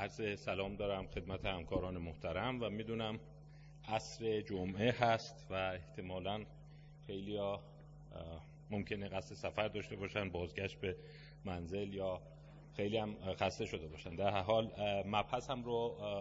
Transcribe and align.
عرض 0.00 0.40
سلام 0.40 0.76
دارم 0.76 1.06
خدمت 1.06 1.44
همکاران 1.44 1.98
محترم 1.98 2.62
و 2.62 2.70
می‌دونم 2.70 3.20
عصر 3.88 4.40
جمعه 4.40 4.92
هست 4.92 5.46
و 5.50 5.54
احتمالا 5.54 6.44
خیلی 7.06 7.36
ها 7.36 7.60
ممکنه 8.70 9.08
قصد 9.08 9.34
سفر 9.34 9.68
داشته 9.68 9.96
باشن 9.96 10.30
بازگشت 10.30 10.80
به 10.80 10.96
منزل 11.44 11.94
یا 11.94 12.20
خیلی 12.76 12.96
هم 12.96 13.16
خسته 13.34 13.66
شده 13.66 13.88
باشن. 13.88 14.14
در 14.14 14.40
حال 14.40 14.70
مبحث 15.06 15.50
هم 15.50 15.64
رو 15.64 15.72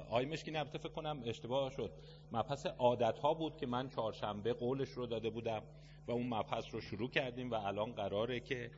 آی 0.10 0.26
مشکی 0.26 0.52
نبته 0.52 0.78
فکر 0.78 0.90
کنم 0.90 1.22
اشتباه 1.26 1.72
شد. 1.72 1.92
مبحث 2.32 2.66
عادت 2.66 3.20
ها 3.20 3.34
بود 3.34 3.58
که 3.58 3.68
من 3.68 3.90
چهارشنبه 3.90 4.54
قولش 4.54 4.90
رو 4.90 5.06
داده 5.06 5.30
بودم 5.30 5.62
و 6.08 6.12
اون 6.12 6.28
مبحث 6.28 6.74
رو 6.74 6.82
شروع 6.82 7.10
کردیم 7.10 7.52
و 7.52 7.54
الان 7.54 7.92
قراره 7.92 8.40
که 8.40 8.72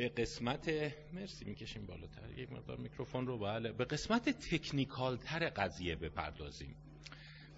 به 0.00 0.08
قسمت 0.08 0.68
مرسی 1.12 1.44
می‌کشیم 1.44 1.86
بالاتر 1.86 2.38
یک 2.38 2.52
مقدار 2.52 2.76
میکروفون 2.76 3.26
رو 3.26 3.38
بله. 3.38 3.72
به 3.72 3.84
قسمت 3.84 4.28
تکنیکال 4.28 5.16
تر 5.16 5.48
قضیه 5.48 5.96
بپردازیم. 5.96 6.76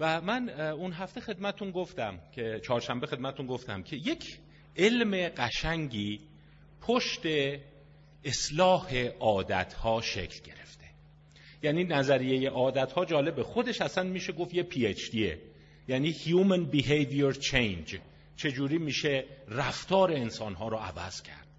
و 0.01 0.21
من 0.21 0.49
اون 0.51 0.93
هفته 0.93 1.21
خدمتون 1.21 1.71
گفتم 1.71 2.21
که 2.33 2.61
چهارشنبه 2.65 3.07
خدمتون 3.07 3.47
گفتم 3.47 3.83
که 3.83 3.97
یک 3.97 4.39
علم 4.77 5.29
قشنگی 5.37 6.21
پشت 6.81 7.23
اصلاح 8.25 9.07
عادت 9.07 9.73
ها 9.73 10.01
شکل 10.01 10.41
گرفته. 10.45 10.87
یعنی 11.63 11.85
نظریه 11.85 12.51
عادت 12.51 12.93
ها 12.93 13.05
جالبه 13.05 13.43
خودش 13.43 13.81
اصلا 13.81 14.05
میشه 14.05 14.33
گفت 14.33 14.55
یه 14.55 14.63
پی 14.63 14.87
اچ 14.87 15.11
دیه 15.11 15.41
یعنی 15.89 16.13
Human 16.13 16.75
Behavior 16.75 17.35
Change. 17.35 17.97
چجوری 18.37 18.79
میشه 18.79 19.25
رفتار 19.49 20.13
انسان 20.13 20.55
ها 20.55 20.69
رو 20.69 20.77
عوض 20.77 21.23
کرد. 21.23 21.52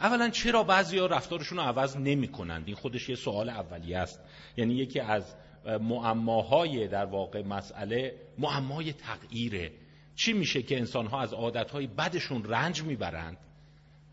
اولا 0.00 0.30
چرا 0.30 0.62
بعضی 0.62 0.98
ها 0.98 1.06
رفتارشون 1.06 1.58
رو 1.58 1.64
عوض 1.64 1.96
نمی 1.96 2.28
کنند 2.28 2.66
این 2.66 2.76
خودش 2.76 3.08
یه 3.08 3.14
سوال 3.14 3.48
اولیه 3.48 3.98
است. 3.98 4.20
یعنی 4.56 4.74
یکی 4.74 5.00
از 5.00 5.34
معماهای 5.80 6.88
در 6.88 7.04
واقع 7.04 7.42
مسئله 7.42 8.14
معمای 8.38 8.92
تغییره. 8.92 9.72
چی 10.16 10.32
میشه 10.32 10.62
که 10.62 10.78
انسان 10.78 11.06
ها 11.06 11.20
از 11.20 11.32
عادت 11.32 11.70
های 11.70 11.86
بدشون 11.86 12.44
رنج 12.44 12.82
می‌برند؟ 12.82 13.36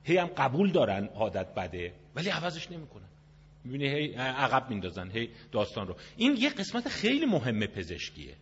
هی 0.03 0.17
هم 0.17 0.27
قبول 0.27 0.71
دارن 0.71 1.05
عادت 1.05 1.53
بده 1.53 1.93
ولی 2.15 2.29
عوضش 2.29 2.71
نمی‌کنن. 2.71 3.07
می‌بینی 3.63 3.88
هی 3.88 4.13
عقب 4.13 4.69
میندازن 4.69 5.11
هی 5.11 5.29
داستان 5.51 5.88
رو. 5.88 5.95
این 6.17 6.35
یه 6.39 6.49
قسمت 6.49 6.88
خیلی 6.89 7.25
مهمه 7.25 7.67
پزشکیه. 7.67 8.35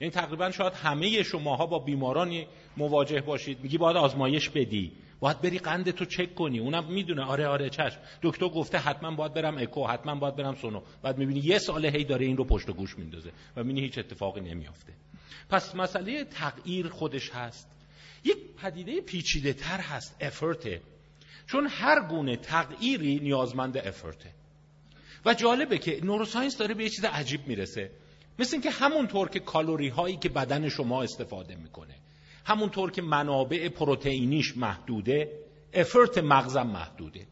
یعنی 0.00 0.10
تقریبا 0.10 0.50
شاید 0.50 0.72
همه 0.72 1.22
شماها 1.22 1.66
با 1.66 1.78
بیمارانی 1.78 2.46
مواجه 2.76 3.20
باشید. 3.20 3.60
میگی 3.62 3.78
باید 3.78 3.96
آزمایش 3.96 4.48
بدی. 4.48 4.92
باید 5.22 5.40
بری 5.40 5.58
قند 5.58 5.90
تو 5.90 6.04
چک 6.04 6.34
کنی. 6.34 6.58
اونم 6.58 6.92
می‌دونه. 6.92 7.22
آره 7.22 7.46
آره 7.46 7.70
چشم. 7.70 7.98
دکتر 8.22 8.48
گفته 8.48 8.78
حتما 8.78 9.10
باید 9.10 9.34
برم 9.34 9.58
اکو 9.58 9.86
حتما 9.86 10.14
باید 10.14 10.36
برم 10.36 10.54
سونو. 10.54 10.82
بعد 11.02 11.18
می‌بینی 11.18 11.40
یه 11.40 11.58
سال 11.58 11.86
هی 11.86 12.04
داره 12.04 12.26
این 12.26 12.36
رو 12.36 12.44
پشت 12.44 12.68
و 12.68 12.72
گوش 12.72 12.98
میندازه 12.98 13.30
و 13.56 13.64
می‌بینی 13.64 13.80
هیچ 13.80 13.98
اتفاقی 13.98 14.40
نمیافته. 14.40 14.92
پس 15.50 15.74
مسئله 15.74 16.24
تغییر 16.24 16.88
خودش 16.88 17.30
هست. 17.30 17.68
یک 18.24 18.36
پدیده 18.62 19.00
پیچیده 19.00 19.52
تر 19.52 19.80
هست 19.80 20.16
افرته 20.20 20.80
چون 21.46 21.66
هر 21.66 22.08
گونه 22.08 22.36
تغییری 22.36 23.20
نیازمند 23.20 23.76
افرته 23.78 24.30
و 25.24 25.34
جالبه 25.34 25.78
که 25.78 26.04
نوروساینس 26.04 26.56
داره 26.56 26.74
به 26.74 26.82
یه 26.82 26.88
چیز 26.88 27.04
عجیب 27.04 27.46
می‌رسه. 27.46 27.90
مثل 28.38 28.54
اینکه 28.54 28.70
همونطور 28.70 29.28
که 29.28 29.40
کالوری 29.40 29.88
هایی 29.88 30.16
که 30.16 30.28
بدن 30.28 30.68
شما 30.68 31.02
استفاده 31.02 31.56
می‌کنه. 31.56 31.94
همونطور 32.44 32.90
که 32.90 33.02
منابع 33.02 33.68
پروتئینیش 33.68 34.56
محدوده 34.56 35.42
افرت 35.74 36.18
مغزم 36.18 36.66
محدوده. 36.66 37.26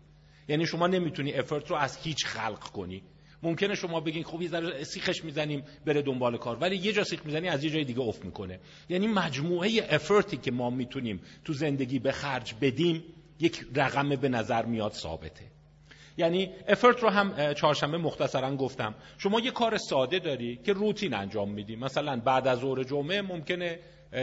یعنی 0.48 0.66
شما 0.66 0.86
نمی‌تونی 0.86 1.32
افرت 1.32 1.70
رو 1.70 1.76
از 1.76 1.96
هیچ 1.96 2.26
خلق 2.26 2.60
کنی. 2.60 3.02
ممکنه 3.42 3.74
شما 3.74 4.00
بگین 4.00 4.24
خب 4.24 4.42
یه 4.42 4.84
سیخش 4.84 5.24
می‌زنیم 5.24 5.64
بره 5.86 6.02
دنبال 6.02 6.36
کار. 6.36 6.56
ولی 6.56 6.76
یه 6.76 6.92
جا 6.92 7.04
سیخ 7.04 7.26
می‌زنی 7.26 7.48
از 7.48 7.64
یه 7.64 7.70
جای 7.70 7.84
دیگه 7.84 8.00
افت 8.00 8.24
می‌کنه. 8.24 8.60
یعنی 8.88 9.06
مجموعه 9.06 9.70
افرتی 9.90 10.36
که 10.36 10.50
ما 10.50 10.70
می‌تونیم 10.70 11.20
تو 11.44 11.52
زندگی 11.52 11.98
به 11.98 12.12
خرج 12.12 12.54
بدیم 12.60 13.02
یک 13.40 13.66
رقم 13.74 14.08
به 14.08 14.28
نظر 14.28 14.64
میاد 14.64 14.92
ثابته. 14.92 15.44
یعنی 16.16 16.50
افرت 16.68 17.02
رو 17.02 17.08
هم 17.08 17.54
چهارشنبه 17.54 17.98
مختصرا 17.98 18.56
گفتم. 18.56 18.94
شما 19.18 19.40
یه 19.40 19.50
کار 19.50 19.76
ساده 19.76 20.18
داری 20.18 20.56
که 20.56 20.72
روتین 20.72 21.14
انجام 21.14 21.50
میدی. 21.50 21.76
مثلا 21.76 22.20
بعد 22.20 22.48
از 22.48 22.58
ظهر 22.58 22.82
جمعه 22.84 23.22
ممکنه 23.22 23.78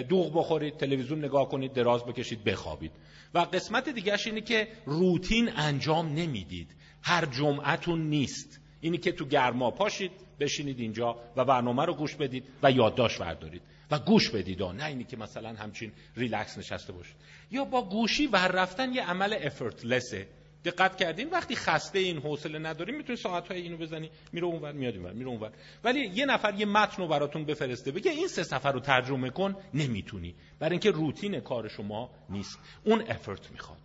دوغ 0.09 0.38
بخورید 0.38 0.78
تلویزیون 0.78 1.25
نگاه 1.25 1.50
کنید 1.50 1.74
دراز 1.74 2.06
بکشید 2.06 2.44
بخوابید. 2.44 2.92
و 3.34 3.40
قسمت 3.40 3.90
دیگرش 3.90 4.28
اینه 4.28 4.42
که 4.42 4.68
روتین 4.86 5.50
انجام 5.56 6.14
نمی‌دید. 6.14 6.75
هر 7.03 7.25
جمعتون 7.25 8.02
نیست. 8.09 8.59
اینی 8.81 8.97
که 8.97 9.12
تو 9.12 9.26
گرما 9.26 9.72
پاشید 9.72 10.12
بشینید 10.40 10.80
اینجا 10.80 11.16
و 11.36 11.46
برنامه 11.46 11.86
رو 11.86 11.94
گوش 11.94 12.16
بدید 12.16 12.44
و 12.64 12.72
یادداشت 12.72 13.20
بردارید. 13.20 13.62
و 13.92 14.00
گوش 14.00 14.30
بدید. 14.30 14.64
نه 14.64 14.86
اینی 14.86 15.03
که 15.03 15.18
مثلا 15.18 15.50
همچین 15.50 15.92
ریلکس 16.16 16.58
نشسته 16.58 16.94
باشید. 16.94 17.16
یا 17.52 17.66
با 17.66 17.90
گوشی 17.90 18.28
ور 18.28 18.47
رفتن 18.47 18.94
یه 18.94 19.09
عمل 19.09 19.34
افرتلسه 19.42 20.28
دقت 20.66 20.97
کردین 20.97 21.29
وقتی 21.29 21.56
خسته 21.56 22.00
این 22.00 22.18
حوصله 22.18 22.59
نداری 22.59 22.91
می‌تونی 22.91 23.18
ساعت 23.18 23.47
های 23.47 23.62
اینو 23.62 23.78
بزنی 23.78 24.09
میره 24.34 24.45
اونور 24.45 24.72
میاد 24.72 24.94
اینور 24.94 25.13
میره 25.13 25.29
اونور. 25.29 25.51
ولی 25.84 26.00
یه 26.00 26.25
نفر 26.25 26.53
یه 26.53 26.66
متن 26.66 27.01
رو 27.01 27.07
براتون 27.07 27.45
بفرسته 27.45 27.91
بگه 27.91 28.12
این 28.12 28.28
سه 28.28 28.44
سفر 28.44 28.72
رو 28.72 28.79
ترجمه 28.79 29.29
کن 29.29 29.56
نمی‌تونی. 29.73 30.35
برای 30.59 30.72
اینکه 30.72 30.91
روتین 30.91 31.40
کار 31.40 31.67
شما 31.67 32.09
نیست. 32.29 32.59
اون 32.84 33.01
افرت 33.01 33.51
می‌خواد. 33.51 33.79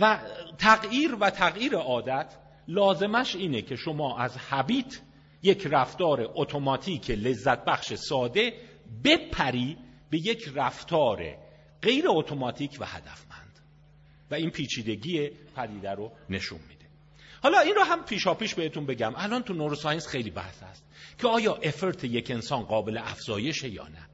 و 0.00 0.20
تغییر 0.58 1.14
و 1.14 1.30
تغییر 1.30 1.74
عادت 1.74 2.36
لازمش 2.68 3.36
اینه 3.36 3.62
که 3.62 3.76
شما 3.76 4.18
از 4.18 4.36
حبیت 4.38 5.00
یک 5.42 5.66
رفتار 5.70 6.30
اتوماتیک 6.34 7.10
لذت 7.10 7.64
بخش 7.64 7.94
ساده 7.94 8.52
بپری 9.04 9.76
به 10.10 10.18
یک 10.18 10.52
رفتار 10.54 11.36
غیر 11.82 12.04
اتوماتیک 12.08 12.76
و 12.80 12.84
هدفمند 12.84 13.29
و 14.30 14.34
این 14.34 14.50
پیچیدگی 14.50 15.30
پدیده 15.56 15.90
رو 15.90 16.12
نشون 16.30 16.60
میده. 16.68 16.84
حالا 17.42 17.60
این 17.60 17.74
رو 17.74 17.82
هم 17.82 18.04
پیشا 18.04 18.34
پیش 18.34 18.54
بهتون 18.54 18.86
بگم. 18.86 19.12
الان 19.16 19.42
تو 19.42 19.54
نوروساینس 19.54 20.06
خیلی 20.06 20.30
بحث 20.30 20.62
هست 20.62 20.84
که 21.18 21.28
آیا 21.28 21.54
افرت 21.54 22.04
یک 22.04 22.30
انسان 22.30 22.62
قابل 22.62 22.98
افزایشه 22.98 23.68
یا 23.68 23.88
نه؟ 23.88 24.08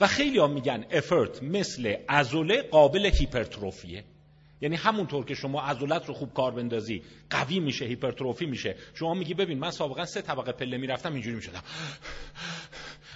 و 0.00 0.06
خیلی 0.06 0.38
ها 0.38 0.46
میگن 0.46 0.86
افرت 0.90 1.42
مثل 1.42 1.96
ازوله 2.08 2.62
قابل 2.62 3.10
هیپرتروفیه. 3.20 4.04
یعنی 4.60 4.76
همونطور 4.76 5.24
که 5.24 5.34
شما 5.34 5.62
عضلات 5.62 6.06
رو 6.06 6.14
خوب 6.14 6.34
کار 6.34 6.52
بندازی 6.52 7.02
قوی 7.30 7.60
میشه 7.60 7.84
هیپرتروفی 7.84 8.46
میشه. 8.46 8.76
شما 8.94 9.14
میگی 9.14 9.34
ببین 9.34 9.58
من 9.58 9.70
سابقا 9.70 10.04
سه 10.04 10.22
طبقه 10.22 10.52
پله 10.52 10.76
می‌رفتم 10.76 11.12
اینجوری 11.12 11.36
می‌شدم. 11.36 11.62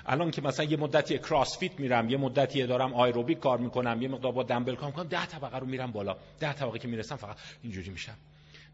الان 0.07 0.31
که 0.31 0.43
مثلا 0.43 0.67
یه 0.67 0.77
مدتی 0.77 1.19
CrossFit 1.19 1.81
میرم 1.81 2.11
یه 2.11 2.17
مدتی 2.17 2.67
دارم 2.67 2.95
آیروبیک 2.95 3.39
کار 3.39 3.59
می‌کنم 3.59 4.03
یه 4.03 4.09
مقدار 4.09 4.33
با 4.33 4.43
دمبل 4.43 4.75
کار 4.75 4.87
می‌کنم 4.87 5.09
ده 5.09 5.27
طبقه 5.27 5.59
رو 5.59 5.67
میرم 5.67 5.93
بالا. 5.93 6.17
ده 6.41 6.53
طبقه 6.53 6.79
که 6.79 6.89
می‌رسم 6.89 7.17
فقط 7.17 7.37
اینجوری 7.63 7.91
میشم. 7.91 8.17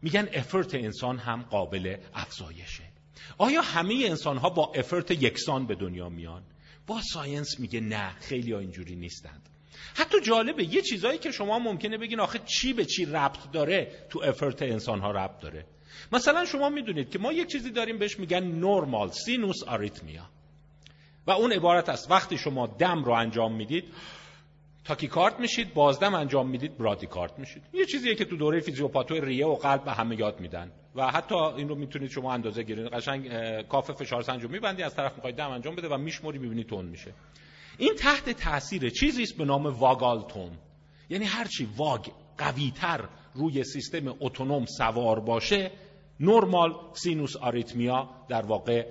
میگن 0.01 0.29
effort 0.33 0.75
انسان 0.75 1.17
هم 1.17 1.41
قابل 1.41 1.95
افزایشه. 2.13 2.83
آیا 3.37 3.61
همه 3.61 4.03
انسان 4.07 4.37
ها 4.37 4.49
با 4.49 4.71
effort 4.75 5.11
یکسان 5.11 5.67
به 5.67 5.75
دنیا 5.75 6.09
میان؟ 6.09 6.43
با 6.87 7.01
science 7.13 7.59
میگه 7.59 7.79
نه 7.79 8.09
خیلی 8.19 8.51
ها 8.51 8.59
اینجوری 8.59 8.95
نیستند. 8.95 9.49
حتی 9.95 10.21
جالبه 10.21 10.63
یه 10.63 10.81
چیزایی 10.81 11.17
که 11.17 11.31
شما 11.31 11.59
ممکنه 11.59 11.97
بگین 11.97 12.19
آخه 12.19 12.39
چی 12.45 12.73
به 12.73 12.85
چی 12.85 13.05
ربط 13.05 13.51
داره 13.51 13.91
تو 14.09 14.21
effort 14.23 14.61
انسان 14.61 14.99
ها 14.99 15.11
ربط 15.11 15.39
داره. 15.39 15.65
مثلا 16.11 16.45
شما 16.45 16.69
می‌دونید 16.69 17.09
که 17.09 17.19
ما 17.19 17.33
یک 17.33 17.47
چیزی 17.47 17.71
داریم 17.71 17.97
بهش 17.97 18.19
میگن 18.19 18.43
normal 18.43 19.11
sinus 19.11 19.63
arrhythmia 19.63 20.29
و 21.27 21.31
اون 21.31 21.51
عبارت 21.51 21.89
است 21.89 22.11
وقتی 22.11 22.37
شما 22.37 22.67
دم 22.67 23.03
رو 23.03 23.11
انجام 23.11 23.55
می‌دید 23.55 23.85
تاکیکارد 24.85 25.39
میشید 25.39 25.73
بازدم 25.73 26.15
انجام 26.15 26.49
می‌دید 26.49 26.77
برادیکارد 26.77 27.39
میشید. 27.39 27.63
یه 27.73 27.85
چیزیه 27.85 28.15
که 28.15 28.25
تو 28.25 28.37
دوره 28.37 28.59
فیزیوپاتو 28.59 29.15
ریه 29.15 29.45
و 29.45 29.55
قلب 29.55 29.83
به 29.83 29.91
همه 29.91 30.19
یاد 30.19 30.39
میدن. 30.39 30.71
و 30.95 31.11
حتی 31.11 31.35
این 31.35 31.69
رو 31.69 31.75
می‌تونید 31.75 32.09
شما 32.09 32.33
اندازه 32.33 32.63
گیرید. 32.63 32.87
قشنگ 32.87 33.31
کاف 33.61 33.91
فشار 33.91 34.21
سنجو 34.21 34.47
میبندی 34.47 34.83
از 34.83 34.95
طرف 34.95 35.15
می‌خواید 35.15 35.35
دم 35.35 35.49
انجام 35.49 35.75
بده 35.75 35.87
و 35.87 35.97
میشموری 35.97 36.39
می‌بینی 36.39 36.63
تون 36.63 36.85
میشه. 36.85 37.13
این 37.77 37.95
تحت 37.95 38.29
تاثیر 38.29 38.89
چیزی 38.89 39.23
است 39.23 39.37
به 39.37 39.45
نام 39.45 39.65
واگالتون 39.65 40.51
یعنی 41.09 41.25
هرچی 41.25 41.67
واگ 41.77 42.07
قویتر 42.37 43.09
روی 43.33 43.63
سیستم 43.63 44.15
اتونوم 44.19 44.65
سوار 44.65 45.19
باشه 45.19 45.71
نورمال 46.19 46.75
سینوس 46.93 47.35
آریتمیا 47.35 48.09
در 48.29 48.41
واقع 48.41 48.85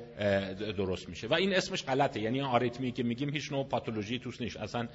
درست 0.73 1.09
میشه. 1.09 1.27
و 1.27 1.35
این 1.35 1.55
اسمش 1.55 1.85
غلطه. 1.85 2.21
یعنی 2.21 2.41
آریتمی 2.41 2.93
که 2.93 3.03
میگیم 3.03 3.31
هیچ 3.31 3.53
نوع 3.53 3.65
پاتولوژی 3.65 4.19
توش 4.19 4.41
نیست. 4.41 4.57
اصلا 4.57 4.89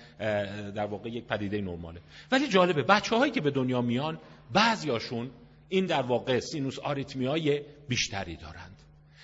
در 0.72 0.86
واقع 0.86 1.10
یک 1.10 1.25
پدیده 1.25 1.62
نرماله. 1.62 2.01
ولی 2.31 2.48
جالبه 2.48 2.83
بچه 2.83 3.16
هایی 3.16 3.31
که 3.31 3.42
به 3.42 3.51
دنیا 3.51 3.81
میان 3.81 4.19
بعضیاشون 4.54 5.31
این 5.69 5.86
در 5.86 6.01
واقع 6.01 6.39
sinus 6.40 6.80
arrhythmia 6.80 7.54
ی 7.54 7.62
بیشتری 7.88 8.36
دارند. 8.36 8.77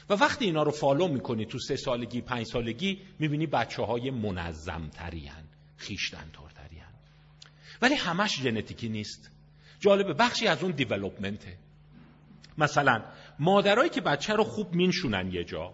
و 0.09 0.13
وقتی 0.13 0.45
اینا 0.45 0.63
رو 0.63 0.71
follow 0.71 1.07
می‌کنی 1.07 1.45
تو 1.45 1.59
سه 1.59 1.75
سالگی 1.75 2.21
پنج 2.21 2.45
سالگی 2.45 3.01
می‌بینی 3.19 3.47
بچه 3.47 3.83
های 3.83 4.11
منظم 4.11 4.89
تری 4.89 5.31
هستن. 5.77 6.31
ولی 7.81 7.95
همش 7.95 8.41
ژنتیکی 8.41 8.89
نیست. 8.89 9.31
جالبه 9.79 10.13
بخشی 10.13 10.47
از 10.47 10.63
اون 10.63 10.71
development 10.71 11.50
ه 11.50 11.57
مثلا 12.57 13.03
مادرایی 13.39 13.89
که 13.89 14.01
بچه 14.01 14.33
رو 14.33 14.43
خوب 14.43 14.75
مینشونن 14.75 15.31
یه 15.31 15.43
جا 15.43 15.73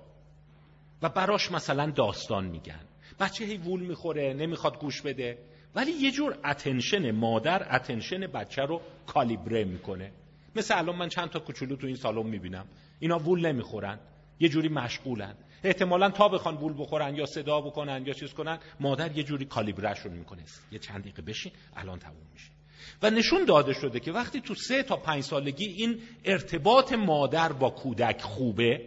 و 1.01 1.09
براش 1.09 1.51
مثلا 1.51 1.89
داستان 1.89 2.45
میگن. 2.45 2.79
بچه 3.19 3.45
هی 3.45 3.57
وول 3.57 3.81
می‌خوره 3.81 4.33
نمی‌خواد 4.33 4.79
گوش 4.79 5.01
بده. 5.01 5.37
ولی 5.75 5.91
یه 5.91 6.11
جور 6.11 6.37
attention 6.45 7.11
مادر 7.11 7.75
attention 7.75 8.27
بچه 8.27 8.61
رو 8.61 8.81
کالیبره 9.07 9.63
می‌کنه. 9.63 10.11
مثل 10.55 10.77
الان 10.77 10.95
من 10.95 11.09
چند 11.09 11.29
تا 11.29 11.39
کوچولو 11.39 11.75
تو 11.75 11.87
این 11.87 11.95
سالن 11.95 12.27
می‌بینم. 12.27 12.65
اینا 12.99 13.19
وول 13.19 13.45
نمی‌خورن. 13.45 13.99
یه 14.39 14.49
جوری 14.49 14.69
مشغولن. 14.69 15.35
احتمالا 15.63 16.09
تا 16.09 16.29
بخوان 16.29 16.55
وول 16.55 16.73
بخورن 16.77 17.15
یا 17.15 17.25
صدا 17.25 17.61
بکنن 17.61 18.03
یا 18.05 18.13
چیز 18.13 18.33
کنن 18.33 18.59
مادر 18.79 19.17
یه 19.17 19.23
جوری 19.23 19.45
کالیبرهشون 19.45 20.13
می‌کنه. 20.13 20.43
یه 20.71 20.79
چند 20.79 21.01
دقیقه 21.01 21.21
بشین 21.21 21.51
الان 21.75 21.99
تموم 21.99 22.27
میشه. 22.33 22.52
و 23.01 23.09
نشون 23.09 23.45
داده 23.45 23.73
شده 23.73 23.99
که 23.99 24.11
وقتی 24.11 24.41
تو 24.41 24.55
سه 24.55 24.83
تا 24.83 24.97
پنج 24.97 25.23
سالگی 25.23 25.65
این 25.65 25.99
ارتباط 26.25 26.93
مادر 26.93 27.53
با 27.53 27.69
کودک 27.69 28.21
خوبه 28.21 28.81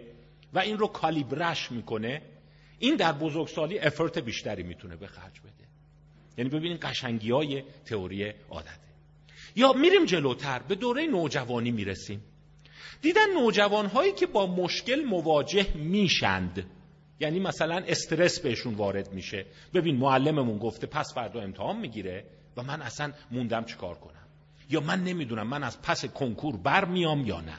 و 0.52 0.58
این 0.58 0.78
رو 0.78 0.86
کالیبرش 0.86 1.72
می‌کنه 1.72 2.22
این 2.78 2.96
در 2.96 3.12
بزرگسالی 3.12 3.78
افرت 3.78 4.18
بیشتری 4.18 4.62
می‌تونه 4.62 4.96
به 4.96 5.06
خرج 5.06 5.40
بده. 5.40 5.68
یعنی 6.38 6.50
ببینید 6.50 6.80
قشنگی 6.80 7.30
های 7.30 7.62
تئوری 7.84 8.32
عادته 8.50 8.86
یا 9.56 9.72
میریم 9.72 10.04
جلوتر 10.04 10.58
به 10.68 10.74
دوره 10.74 11.06
نوجوانی 11.06 11.70
می‌رسیم. 11.70 12.24
دیدن 13.02 13.32
نوجوان 13.34 13.86
هایی 13.86 14.12
که 14.12 14.26
با 14.26 14.46
مشکل 14.46 15.04
مواجه 15.04 15.76
میشند 15.76 16.70
یعنی 17.20 17.40
مثلا 17.40 17.84
استرس 17.86 18.40
بهشون 18.40 18.74
وارد 18.74 19.12
میشه. 19.12 19.46
ببین 19.74 19.96
معلممون 19.96 20.58
گفته 20.58 20.86
پس 20.86 21.14
فردا 21.14 21.40
امتحان 21.40 21.76
می‌گیره. 21.76 22.24
و 22.56 22.62
من 22.62 22.82
اصلا 22.82 23.12
موندم 23.30 23.64
چیکار 23.64 23.94
کنم. 23.94 24.26
یا 24.70 24.80
من 24.80 25.04
نمی‌دونم 25.04 25.46
من 25.46 25.62
از 25.62 25.82
پس 25.82 26.04
کنکور 26.04 26.56
برمیام 26.56 27.26
یا 27.26 27.40
نه. 27.40 27.58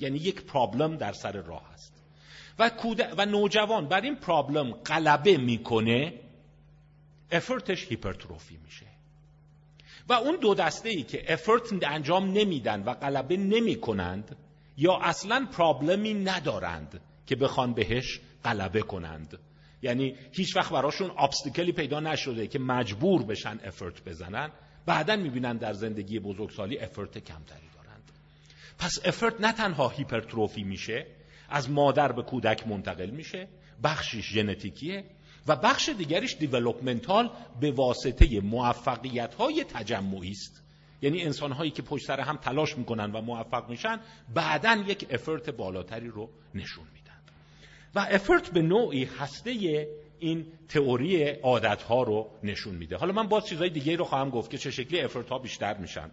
یعنی 0.00 0.18
یک 0.18 0.42
پرابلم 0.42 0.96
در 0.96 1.12
سر 1.12 1.32
راه 1.32 1.72
است. 1.72 1.92
و, 2.58 2.70
و 3.18 3.26
نوجوان 3.26 3.88
بر 3.88 4.00
این 4.00 4.16
پرابلم 4.16 4.72
غلبه 4.72 5.36
می‌کنه 5.36 6.20
افرتش 7.30 7.86
هیپرتروفی 7.88 8.58
میشه. 8.64 8.86
و 10.08 10.12
اون 10.12 10.36
دو 10.36 10.54
دسته 10.54 10.88
ای 10.88 11.02
که 11.02 11.32
افرت 11.32 11.84
انجام 11.84 12.30
نمیدن 12.30 12.82
و 12.82 12.94
غلبه 12.94 13.36
نمی 13.36 13.80
کنند 13.80 14.36
یا 14.76 14.98
اصلا 15.02 15.48
پرابلمی 15.52 16.14
ندارند 16.14 17.00
که 17.26 17.36
بخوان 17.36 17.72
بهش 17.72 18.20
غلبه 18.44 18.82
کنند. 18.82 19.38
یعنی 19.82 20.16
هیچ 20.32 20.56
وقت 20.56 20.72
براشون 20.72 21.10
obstacle 21.18 21.66
ی 21.66 21.72
پیدا 21.72 22.00
نشده 22.00 22.46
که 22.46 22.58
مجبور 22.58 23.22
بشن 23.22 23.58
effort 23.64 24.04
بزنن. 24.04 24.50
بعدا 24.86 25.16
می‌بینن 25.16 25.56
در 25.56 25.72
زندگی 25.72 26.18
بزرگسالی 26.18 26.78
effort 26.78 27.18
کمتری 27.18 27.68
دارند 27.74 28.12
پس 28.78 28.98
effort 29.04 29.40
نه 29.40 29.52
تنها 29.52 29.88
هیپرتروفی 29.88 30.62
میشه 30.62 31.06
از 31.48 31.70
مادر 31.70 32.12
به 32.12 32.22
کودک 32.22 32.66
منتقل 32.66 33.10
میشه 33.10 33.48
بخشش 33.84 34.32
ژنتیکیه 34.32 35.04
و 35.46 35.56
بخش 35.56 35.88
دیگریش 35.88 36.36
developmental 36.36 37.30
به 37.60 37.70
واسطه 37.70 38.40
موفقیت 38.40 39.34
های 39.34 39.64
تجمعی 39.64 40.30
است. 40.30 40.62
یعنی 41.02 41.22
انسان 41.22 41.52
هایی 41.52 41.70
که 41.70 41.82
پشت 41.82 42.06
سر 42.06 42.20
هم 42.20 42.36
تلاش 42.36 42.78
می‌کنن 42.78 43.12
و 43.12 43.20
موفق 43.20 43.70
میشن 43.70 44.00
بعدا 44.34 44.84
یک 44.86 45.06
افرت 45.10 45.50
بالاتری 45.50 46.08
رو 46.08 46.30
نشون 46.54 46.86
و 47.96 47.98
افرت 47.98 48.50
به 48.50 48.62
نوعی 48.62 49.04
هسته 49.04 49.50
این 50.18 50.46
تئوری 50.68 51.28
عادت 51.28 51.82
ها 51.82 52.02
رو 52.02 52.30
نشون 52.42 52.74
میده. 52.74 52.96
حالا 52.96 53.12
من 53.12 53.28
باز 53.28 53.46
چیزهای 53.46 53.70
دیگه 53.70 53.96
رو 53.96 54.04
خواهم 54.04 54.30
گفت 54.30 54.50
که 54.50 54.58
چه 54.58 54.70
شکلی 54.70 55.00
افرت 55.00 55.28
ها 55.28 55.38
بیشتر 55.38 55.76
میشن. 55.76 56.10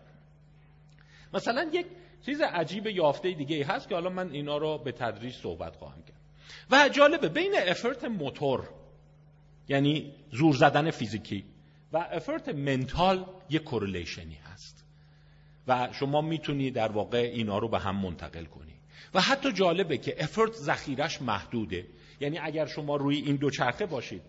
مثلا 1.33 1.69
یک 1.73 1.85
چیز 2.25 2.41
عجیب 2.41 2.87
یافته 2.87 3.31
دیگه 3.31 3.65
هست 3.65 3.89
که 3.89 3.95
حالا 3.95 4.09
من 4.09 4.31
اینا 4.31 4.57
رو 4.57 4.77
به 4.77 4.91
تدریج 4.91 5.33
صحبت 5.33 5.75
خواهم 5.75 6.03
کرد. 6.03 6.21
و 6.71 6.89
جالبه 6.89 7.29
بین 7.29 7.53
افرت 7.57 8.03
موتور 8.03 8.69
یعنی 9.69 10.13
زور 10.31 10.55
زدن 10.55 10.91
فیزیکی 10.91 11.45
و 11.93 11.97
افرت 11.97 12.49
منتال 12.49 13.25
یک 13.49 13.63
کورلیشنی 13.63 14.35
هست. 14.35 14.85
و 15.67 15.89
شما 15.91 16.21
می‌تونی 16.21 16.71
در 16.71 16.91
واقع 16.91 17.31
اینا 17.33 17.57
رو 17.57 17.67
به 17.67 17.79
هم 17.79 17.95
منتقل 17.95 18.45
کنی. 18.45 18.72
و 19.13 19.21
حتی 19.21 19.51
جالبه 19.51 19.97
که 19.97 20.23
effort 20.23 20.53
ذخیرش 20.53 21.21
محدوده. 21.21 21.85
یعنی 22.19 22.39
اگر 22.39 22.65
شما 22.65 22.95
روی 22.95 23.15
این 23.17 23.35
دو 23.35 23.49
چرخه 23.49 23.85
باشید 23.85 24.21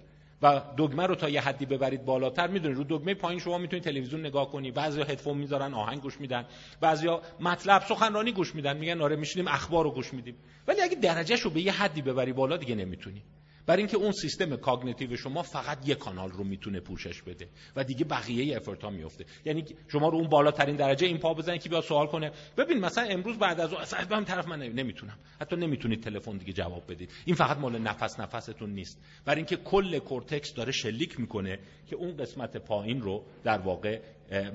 و 0.42 0.60
دگمه 0.78 1.06
رو 1.06 1.14
تا 1.14 1.28
یه 1.28 1.40
حدی 1.40 1.66
ببرید 1.66 2.04
بالاتر 2.04 2.46
می‌دونید 2.46 2.78
رو 2.78 2.84
دگمه 2.84 3.14
پایین 3.14 3.40
شما 3.40 3.58
می‌تونید 3.58 3.84
تلویزیون 3.84 4.20
نگاه 4.20 4.50
کنی. 4.50 4.70
بعضیا 4.70 5.04
هدفون 5.04 5.38
می‌ذارن 5.38 5.74
آهنگ 5.74 6.00
گوش 6.00 6.20
میدن. 6.20 6.44
بعضیا 6.80 7.22
مطلب 7.40 7.82
سخنرانی 7.82 8.32
گوش 8.32 8.54
میدن. 8.54 8.76
میگن 8.76 9.00
آره 9.00 9.16
میشینیم 9.16 9.48
اخبار 9.48 9.84
رو 9.84 9.90
گوش 9.90 10.14
میدیم. 10.14 10.36
ولی 10.68 10.80
اگه 10.80 10.94
درجهش 10.94 11.40
رو 11.40 11.50
به 11.50 11.60
یه 11.60 11.72
حدی 11.72 12.02
ببری 12.02 12.32
بالا 12.32 12.56
دیگه 12.56 12.74
نمی‌تونی. 12.74 13.22
برای 13.66 13.82
اینکه 13.82 13.96
اون 13.96 14.12
سیستم 14.12 14.56
cognitive 14.56 15.16
شما 15.16 15.42
فقط 15.42 15.88
یک 15.88 15.98
کانال 15.98 16.30
رو 16.30 16.44
می‌تونه 16.44 16.80
پوشش 16.80 17.22
بده 17.22 17.48
و 17.76 17.84
دیگه 17.84 18.04
بقیه 18.04 18.56
effort 18.56 18.85
ا 18.85 18.90
میفته 18.90 19.24
یعنی 19.44 19.64
شما 19.88 20.08
رو 20.08 20.18
اون 20.18 20.28
بالاترین 20.28 20.76
درجه 20.76 21.06
این 21.06 21.18
پا 21.18 21.34
بزنید 21.34 21.62
که 21.62 21.68
بیا 21.68 21.80
سوال 21.80 22.06
کنه. 22.06 22.32
ببین 22.56 22.80
مثلا 22.80 23.04
امروز 23.04 23.38
بعد 23.38 23.60
از 23.60 23.74
اصلا 23.74 24.16
حرف 24.16 24.48
نزن 24.48 24.58
نمی‌تونم. 24.62 25.18
حتی 25.40 25.56
نمی‌تونید 25.56 26.02
تلفن 26.02 26.36
دیگه 26.36 26.52
جواب 26.52 26.82
بدید. 26.88 27.10
این 27.24 27.36
فقط 27.36 27.58
مال 27.58 27.78
نفس 27.78 28.20
نفستون 28.20 28.70
نیست. 28.70 29.00
برای 29.24 29.36
اینکه 29.36 29.56
کل 29.56 29.98
کورتکس 29.98 30.54
داره 30.54 30.72
شلیک 30.72 31.20
می‌کنه 31.20 31.58
که 31.86 31.96
اون 31.96 32.16
قسمت 32.16 32.56
پایین 32.56 33.00
رو 33.00 33.24
در 33.44 33.58
واقع 33.58 34.00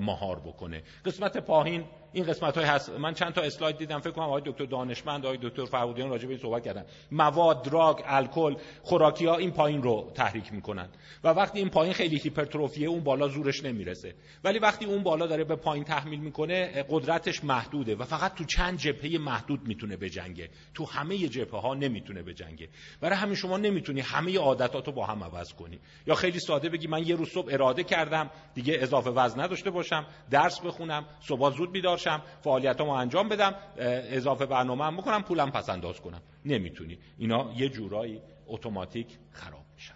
مهار 0.00 0.38
بکنه. 0.40 0.82
قسمت 1.04 1.36
پایین 1.36 1.84
این 2.12 2.24
قسمت 2.24 2.56
های 2.58 2.66
هست. 2.66 2.90
من 2.90 3.14
چند 3.14 3.32
تا 3.32 3.40
اسلاید 3.40 3.76
دیدم. 3.76 3.98
فکر 3.98 4.10
کنم 4.10 4.24
آقای 4.24 4.42
دکتر 4.46 4.64
دانشمند 4.64 5.26
آقای 5.26 5.38
دکتر 5.42 5.64
فرودیان 5.64 6.10
راجع 6.10 6.24
به 6.24 6.30
این 6.30 6.42
صحبت 6.42 6.64
کردن. 6.64 6.84
مواد 7.12 7.62
drug 7.62 8.02
الکل 8.04 8.54
خوراکی 8.82 9.26
ها 9.26 9.36
این 9.36 9.50
پایین 9.50 9.82
رو 9.82 10.12
تحریک 10.14 10.52
می‌کنن. 10.52 10.88
و 11.24 11.28
وقتی 11.28 11.58
این 11.58 11.68
پایین 11.68 11.92
خیلی 11.92 12.18
هیپرتروفیه 12.18 12.88
اون 12.88 13.00
بالا 13.00 13.28
زورش 13.28 13.64
نمی‌رسه. 13.64 14.14
ولی 14.44 14.58
وقتی 14.58 14.84
اون 14.84 15.02
بالا 15.02 15.26
داره 15.26 15.44
به 15.44 15.56
پایین 15.56 15.84
تحمیل 15.84 16.20
می‌کنه 16.20 16.84
قدرتش 16.88 17.44
محدوده 17.44 17.96
و 17.96 18.04
فقط 18.04 18.34
تو 18.34 18.44
چند 18.44 18.78
جبهه 18.78 19.18
محدود 19.18 19.68
می‌تونه 19.68 19.96
بجنگه. 19.96 20.48
تو 20.74 20.84
همه 20.86 21.28
جبهه 21.28 21.60
ها 21.60 21.74
نمی‌تونه 21.74 22.22
بجنگه. 22.22 22.68
برای 23.00 23.16
همین 23.16 23.34
شما 23.34 23.56
نمی‌تونی 23.56 24.00
همه 24.00 24.38
عادتاتو 24.38 24.92
با 24.92 25.06
هم 25.06 25.24
عوض 25.24 25.52
کنی. 25.52 25.78
یا 26.06 26.14
خیلی 26.14 26.40
ساده 26.40 26.68
بگی 26.68 26.86
من 26.86 27.06
یه 27.06 27.14
روز 27.14 27.28
صبح 27.28 27.52
اراده 27.52 27.84
کردم 27.84 28.30
دیگه 28.54 28.78
اضافه 28.80 29.10
وزن 29.10 29.40
نداشته 29.60 29.70
باشم 29.70 30.06
درس 30.30 30.60
بخونم 30.60 31.06
صبح 31.20 31.56
زود 31.56 31.72
بیدار 31.72 31.96
شم 31.96 32.22
فعالیتامو 32.42 32.90
انجام 32.90 33.28
بدم 33.28 33.54
اضافه 33.76 34.46
برنامه 34.46 34.84
هم 34.84 34.96
بکنم 34.96 35.22
پولم 35.22 35.50
پس 35.50 35.68
انداز 35.68 36.00
کنم. 36.00 36.22
نمی‌تونی. 36.44 36.98
اینا 37.18 37.52
یه 37.56 37.68
جورایی 37.68 38.20
اتوماتیک 38.46 39.06
خراب 39.32 39.64
میشن. 39.74 39.94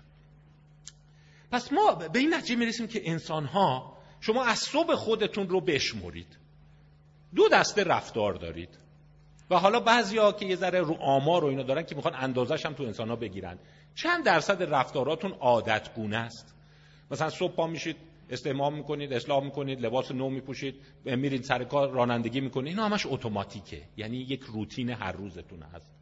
پس 1.53 1.73
ما 1.73 1.95
به 1.95 2.19
این 2.19 2.35
نتیجه 2.35 2.57
می‌رسیم 2.57 2.87
که 2.87 3.11
انسان 3.11 3.45
ها 3.45 3.97
شما 4.21 4.45
از 4.45 4.59
صبح 4.59 4.95
خودتون 4.95 5.49
رو 5.49 5.61
بشمرید. 5.61 6.39
دو 7.35 7.49
دسته 7.49 7.85
رفتار 7.85 8.35
دارید. 8.35 8.79
و 9.51 9.59
حالا 9.59 9.81
بعضیا 9.81 10.33
که 10.33 10.47
یه 10.47 10.57
ذره 10.57 10.81
رو 10.81 10.95
آمار 10.95 11.45
و 11.45 11.47
اینا 11.47 11.63
دارن 11.63 11.83
که 11.83 11.95
می‌خوان 11.95 12.15
اندازش 12.15 12.67
هم 12.67 12.73
تو 12.73 12.83
انسان 12.83 13.09
ها 13.09 13.17
بگیرن. 13.17 13.59
چند 13.95 14.25
درصد 14.25 14.63
رفتاراتون 14.63 15.33
عادت 15.33 15.95
گونه 15.95 16.17
است؟ 16.17 16.55
مثلا 17.11 17.31
صبح 17.31 17.55
پا 17.55 17.67
میشید 17.67 17.97
استعمام 18.31 18.75
می‌کنید 18.75 19.13
اصلاح 19.13 19.45
می‌کنید 19.45 19.81
لباس 19.81 20.13
نو 20.13 20.31
میپوشید 20.31 20.75
میرید 21.05 21.43
سر 21.43 21.65
کار 21.65 21.91
رانندگی 21.91 22.41
می‌کنید. 22.41 22.69
اینا 22.69 22.85
همش 22.85 23.07
اتوماتیکه. 23.07 23.83
یعنی 23.97 24.17
یک 24.17 24.43
روتین 24.43 24.91
هر 24.91 25.13
روزتون 25.13 25.63
هست. 25.63 25.95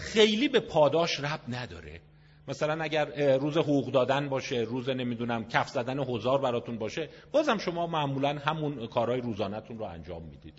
خیلی 0.00 0.48
به 0.48 0.60
پاداش 0.60 1.20
رب 1.20 1.40
نداره. 1.48 2.00
مثلا 2.48 2.82
اگر 2.84 3.36
روز 3.36 3.56
حقوق 3.56 3.90
دادن 3.90 4.28
باشه 4.28 4.56
روز 4.56 4.88
نمی‌دونم 4.88 5.48
کف 5.48 5.68
زدن 5.68 5.98
هزار 5.98 6.40
براتون 6.40 6.78
باشه 6.78 7.08
بازم 7.32 7.58
شما 7.58 7.86
معمولا 7.86 8.38
همون 8.38 8.86
کارهای 8.86 9.20
روزانهتون 9.20 9.78
رو 9.78 9.84
انجام 9.84 10.22
می‌دید. 10.22 10.54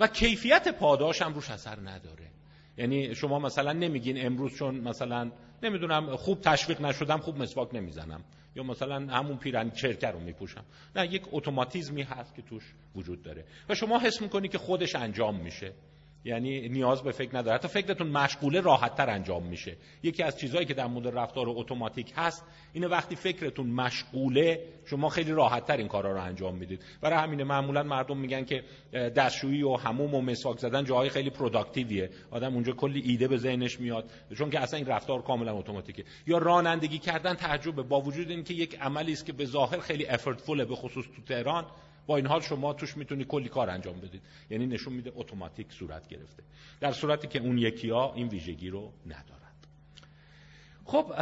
و 0.00 0.06
کیفیت 0.06 0.68
پاداش 0.78 1.22
هم 1.22 1.34
روش 1.34 1.50
اثر 1.50 1.80
نداره. 1.80 2.30
یعنی 2.78 3.14
شما 3.14 3.38
مثلا 3.38 3.72
نمیگین 3.72 4.26
امروز 4.26 4.54
چون 4.54 4.74
مثلا 4.74 5.30
نمی‌دونم 5.62 6.16
خوب 6.16 6.40
تشویق 6.40 6.80
نشدم 6.80 7.18
خوب 7.18 7.38
مسواک 7.38 7.74
نمی‌زنم. 7.74 8.24
یا 8.56 8.62
مثلا 8.62 8.96
همون 8.96 9.38
پیرن 9.38 9.70
چرکه 9.70 10.08
رو 10.08 10.20
میپوشم. 10.20 10.64
نه 10.96 11.14
یک 11.14 11.22
اتوماتیزمی 11.32 12.02
هست 12.02 12.34
که 12.34 12.42
توش 12.42 12.74
وجود 12.96 13.22
داره. 13.22 13.44
و 13.68 13.74
شما 13.74 13.98
حس 13.98 14.22
می‌کنی 14.22 14.48
که 14.48 14.58
خودش 14.58 14.94
انجام 14.94 15.40
میشه. 15.40 15.72
یعنی 16.24 16.68
نیاز 16.68 17.02
به 17.02 17.12
فکر 17.12 17.38
نداره. 17.38 17.54
حتی 17.54 17.68
فکرتون 17.68 18.08
مشغوله 18.08 18.60
راحتتر 18.60 19.10
انجام 19.10 19.42
میشه. 19.42 19.76
یکی 20.02 20.22
از 20.22 20.38
چیزهایی 20.38 20.66
که 20.66 20.74
در 20.74 20.86
مورد 20.86 21.18
رفتار 21.18 21.46
اتوماتیک 21.48 22.12
هست 22.16 22.44
اینه 22.72 22.86
وقتی 22.86 23.16
فکرتون 23.16 23.66
مشغوله 23.66 24.64
شما 24.84 25.08
خیلی 25.08 25.32
راحتتر 25.32 25.76
این 25.76 25.88
کارا 25.88 26.12
رو 26.12 26.22
انجام 26.22 26.54
می‌دید. 26.56 26.80
برای 27.00 27.18
همین 27.18 27.42
معمولا 27.42 27.82
مردم 27.82 28.18
میگن 28.18 28.44
که 28.44 28.62
دستشویی 28.92 29.62
و 29.62 29.76
حموم 29.76 30.14
و 30.14 30.20
مسواک 30.20 30.58
زدن 30.58 30.84
جاهای 30.84 31.08
خیلی 31.08 31.30
پروداکتیویه. 31.30 32.10
آدم 32.30 32.54
اونجا 32.54 32.72
کلی 32.72 33.00
ایده 33.00 33.28
به 33.28 33.36
ذهنش 33.36 33.80
میاد 33.80 34.10
چون 34.38 34.50
که 34.50 34.60
اصلا 34.60 34.78
این 34.78 34.88
رفتار 34.88 35.22
کاملا 35.22 35.58
اتوماتیکه. 35.58 36.04
یا 36.26 36.38
رانندگی 36.38 36.98
کردن 36.98 37.34
تعجبه 37.34 37.82
با 37.82 38.00
وجود 38.00 38.30
اینکه 38.30 38.54
یک 38.54 38.78
عملی 38.80 39.12
است 39.12 39.26
که 39.26 39.32
به 39.32 39.44
ظاهر 39.44 39.78
خیلی 39.78 40.06
افورتفوله 40.06 40.64
به 40.64 40.74
خصوص 40.74 41.04
تو 41.16 41.22
تهران 41.22 41.66
با 42.06 42.16
این 42.16 42.26
حال 42.26 42.40
شما 42.40 42.72
توش 42.72 42.96
می‌تونی 42.96 43.24
کلی 43.24 43.48
کار 43.48 43.70
انجام 43.70 44.00
بدید. 44.00 44.22
یعنی 44.50 44.66
نشون 44.66 44.92
میده 44.92 45.12
اتوماتیک 45.14 45.72
صورت 45.72 46.08
گرفته. 46.08 46.42
در 46.80 46.92
صورتی 46.92 47.28
که 47.28 47.38
اون 47.38 47.58
یکی 47.58 47.90
ها 47.90 48.14
این 48.14 48.28
ویژگی 48.28 48.70
رو 48.70 48.92
ندارند. 49.06 49.66
خب 50.84 51.12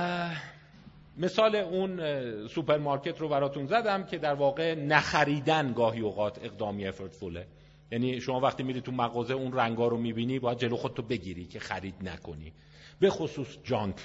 مثال 1.17 1.57
اون 1.57 1.99
سوپرمارکت 2.47 3.21
رو 3.21 3.29
براتون 3.29 3.67
زدم 3.67 4.05
که 4.05 4.19
در 4.19 4.35
واقع 4.35 4.75
نخریدن 4.75 5.73
گاهی 5.73 6.01
اوقات 6.01 6.39
اقدامی 6.45 6.87
effortful 6.87 7.41
ه 7.41 7.47
یعنی 7.91 8.21
شما 8.21 8.41
وقتی 8.41 8.63
میری 8.63 8.81
تو 8.81 8.93
مغازه 8.93 9.35
اون 9.35 9.53
رنگا 9.53 9.89
رو 9.89 9.97
می‌بینی 9.97 10.39
باید 10.39 10.59
جلو 10.59 10.77
خودتو 10.77 11.03
بگیری 11.03 11.45
که 11.45 11.61
خرید 11.61 11.95
نکنی. 12.03 12.53
به 13.01 13.11
خصوص 13.11 13.59
junk. 13.65 13.97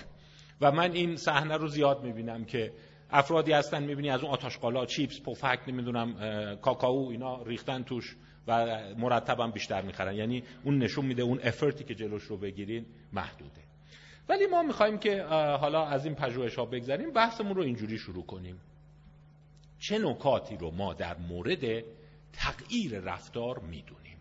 و 0.62 0.72
من 0.72 0.92
این 0.92 1.16
صحنه 1.16 1.58
رو 1.58 1.68
زیاد 1.68 2.04
می‌بینم 2.04 2.46
که 2.46 2.74
افرادی 3.12 3.52
هستن 3.52 3.84
می‌بینی 3.84 4.10
از 4.10 4.22
اون 4.22 4.32
آتاشقالا 4.32 4.86
چیپس 4.86 5.22
پفک 5.22 5.60
نمی‌دونم 5.68 6.16
کاکائو 6.62 7.08
اینا 7.12 7.44
ریختن 7.44 7.84
توش 7.84 8.16
و 8.48 8.80
مرتبا 8.98 9.48
بیشتر 9.48 9.82
می‌خرن. 9.82 10.16
یعنی 10.16 10.44
اون 10.64 10.78
نشون 10.78 11.06
میده 11.06 11.24
اون 11.24 11.40
افرتی 11.44 11.84
که 11.84 11.96
جلوش 11.96 12.24
رو 12.24 12.38
بگیرین 12.38 12.86
محدوده. 13.14 13.62
ولی 14.30 14.46
ما 14.46 14.64
می‌خوایم 14.64 14.98
که 14.98 15.24
حالا 15.62 15.86
از 15.86 16.06
این 16.06 16.16
پژوهش 16.16 16.56
ها 16.56 16.66
بگذاریم 16.66 17.12
بحثمون 17.12 17.56
رو 17.56 17.62
اینجوری 17.64 17.98
شروع 17.98 18.26
کنیم. 18.26 18.60
چه 19.80 20.00
نکاتی 20.00 20.58
رو 20.58 20.72
ما 20.72 20.94
در 20.94 21.18
مورد 21.18 21.84
تغییر 22.34 23.00
رفتار 23.00 23.60
می‌دونیم؟ 23.60 24.18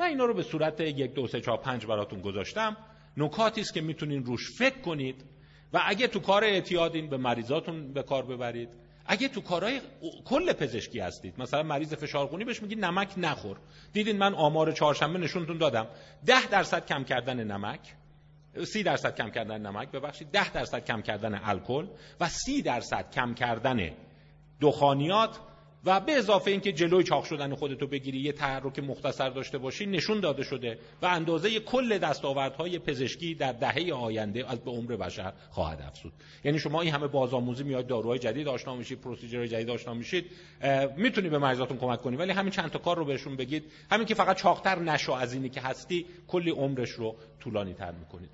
من 0.00 0.06
اینا 0.06 0.24
رو 0.24 0.34
به 0.34 0.42
صورت 0.42 0.80
یک 0.80 1.14
دو 1.14 1.26
سه 1.26 1.40
چهار 1.40 1.58
پنج 1.58 1.86
براتون 1.86 2.20
گذاشتم. 2.20 2.76
نکاتی 3.16 3.60
است 3.60 3.74
که 3.74 3.80
می‌تونین 3.80 4.24
روش 4.24 4.58
فکر 4.58 4.80
کنید 4.80 5.24
و 5.76 5.80
اگه 5.86 6.06
تو 6.06 6.20
کار 6.20 6.44
اعتیادین 6.44 7.08
به 7.10 7.16
مریضاتون 7.16 7.92
به 7.92 8.02
کار 8.02 8.26
ببرید. 8.26 8.68
اگه 9.06 9.28
تو 9.28 9.40
کارهای 9.40 9.80
کل 10.24 10.52
پزشکی 10.52 11.00
هستید 11.00 11.40
مثلا 11.40 11.62
مریض 11.62 11.94
فشارخونی 11.94 12.44
بهش 12.44 12.62
میگی 12.62 12.74
نمک 12.74 13.14
نخور. 13.16 13.56
دیدین 13.92 14.18
من 14.18 14.34
آمار 14.34 14.72
چهارشنبه 14.72 15.18
نشونتون 15.18 15.58
دادم. 15.58 15.86
ده 16.26 16.46
درصد 16.46 16.86
کم 16.86 17.04
کردن 17.04 17.44
نمک 17.44 17.94
سی 18.64 18.82
درصد 18.82 19.16
کم 19.16 19.30
کردن 19.30 19.66
نمک 19.66 19.90
ببخشید 19.90 20.30
ده 20.30 20.52
درصد 20.52 20.84
کم 20.84 21.02
کردن 21.02 21.40
الکل 21.44 21.86
و 22.20 22.28
سی 22.28 22.62
درصد 22.62 23.10
کم 23.10 23.34
کردن 23.34 23.90
دخانیات 24.60 25.38
و 25.84 26.00
به 26.00 26.12
اضافه 26.12 26.50
اینکه 26.50 26.72
جلوی 26.72 27.04
چاق 27.04 27.24
شدن 27.24 27.54
خودتو 27.54 27.86
بگیری 27.86 28.18
یه 28.18 28.32
تحرک 28.32 28.78
مختصر 28.78 29.28
داشته 29.28 29.58
باشی 29.58 29.86
نشون 29.86 30.20
داده 30.20 30.42
شده 30.42 30.78
و 31.02 31.06
اندازه 31.06 31.60
کل 31.60 31.98
دستاوردهای 31.98 32.78
پزشکی 32.78 33.34
در 33.34 33.52
دهه 33.52 33.92
آینده 33.92 34.50
از 34.50 34.60
به 34.64 34.70
عمر 34.70 34.96
بشر 34.96 35.32
خواهد 35.50 35.82
افزود. 35.82 36.12
یعنی 36.44 36.58
شما 36.58 36.80
این 36.80 36.94
همه 36.94 37.06
بازآموزی 37.06 37.64
میاد 37.64 37.86
داروهای 37.86 38.18
جدید 38.18 38.48
آشنا 38.48 38.76
میشید 38.76 39.00
پروسیجر 39.00 39.46
جدید 39.46 39.70
آشنا 39.70 39.94
میشید 39.94 40.30
می‌تونی 40.96 41.28
به 41.28 41.38
مریضاتون 41.38 41.78
کمک 41.78 42.02
کنی. 42.02 42.16
ولی 42.16 42.32
همین 42.32 42.52
چند 42.52 42.70
تا 42.70 42.78
کار 42.78 42.96
رو 42.96 43.04
بهشون 43.04 43.36
بگید. 43.36 43.64
همین 43.90 44.06
که 44.06 44.14
فقط 44.14 44.36
چاقتر 44.36 44.78
نشو 44.78 45.12
از 45.12 45.32
اینی 45.32 45.48
که 45.48 45.60
هستی 45.60 46.06
کلی 46.28 46.50
عمرش 46.50 46.90
رو 46.90 47.16
طولانی 47.40 47.74
تر 47.74 47.92
می‌کنید 47.92 48.30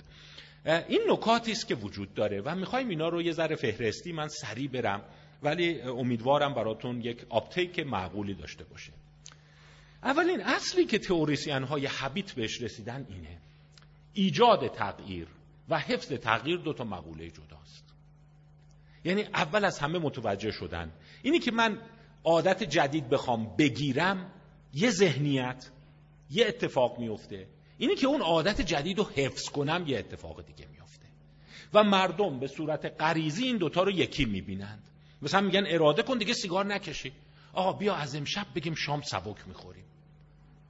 این 0.88 1.00
نکاتی 1.08 1.52
است 1.52 1.68
که 1.68 1.74
وجود 1.74 2.14
داره 2.14 2.40
و 2.40 2.54
می‌خوایم 2.54 2.88
اینا 2.88 3.08
رو 3.08 3.22
یه 3.22 3.32
ذره 3.32 3.56
فهرستی 3.56 4.12
من 4.12 4.28
سریع 4.28 4.68
برم. 4.68 5.02
ولی 5.42 5.80
امیدوارم 5.80 6.54
براتون 6.54 7.00
یک 7.00 7.26
آپتیک 7.28 7.78
معقولی 7.78 8.34
داشته 8.34 8.64
باشه. 8.64 8.92
اولین 10.02 10.40
اصلی 10.40 10.84
که 10.86 10.98
تئوریسین 10.98 11.62
های 11.62 11.86
حبیت 11.86 12.32
بهش 12.32 12.62
رسیدن 12.62 13.06
اینه. 13.08 13.38
ایجاد 14.12 14.68
تغییر 14.68 15.28
و 15.68 15.78
حفظ 15.78 16.12
تغییر 16.12 16.56
دو 16.56 16.72
تا 16.72 16.84
مقوله 16.84 17.30
جداست. 17.30 17.94
یعنی 19.04 19.22
اول 19.22 19.64
از 19.64 19.78
همه 19.78 19.98
متوجه 19.98 20.50
شدن. 20.50 20.92
اینی 21.22 21.38
که 21.38 21.52
من 21.52 21.78
عادت 22.24 22.62
جدید 22.62 23.08
بخوام 23.08 23.56
بگیرم 23.56 24.32
یه 24.74 24.90
ذهنیت 24.90 25.70
یه 26.30 26.46
اتفاق 26.46 26.98
میفته. 26.98 27.46
اینی 27.78 27.94
که 27.94 28.06
اون 28.06 28.20
عادت 28.20 28.60
جدید 28.60 28.98
رو 28.98 29.04
حفظ 29.04 29.48
کنم 29.48 29.84
یه 29.86 29.98
اتفاق 29.98 30.46
دیگه 30.46 30.66
میفته. 30.72 31.06
و 31.74 31.84
مردم 31.84 32.38
به 32.38 32.46
صورت 32.46 33.02
غریزی 33.02 33.44
این 33.44 33.56
دوتا 33.56 33.82
رو 33.82 33.90
یکی 33.90 34.24
می‌بینند. 34.24 34.91
مثلا 35.22 35.40
میگن 35.40 35.64
اراده 35.66 36.02
کن 36.02 36.18
دیگه 36.18 36.32
سیگار 36.32 36.66
نکشی. 36.66 37.12
آقا 37.52 37.72
بیا 37.72 37.94
از 37.94 38.16
امشب 38.16 38.46
بگیم 38.54 38.74
شام 38.74 39.00
سبک 39.00 39.48
می‌خوریم. 39.48 39.84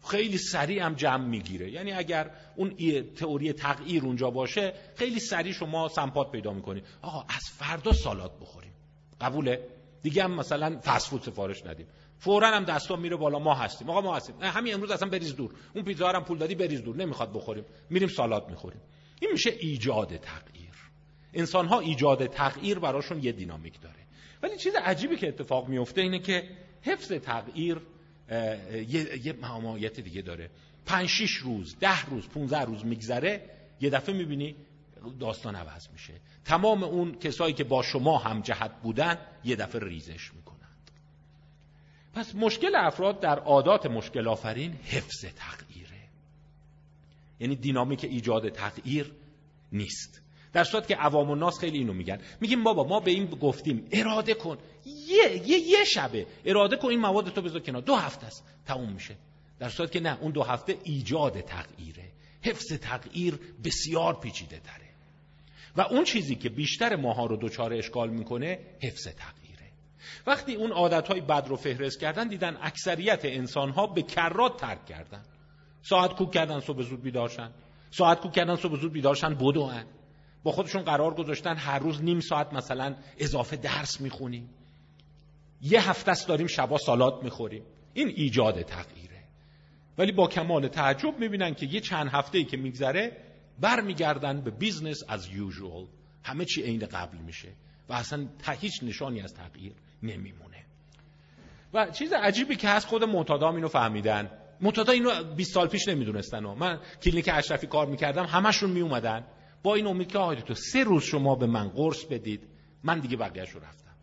خیلی 0.09 0.39
سریع 0.39 0.83
هم 0.83 0.95
جمع 0.95 1.27
می‌گیره. 1.27 1.71
یعنی 1.71 1.93
اگر 1.93 2.31
اون 2.57 2.77
تئوری 3.17 3.53
تغییر 3.53 4.05
اونجا 4.05 4.31
باشه 4.31 4.73
خیلی 4.97 5.21
سریع 5.21 5.53
شما 5.53 5.89
سمپات 5.89 6.33
پیدا 6.33 6.53
می‌کنید. 6.53 6.85
آقا 7.03 7.25
از 7.29 7.43
فردا 7.59 7.93
سالات 7.93 8.41
بخوریم. 8.41 8.73
قبوله. 9.21 9.69
دیگه 10.03 10.25
هم 10.25 10.35
مثلا 10.35 10.81
فست 10.85 11.09
فود 11.09 11.23
سفارش 11.23 11.67
ندیم. 11.67 11.87
فورا 12.19 12.51
هم 12.51 12.65
دستا 12.65 12.97
میره 12.97 13.17
بالا. 13.17 13.39
ما 13.39 13.55
هستیم. 13.55 13.91
آقا 13.91 14.01
ما 14.01 14.17
هستیم. 14.17 14.35
همین 14.43 14.75
امروز 14.75 14.91
اصلا 14.91 15.09
بریز 15.09 15.37
دور. 15.37 15.55
اون 15.75 15.85
پیتزا 15.85 16.09
هم 16.09 16.25
پول 16.25 16.39
دادی 16.39 16.55
بریز 16.55 16.83
دور. 16.83 16.97
نمی‌خواد 16.97 17.33
بخوریم. 17.33 17.65
میریم 17.91 18.09
سالات 18.09 18.49
می‌خوریم. 18.49 18.81
این 19.21 19.33
میشه 19.33 19.51
ایجاد 19.61 20.17
تغییر. 20.17 20.75
انسان 21.35 21.67
ها 21.67 21.81
ایجاد 21.81 22.27
تغییر 22.27 22.79
براشون 22.79 23.23
یه 23.23 23.33
دینامیک 23.33 23.81
داره. 23.81 24.02
ولی 24.43 24.57
چیز 24.57 24.75
عجیبی 24.75 25.17
که 25.17 25.29
اتفاق 25.29 25.69
میفته 25.69 26.01
اینه 26.01 26.19
که 26.19 26.49
حفظ 26.83 27.13
تغییر 27.13 27.81
یه, 28.89 29.27
یه 29.27 29.89
دیگه 29.89 30.23
داره. 30.23 30.51
پنج 30.87 31.09
شیش 31.09 31.37
روز 31.37 31.77
ده 31.81 32.05
روز 32.05 32.29
15 32.29 32.61
روز 32.61 32.85
میگذره 32.85 33.51
یه 33.81 33.91
دفعه 33.91 34.15
می‌بینی 34.15 34.57
داستان 35.21 35.57
عوض 35.57 35.89
میشه. 35.93 36.13
تمام 36.45 36.85
اون 36.85 37.15
کسایی 37.19 37.55
که 37.55 37.65
با 37.65 37.83
شما 37.83 38.19
هم 38.19 38.41
جهت 38.41 38.71
بودن 38.83 39.19
یه 39.45 39.57
دفعه 39.57 39.81
ریزش 39.85 40.35
می‌کنند. 40.35 40.91
پس 42.15 42.35
مشکل 42.35 42.75
افراد 42.75 43.21
در 43.21 43.39
عادات 43.39 43.87
مشکل 43.87 44.29
آفرین 44.29 44.73
حفظ 44.73 45.25
تغییره. 45.37 46.09
یعنی 47.41 47.57
دینامیک 47.57 48.05
ایجاد 48.05 48.49
تغییر 48.49 49.13
نیست. 49.73 50.23
در 50.53 50.65
صورت 50.65 50.89
که 50.89 50.97
عوام 50.97 51.31
و 51.31 51.35
ناس 51.35 51.59
خیلی 51.59 51.79
اینو 51.79 51.93
میگن. 51.93 52.19
میگیم 52.41 52.65
بابا 52.65 52.85
ما 52.85 53.01
به 53.01 53.11
این 53.11 53.27
گفتیم 53.27 53.89
اراده 53.93 54.35
کن. 54.35 54.59
یه 54.87 55.49
یه, 55.49 55.59
یه 55.59 55.85
شبه. 55.85 56.27
اراده 56.45 56.77
کن 56.77 56.89
این 56.89 57.01
مواد 57.01 57.29
تو 57.29 57.43
بذار 57.43 57.61
کنار. 57.61 57.83
دو 57.83 57.95
هفته 57.95 58.27
است. 58.27 58.45
تموم 58.67 58.93
میشه. 58.93 59.17
در 59.59 59.69
صورت 59.69 59.93
که 59.93 60.01
نه 60.01 60.19
اون 60.21 60.33
دو 60.33 60.43
هفته 60.43 60.79
ایجاد 60.85 61.41
تغییره. 61.41 62.05
حفظ 62.43 62.73
تغییر 62.73 63.39
بسیار 63.65 64.21
پیچیده 64.21 64.59
تره. 64.59 64.89
و 65.77 65.81
اون 65.81 66.05
چیزی 66.05 66.35
که 66.35 66.49
بیشتر 66.49 66.97
ماها 66.97 67.27
رو 67.27 67.37
دوچار 67.37 67.73
اشکال 67.73 68.11
می‌کنه 68.11 68.59
حفظ 68.83 69.09
تغییره. 69.09 69.73
وقتی 70.27 70.55
اون 70.55 70.73
عادتهای 70.73 71.21
بد 71.21 71.47
رو 71.49 71.57
فهرست 71.57 72.01
کردن 72.01 72.29
دیدن 72.29 72.59
اکثریت 72.63 73.21
انسانها 73.25 73.87
به 73.87 74.03
کرات 74.03 74.61
ترک 74.61 74.87
کردن. 74.87 75.23
ساعت 75.83 76.13
کوک 76.13 76.31
کردن 76.31 76.61
صبح 76.61 76.83
زود 76.83 77.03
بیدارشن 77.03 77.51
ساعت 77.91 78.21
کوک 78.21 78.33
کردن 78.33 78.57
صبح 78.57 78.77
زود 78.77 78.93
بیدارشن 78.93 79.35
بدوئن. 79.35 79.87
با 80.43 80.53
خودشون 80.53 80.83
قرار 80.83 81.15
گذاشتن 81.15 81.57
هر 81.57 81.79
روز 81.79 82.03
نیم 82.03 82.21
ساعت 82.21 82.53
مثلا 82.53 82.95
اضافه 83.19 83.57
درس 83.57 84.01
می‌خونیم. 84.01 84.51
یه 85.63 85.91
هفته 85.91 86.11
است 86.11 86.29
داریم 86.29 86.47
شبا 86.47 86.79
سالاد 86.79 87.23
می‌خوریم. 87.25 87.63
این 87.95 88.09
ایجاد 88.09 88.63
تغییره. 88.63 89.23
ولی 89.99 90.13
با 90.13 90.29
کمال 90.29 90.69
تعجب 90.69 91.19
می‌بینن 91.19 91.55
که 91.55 91.67
یه 91.67 91.81
چند 91.81 92.09
هفته 92.09 92.39
ای 92.39 92.45
که 92.45 92.57
میگذره 92.57 93.17
برمیگردن 93.61 94.41
به 94.41 94.51
business 94.51 94.99
as 95.09 95.29
usual 95.29 95.87
همه 96.25 96.45
چی 96.45 96.63
عین 96.63 96.87
قبل 96.87 97.19
میشه 97.19 97.49
و 97.89 97.93
اصلا 97.93 98.29
هیچ 98.61 98.83
نشانی 98.83 99.21
از 99.21 99.35
تغییر 99.35 99.73
نمیمونه. 100.03 100.65
و 101.75 101.91
چیز 101.91 102.13
عجیبی 102.13 102.57
که 102.57 102.69
هست 102.69 102.87
خود 102.87 103.05
معتادام 103.05 103.55
اینو 103.55 103.69
فهمیدن. 103.69 104.31
معتادا 104.61 104.93
اینو 104.93 105.35
20 105.35 105.55
سال 105.55 105.69
پیش 105.69 105.89
نمی‌دونستن 105.89 106.39
من 106.39 106.81
کلینیک 107.03 107.31
اشرفی 107.33 107.67
کار 107.67 107.87
می‌کردم 107.87 108.25
همشون 108.25 108.71
میومدن 108.71 109.25
با 109.63 109.75
این 109.75 109.87
امید 109.87 110.09
که 110.09 110.19
آقا 110.19 110.43
تو 110.43 110.55
سه 110.55 110.85
روز 110.85 111.03
شما 111.03 111.35
به 111.35 111.47
من 111.47 111.69
قرص 111.69 112.05
بدید 112.05 112.43
من 112.83 113.01
دیگه 113.01 113.17
بقیهش 113.17 113.57
رفتم. 113.57 113.95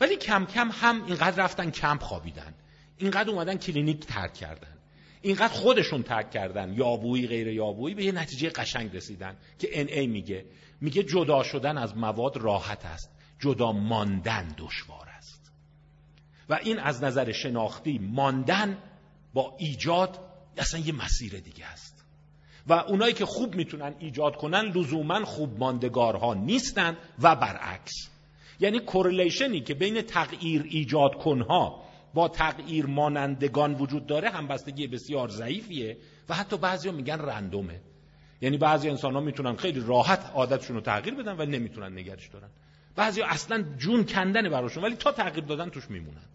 ولی 0.00 0.16
کم 0.16 0.44
کم 0.44 0.70
هم 0.72 1.04
اینقدر 1.04 1.44
رفتن 1.44 1.70
کمپ 1.70 2.02
خوابیدن 2.02 2.54
اینقدر 2.98 3.30
اومدن 3.30 3.56
کلینیک 3.56 4.06
ترک 4.06 4.34
کردن 4.34 4.76
اینقدر 5.22 5.52
خودشون 5.52 6.02
ترک 6.02 6.30
کردن 6.30 6.72
یابویی 6.72 7.26
غیر 7.26 7.48
یابویی 7.48 7.94
به 7.94 8.04
یه 8.04 8.12
نتیجه 8.12 8.50
قشنگ 8.50 8.96
رسیدن 8.96 9.36
که 9.58 9.68
NA 9.72 10.06
میگه. 10.06 10.44
میگه 10.80 11.02
جدا 11.02 11.42
شدن 11.42 11.78
از 11.78 11.96
مواد 11.96 12.36
راحت 12.36 12.86
است 12.86 13.10
جدا 13.38 13.72
ماندن 13.72 14.54
دشوار 14.58 15.08
است. 15.08 15.52
و 16.48 16.58
این 16.62 16.78
از 16.78 17.02
نظر 17.02 17.32
شناختی 17.32 17.98
ماندن 17.98 18.78
با 19.34 19.56
ایجاد 19.58 20.18
اصلا 20.58 20.80
یه 20.80 20.92
مسیر 20.92 21.40
دیگه 21.40 21.66
است. 21.66 21.89
و 22.70 22.72
اونایی 22.72 23.14
که 23.14 23.26
خوب 23.26 23.54
می‌تونن 23.54 23.94
ایجاد 23.98 24.36
کنن 24.36 24.64
لزوما 24.64 25.24
خوب 25.24 25.58
ماندگارها 25.58 26.34
نیستن 26.34 26.96
و 27.22 27.36
برعکس. 27.36 28.08
یعنی 28.60 28.78
کورلیشنی 28.78 29.60
که 29.60 29.74
بین 29.74 30.02
تغییر 30.02 30.64
ایجاد 30.68 31.14
کنها 31.14 31.82
با 32.14 32.28
تغییر 32.28 32.86
مانندگان 32.86 33.74
وجود 33.74 34.06
داره 34.06 34.30
همبستگی 34.30 34.86
بسیار 34.86 35.28
ضعیفیه 35.28 35.96
و 36.28 36.34
حتی 36.34 36.56
بعضی 36.56 36.90
میگن 36.90 37.18
رندومه. 37.18 37.80
یعنی 38.40 38.58
بعضی 38.58 38.90
انسان 38.90 39.14
ها 39.14 39.20
می‌تونن 39.20 39.56
خیلی 39.56 39.80
راحت 39.86 40.30
عادتشون 40.34 40.76
رو 40.76 40.82
تغییر 40.82 41.14
بدن 41.14 41.36
و 41.38 41.44
نمی‌تونن 41.46 41.98
نگرش 41.98 42.28
دارن. 42.28 42.48
بعضی 42.96 43.22
اصلا 43.22 43.64
جون 43.78 44.04
کندن 44.04 44.48
براشون 44.48 44.84
ولی 44.84 44.96
تا 44.96 45.12
تغییر 45.12 45.44
دادن 45.44 45.68
توش 45.68 45.90
میمونن. 45.90 46.26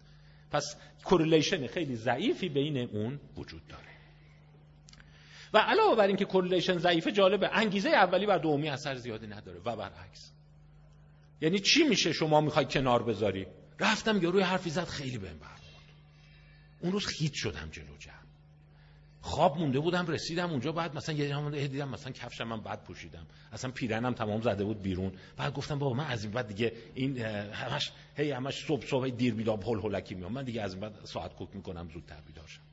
پس 0.50 0.76
correlation 1.04 1.66
خیلی 1.66 1.96
ضعیفی 1.96 2.48
بین 2.48 2.76
اون 2.76 3.20
وجود 3.36 3.66
داره. 3.68 3.85
و 5.52 5.58
علاوه 5.58 5.96
بر 5.96 6.06
اینکه 6.06 6.24
correlation 6.24 6.78
ضعیفه 6.78 7.12
جالبه. 7.12 7.48
انگیزه 7.52 7.90
اولی 7.90 8.26
بر 8.26 8.38
دومی 8.38 8.68
اثر 8.68 8.94
زیادی 8.94 9.26
نداره 9.26 9.58
و 9.64 9.76
برعکس. 9.76 10.32
یعنی 11.40 11.58
چی 11.58 11.84
میشه 11.84 12.12
شما 12.12 12.40
می‌خوای 12.40 12.64
کنار 12.64 13.02
بذاری؟ 13.02 13.46
رفتم 13.80 14.20
یارو 14.20 14.33
یه 14.33 14.42
حرفی 14.42 14.70
زد 14.70 14.84
خیلی 14.84 15.18
بهم 15.18 15.38
برخورد. 15.38 15.56
اون 16.80 16.92
روز 16.92 17.06
خیت 17.06 17.32
شدم 17.34 17.68
جلو 17.72 17.96
جمع. 17.98 18.14
خواب 19.20 19.58
مونده 19.58 19.80
بودم 19.80 20.06
رسیدم 20.06 20.50
اونجا 20.50 20.72
بعد 20.72 20.96
مثلا 20.96 21.14
یه 21.14 21.28
جمع 21.28 21.50
دیدم 21.50 21.88
مثلا 21.88 22.12
کفشم 22.12 22.44
من 22.44 22.60
بعد 22.60 22.84
پوشیدم. 22.84 23.26
اصلا 23.52 23.70
پیرنم 23.70 24.14
تمام 24.14 24.40
زده 24.40 24.64
بود 24.64 24.82
بیرون. 24.82 25.12
بعد 25.36 25.54
گفتم 25.54 25.78
بابا 25.78 25.94
من 25.94 26.06
از 26.06 26.24
این 26.24 26.32
بعد 26.32 26.48
دیگه 26.48 26.72
این 26.94 27.18
همش 27.18 27.92
هی 28.16 28.30
همش 28.30 28.66
صبح 28.66 28.86
صبح 28.86 29.08
دیر 29.08 29.34
بیدار 29.34 29.58
هول 29.58 29.78
هولکی 29.78 30.14
میام. 30.14 30.32
من 30.32 30.44
دیگه 30.44 30.62
از 30.62 30.72
این 30.72 30.80
بعد 30.80 31.04
ساعت 31.04 31.34
کوک 31.34 31.48
می‌کنم 31.54 31.88
زودتر 31.88 32.20
بیدار 32.26 32.46
شم. 32.46 32.65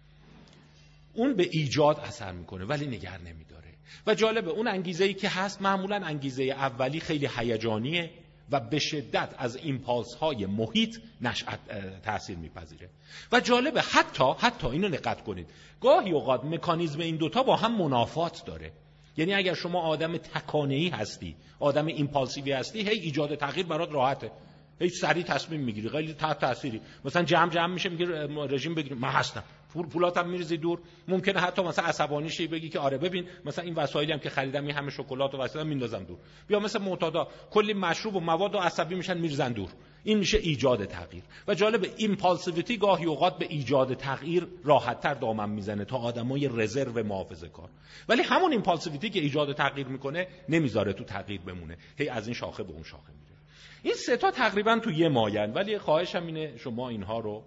اون 1.14 1.34
به 1.34 1.50
ایجاد 1.52 2.00
اثر 2.00 2.32
می‌کنه 2.32 2.66
ولی 2.66 2.88
نگر 2.88 3.18
نمیداره. 3.18 3.74
و 4.08 4.16
جالبه 4.16 4.52
اون 4.52 4.68
انگیزه 4.68 5.04
ای 5.04 5.14
که 5.14 5.30
هست 5.30 5.62
معمولا 5.62 5.96
انگیزه 5.96 6.44
اولی 6.44 7.00
خیلی 7.00 7.30
هیجانیه 7.38 8.10
و 8.52 8.60
به 8.60 8.80
شدت 8.80 9.36
از 9.38 9.56
ایمپالس 9.56 10.16
های 10.16 10.46
محیط 10.46 10.98
نشأت 11.22 11.60
تاثیر 12.04 12.38
میپذیره. 12.38 12.90
و 13.32 13.40
جالبه 13.40 13.82
حتی 13.82 14.34
حتی 14.40 14.68
اینو 14.68 14.90
دقت 14.90 15.24
کنید 15.24 15.48
گاهی 15.82 16.12
اوقات 16.12 16.46
مکانیزم 16.46 17.00
این 17.00 17.18
دوتا 17.18 17.44
با 17.44 17.56
هم 17.56 17.78
منافات 17.78 18.46
داره. 18.46 18.72
یعنی 19.18 19.34
اگر 19.34 19.54
شما 19.54 19.82
آدم 19.82 20.18
تکانه 20.18 20.76
ای 20.76 20.90
هستی 20.90 21.36
آدم 21.60 21.86
ایمپالسیوی 21.86 22.52
هستی 22.52 22.80
هی 22.80 23.00
ایجاد 23.00 23.36
تغییر 23.36 23.66
برات 23.66 23.92
راحته. 23.92 24.32
هی 24.80 24.90
سریع 24.90 25.24
تصمیم 25.24 25.62
می‌گیری 25.62 25.90
خیلی 25.90 26.14
تحت 26.14 26.40
تاثیری 26.40 26.82
مثلا 27.06 27.24
جمع 27.24 27.50
جمع 27.50 27.74
میشه 27.74 27.90
میگه 27.90 28.06
رژیم 28.46 28.76
بگیریم. 28.76 28.98
من 28.98 29.10
هستم. 29.10 29.44
پول 29.74 29.88
پولاتم 29.88 30.30
میریزی 30.30 30.58
دور. 30.58 30.80
ممکنه 31.08 31.40
حتی 31.40 31.64
مثلا 31.64 31.86
عصبانی 31.86 32.30
شی 32.30 32.48
بگی 32.48 32.70
که 32.70 32.80
آره 32.80 32.98
ببین 32.98 33.26
مثلا 33.46 33.66
این 33.66 33.74
وسایلی 33.74 34.12
هم 34.12 34.20
که 34.20 34.30
خریدم 34.30 34.66
این 34.66 34.76
همه 34.76 34.90
شکلات 34.90 35.36
و 35.36 35.38
وسایل 35.38 35.68
میندازم 35.68 36.04
دور. 36.04 36.18
بیا 36.48 36.60
مثل 36.60 36.82
معتادا 36.82 37.28
کلی 37.52 37.74
مشروب 37.74 38.16
و 38.16 38.20
مواد 38.20 38.56
و 38.56 38.58
عصبی 38.58 38.96
میشن 38.96 39.18
میریزن 39.18 39.52
دور. 39.52 39.70
این 40.04 40.18
میشه 40.18 40.38
ایجاد 40.38 40.86
تغییر. 40.86 41.24
و 41.48 41.54
جالب 41.54 41.86
impulsivity 41.98 42.78
گاهی 42.78 43.06
اوقات 43.06 43.38
به 43.38 43.46
ایجاد 43.50 43.94
تغییر 43.94 44.48
راحتتر 44.64 45.14
دامن 45.14 45.50
می‌زنه 45.50 45.86
تا 45.86 45.98
آدمای 45.98 46.50
reserved 46.54 47.04
محافظه 47.04 47.50
کار. 47.50 47.70
ولی 48.10 48.22
همون 48.22 48.52
impulsivity 48.52 49.10
که 49.10 49.20
ایجاد 49.20 49.56
تغییر 49.56 49.88
می‌کنه 49.88 50.28
نمی‌ذاره 50.50 50.94
تو 50.94 51.04
تغییر 51.04 51.42
بمونه. 51.42 51.78
هی 51.98 52.10
از 52.10 52.28
این 52.28 52.34
شاخه 52.34 52.64
به 52.64 52.72
اون 52.72 52.84
شاخه 52.84 53.12
میره. 53.12 53.38
این 53.84 53.94
سه 53.94 54.18
تا 54.18 54.32
تقریبا 54.32 54.80
تو 54.80 54.92
یه 54.92 55.10
ماین 55.10 55.54
ولی 55.54 55.78
خواهشم 55.78 56.26
اینه 56.26 56.58
شما 56.58 56.90
اینها 56.90 57.20
رو 57.20 57.44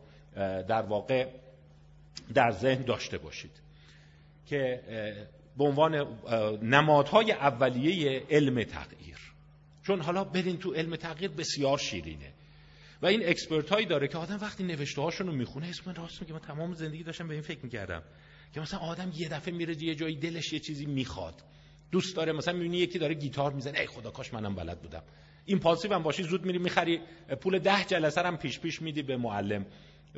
در 0.69 0.83
واقع 0.83 1.29
در 2.35 2.51
ذهن 2.51 2.83
داشته 2.83 3.19
باشید 3.19 3.63
که 4.47 4.81
به 5.59 5.65
عنوان 5.65 5.95
نمادهای 6.63 7.33
اولیه 7.33 8.23
علم 8.31 8.63
تغییر. 8.63 9.19
چون 9.87 10.01
حالا 10.01 10.25
برین 10.25 10.59
تو 10.59 10.75
علم 10.75 10.97
تغییر 10.97 11.31
بسیار 11.31 11.79
شیرینه. 11.79 12.33
و 13.03 13.07
این 13.07 13.29
اکسپرت 13.29 13.71
هایی 13.71 13.87
داره 13.87 14.09
که 14.09 14.19
آدم 14.19 14.39
وقتی 14.41 14.65
نوشته 14.65 15.03
هاشون 15.03 15.27
رو 15.27 15.33
می‌خونه 15.33 15.67
اسم 15.67 15.93
راست 15.93 16.23
میگه. 16.23 16.33
من 16.33 16.39
تمام 16.39 16.73
زندگی 16.73 17.03
داشتم 17.03 17.29
به 17.29 17.35
این 17.35 17.43
فکر 17.43 17.59
می‌کردم 17.63 18.03
که 18.55 18.61
مثلا 18.61 18.81
آدم 18.81 19.13
یه 19.15 19.29
دفعه 19.29 19.55
میره 19.55 19.83
یه 19.83 19.95
جایی 19.95 20.17
دلش 20.17 20.53
یه 20.53 20.59
چیزی 20.59 20.87
می‌خواد. 20.87 21.35
دوست 21.91 22.17
داره 22.17 22.33
مثلا 22.33 22.55
می‌بینی 22.55 22.79
یکی 22.79 22.99
داره 22.99 23.15
گیتار 23.15 23.53
می‌زنه 23.53 23.81
ای 23.81 23.87
خدا 23.87 24.11
کاش 24.11 24.35
منم 24.35 24.55
بلد 24.55 24.83
بودم. 24.83 25.03
impulsive 25.45 25.95
هم 25.95 26.03
باشی 26.03 26.23
زود 26.23 26.45
میری 26.45 26.59
می‌خری 26.59 27.01
پول 27.41 27.59
ده 27.59 27.85
جلسه 27.85 28.23
هم 28.23 28.37
پیش 28.37 28.61
پیش 28.61 28.83
میدی 28.83 29.03
به 29.03 29.17
معلم. 29.17 29.67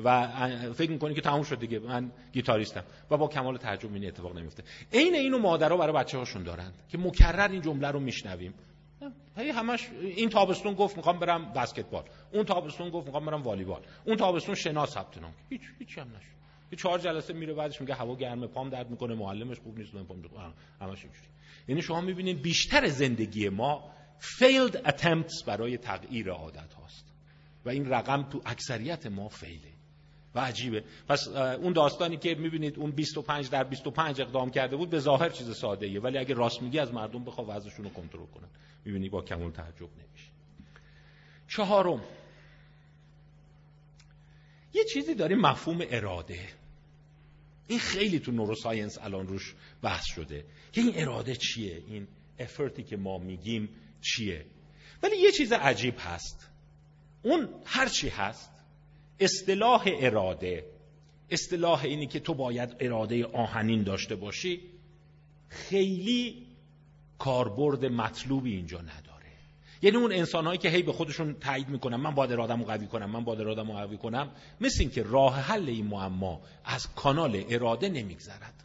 و 0.04 0.32
فکر 0.72 0.90
می‌کنی 0.90 1.14
که 1.14 1.20
تموم 1.20 1.42
شد 1.42 1.58
دیگه. 1.58 1.78
من 1.78 2.10
گیتاریستم. 2.32 2.84
و 3.10 3.16
با 3.16 3.28
کمال 3.28 3.56
تعجب 3.56 3.94
این 3.94 4.06
اتفاق 4.06 4.38
نمیفته 4.38 4.62
عین 4.92 5.14
اینو 5.14 5.38
مادرها 5.38 5.76
برای 5.76 5.92
بچه 5.92 6.18
هاشون 6.18 6.42
دارن 6.42 6.72
که 6.88 6.98
مکرر 6.98 7.48
این 7.50 7.62
جمله 7.62 7.88
رو 7.88 8.00
میشنویم. 8.00 8.54
هی 9.36 9.50
همش 9.50 9.88
این 10.00 10.28
تابستون 10.28 10.74
گفت 10.74 10.96
می‌خوام 10.96 11.18
برم 11.18 11.52
بسکتبال. 11.52 12.04
اون 12.32 12.44
تابستون 12.44 12.90
گفت 12.90 13.06
می‌خوام 13.06 13.26
برم 13.26 13.42
والیبال. 13.42 13.82
اون 14.04 14.16
تابستون 14.16 14.54
شنا 14.54 14.86
ثبت 14.86 15.18
نام 15.18 15.34
هیچ 15.50 15.60
هیچ 15.78 15.98
هم 15.98 16.08
نشد. 16.08 16.38
یه 16.72 16.78
چهار 16.78 16.98
جلسه 16.98 17.32
میره 17.32 17.54
بعدش 17.54 17.80
میگه 17.80 17.94
هوا 17.94 18.16
گرمه 18.16 18.46
پام 18.46 18.70
درد 18.70 18.90
می‌کنه 18.90 19.14
معلمش 19.14 19.58
خوب 19.58 19.78
نیست 19.78 19.92
پام 19.92 20.22
همش 20.80 21.04
اینجوری. 21.04 21.26
یعنی 21.68 21.82
شما 21.82 22.00
می‌بینید 22.00 22.42
بیشتر 22.42 22.86
زندگی 22.86 23.48
ما 23.48 23.90
failed 24.20 24.74
attempts 24.74 25.44
برای 25.46 25.78
تغییر 25.78 26.30
عادت 26.30 26.72
هاست 26.72 27.14
و 27.64 27.68
این 27.70 27.88
رقم 27.88 28.22
تو 28.22 28.42
اکثریت 28.46 29.06
ما 29.06 29.28
فیله 29.28 29.77
عجیبه. 30.38 30.84
پس 31.08 31.28
اون 31.28 31.72
داستانی 31.72 32.16
که 32.16 32.34
می‌بینید 32.34 32.78
اون 32.78 32.90
25 32.90 33.50
در 33.50 33.64
25 33.64 34.20
اقدام 34.20 34.50
کرده 34.50 34.76
بود 34.76 34.90
به 34.90 34.98
ظاهر 34.98 35.28
چیز 35.28 35.56
ساده 35.56 35.86
ایه 35.86 36.00
ولی 36.00 36.18
اگه 36.18 36.34
راست 36.34 36.62
میگی 36.62 36.78
از 36.78 36.92
مردم 36.92 37.24
بخوا 37.24 37.44
وضعشون 37.48 37.84
رو 37.84 37.90
کنترل 37.90 38.26
کنن. 38.26 38.48
می‌بینی 38.84 39.08
با 39.08 39.22
کمال 39.22 39.50
تعجب 39.50 39.80
نمیشه. 39.80 40.30
چهارم. 41.48 42.02
یه 44.74 44.84
چیزی 44.84 45.14
داریم 45.14 45.38
مفهوم 45.38 45.78
اراده. 45.90 46.48
این 47.66 47.78
خیلی 47.78 48.18
تو 48.18 48.32
نوروساینس 48.32 48.98
الان 48.98 49.26
روش 49.26 49.54
بحث 49.82 50.04
شده. 50.14 50.44
که 50.72 50.80
این 50.80 50.92
اراده 50.94 51.36
چیه؟ 51.36 51.82
این 51.86 52.08
افرتی 52.38 52.82
که 52.82 52.96
ما 52.96 53.18
میگیم 53.18 53.68
چیه؟ 54.00 54.46
ولی 55.02 55.16
یه 55.16 55.32
چیز 55.32 55.52
عجیب 55.52 55.94
هست. 55.98 56.50
اون 57.22 57.48
هر 57.64 57.88
چی 57.88 58.08
هست 58.08 58.57
اصطلاح 59.20 59.84
اراده 59.86 60.64
اصطلاح 61.30 61.84
اینی 61.84 62.06
که 62.06 62.20
تو 62.20 62.34
باید 62.34 62.76
اراده 62.80 63.26
آهنین 63.26 63.82
داشته 63.82 64.16
باشی 64.16 64.60
خیلی 65.48 66.46
کاربرد 67.18 67.84
مطلوبی 67.84 68.54
اینجا 68.54 68.80
نداره. 68.80 69.08
یعنی 69.82 69.96
اون 69.96 70.12
انسانهایی 70.12 70.58
که 70.58 70.68
هی 70.68 70.82
به 70.82 70.92
خودشون 70.92 71.34
تایید 71.34 71.68
می‌کنن 71.68 71.96
من 71.96 72.14
باید 72.14 72.32
ارادمو 72.32 72.64
قوی 72.64 72.86
کنم 72.86 73.10
من 73.10 73.24
باید 73.24 73.40
ارادمو 73.40 73.72
قوی 73.72 73.96
کنم 73.96 74.30
مثل 74.60 74.76
این 74.80 74.90
که 74.90 75.02
راه 75.02 75.40
حل 75.40 75.68
این 75.68 75.86
معما 75.86 76.40
از 76.64 76.94
کانال 76.94 77.44
اراده 77.48 77.88
نمیگذرد. 77.88 78.64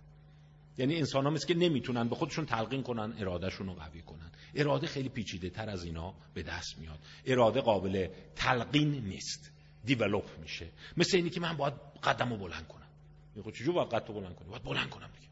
یعنی 0.77 0.95
انسان 0.95 1.23
ها 1.23 1.29
مثل 1.29 1.47
که 1.47 1.53
نمی‌تونن 1.53 2.09
به 2.09 2.15
خودشون 2.15 2.45
تلقین 2.45 2.83
کنن 2.83 3.13
ارادهشون 3.19 3.67
رو 3.67 3.73
قوی 3.73 4.01
کنن. 4.01 4.31
اراده 4.55 4.87
خیلی 4.87 5.09
پیچیده 5.09 5.49
تر 5.49 5.69
از 5.69 5.83
اینا 5.83 6.13
به 6.33 6.43
دست 6.43 6.79
میاد. 6.79 6.99
اراده 7.25 7.61
قابل 7.61 8.07
تلقین 8.35 8.91
نیست. 8.91 9.52
دیولوپ 9.85 10.39
میشه. 10.41 10.65
مثل 10.97 11.17
اینی 11.17 11.29
که 11.29 11.39
من 11.39 11.57
باید 11.57 11.73
قدم 12.03 12.29
رو 12.29 12.37
بلند 12.37 12.67
کنم. 12.67 12.87
میگه 13.35 13.51
چجور 13.51 13.75
باید 13.75 13.89
قدم 13.89 14.13
بلند 14.13 14.35
کنی 14.35 14.49
باید 14.49 14.63
بلند 14.63 14.89
کنم 14.89 15.09
دیگه. 15.13 15.27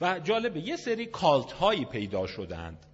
و 0.00 0.20
جالبه 0.20 0.60
یه 0.60 0.76
سری 0.76 1.06
کالت 1.06 1.52
هایی 1.52 1.84
پیدا 1.84 2.26
شدند. 2.26 2.86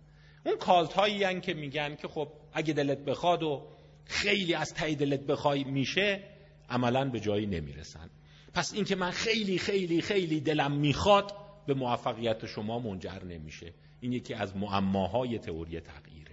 اون 0.46 0.56
کالت 0.56 0.92
هایی 0.92 1.40
که 1.40 1.54
میگن 1.54 1.96
که 1.96 2.08
خب 2.08 2.28
اگه 2.52 2.72
دلت 2.72 2.98
بخواد 2.98 3.42
و 3.42 3.66
خیلی 4.04 4.54
از 4.54 4.74
تایی 4.74 4.96
دلت 4.96 5.20
بخوای 5.20 5.64
میشه 5.64 6.22
عملا 6.68 7.10
به 7.10 7.20
جایی 7.20 7.46
نمی‌رسن. 7.46 8.10
پس 8.54 8.72
اینکه 8.74 8.96
من 8.96 9.10
خیلی 9.10 9.58
خیلی 9.58 10.02
خیلی 10.02 10.40
دلم 10.40 10.72
می‌خواد 10.72 11.34
به 11.66 11.74
موفقیت 11.74 12.46
شما 12.46 12.78
منجر 12.78 13.24
نمیشه. 13.24 13.72
این 14.00 14.12
یکی 14.12 14.34
از 14.34 14.56
معماهای 14.56 15.38
تئوری 15.38 15.80
تغییر. 15.80 16.29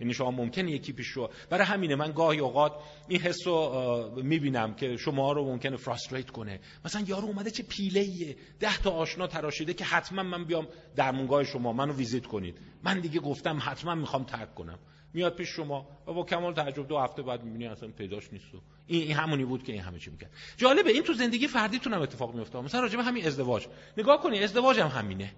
یعنی 0.00 0.14
شما 0.14 0.30
ممکنه 0.30 0.70
یکی 0.70 0.92
پیش 0.92 1.08
رو 1.08 1.30
برای 1.50 1.66
همینه 1.66 1.94
من 1.94 2.12
گاهی 2.12 2.38
اوقات 2.38 2.72
این 3.08 3.20
حس 3.20 3.46
رو 3.46 4.22
می‌بینم 4.22 4.74
که 4.74 4.96
شما 4.96 5.32
رو 5.32 5.44
ممکنه 5.44 5.76
فراستریت 5.76 6.30
کنه. 6.30 6.60
مثلا 6.84 7.04
یارو 7.06 7.26
اومده 7.26 7.50
چه 7.50 7.62
پیله 7.62 8.00
ایه 8.00 8.36
ده 8.60 8.78
تا 8.78 8.90
آشنا 8.90 9.26
تراشیده 9.26 9.74
که 9.74 9.84
حتما 9.84 10.22
من 10.22 10.44
بیام 10.44 10.68
در 10.96 11.12
مونگاه 11.12 11.44
شما 11.44 11.72
منو 11.72 11.92
ویزیت 11.92 12.26
کنید. 12.26 12.58
من 12.82 13.00
دیگه 13.00 13.20
گفتم 13.20 13.58
حتما 13.62 13.94
می‌خوام 13.94 14.24
ترک 14.24 14.54
کنم. 14.54 14.78
میاد 15.14 15.34
پیش 15.34 15.48
شما. 15.48 15.88
و 16.06 16.12
با 16.12 16.24
کمال 16.24 16.54
تعجب 16.54 16.88
دو 16.88 16.98
هفته 16.98 17.22
بعد 17.22 17.44
می‌بینی 17.44 17.66
اصلا 17.66 17.88
پیداش 17.88 18.32
نیست. 18.32 18.54
و 18.54 18.58
این, 18.86 19.12
همونی 19.12 19.44
بود 19.44 19.62
که 19.62 19.72
این 19.72 19.82
همه 19.82 19.98
چی 19.98 20.10
می‌کرد. 20.10 20.30
جالبه 20.56 20.90
این 20.90 21.02
تو 21.02 21.12
زندگی 21.12 21.46
فردیتون 21.46 21.94
هم 21.94 22.02
اتفاق 22.02 22.34
میفته 22.34 22.60
مثلا 22.60 22.80
راجع 22.80 23.00
همین 23.00 23.26
ازدواج. 23.26 23.66
نگاه 23.98 24.22
کنی 24.22 24.44
ازدواج 24.44 24.80
هم 24.80 24.88
همینه. 24.88 25.32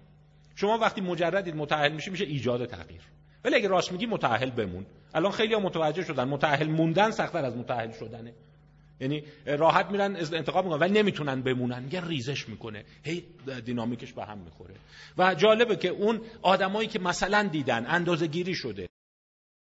شما 0.55 0.77
وقتی 0.77 1.01
مجردید 1.01 1.55
متأهل 1.55 1.91
میشی 1.91 2.09
میشه 2.09 2.25
ایجاد 2.25 2.65
تغییر. 2.65 3.01
ولی 3.43 3.55
اگه 3.55 3.67
راست 3.67 3.91
میگی 3.91 4.05
متأهل 4.05 4.49
بمون. 4.49 4.85
الان 5.13 5.31
خیلی 5.31 5.53
ها 5.53 5.59
متوجه 5.59 6.03
شدن 6.03 6.23
متأهل 6.23 6.67
موندن 6.67 7.11
سختتر 7.11 7.45
از 7.45 7.57
متأهل 7.57 7.91
شدنه. 7.91 8.33
یعنی 8.99 9.23
راحت 9.45 9.85
میرن 9.85 10.15
انتخاب 10.15 10.65
می‌کنن 10.65 10.79
ولی 10.79 10.99
نمی‌تونن 10.99 11.41
بمونن. 11.41 11.83
میگن 11.83 12.07
ریزش 12.07 12.49
می‌کنه. 12.49 12.85
هی 13.03 13.23
دینامیکش 13.65 14.13
به 14.13 14.25
هم 14.25 14.37
می‌خوره. 14.37 14.73
و 15.17 15.35
جالبه 15.35 15.75
که 15.75 15.89
اون 15.89 16.21
آدمایی 16.41 16.87
که 16.87 16.99
مثلا 16.99 17.43
دیدن 17.43 17.85
اندازه 17.87 18.27
گیری 18.27 18.55
شده 18.55 18.89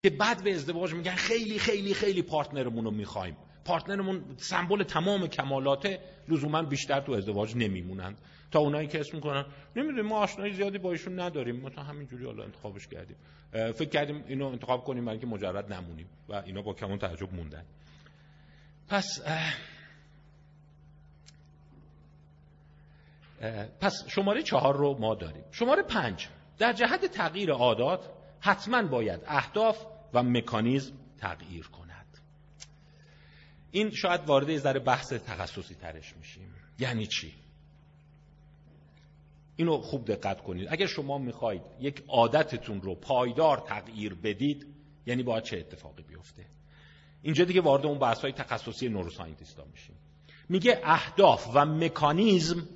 که 0.03 0.11
بعد 0.11 0.45
به 0.45 0.55
ازدواج 0.55 0.95
میگن 0.95 1.15
خیلی 1.15 1.59
خیلی 1.59 1.95
خیلی 1.95 2.23
partner 2.23 2.66
مون 2.66 2.85
رو 2.85 2.91
می‌خوایم. 2.91 3.37
partner 3.65 4.07
مون 4.07 4.25
سمبل 4.37 4.83
تمام 4.83 5.27
کمالات 5.27 5.99
لزوما 6.29 6.63
بیشتر 6.63 7.01
تو 7.01 7.13
ازدواج 7.13 7.57
نمیمونن 7.57 8.17
تا 8.51 8.59
اونایی 8.59 8.89
که 8.89 9.01
اسم 9.01 9.17
می‌کنن. 9.17 9.45
نمی‌دونیم 9.77 10.07
ما 10.07 10.19
آشنایی 10.19 10.53
زیادی 10.53 10.79
با 10.79 10.91
ایشون 10.91 11.21
نداریم. 11.21 11.61
ما 11.61 11.71
تا 11.71 11.83
همینجوری 11.83 12.25
حالا 12.25 12.45
انتخابش 12.45 12.89
کردیم. 12.89 13.17
فکر 13.53 13.89
کردیم 13.89 14.25
اینو 14.29 14.47
انتخاب 14.47 14.85
کنیم 14.85 15.05
برای 15.05 15.19
که 15.19 15.27
مجرد 15.27 15.73
نمونیم 15.73 16.07
و 16.29 16.35
اینا 16.35 16.63
با 16.63 16.75
کمال 16.75 16.99
تعجب 16.99 17.35
موندن. 17.35 17.65
پس 18.89 19.23
پس 23.81 24.05
شماره 24.09 24.43
چهار 24.43 24.77
رو 24.77 24.99
ما 24.99 25.15
داریم. 25.15 25.45
شماره 25.51 25.83
پنج 25.83 26.29
در 26.59 26.73
جهت 26.73 27.05
تغییر 27.07 27.53
عادات 27.53 28.11
حتما 28.41 28.83
باید 28.83 29.21
اهداف 29.27 29.87
و 30.15 30.23
مکانیزم 30.23 30.95
تغییر 31.19 31.67
کند. 31.67 32.07
این 33.71 33.91
شاید 33.91 34.21
وارد 34.27 34.57
ذره 34.57 34.81
بحث 34.81 35.13
تخصصی 35.13 35.75
ترش 35.75 36.17
میشیم. 36.17 36.55
یعنی 36.79 37.07
چی؟ 37.07 37.35
اینو 39.61 39.79
خوب 39.79 40.05
دقت 40.05 40.41
کنید. 40.41 40.69
اگر 40.71 40.87
شما 40.87 41.19
می‌خواید 41.19 41.63
یک 41.81 42.03
عادتتون 42.09 42.83
رو 42.83 42.95
پایدار 42.95 43.59
تغییر 43.59 44.15
بدید 44.15 44.67
یعنی 45.07 45.23
باید 45.23 45.43
چه 45.45 45.59
اتفاقی 45.59 46.03
بیفته؟ 46.03 46.47
اینجا 47.23 47.45
دیگه 47.45 47.61
وارد 47.61 47.87
اون 47.87 47.99
بحث 47.99 48.23
های 48.23 48.33
تخصصی 48.33 48.89
نوروساینتیستا 48.89 49.65
میشیم. 49.73 49.97
میگه 50.49 50.81
اهداف 50.85 51.49
و 51.55 51.65
مکانیزم 51.65 52.69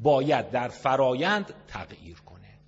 باید 0.00 0.50
در 0.50 0.68
فرایند 0.68 1.54
تغییر 1.68 2.16
کنه. 2.16 2.58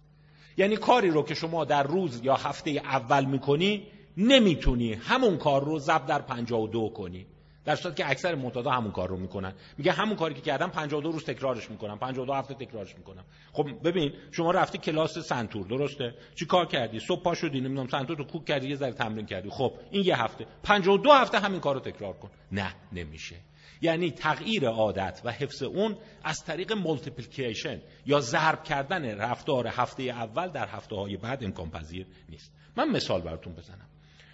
یعنی 0.56 0.76
کاری 0.76 1.10
رو 1.10 1.22
که 1.22 1.34
شما 1.34 1.64
در 1.64 1.82
روز 1.82 2.20
یا 2.24 2.34
هفته 2.34 2.70
اول 2.70 3.24
می‌کنی 3.24 3.86
نمی‌تونی 4.16 4.92
همون 4.92 5.36
کار 5.36 5.64
رو 5.64 5.78
زب 5.78 6.06
در 6.06 6.22
52 6.22 6.88
کنی. 6.88 7.26
در 7.64 7.76
صورتی 7.76 8.02
که 8.02 8.10
اکثر 8.10 8.34
معتادا 8.34 8.70
همون 8.70 8.92
کار 8.92 9.08
رو 9.08 9.16
می‌کنن. 9.16 9.52
میگه 9.78 9.92
همون 9.92 10.16
کاری 10.16 10.34
که 10.34 10.40
کردم 10.40 10.68
52 10.68 11.10
روز 11.10 11.24
تکرارش 11.24 11.70
می‌کنم 11.70 11.98
52 11.98 12.34
هفته 12.34 12.54
تکرارش 12.54 12.96
می‌کنم. 12.98 13.24
خب 13.52 13.68
ببین 13.84 14.12
شما 14.32 14.50
رفتی 14.50 14.78
کلاس 14.78 15.18
سنتور 15.18 15.66
درسته؟ 15.66 16.14
چی 16.34 16.46
کار 16.46 16.66
کردی؟ 16.66 17.00
صبح 17.00 17.22
پا 17.22 17.34
شدی 17.34 17.60
نمی‌دونم 17.60 17.88
سنتور 17.88 18.16
رو 18.16 18.24
کوک 18.24 18.44
کردی 18.44 18.68
یه 18.68 18.76
ذره 18.76 18.92
تمرین 18.92 19.26
کردی. 19.26 19.50
خب 19.50 19.72
این 19.90 20.04
یه 20.04 20.22
هفته. 20.22 20.46
52 20.62 21.12
هفته 21.12 21.38
همین 21.38 21.60
کار 21.60 21.74
رو 21.74 21.80
تکرار 21.80 22.12
کن. 22.12 22.30
نه 22.52 22.74
نمیشه. 22.92 23.36
یعنی 23.82 24.10
تغییر 24.10 24.68
عادت 24.68 25.20
و 25.24 25.30
حفظ 25.30 25.62
اون 25.62 25.96
از 26.24 26.44
طریق 26.44 26.72
multiplication 26.72 27.80
یا 28.06 28.20
ضرب 28.20 28.62
کردن 28.62 29.18
رفتار 29.18 29.66
هفته 29.66 30.02
اول 30.02 30.48
در 30.48 30.68
هفته 30.68 30.96
های 30.96 31.16
بعد 31.16 31.44
امکان 31.44 31.70
پذیر 31.70 32.06
نیست. 32.28 32.52
من 32.76 32.88
مثال 32.88 33.20
براتون 33.20 33.54
بزنم. 33.54 33.88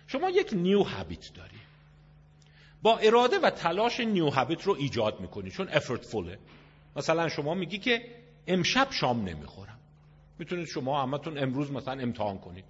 شما 0.07 0.31
یک 0.31 0.51
new 0.53 0.83
habit 0.83 1.35
داری 1.35 1.60
با 2.83 2.99
اراده 2.99 3.39
و 3.39 3.51
تلاش 3.51 4.01
new 4.01 4.31
habit 4.31 4.63
رو 4.63 4.75
ایجاد 4.75 5.21
می‌کنی. 5.21 5.51
چون 5.51 5.69
effortful 5.69 6.32
ه 6.32 6.39
مثلا 6.97 7.29
شما 7.29 7.55
میگی 7.55 7.79
که 7.79 8.03
امشب 8.47 8.89
شام 8.91 9.25
نمی‌خورم. 9.25 9.79
می‌تونید 10.39 10.67
شما 10.67 11.03
همتون 11.03 11.39
امروز 11.39 11.73
مثلا 11.73 12.03
امتحان 12.03 12.39
کنید. 12.39 12.65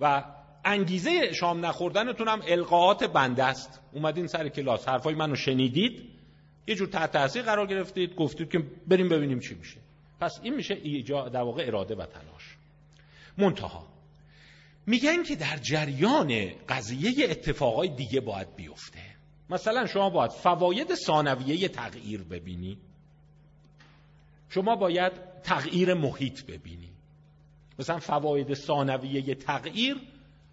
و 0.00 0.24
انگیزه 0.64 1.32
شام 1.32 1.66
نخوردنتون 1.66 2.28
هم 2.28 2.42
القائات 2.46 3.04
بنده 3.04 3.44
است. 3.44 3.80
اومدین 3.92 4.26
سر 4.26 4.48
کلاس. 4.48 4.88
حرفای 4.88 5.14
منو 5.14 5.34
شنیدید. 5.34 6.02
یه 6.66 6.74
جور 6.74 6.88
تحت 6.88 7.12
تاثیر 7.12 7.42
قرار 7.42 7.66
گرفتید. 7.66 8.14
گفتید 8.14 8.50
که 8.50 8.58
بریم 8.86 9.08
ببینیم 9.08 9.40
چی 9.40 9.54
میشه. 9.54 9.76
پس 10.20 10.40
این 10.42 10.54
میشه 10.54 10.74
ایجاد 10.74 11.32
در 11.32 11.42
واقع 11.42 11.66
اراده 11.66 11.94
و 11.94 12.06
تلاش. 12.06 12.56
منتها 13.38 13.86
میگن 14.86 15.22
که 15.22 15.36
در 15.36 15.56
جریان 15.56 16.50
قضیه 16.68 17.30
اتفاقای 17.30 17.88
دیگه 17.88 18.20
باید 18.20 18.56
بیفته. 18.56 19.11
مثلا 19.52 19.86
شما 19.86 20.10
باید 20.10 20.30
فواید 20.30 20.94
ثانویه 20.94 21.68
تغییر 21.68 22.22
ببینی. 22.22 22.78
شما 24.48 24.76
باید 24.76 25.12
تغییر 25.42 25.94
محیط 25.94 26.46
ببینی. 26.46 26.88
مثلا 27.78 27.98
فواید 27.98 28.54
ثانویه 28.54 29.34
تغییر 29.34 29.96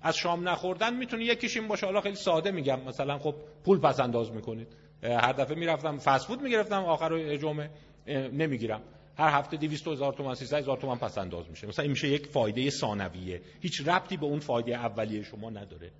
از 0.02 0.18
شام 0.18 0.50
نخوردن 0.50 0.94
می‌تونه 0.94 1.26
یکیش 1.26 1.58
این 1.58 1.68
باشه. 1.68 1.86
حالا 1.86 2.02
خیلی 2.02 2.16
ساده 2.16 2.52
میگم. 2.52 2.80
مثلا 2.82 3.18
خب 3.18 3.36
پول 3.66 3.80
پس 3.80 4.00
انداز 4.00 4.32
می‌کنید. 4.32 4.68
هر 5.04 5.34
دفعه 5.34 5.56
می‌رفتم 5.56 5.98
فست 5.98 6.28
فود 6.28 6.42
می‌گرفتم 6.42 6.84
آخر 6.86 7.38
جمعه 7.38 7.70
نمی‌گیرم. 8.08 8.82
هر 9.18 9.40
هفته 9.40 9.58
200 9.58 9.88
هزار 9.88 10.14
تومان 10.14 10.36
300 10.36 10.58
هزار 10.58 10.78
تومان 10.78 10.98
پس 10.98 11.18
انداز 11.18 11.50
میشه. 11.50 11.68
مثلا 11.68 11.84
این 11.84 11.92
میشه 11.92 12.08
یک 12.08 12.28
فایده 12.28 12.70
ثانویه. 12.70 13.42
هیچ 13.62 13.88
ربطی 13.88 14.18
به 14.18 14.26
اون 14.26 14.40
فایده 14.40 14.76
اولیه 14.76 15.24
شما 15.24 15.50
نداره. 15.50 15.92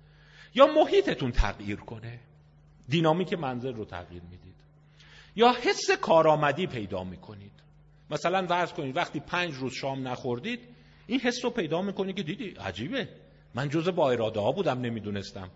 یا 0.54 0.66
محیطتون 0.66 1.30
تغییر 1.32 1.76
کنه. 1.76 2.20
دینامیک 2.90 3.32
منظر 3.32 3.72
رو 3.72 3.84
تغییر 3.84 4.22
می‌دید. 4.22 4.54
یا 5.36 5.52
حس 5.52 5.90
کارآمدی 5.90 6.66
پیدا 6.66 7.04
می‌کنید. 7.04 7.52
مثلا 8.10 8.46
فرض 8.46 8.72
کنید 8.72 8.96
وقتی 8.96 9.20
پنج 9.20 9.54
روز 9.54 9.72
شام 9.72 10.08
نخوردید 10.08 10.60
این 11.06 11.20
حس 11.20 11.44
رو 11.44 11.50
پیدا 11.50 11.82
می‌کنید 11.82 12.16
که 12.16 12.22
دیدی 12.22 12.50
عجیبه. 12.50 13.08
من 13.54 13.68
جز 13.68 13.88
با 13.88 14.10
اراده 14.10 14.40
ها 14.40 14.52
بودم 14.52 14.80
نمی‌دونستم. 14.80 15.50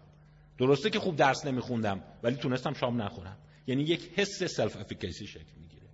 درسته 0.59 0.91
که 0.91 0.99
خوب 0.99 1.17
درس 1.17 1.47
نمیخوندم 1.47 2.03
ولی 2.23 2.37
تونستم 2.37 2.73
شام 2.73 3.03
نخورم. 3.03 3.37
یعنی 3.67 3.83
یک 3.83 4.11
حس 4.17 4.43
self-efficacy 4.43 5.27
شکل 5.27 5.55
می‌گیره. 5.61 5.87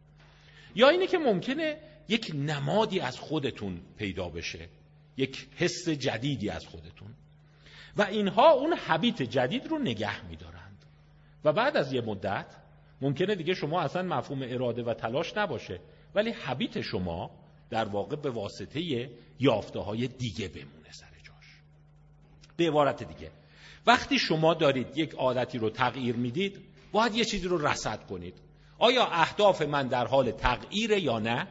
یا 0.75 0.89
اینه 0.89 1.07
که 1.07 1.19
ممکنه 1.19 1.77
یک 2.09 2.31
نمادی 2.35 3.01
از 3.01 3.19
خودتون 3.19 3.81
پیدا 3.97 4.29
بشه. 4.29 4.69
یک 5.17 5.49
حس 5.57 5.89
جدیدی 5.89 6.51
از 6.51 6.67
خودتون. 6.67 7.15
و 7.97 8.03
اینها 8.03 8.51
اون 8.51 8.73
habit 8.73 9.23
جدید 9.23 9.67
رو 9.67 9.79
نگه 9.79 10.27
میدارند 10.27 10.60
و 11.45 11.53
بعد 11.53 11.77
از 11.77 11.93
یه 11.93 12.01
مدت 12.01 12.57
ممکنه 13.01 13.35
دیگه 13.35 13.55
شما 13.55 13.81
اصلا 13.81 14.03
مفهوم 14.03 14.43
اراده 14.43 14.83
و 14.83 14.95
تلاش 14.95 15.37
نباشه 15.37 15.81
ولی 16.15 16.31
habit 16.31 16.81
شما 16.81 17.31
در 17.71 17.85
واقع 17.85 18.17
به 18.17 18.31
واسطه 18.31 19.11
یافته 19.41 19.81
های 19.81 20.09
دیگه 20.09 20.49
بمونه 20.49 20.91
سر 20.91 21.11
به 22.61 22.69
عبارت 22.69 23.03
دیگه. 23.03 23.31
وقتی 23.87 24.19
شما 24.19 24.55
دارید 24.55 24.99
یک 24.99 25.15
عادتی 25.15 25.59
رو 25.59 25.71
تغییر 25.71 26.17
می‌دید 26.17 26.61
باید 26.93 27.15
یه 27.15 27.25
چیزی 27.25 27.49
رو 27.49 27.67
رصد 27.67 28.07
کنید. 28.07 28.35
آیا 28.79 29.07
اهداف 29.07 29.63
من 29.63 29.89
در 29.89 30.07
حال 30.07 30.31
تغییر 30.31 30.91
یا 30.91 31.19
نه؟ 31.19 31.49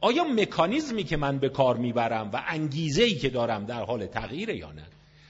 آیا 0.00 0.24
مکانیزمی 0.24 1.04
که 1.04 1.16
من 1.16 1.38
به 1.38 1.48
کار 1.48 1.76
می‌برم 1.76 2.30
و 2.32 2.42
انگیزه 2.48 3.02
ای 3.02 3.14
که 3.14 3.28
دارم 3.28 3.64
در 3.64 3.84
حال 3.84 4.06
تغییر 4.06 4.50
یا 4.50 4.72
نه؟ 4.72 4.84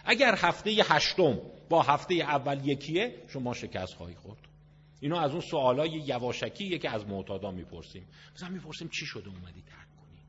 اگر 0.05 0.35
هفته 0.35 0.71
هشتم 0.71 1.39
با 1.69 1.83
هفته 1.83 2.15
اول 2.15 2.69
یکیه 2.69 3.23
شما 3.29 3.55
شکست 3.55 3.95
خواهی 3.95 4.15
خورد. 4.15 4.49
اینو 5.01 5.17
از 5.17 5.31
اون 5.31 5.41
سوالای 5.41 5.91
یواشکیه 5.91 6.79
که 6.79 6.91
از 6.91 7.07
معتادا 7.07 7.51
می‌پرسیم. 7.51 8.07
مثلا 8.37 8.49
می‌پرسیم 8.49 8.89
چی 8.89 9.07
شده؟ 9.07 9.29
اومدی 9.29 9.63
ترک 9.63 9.97
کنی. 9.97 10.21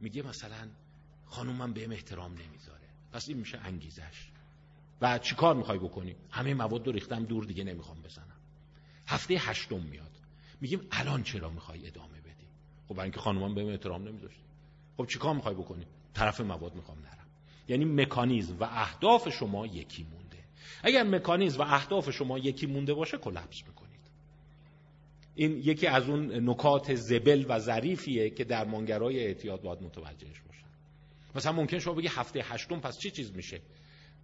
میگه 0.00 0.22
مثلا 0.22 0.68
خانومم 1.26 1.72
بهم 1.72 1.92
احترام 1.92 2.32
نمی‌ذاره. 2.32 2.88
پس 3.12 3.28
این 3.28 3.38
میشه 3.38 3.58
انگیزش. 3.58 4.30
و 5.00 5.18
چیکار 5.18 5.54
می‌خوای 5.54 5.78
بکنی؟ 5.78 6.16
همه 6.30 6.54
مواد 6.54 6.86
رو 6.86 6.92
ریختم 6.92 7.24
دور 7.24 7.44
دیگه 7.44 7.64
نمی‌خوام 7.64 8.02
بزنم. 8.02 8.36
هفته 9.06 9.34
هشتم 9.34 9.80
میاد. 9.80 10.12
میگیم 10.60 10.80
الان 10.90 11.22
چرا 11.22 11.50
می‌خوای 11.50 11.86
ادامه 11.86 12.20
بدی؟ 12.20 12.46
خب 12.88 12.94
برای 12.94 13.04
اینکه 13.04 13.20
خانومان 13.20 13.54
بهم 13.54 13.68
احترام 13.68 14.08
نمیذاشت 14.08 14.40
خب 14.96 15.06
چیکار 15.06 15.34
می‌خوای 15.34 15.54
بکنی؟ 15.54 15.86
طرف 16.14 16.40
مواد 16.40 16.74
می‌خوام 16.74 16.98
نرم. 16.98 17.26
یعنی 17.68 17.84
مکانیزم 17.84 18.56
و 18.60 18.64
اهداف 18.64 19.28
شما 19.28 19.66
یکی 19.66 20.04
مونده 20.04 20.27
اگر 20.82 21.02
مکانیزم 21.02 21.60
و 21.60 21.62
اهداف 21.62 22.10
شما 22.10 22.38
یکی 22.38 22.66
مونده 22.66 22.94
باشه 22.94 23.18
کلپس 23.18 23.62
می‌کنید. 23.66 23.88
این 25.34 25.56
یکی 25.64 25.86
از 25.86 26.08
اون 26.08 26.50
نکات 26.50 26.94
زبل 26.94 27.44
و 27.48 27.58
ظریفیه 27.58 28.30
که 28.30 28.44
در 28.44 28.64
درمانگرای 28.64 29.20
اعتیاد 29.20 29.62
باید 29.62 29.82
متوجهش 29.82 30.42
مثلا 31.34 31.52
ممکن 31.52 31.78
شما 31.78 31.94
بگی 31.94 32.08
هفته 32.08 32.40
هشتم 32.44 32.80
پس 32.80 32.98
چه 32.98 33.10
چیز 33.10 33.32
میشه؟ 33.36 33.60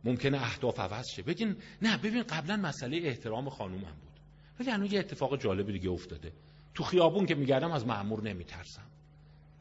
ممکنه 0.04 0.42
اهداف 0.42 0.80
عوض 0.80 1.09
شه. 1.09 1.22
بگین 1.22 1.57
نه 1.83 1.96
ببین 1.98 2.22
قبلا 2.22 2.57
مسئله 2.57 2.96
احترام 2.96 3.50
خانومم 3.50 3.96
بود. 4.00 4.20
ولی 4.61 4.70
الان 4.70 4.92
یه 4.92 4.98
اتفاق 4.98 5.40
جالب 5.40 5.72
دیگه 5.72 5.90
افتاده. 5.90 6.33
تو 6.74 6.85
خیابون 6.85 7.26
که 7.26 7.35
میگردم 7.35 7.72
از 7.72 7.87
مأمور 7.87 8.22
نمیترسم. 8.22 8.87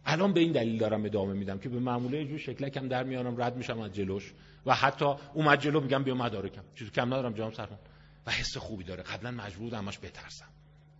الان 0.05 0.33
به 0.33 0.39
این 0.39 0.51
دلیل 0.51 0.77
دارم 0.77 1.05
ادامه 1.05 1.33
میدم 1.33 1.59
که 1.59 1.69
به 1.69 1.79
معموله 1.79 2.17
یه 2.17 2.25
جور 2.25 2.37
شکلکم 2.37 2.87
در 2.87 3.03
میارم 3.03 3.41
رد 3.41 3.57
میشم 3.57 3.79
از 3.79 3.93
جلوش 3.93 4.33
و 4.65 4.75
حتی 4.75 5.05
اومد 5.33 5.59
جلو 5.59 5.81
میگم 5.81 6.03
بیا 6.03 6.15
مدارکم 6.15 6.63
چیزی 6.75 6.91
کم 6.91 7.05
ندارم 7.05 7.33
جام 7.33 7.51
سرم 7.51 7.79
و 8.27 8.31
حس 8.31 8.57
خوبی 8.57 8.83
داره. 8.83 9.03
قبلا 9.03 9.31
مجبور 9.31 9.63
بودم 9.63 9.77
همش 9.77 9.99
بترسم. 9.99 10.47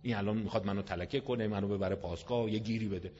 این 0.02 0.16
الان 0.16 0.36
می‌خواد 0.36 0.66
منو 0.66 0.82
تلکه 0.82 1.20
کنه 1.20 1.48
منو 1.48 1.68
ببره 1.68 1.96
پاسگاه 1.96 2.50
یه 2.50 2.58
گیری 2.58 2.88
بده. 2.88 3.12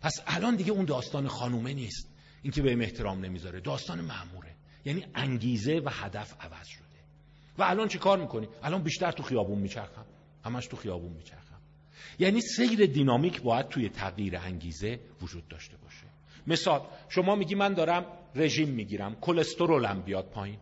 پس 0.00 0.12
الان 0.26 0.56
دیگه 0.56 0.72
اون 0.72 0.84
داستان 0.84 1.28
خانومه 1.28 1.74
نیست. 1.74 2.14
اینکه 2.42 2.62
بهم 2.62 2.80
احترام 2.80 3.24
نمی‌ذاره. 3.24 3.60
داستان 3.60 4.00
مأموره 4.00 4.54
یعنی 4.84 5.06
انگیزه 5.14 5.82
و 5.84 5.88
هدف 5.92 6.34
عوض 6.40 6.66
شده. 6.66 6.84
و 7.58 7.62
الان 7.62 7.88
چی 7.88 7.98
کار 7.98 8.18
می‌کنی؟ 8.18 8.48
الان 8.62 8.82
بیشتر 8.82 9.12
تو 9.12 9.22
خیابون 9.22 9.58
میچرخم. 9.58 10.04
همش 10.44 10.66
تو 10.66 10.76
خیابون 10.76 11.12
میچرخم. 11.12 11.43
یعنی 12.18 12.40
سیر 12.40 12.86
دینامیک 12.86 13.42
باید 13.42 13.68
توی 13.68 13.88
تغییر 13.88 14.36
انگیزه 14.36 15.00
وجود 15.22 15.48
داشته 15.48 15.76
باشه. 15.76 16.06
مثال 16.46 16.80
شما 17.08 17.34
میگی 17.34 17.54
من 17.54 17.74
دارم 17.74 18.04
رژیم 18.34 18.68
می‌گیرم 18.68 19.16
کلسترولم 19.20 20.02
بیاد 20.02 20.24
پایین. 20.24 20.58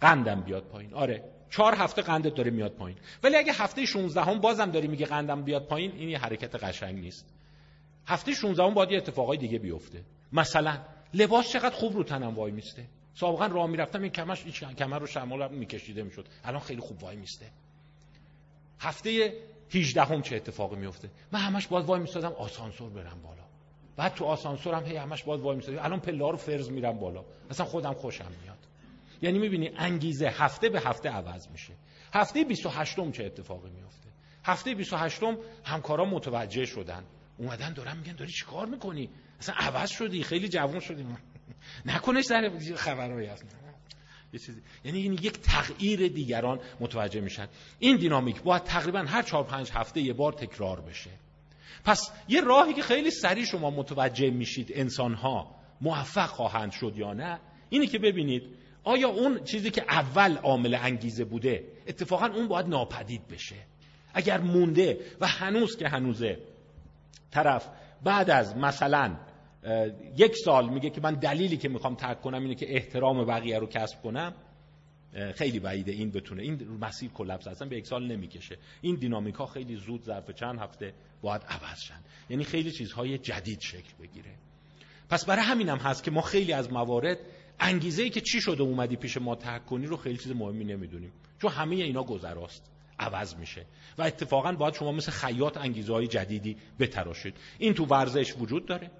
قندم 0.00 0.40
بیاد 0.40 0.62
پایین. 0.62 0.94
آره 0.94 1.24
چهار 1.50 1.74
هفته 1.74 2.02
قندت 2.02 2.34
داره 2.34 2.50
میاد 2.50 2.72
پایین. 2.72 2.98
ولی 3.22 3.36
اگه 3.36 3.52
هفته 3.52 3.86
16 3.86 4.22
هم 4.22 4.40
بازم 4.40 4.70
داری 4.70 4.88
میگه 4.88 5.06
قندم 5.06 5.42
بیاد 5.42 5.66
پایین 5.66 5.92
این 5.92 6.08
یه 6.08 6.18
حرکت 6.18 6.64
قشنگ 6.64 6.98
نیست. 6.98 7.26
هفته 8.06 8.32
16 8.34 8.62
اون 8.62 8.74
باید 8.74 8.90
یه 8.90 8.98
اتفاقای 8.98 9.38
دیگه 9.38 9.58
بیفته. 9.58 10.04
مثلا 10.32 10.78
لباس 11.14 11.52
چقدر 11.52 11.74
خوب 11.74 11.96
رو 11.96 12.04
تنم 12.04 12.34
وای 12.34 12.52
میسته. 12.52 12.84
سابقا 13.14 13.46
راه 13.46 13.66
می‌رفتم 13.66 14.02
این 14.02 14.12
کمش 14.12 14.44
این 14.44 14.74
کمر 14.74 14.98
رو 14.98 15.06
شمال 15.06 15.54
میکشیده 15.54 16.02
می‌شد. 16.02 16.26
الان 16.44 16.60
خیلی 16.60 16.80
خوب 16.80 17.02
وای 17.02 17.16
میسته. 17.16 17.46
هفته 18.80 19.34
18 19.74 20.04
هم 20.04 20.22
چه 20.22 20.36
اتفاقی 20.36 20.76
میفته؟ 20.76 21.10
من 21.32 21.40
همش 21.40 21.66
باید 21.66 21.86
وای 21.86 22.00
میستادم 22.00 22.32
آسانسور 22.32 22.90
برم 22.90 23.22
بالا. 23.22 23.42
بعد 23.96 24.14
تو 24.14 24.24
آسانسور 24.24 24.74
هم 24.74 24.84
هی 24.84 24.96
همش 24.96 25.22
باید 25.22 25.40
وای 25.40 25.56
میستادم 25.56 25.78
الان 25.84 26.00
پله 26.00 26.30
رو 26.30 26.36
فرض 26.36 26.70
میرم 26.70 26.98
بالا. 26.98 27.24
اصلا 27.50 27.66
خودم 27.66 27.92
خوشم 27.92 28.32
میاد. 28.42 28.58
یعنی 29.22 29.38
می‌بینی 29.38 29.70
انگیزه 29.76 30.28
هفته 30.28 30.68
به 30.68 30.80
هفته 30.80 31.08
عوض 31.08 31.48
میشه. 31.48 31.74
هفته 32.14 32.44
28 32.44 32.98
م 32.98 33.10
چه 33.12 33.24
اتفاقی 33.24 33.70
میفته؟ 33.70 34.08
هفته 34.44 34.74
28 34.74 35.22
م 35.22 35.36
همکارا 35.64 36.04
متوجه 36.04 36.64
شدن. 36.64 37.04
اومدن 37.38 37.72
دارن 37.72 37.96
میگن 37.96 38.12
داری 38.12 38.32
چیکار 38.32 38.66
می‌کنی؟ 38.66 39.10
اصلا 39.40 39.54
عوض 39.58 39.90
شدی 39.90 40.22
خیلی 40.22 40.48
جوان 40.48 40.80
شدی. 40.80 41.06
نکنش 41.86 42.26
در 42.26 42.50
خبرهایی 42.76 43.26
هست. 43.26 43.44
یه 44.32 44.40
یعنی 44.84 45.02
این 45.02 45.12
یک 45.12 45.40
تغییر 45.40 46.08
دیگران 46.08 46.60
متوجه 46.80 47.20
میشن. 47.20 47.48
این 47.78 47.96
دینامیک 47.96 48.42
باید 48.42 48.64
تقریبا 48.64 48.98
هر 48.98 49.22
چهار 49.22 49.44
پنج 49.44 49.70
هفته 49.74 50.00
یه 50.00 50.12
بار 50.12 50.32
تکرار 50.32 50.80
بشه. 50.80 51.10
پس 51.84 52.10
یه 52.28 52.40
راهی 52.40 52.74
که 52.74 52.82
خیلی 52.82 53.10
سریع 53.10 53.44
شما 53.44 53.70
متوجه 53.70 54.30
میشید 54.30 54.72
انسان 54.74 55.14
ها 55.14 55.54
موفق 55.80 56.28
خواهند 56.28 56.72
شد 56.72 56.92
یا 56.96 57.12
نه 57.12 57.40
اینی 57.70 57.86
که 57.86 57.98
ببینید 57.98 58.42
آیا 58.84 59.08
اون 59.08 59.44
چیزی 59.44 59.70
که 59.70 59.82
اول 59.88 60.36
عامل 60.36 60.74
انگیزه 60.74 61.24
بوده 61.24 61.64
اتفاقا 61.86 62.26
اون 62.26 62.48
باید 62.48 62.66
ناپدید 62.66 63.28
بشه؟ 63.28 63.56
اگر 64.14 64.40
مونده 64.40 65.00
و 65.20 65.26
هنوز 65.26 65.76
که 65.76 65.88
هنوزه 65.88 66.38
طرف 67.30 67.68
بعد 68.04 68.30
از 68.30 68.56
مثلا 68.56 69.16
یک 70.16 70.36
سال 70.44 70.68
میگه 70.68 70.90
که 70.90 71.00
من 71.00 71.14
دلیلی 71.14 71.56
که 71.56 71.68
می‌خوام 71.68 71.94
ترک 71.94 72.20
کنم 72.20 72.42
اینه 72.42 72.54
که 72.54 72.74
احترام 72.74 73.24
بقیه 73.26 73.58
رو 73.58 73.66
کسب 73.66 74.02
کنم. 74.02 74.34
خیلی 75.34 75.60
بعیده 75.60 75.92
این 75.92 76.10
بتونه. 76.10 76.42
این 76.42 76.78
مسیر 76.80 77.10
کلپس 77.10 77.46
اصلا 77.46 77.68
به 77.68 77.76
یک 77.76 77.86
سال 77.86 78.06
نمی‌کشه. 78.06 78.58
این 78.80 78.94
دینامیک 78.94 79.34
خیلی 79.54 79.76
زود 79.76 80.02
ظرف 80.02 80.30
چند 80.30 80.58
هفته 80.58 80.94
باید 81.22 81.42
عوض 81.42 81.80
شن. 81.80 82.00
یعنی 82.28 82.44
خیلی 82.44 82.72
چیزهای 82.72 83.18
جدید 83.18 83.60
شکل 83.60 83.92
بگیره. 84.02 84.30
پس 85.10 85.24
برای 85.24 85.44
همینم 85.44 85.78
هم 85.78 85.90
هست 85.90 86.04
که 86.04 86.10
ما 86.10 86.20
خیلی 86.20 86.52
از 86.52 86.72
موارد 86.72 87.18
انگیزه 87.60 88.02
ای 88.02 88.10
که 88.10 88.20
چی 88.20 88.40
شده 88.40 88.62
اومدی 88.62 88.96
پیش 88.96 89.16
ما 89.16 89.34
ترک 89.34 89.66
کنی 89.66 89.86
رو 89.86 89.96
خیلی 89.96 90.16
چیز 90.16 90.32
مهمی 90.32 90.64
نمی‌دونیم. 90.64 91.12
چون 91.42 91.50
همه 91.50 91.76
اینا 91.76 92.02
گذراست. 92.02 92.70
عوض 92.98 93.36
میشه. 93.36 93.66
و 93.98 94.02
اتفاقا 94.02 94.52
باید 94.52 94.74
شما 94.74 94.92
مثل 94.92 95.12
خیاط 95.12 95.56
انگیزه 95.56 95.92
های 95.92 96.06
جدیدی 96.06 96.56
بتراشید. 96.78 97.34
این 97.58 97.74
تو 97.74 97.84
ورزش 97.84 98.34
وجود 98.38 98.66
داره. 98.66 98.90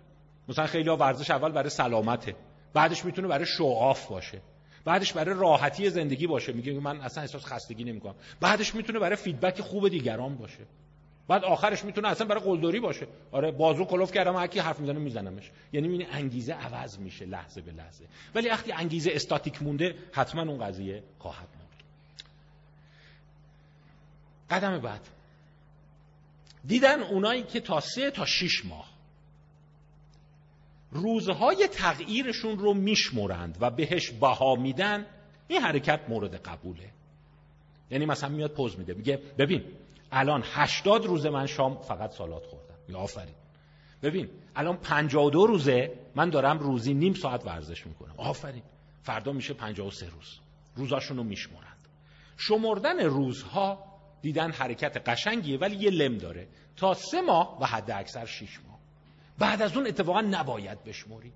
مثلا 0.51 0.67
خیلی 0.67 0.89
ها 0.89 0.97
ورزش 0.97 1.31
اول 1.31 1.53
برای 1.53 1.71
سلامته 1.71 2.37
بعدش 2.75 3.05
می‌تونه 3.05 3.29
برای 3.29 3.47
شعاف 3.47 4.07
باشه 4.07 4.41
بعدش 4.85 5.13
برای 5.13 5.39
راحتی 5.39 5.91
زندگی 5.91 6.27
باشه. 6.27 6.53
میگه 6.53 6.73
من 6.73 7.01
اصلا 7.01 7.23
احساس 7.23 7.45
خستگی 7.45 7.85
نمی‌کنم. 7.85 8.15
بعدش 8.41 8.75
می‌تونه 8.75 8.99
برای 8.99 9.17
فیدبک 9.17 9.61
خوب 9.61 9.89
دیگران 9.89 10.37
باشه. 10.37 10.67
بعد 11.29 11.45
آخرش 11.45 11.85
می‌تونه 11.85 12.09
اصلا 12.09 12.27
برای 12.27 12.43
قلدری 12.43 12.81
باشه. 12.81 13.07
آره 13.33 13.51
بازو 13.51 13.85
کلوف 13.85 14.13
کردم 14.13 14.37
هر 14.37 14.47
کی 14.47 14.59
حرف 14.59 14.81
می‌زنه 14.81 14.99
میزنمش. 14.99 15.51
یعنی 15.73 15.89
این 15.89 16.07
انگیزه 16.13 16.53
عوض 16.53 16.99
میشه 16.99 17.27
لحظه 17.27 17.61
به 17.61 17.73
لحظه. 17.73 18.05
ولی 18.35 18.49
وقتی 18.49 18.73
انگیزه 18.73 19.11
استاتیک 19.15 19.63
مونده 19.63 19.95
حتما 20.13 20.43
اون 20.43 20.65
قضیه 20.67 21.03
خواهد 21.19 21.49
موند 21.59 21.83
قدم 24.51 24.79
بعد. 24.79 25.09
دیدن 26.67 27.03
اونایی 27.03 27.43
که 27.43 27.61
تا 27.61 27.81
سه 27.81 28.11
تا 28.11 28.27
شیش 28.27 28.65
ماه 28.65 28.90
روزهای 30.91 31.69
تغییرشون 31.73 32.59
رو 32.59 32.75
میشمرند 32.75 33.59
و 33.61 33.71
بهش 33.71 34.11
بها 34.11 34.55
میدن 34.55 35.07
این 35.49 35.61
حرکت 35.61 36.01
مورد 36.09 36.35
قبوله. 36.35 36.91
یعنی 37.91 38.07
مثلا 38.07 38.29
میاد 38.29 38.51
پوز 38.51 38.79
میده 38.79 38.95
میگه 38.95 39.17
ببین 39.39 39.65
الان 40.13 40.43
هشتاد 40.45 41.07
روز 41.07 41.27
من 41.27 41.47
شام 41.47 41.83
فقط 41.83 42.11
سالات 42.11 42.47
خوردم. 42.47 42.75
یا 42.89 42.99
آفرین. 42.99 43.35
ببین 44.03 44.29
الان 44.57 44.79
دو 45.31 45.47
روزه 45.47 45.99
من 46.15 46.31
دارم 46.31 46.59
روزی 46.59 46.95
نیم 46.95 47.15
ساعت 47.15 47.47
ورزش 47.47 47.87
می‌کنم. 47.87 48.15
آفرین. 48.17 48.63
فردا 49.03 49.33
میشه 49.33 49.55
سه 49.91 50.09
روز. 50.09 50.39
روزاشون 50.77 51.17
رو 51.17 51.23
میشمرند 51.23 51.89
شمردن 52.37 53.01
روزها 53.01 53.85
دیدن 54.23 54.51
حرکت 54.51 55.09
قشنگیه 55.09 55.59
ولی 55.59 55.77
یه 55.77 55.91
لم 55.91 56.19
داره. 56.19 56.49
تا 56.77 56.95
سه 56.95 57.21
ماه 57.21 57.59
و 57.61 57.67
حد 57.67 57.91
اکثر 57.91 58.27
شیش 58.27 58.61
ماه. 58.67 58.70
بعد 59.41 59.63
از 59.63 59.77
اون 59.77 59.87
اتفاقا 59.87 60.21
نباید 60.21 60.85
بشموری 60.85 61.33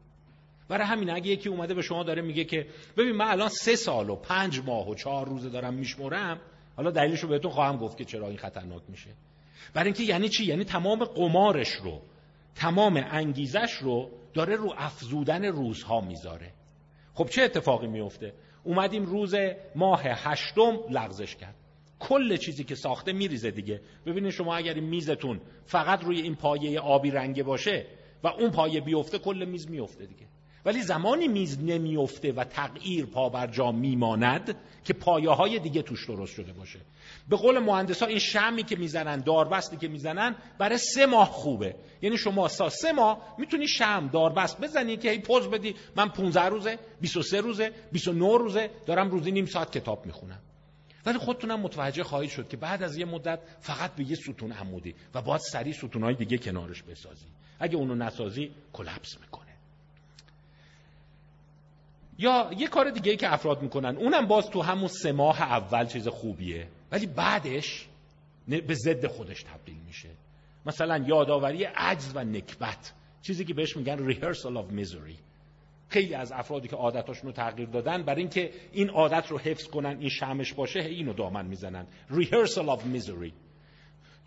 برای 0.68 0.86
همین 0.86 1.10
اگه 1.10 1.26
یکی 1.26 1.48
اومده 1.48 1.74
به 1.74 1.82
شما 1.82 2.02
داره 2.02 2.22
میگه 2.22 2.44
که 2.44 2.66
ببین 2.96 3.12
من 3.12 3.26
الان 3.26 3.48
سه 3.48 3.76
سال 3.76 4.10
و 4.10 4.16
پنج 4.16 4.60
ماه 4.66 4.88
و 4.88 4.94
چهار 4.94 5.28
روزه 5.28 5.48
دارم 5.48 5.74
میشمرم 5.74 6.40
حالا 6.76 6.90
دلیلش 6.90 7.20
رو 7.20 7.28
بهتون 7.28 7.50
خواهم 7.50 7.76
گفت 7.76 7.96
که 7.96 8.04
چرا 8.04 8.28
این 8.28 8.36
خطرناک 8.36 8.82
میشه. 8.88 9.10
برای 9.74 9.86
اینکه 9.86 10.02
یعنی 10.02 10.28
چی؟ 10.28 10.44
یعنی 10.44 10.64
تمام 10.64 11.04
قمارش 11.04 11.68
رو 11.68 12.00
تمام 12.54 13.04
انگیزش 13.10 13.72
رو 13.80 14.10
داره 14.34 14.56
رو 14.56 14.74
افزودن 14.76 15.44
روزها 15.44 16.00
می‌ذاره. 16.00 16.52
خب 17.14 17.28
چه 17.28 17.42
اتفاقی 17.42 17.86
میفته؟ 17.86 18.34
اومدیم 18.64 19.04
روز 19.04 19.34
ماه 19.74 20.02
هشتم 20.04 20.78
لغزش 20.90 21.36
کرد. 21.36 21.54
کل 22.00 22.36
چیزی 22.36 22.64
که 22.64 22.74
ساخته 22.74 23.12
میریزه 23.12 23.50
دیگه. 23.50 23.80
ببینید 24.06 24.30
شما 24.30 24.56
اگر 24.56 24.74
این 24.74 24.84
میزتون 24.84 25.40
فقط 25.66 26.04
روی 26.04 26.20
این 26.20 26.34
پایه 26.34 26.80
آبی 26.80 27.10
رنگه 27.10 27.42
باشه 27.42 27.86
و 28.22 28.28
اون 28.28 28.50
پایه 28.50 28.80
بیفته 28.80 29.18
کل 29.18 29.44
میز 29.44 29.70
میفته 29.70 30.06
دیگه. 30.06 30.26
ولی 30.64 30.82
زمانی 30.82 31.28
میز 31.28 31.58
نمیفته 31.58 32.32
و 32.32 32.44
تغییر 32.44 33.06
پا 33.06 33.28
بر 33.28 33.46
جا 33.46 33.72
میماند 33.72 34.56
که 34.84 34.92
پایه 34.92 35.30
های 35.30 35.58
دیگه 35.58 35.82
توش 35.82 36.06
درست 36.06 36.34
شده 36.34 36.52
باشه. 36.52 36.80
به 37.28 37.36
قول 37.36 37.58
مهندس 37.58 38.02
ها 38.02 38.08
این 38.08 38.18
شمی 38.18 38.62
که 38.62 38.76
می‌زنن 38.76 39.20
داربستی 39.20 39.76
که 39.76 39.88
می‌زنن 39.88 40.36
برای 40.58 40.78
سه 40.78 41.06
ماه 41.06 41.30
خوبه. 41.30 41.74
یعنی 42.02 42.18
شما 42.18 42.48
سا 42.48 42.68
سه 42.68 42.92
ماه 42.92 43.34
می‌تونی 43.38 43.68
شم 43.68 44.10
داربست 44.12 44.60
بزنی 44.60 44.96
که 44.96 45.10
هی 45.10 45.18
پوز 45.18 45.48
بدی. 45.48 45.74
من 45.96 46.08
15 46.08 46.44
روزه 46.44 46.78
23 47.00 47.40
روزه 47.40 47.72
29 47.92 48.38
روزه 48.38 48.70
دارم 48.86 49.10
روزی 49.10 49.32
نیم 49.32 49.46
ساعت 49.46 49.78
کتاب 49.78 50.06
می‌خونم. 50.06 50.40
ولی 51.06 51.18
خودتونم 51.18 51.60
متوجه 51.60 52.04
خواهید 52.04 52.30
شد 52.30 52.48
که 52.48 52.56
بعد 52.56 52.82
از 52.82 52.96
یه 52.96 53.04
مدت 53.04 53.40
فقط 53.60 53.94
به 53.94 54.10
یه 54.10 54.16
ستون 54.16 54.52
عمودی 54.52 54.94
و 55.14 55.22
باید 55.22 55.40
سریع 55.40 55.72
ستونهای 55.72 56.14
دیگه 56.14 56.38
کنارش 56.38 56.82
بسازی. 56.82 57.26
اگه 57.60 57.76
اونو 57.76 57.94
نسازی 57.94 58.50
کلپس 58.72 59.20
می‌کنه. 59.20 59.44
یا 62.18 62.50
یه 62.58 62.68
کار 62.68 62.90
دیگه 62.90 63.16
که 63.16 63.32
افراد 63.32 63.62
می‌کنن 63.62 63.96
اونم 63.96 64.26
باز 64.26 64.50
تو 64.50 64.62
همون 64.62 64.88
سه 64.88 65.12
ماه 65.12 65.42
اول 65.42 65.86
چیز 65.86 66.08
خوبیه 66.08 66.68
ولی 66.92 67.06
بعدش 67.06 67.88
به 68.48 68.74
ضد 68.74 69.06
خودش 69.06 69.42
تبدیل 69.42 69.78
میشه. 69.86 70.08
مثلا 70.66 71.04
یادآوری 71.06 71.64
عجز 71.64 72.12
و 72.14 72.24
نکبت 72.24 72.92
چیزی 73.22 73.44
که 73.44 73.54
بهش 73.54 73.76
میگن 73.76 74.12
rehearsal 74.12 74.56
of 74.56 74.72
misery. 74.80 75.33
خیلی 75.94 76.14
از 76.14 76.32
افرادی 76.32 76.68
که 76.68 76.76
عادتاشون 76.76 77.26
رو 77.26 77.32
تغییر 77.32 77.68
دادن 77.68 78.02
برای 78.02 78.20
اینکه 78.20 78.50
این 78.72 78.90
عادت 78.90 79.26
رو 79.30 79.38
حفظ 79.38 79.66
کنن 79.66 79.98
این 79.98 80.08
شمش 80.08 80.52
باشه 80.54 80.80
اینو 80.80 81.12
دامن 81.12 81.46
می‌زنن. 81.46 81.86
Rehearsal 82.10 82.68
of 82.68 82.80
misery. 82.80 83.32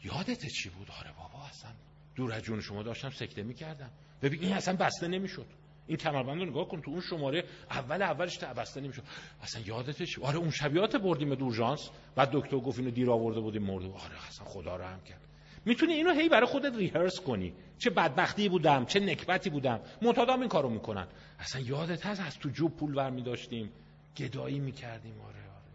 یادت 0.04 0.46
چی 0.46 0.70
بود؟ 0.70 0.88
آره 1.00 1.12
بابا 1.18 1.46
اصلا 1.46 1.72
دور 2.16 2.34
از 2.34 2.42
جون 2.42 2.62
شما 2.62 2.84
داشتم 2.84 3.10
سکته 3.10 3.44
می‌کردم. 3.44 3.90
ببین 4.22 4.44
این 4.44 4.54
اصلا 4.54 4.76
بسته 4.76 5.08
نمی‌شد. 5.08 5.46
این 5.88 5.98
کمربند 5.98 6.40
رو 6.40 6.46
نگاه 6.46 6.68
کن 6.68 6.82
تو 6.82 6.92
اون 6.92 7.02
شماره 7.02 7.44
اول 7.72 8.02
اولش 8.02 8.40
بسته 8.40 8.82
نمی‌شد. 8.82 9.04
اصلا 9.42 9.62
یادت 9.66 10.04
چی؟ 10.04 10.22
آره 10.22 10.38
اون 10.38 10.50
شبیات 10.50 10.96
بردیم 10.96 11.36
دورژانس 11.36 11.90
بعد 12.16 12.30
دکتر 12.34 12.58
گفت 12.58 12.80
اینو 12.80 12.92
دیر 12.92 13.12
آورده 13.12 13.40
بودیم 13.40 13.64
مرده 13.64 13.86
آره 13.86 14.28
اصلا 14.28 14.46
خدا 14.46 14.76
رحم 14.76 15.02
کرد. 15.02 15.22
می‌تونی 15.66 15.94
اینو 15.94 16.14
هی 16.14 16.30
برای 16.30 16.46
خودت 16.48 16.76
ریهرس 16.76 17.20
کنی. 17.20 17.54
چه 17.80 17.90
بدبختی 17.90 18.50
بودم 18.50 18.86
چه 18.86 19.00
نکبتی 19.00 19.50
بودم. 19.50 19.80
معتادام 20.02 20.40
این 20.40 20.50
کارو 20.50 20.70
می‌کنن. 20.70 21.08
اصلا 21.40 21.62
یادت 21.62 22.06
هست؟ 22.06 22.22
از 22.22 22.40
تو 22.40 22.50
جوب 22.50 22.76
پول 22.76 22.96
ور 22.96 23.10
میداشتیم 23.10 23.72
گدایی 24.18 24.60
می‌کردیم. 24.60 25.22
آره 25.22 25.40
آره. 25.40 25.72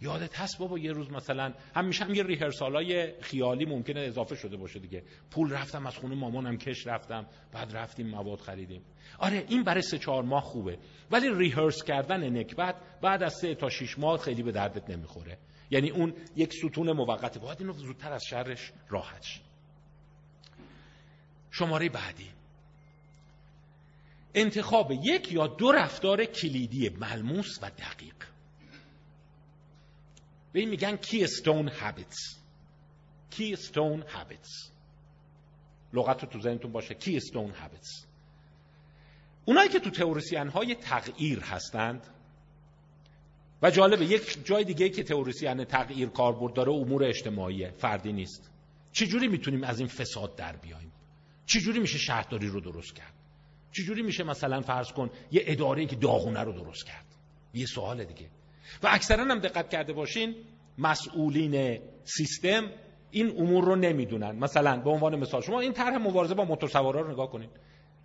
یادت 0.00 0.40
هست 0.40 0.58
بابا 0.58 0.78
یه 0.78 0.92
روز 0.92 1.10
مثلا 1.10 1.54
همیشه 1.76 2.04
هم 2.04 2.14
یه 2.14 2.22
ریهرسالای 2.22 3.20
خیالی 3.20 3.64
ممکنه 3.64 4.00
اضافه 4.00 4.34
شده 4.34 4.56
باشه 4.56 4.78
دیگه. 4.78 5.02
پول 5.30 5.52
رفتم 5.52 5.86
از 5.86 5.96
خونه 5.96 6.14
مامانم 6.14 6.56
کش 6.56 6.86
رفتم. 6.86 7.26
بعد 7.52 7.76
رفتیم 7.76 8.06
مواد 8.06 8.38
خریدیم. 8.38 8.82
آره 9.18 9.44
این 9.48 9.62
برای 9.62 9.82
سه 9.82 9.98
چهار 9.98 10.22
ماه 10.22 10.42
خوبه. 10.42 10.78
ولی 11.10 11.30
ریهرس 11.34 11.82
کردن 11.82 12.38
نکبت 12.38 12.74
بعد 13.02 13.22
از 13.22 13.34
سه 13.34 13.54
تا 13.54 13.68
شیش 13.68 13.98
ماه 13.98 14.18
خیلی 14.18 14.42
به 14.42 14.52
دردت 14.52 14.90
نمی‌خوره. 14.90 15.38
یعنی 15.70 15.90
اون 15.90 16.14
یک 16.36 16.52
ستون 16.52 16.92
موقته 16.92 17.40
باید 17.40 17.60
اینو 17.60 17.72
زودتر 17.72 18.12
از 18.12 18.24
شرش 18.24 18.72
راحت 18.88 19.26
شماره 21.50 21.88
بعدی. 21.88 22.33
انتخاب 24.34 24.92
یک 24.92 25.32
یا 25.32 25.46
دو 25.46 25.72
رفتار 25.72 26.24
کلیدی 26.24 26.88
ملموس 26.88 27.58
و 27.62 27.70
دقیق. 27.70 28.14
به 30.52 30.60
این 30.60 30.68
میگن 30.68 30.96
کی 30.96 31.24
استون 31.24 31.68
هابیتس 31.68 32.36
کی 33.30 33.52
استون 33.52 34.02
هابیتس 34.02 34.70
لغت 35.92 36.22
رو 36.24 36.28
تو 36.28 36.40
ذهنتون 36.40 36.72
باشه. 36.72 36.94
کی 36.94 37.16
استون 37.16 37.50
هابیتس 37.50 38.06
اونایی 39.44 39.68
که 39.68 39.80
تو 39.80 39.90
تئوریسین 39.90 40.48
های 40.48 40.74
تغییر 40.74 41.40
هستند 41.40 42.06
و 43.62 43.70
جالبه 43.70 44.04
یک 44.04 44.46
جای 44.46 44.64
دیگه 44.64 44.88
که 44.88 45.02
تئوریسین 45.02 45.64
تغییر 45.64 46.08
کاربرد 46.08 46.54
داره 46.54 46.72
امور 46.72 47.04
اجتماعیه 47.04 47.70
فردی 47.70 48.12
نیست. 48.12 48.50
چجوری 48.92 49.28
می‌تونیم 49.28 49.64
از 49.64 49.78
این 49.78 49.88
فساد 49.88 50.36
در 50.36 50.56
بیایم 50.56 50.92
چجوری 51.46 51.78
میشه 51.78 51.98
شهرداری 51.98 52.48
رو 52.48 52.60
درست 52.60 52.94
کرد؟ 52.94 53.23
چجوری 53.76 54.02
میشه 54.02 54.24
مثلا 54.24 54.60
فرض 54.60 54.92
کن 54.92 55.10
یه 55.30 55.42
اداره 55.46 55.86
که 55.86 55.96
داغونه 55.96 56.40
رو 56.40 56.52
درست 56.52 56.86
کرد؟ 56.86 57.04
یه 57.54 57.66
سوال 57.66 58.04
دیگه. 58.04 58.26
و 58.82 58.88
اکثرا 58.90 59.24
هم 59.24 59.38
دقت 59.38 59.70
کرده 59.70 59.92
باشین 59.92 60.34
مسئولین 60.78 61.78
سیستم 62.04 62.70
این 63.10 63.30
امور 63.38 63.64
رو 63.64 63.76
نمی‌دونن. 63.76 64.36
مثلا 64.36 64.80
به 64.80 64.90
عنوان 64.90 65.16
مثال 65.16 65.40
شما 65.40 65.60
این 65.60 65.72
طرح 65.72 65.96
مبارزه 65.96 66.34
با 66.34 66.44
موتورسوارا 66.44 67.00
رو 67.00 67.10
نگاه 67.12 67.30
کنید 67.30 67.50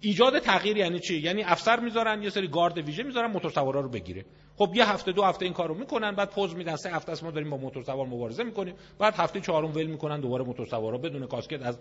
ایجاد 0.02 0.40
تغییر 0.40 0.78
یعنی 0.78 1.00
چی؟ 1.00 1.20
یعنی 1.20 1.44
افسر 1.44 1.80
می‌ذارن 1.80 2.24
یه 2.24 2.30
سری 2.30 2.48
گارد 2.48 2.78
ویژه 2.78 3.04
می‌ذارن 3.04 3.32
موتورسوارا 3.32 3.82
رو 3.82 3.90
بگیره. 3.90 4.26
خب 4.56 4.72
یه 4.76 4.90
هفته 4.90 5.12
دو 5.12 5.24
هفته 5.24 5.46
این 5.46 5.54
کارو 5.54 5.76
می‌کنن 5.76 6.16
بعد 6.16 6.30
پوز 6.30 6.56
میدن 6.56 6.76
سه 6.76 6.90
هفته 6.90 7.12
است 7.12 7.24
ما 7.24 7.32
داریم 7.32 7.50
با 7.50 7.58
موتورسوار 7.58 8.08
مبارزه 8.08 8.44
می‌کنیم. 8.44 8.76
بعد 9.00 9.14
هفته 9.16 9.40
چهارم 9.40 9.76
ول 9.76 9.86
می‌کنن 9.86 10.20
دوباره 10.20 10.44
موتورسوارا 10.44 10.98
بدون 10.98 11.28
کاسکت 11.28 11.62
از 11.62 11.80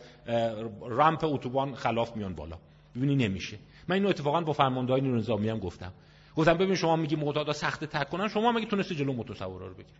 رامپ 0.80 1.24
اتوبان 1.24 1.74
خلاف 1.74 2.16
میان 2.16 2.34
بالا. 2.34 2.58
ببینی 2.96 3.16
نمیشه. 3.16 3.58
من 3.88 3.94
اینو 3.94 4.08
اتفاقا 4.08 4.40
با 4.40 4.52
فرماندهای 4.52 5.00
نیروی 5.00 5.18
نظامی 5.18 5.48
هم 5.48 5.58
گفتم. 5.58 5.92
گفتم 6.36 6.54
ببین 6.54 6.74
شما 6.74 6.96
میگی 6.96 7.16
معتادا 7.16 7.52
سخت 7.52 7.84
تک 7.84 8.08
کنن 8.08 8.28
شما 8.28 8.52
مگه 8.52 8.66
تونستی 8.66 8.94
جلو 8.94 9.12
موتورسوارا 9.12 9.66
رو 9.66 9.74
بگیری؟ 9.74 9.98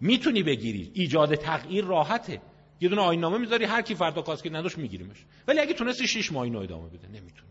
می‌تونی 0.00 0.42
بگیری. 0.42 0.90
ایجاد 0.94 1.34
تغییر 1.34 1.84
راحته. 1.84 2.40
یه 2.80 2.88
دونه 2.88 3.02
آینامه 3.02 3.38
می‌ذاری 3.38 3.64
هر 3.64 3.82
کی 3.82 3.94
فردا 3.94 4.22
کاسکت 4.22 4.52
نداشت 4.52 4.78
میگیریمش. 4.78 5.24
ولی 5.48 5.60
اگه 5.60 5.74
تونستی 5.74 6.06
6 6.06 6.32
ماه 6.32 6.42
اینو 6.42 6.58
ادامه 6.58 6.88
بده 6.88 7.08
نمی‌تونی. 7.08 7.50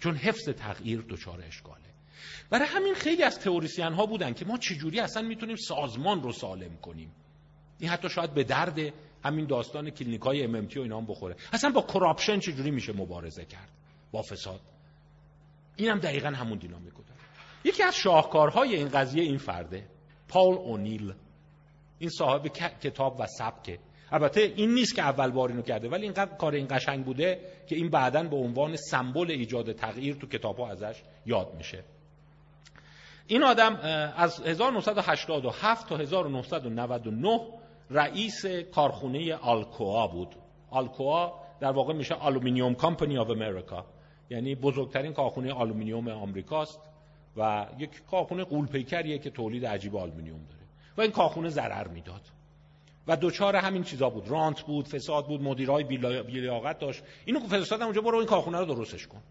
چون 0.00 0.16
حفظ 0.16 0.48
تغییر 0.48 1.04
دچار 1.08 1.42
اشکاله. 1.48 1.80
برای 2.50 2.66
همین 2.68 2.94
خیلی 2.94 3.22
از 3.22 3.40
تئوریسین 3.40 3.92
ها 3.92 4.06
بودن 4.06 4.32
که 4.32 4.44
ما 4.44 4.58
چجوری 4.58 5.00
اصلا 5.00 5.22
می‌تونیم 5.22 5.56
سازمان 5.56 6.22
رو 6.22 6.32
سالم 6.32 6.76
کنیم. 6.76 7.12
این 7.78 7.90
حتی 7.90 8.08
شاید 8.08 8.34
به 8.34 8.44
درد 8.44 8.78
همین 9.24 9.46
داستان 9.46 9.90
کلینیک 9.90 10.20
های 10.20 10.44
ام 10.44 10.54
و 10.54 10.80
اینا 10.80 10.98
هم 10.98 11.06
بخوره. 11.06 11.36
اصلا 11.52 11.70
با 11.70 11.82
corruption 11.82 12.38
چجوری 12.38 12.70
میشه 12.70 12.92
مبارزه 12.92 13.44
کرد؟ 13.44 13.68
با 14.12 14.22
فساد. 14.22 14.60
اینم 15.76 15.98
دقیقا 15.98 16.28
همون 16.28 16.58
دینامیک 16.58 16.92
داره. 16.92 17.20
یکی 17.64 17.82
از 17.82 17.96
شاهکارهای 17.96 18.76
این 18.76 18.88
قضیه 18.88 19.22
این 19.22 19.38
فرده 19.38 19.88
پاول 20.28 20.54
اونیل. 20.54 21.14
این 21.98 22.10
صاحب 22.10 22.46
کتاب 22.82 23.20
و 23.20 23.26
سبکه 23.26 23.78
البته 24.12 24.40
این 24.56 24.74
نیست 24.74 24.94
که 24.94 25.02
اول 25.02 25.30
بار 25.30 25.48
اینو 25.48 25.62
کرده 25.62 25.88
ولی 25.88 26.02
اینقدر 26.02 26.36
کار 26.36 26.54
این 26.54 26.66
قشنگ 26.70 27.04
بوده 27.04 27.40
که 27.68 27.76
این 27.76 27.90
بعدا 27.90 28.22
به 28.22 28.36
عنوان 28.36 28.76
سمبل 28.76 29.30
ایجاد 29.30 29.72
تغییر 29.72 30.14
تو 30.14 30.26
کتاب 30.26 30.58
ها 30.58 30.70
ازش 30.70 31.02
یاد 31.26 31.54
میشه. 31.54 31.84
این 33.26 33.42
آدم 33.42 33.76
از 34.16 34.40
1987 34.40 35.88
تا 35.88 35.96
1999 35.96 37.40
رئیس 37.90 38.46
کارخونه 38.46 39.34
Alcoa 39.34 40.06
بود. 40.06 40.34
Alcoa 40.70 41.30
در 41.60 41.72
واقع 41.72 41.94
میشه 41.94 42.14
Aluminum 42.14 42.74
Company 42.74 43.18
of 43.18 43.30
America 43.30 43.86
یعنی 44.30 44.54
بزرگترین 44.54 45.12
کارخونه 45.12 45.52
آلومینیوم 45.52 46.08
آمریکاست 46.08 46.80
و 47.36 47.66
یک 47.78 47.90
کارخونه 48.10 48.44
غول‌پیکریه 48.44 49.18
که 49.18 49.30
تولید 49.30 49.66
عجیب 49.66 49.96
آلومینیوم 49.96 50.40
داره. 50.48 50.60
و 50.96 51.00
این 51.00 51.10
کارخونه 51.10 51.48
ضرر 51.48 51.88
می‌داد. 51.88 52.22
و 53.06 53.16
دچار 53.16 53.56
همین 53.56 53.82
چیزا 53.82 54.10
بود. 54.10 54.28
رانت 54.28 54.62
بود 54.62 54.88
فساد 54.88 55.26
بود 55.26 55.42
مدیرای 55.42 55.84
بی‌لیاقت 56.22 56.78
داشت. 56.78 57.02
اینو 57.24 57.40
فرستادم 57.40 57.84
اونجا 57.84 58.00
برو 58.00 58.18
این 58.18 58.26
کارخونه 58.26 58.58
رو 58.58 58.64
درستش 58.64 59.06
کن. 59.06 59.22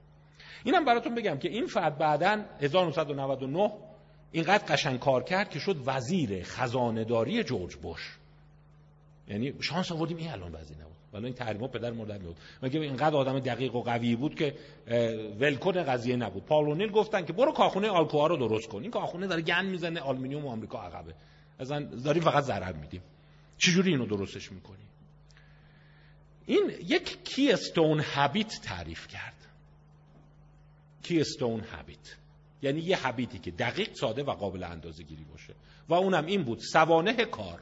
اینم 0.64 0.86
براتون 0.86 1.16
بگم 1.16 1.38
که 1.38 1.50
این 1.50 1.66
فرد 1.66 1.98
بعدا 1.98 2.46
1999 2.62 3.72
اینقدر 4.32 4.66
قشنگ 4.74 5.00
کار 5.00 5.24
کرد 5.24 5.50
که 5.50 5.60
شد 5.60 5.76
وزیر 5.86 6.44
خزانه‌داری 6.44 7.44
جورج 7.44 7.76
بوش 7.76 8.18
یعنی 9.28 9.54
شانس 9.62 9.92
آوردیم 9.92 10.18
این 10.18 10.32
الان 10.32 10.56
وزیر 10.56 10.78
ولی 11.14 11.26
این 11.26 11.34
تحریما 11.34 11.68
پدر 11.68 11.92
مرده 11.92 12.20
بود 12.20 12.38
مگه 12.64 12.80
اینقدر 12.80 13.16
آدم 13.16 13.40
دقیق 13.40 13.76
و 13.76 13.82
قوی 13.82 14.16
بود 14.16 14.36
که 14.36 14.56
ولکن 15.40 15.72
قضیه 15.72 16.16
نبود. 16.16 16.46
پاول 16.46 16.66
اونیل 16.66 16.92
گفتن 16.92 17.26
که 17.26 17.34
برو 17.34 17.52
کارخونه 17.52 17.90
Alcoa 17.90 18.28
رو 18.28 18.38
درست 18.38 18.70
کن. 18.70 18.82
این 18.82 18.92
کارخونه 18.92 19.28
داره 19.28 19.42
گند 19.42 19.70
می‌زنه 19.70 20.00
آلومینیوم 20.00 20.46
و 20.46 20.50
آمریکا 20.50 20.82
عقبه. 20.82 21.14
اصلا 21.60 21.80
داریم 21.80 22.24
فقط 22.24 22.44
ضرر 22.44 22.74
میدیم. 22.74 23.02
چجوری 23.58 23.92
اینو 23.92 24.06
درستش 24.06 24.52
می‌کنی؟ 24.52 24.86
این 26.46 26.72
یک 26.88 27.24
keystone 27.24 28.00
habit 28.00 28.62
تعریف 28.64 29.08
کرد. 29.08 29.48
کی 31.04 31.22
استون 31.22 31.60
هابیت. 31.60 32.16
یعنی 32.62 32.82
یه 32.82 32.98
هابیتی 32.98 33.40
که 33.40 33.52
دقیق 33.52 33.94
ساده 33.94 34.24
و 34.24 34.32
قابل 34.32 34.64
اندازه 34.64 35.04
گیری 35.04 35.24
باشه. 35.24 35.54
و 35.90 35.94
اونم 35.94 36.26
این 36.26 36.44
بود 36.44 36.60
سوانه 36.60 37.26
کار. 37.26 37.60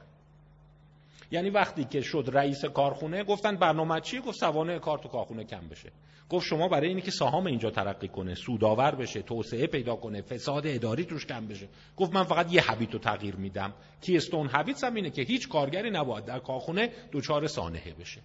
یعنی 1.31 1.49
وقتی 1.49 1.83
که 1.83 2.01
شد 2.01 2.29
رئیس 2.33 2.65
کارخونه 2.65 3.23
گفتن 3.23 3.55
برنامه 3.55 4.01
چیه 4.01 4.21
گفت 4.21 4.39
سوانه 4.39 4.79
کار 4.79 4.97
تو 4.97 5.09
کارخونه 5.09 5.43
کم 5.43 5.67
بشه. 5.67 5.91
گفت 6.29 6.45
شما 6.45 6.67
برای 6.67 6.87
اینی 6.87 7.01
که 7.01 7.11
سهام 7.11 7.45
اینجا 7.45 7.69
ترقی 7.69 8.07
کنه 8.07 8.35
سودآور 8.35 8.95
بشه 8.95 9.21
توسعه 9.21 9.67
پیدا 9.67 9.95
کنه 9.95 10.21
فساد 10.21 10.67
اداری 10.67 11.05
توش 11.05 11.25
کم 11.25 11.47
بشه. 11.47 11.67
گفت 11.97 12.15
من 12.15 12.23
فقط 12.23 12.53
یه 12.53 12.61
حبیت 12.61 12.93
رو 12.93 12.99
تغییر 12.99 13.35
میدم. 13.35 13.73
کی 14.01 14.17
استون 14.17 14.47
حبیت 14.47 14.83
اینه 14.83 15.09
که 15.09 15.21
هیچ 15.21 15.49
کارگری 15.49 15.89
نباید 15.89 16.25
در 16.25 16.39
کارخونه 16.39 16.91
دوچار 17.11 17.47
سانحه 17.47 17.93
بشه. 17.93 18.21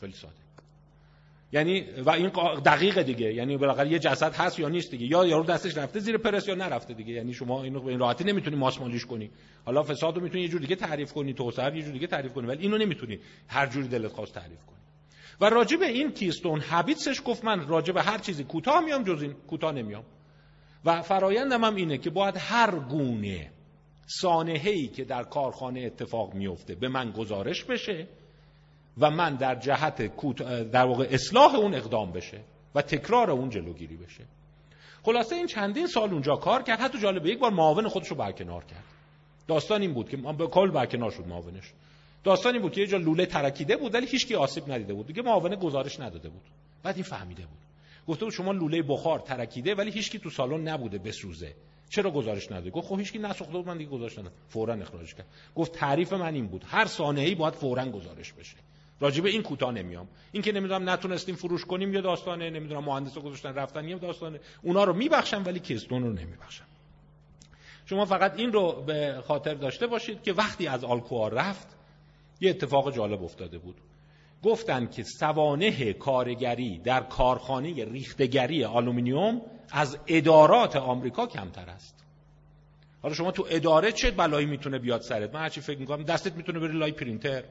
خیلی 0.00 0.12
ساده. 0.12 0.41
یعنی 1.52 1.84
و 2.06 2.10
این 2.10 2.28
دقیق 2.64 3.02
دیگه. 3.02 3.34
یعنی 3.34 3.56
بالاخره 3.56 3.88
یه 3.88 3.98
جسد 3.98 4.34
هست 4.34 4.58
یا 4.58 4.68
نیست 4.68 4.90
دیگه. 4.90 5.06
یا 5.06 5.26
یارو 5.26 5.44
دستش 5.44 5.76
رفته 5.76 6.00
زیر 6.00 6.18
پرس 6.18 6.48
یا 6.48 6.54
نرفته 6.54 6.94
دیگه. 6.94 7.12
یعنی 7.12 7.32
شما 7.32 7.62
اینو 7.62 7.80
به 7.80 7.90
این 7.90 7.98
راحتی 7.98 8.24
نمی‌تونی 8.24 8.56
ماسمالیش 8.56 9.06
کنی. 9.06 9.30
حالا 9.64 9.82
فساد 9.82 10.18
می‌تونی 10.18 10.42
یه 10.42 10.48
جور 10.48 10.60
دیگه 10.60 10.76
تعریف 10.76 11.12
کنی 11.12 11.34
توسعه 11.34 11.76
یه 11.76 11.82
جور 11.82 11.92
دیگه 11.92 12.06
تعریف 12.06 12.32
کنی 12.32 12.46
ولی 12.46 12.62
اینو 12.62 12.78
نمی‌تونی 12.78 13.18
هر 13.48 13.66
جوری 13.66 13.88
دلت 13.88 14.12
خواست 14.12 14.34
تعریف 14.34 14.64
کنی. 14.66 14.78
و 15.40 15.44
راجع 15.44 15.76
به 15.76 15.86
این 15.86 16.12
کیستون 16.12 16.60
هابیتسش 16.60 17.22
گفت 17.24 17.44
من 17.44 17.68
راجع 17.68 17.92
به 17.92 18.02
هر 18.02 18.18
چیزی 18.18 18.44
کوتاه 18.44 18.84
میام 18.84 19.04
جز 19.04 19.22
این 19.22 19.32
کوتاه 19.32 19.72
نمیام. 19.72 20.04
و 20.84 21.02
فرایندم 21.02 21.64
هم 21.64 21.74
اینه 21.74 21.98
که 21.98 22.10
باید 22.10 22.34
هر 22.38 22.78
گونه 22.78 23.50
سانحه‌ای 24.06 24.86
که 24.86 25.04
در 25.04 25.22
کارخانه 25.22 25.80
اتفاق 25.80 26.34
میفته 26.34 26.74
به 26.74 26.88
من 26.88 27.10
گزارش 27.10 27.64
بشه 27.64 28.06
و 28.98 29.10
من 29.10 29.34
در 29.34 29.54
جهت 29.54 30.16
در 30.70 30.84
واقع 30.84 31.08
اصلاح 31.10 31.54
اون 31.54 31.74
اقدام 31.74 32.12
بشه 32.12 32.40
و 32.74 32.82
تکرار 32.82 33.30
اون 33.30 33.50
جلوگیری 33.50 33.96
بشه. 33.96 34.24
خلاصه 35.02 35.36
این 35.36 35.46
چندین 35.46 35.86
سال 35.86 36.10
اونجا 36.10 36.36
کار 36.36 36.62
کرد. 36.62 36.80
حتی 36.80 36.98
جالبه 36.98 37.28
یک 37.28 37.38
بار 37.38 37.50
معاون 37.50 37.88
خودش 37.88 38.08
رو 38.08 38.16
برکنار 38.16 38.64
کرد. 38.64 38.84
داستان 39.48 39.82
این 39.82 39.94
بود 39.94 40.08
که 40.08 40.16
به 40.16 40.46
کل 40.46 40.70
برکنار 40.70 41.10
شد 41.10 41.26
معاونش. 41.26 41.72
داستان 42.24 42.52
این 42.52 42.62
بود 42.62 42.72
که 42.72 42.80
یه 42.80 42.86
جا 42.86 42.98
لوله 42.98 43.26
ترکیده 43.26 43.76
بود 43.76 43.94
ولی 43.94 44.06
هیچ 44.06 44.26
کی 44.26 44.34
آسیب 44.34 44.72
ندیده 44.72 44.94
بود. 44.94 45.06
دیگه 45.06 45.22
معاون 45.22 45.54
گزارش 45.54 46.00
نداده 46.00 46.28
بود. 46.28 46.42
بعد 46.82 46.94
این 46.94 47.04
فهمیده 47.04 47.42
بود. 47.42 47.58
گفته 48.08 48.24
بود 48.24 48.34
شما 48.34 48.52
لوله 48.52 48.82
بخار 48.82 49.18
ترکیده 49.18 49.74
ولی 49.74 49.90
هیچ 49.90 50.10
کی 50.10 50.18
تو 50.18 50.30
سالن 50.30 50.68
نبوده 50.68 50.98
بسوزه. 50.98 51.54
چرا 51.90 52.10
گزارش 52.10 52.52
نداده؟ 52.52 52.70
گفت 52.70 52.88
خب 52.88 52.98
هیچ 52.98 53.12
کی 53.12 53.18
نسوخته 53.18 53.52
بود 53.52 53.66
من 53.66 53.78
دیگه 53.78 53.90
گزارش 53.90 54.18
ندادم. 54.18 54.34
فورا 54.48 54.74
اخراج 54.74 55.14
کرد. 55.14 55.26
گفت 55.54 55.72
تعریف 55.72 56.12
من 56.12 56.34
این 56.34 56.46
بود. 56.46 56.64
هر 56.66 56.86
سانحه‌ای 56.86 57.34
باید 57.34 57.54
فورا 57.54 57.84
گزارش 57.84 58.32
بشه. 58.32 58.56
راجع 59.02 59.19
به 59.19 59.30
این 59.30 59.42
کوتاه 59.42 59.72
نمیام. 59.72 60.08
این 60.32 60.42
که 60.42 60.52
نمی‌دونم 60.52 60.90
نتونستیم 60.90 61.34
فروش 61.34 61.64
کنیم 61.64 61.94
یه 61.94 62.00
داستانه 62.00 62.50
نمی‌دونم 62.50 62.84
مهندسا 62.84 63.20
گذاشتن 63.20 63.54
رفتن 63.54 63.88
یه 63.88 63.98
داستانه. 63.98 64.40
اونا 64.62 64.84
رو 64.84 64.92
میبخشم 64.92 65.42
ولی 65.46 65.60
keystone 65.60 66.02
رو 66.02 66.12
نمیبخشم. 66.12 66.64
شما 67.86 68.04
فقط 68.04 68.38
این 68.38 68.52
رو 68.52 68.82
به 68.86 69.22
خاطر 69.26 69.54
داشته 69.54 69.86
باشید 69.86 70.22
که 70.22 70.32
وقتی 70.32 70.66
از 70.66 70.84
Alcoa 70.84 71.28
رفت 71.28 71.76
یه 72.40 72.50
اتفاق 72.50 72.94
جالب 72.94 73.22
افتاده 73.22 73.58
بود. 73.58 73.76
گفتن 74.42 74.86
که 74.86 75.02
سوانح 75.02 75.92
کارگری 75.92 76.78
در 76.78 77.00
کارخانه 77.00 77.84
ریخته‌گری 77.84 78.64
آلومینیوم 78.64 79.42
از 79.72 79.98
ادارات 80.06 80.76
آمریکا 80.76 81.26
کمتر 81.26 81.70
است. 81.70 82.04
حالا 83.02 83.14
شما 83.14 83.30
تو 83.30 83.46
اداره 83.50 83.92
چه 83.92 84.10
بلایی 84.10 84.46
می‌تونه 84.46 84.78
بیاد 84.78 85.00
سرت؟ 85.00 85.34
من 85.34 85.40
هرچی 85.40 85.60
فکر 85.60 85.78
می‌کنم 85.78 86.02
دستت 86.02 86.36
می‌تونه 86.36 86.58
بری 86.58 86.78
لای 86.78 86.92
پرینتر. 86.92 87.44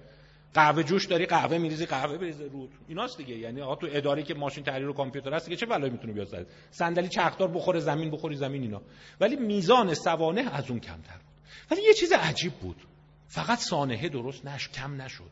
قهوه 0.53 0.83
جوش 0.83 1.05
داری 1.05 1.25
قهوه 1.25 1.57
میریزی 1.57 1.85
قهوه 1.85 2.17
بریزه 2.17 2.43
رود 2.43 2.69
ایناست 2.87 3.17
دیگه. 3.17 3.37
یعنی 3.37 3.61
آقا 3.61 3.75
تو 3.75 3.87
اداره 3.91 4.23
که 4.23 4.33
ماشین 4.33 4.63
تحریر 4.63 4.89
و 4.89 4.93
کامپیوتر 4.93 5.33
هست 5.33 5.45
دیگه 5.45 5.57
چه 5.57 5.65
بلایی 5.65 5.91
می‌تونه 5.91 6.13
بیاد 6.13 6.27
سرت 6.27 6.47
صندلی 6.71 7.09
چرخدار 7.09 7.47
بخوره 7.47 7.79
زمین 7.79 8.11
بخوری 8.11 8.35
زمین 8.35 8.61
اینا. 8.61 8.81
ولی 9.19 9.35
میزان 9.35 9.93
سوانه 9.93 10.41
از 10.41 10.69
اون 10.69 10.79
کمتر 10.79 11.17
بود. 11.17 11.41
ولی 11.71 11.81
یه 11.81 11.93
چیز 11.93 12.11
عجیب 12.11 12.53
بود. 12.53 12.75
فقط 13.27 13.57
سانحه 13.57 14.09
درست 14.09 14.45
نش 14.45 14.69
کم 14.69 15.01
نشد. 15.01 15.31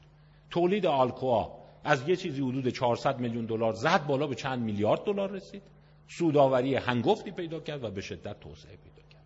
تولید 0.50 0.86
آلکوآ 0.86 1.48
از 1.84 2.10
یه 2.10 2.16
چیزی 2.16 2.42
حدود 2.42 2.70
400 2.70 3.20
میلیون 3.20 3.46
دلار 3.46 3.74
زد 3.74 4.06
بالا 4.06 4.28
به 4.28 4.36
چند 4.36 4.64
میلیارد 4.64 5.04
دلار 5.06 5.32
رسید. 5.32 5.64
سوداوری 6.08 6.76
هنگفتی 6.76 7.32
پیدا 7.32 7.60
کرد 7.60 7.84
و 7.84 7.92
به 7.92 8.02
شدت 8.02 8.40
توسعه 8.40 8.78
پیدا 8.78 9.08
کرد. 9.10 9.24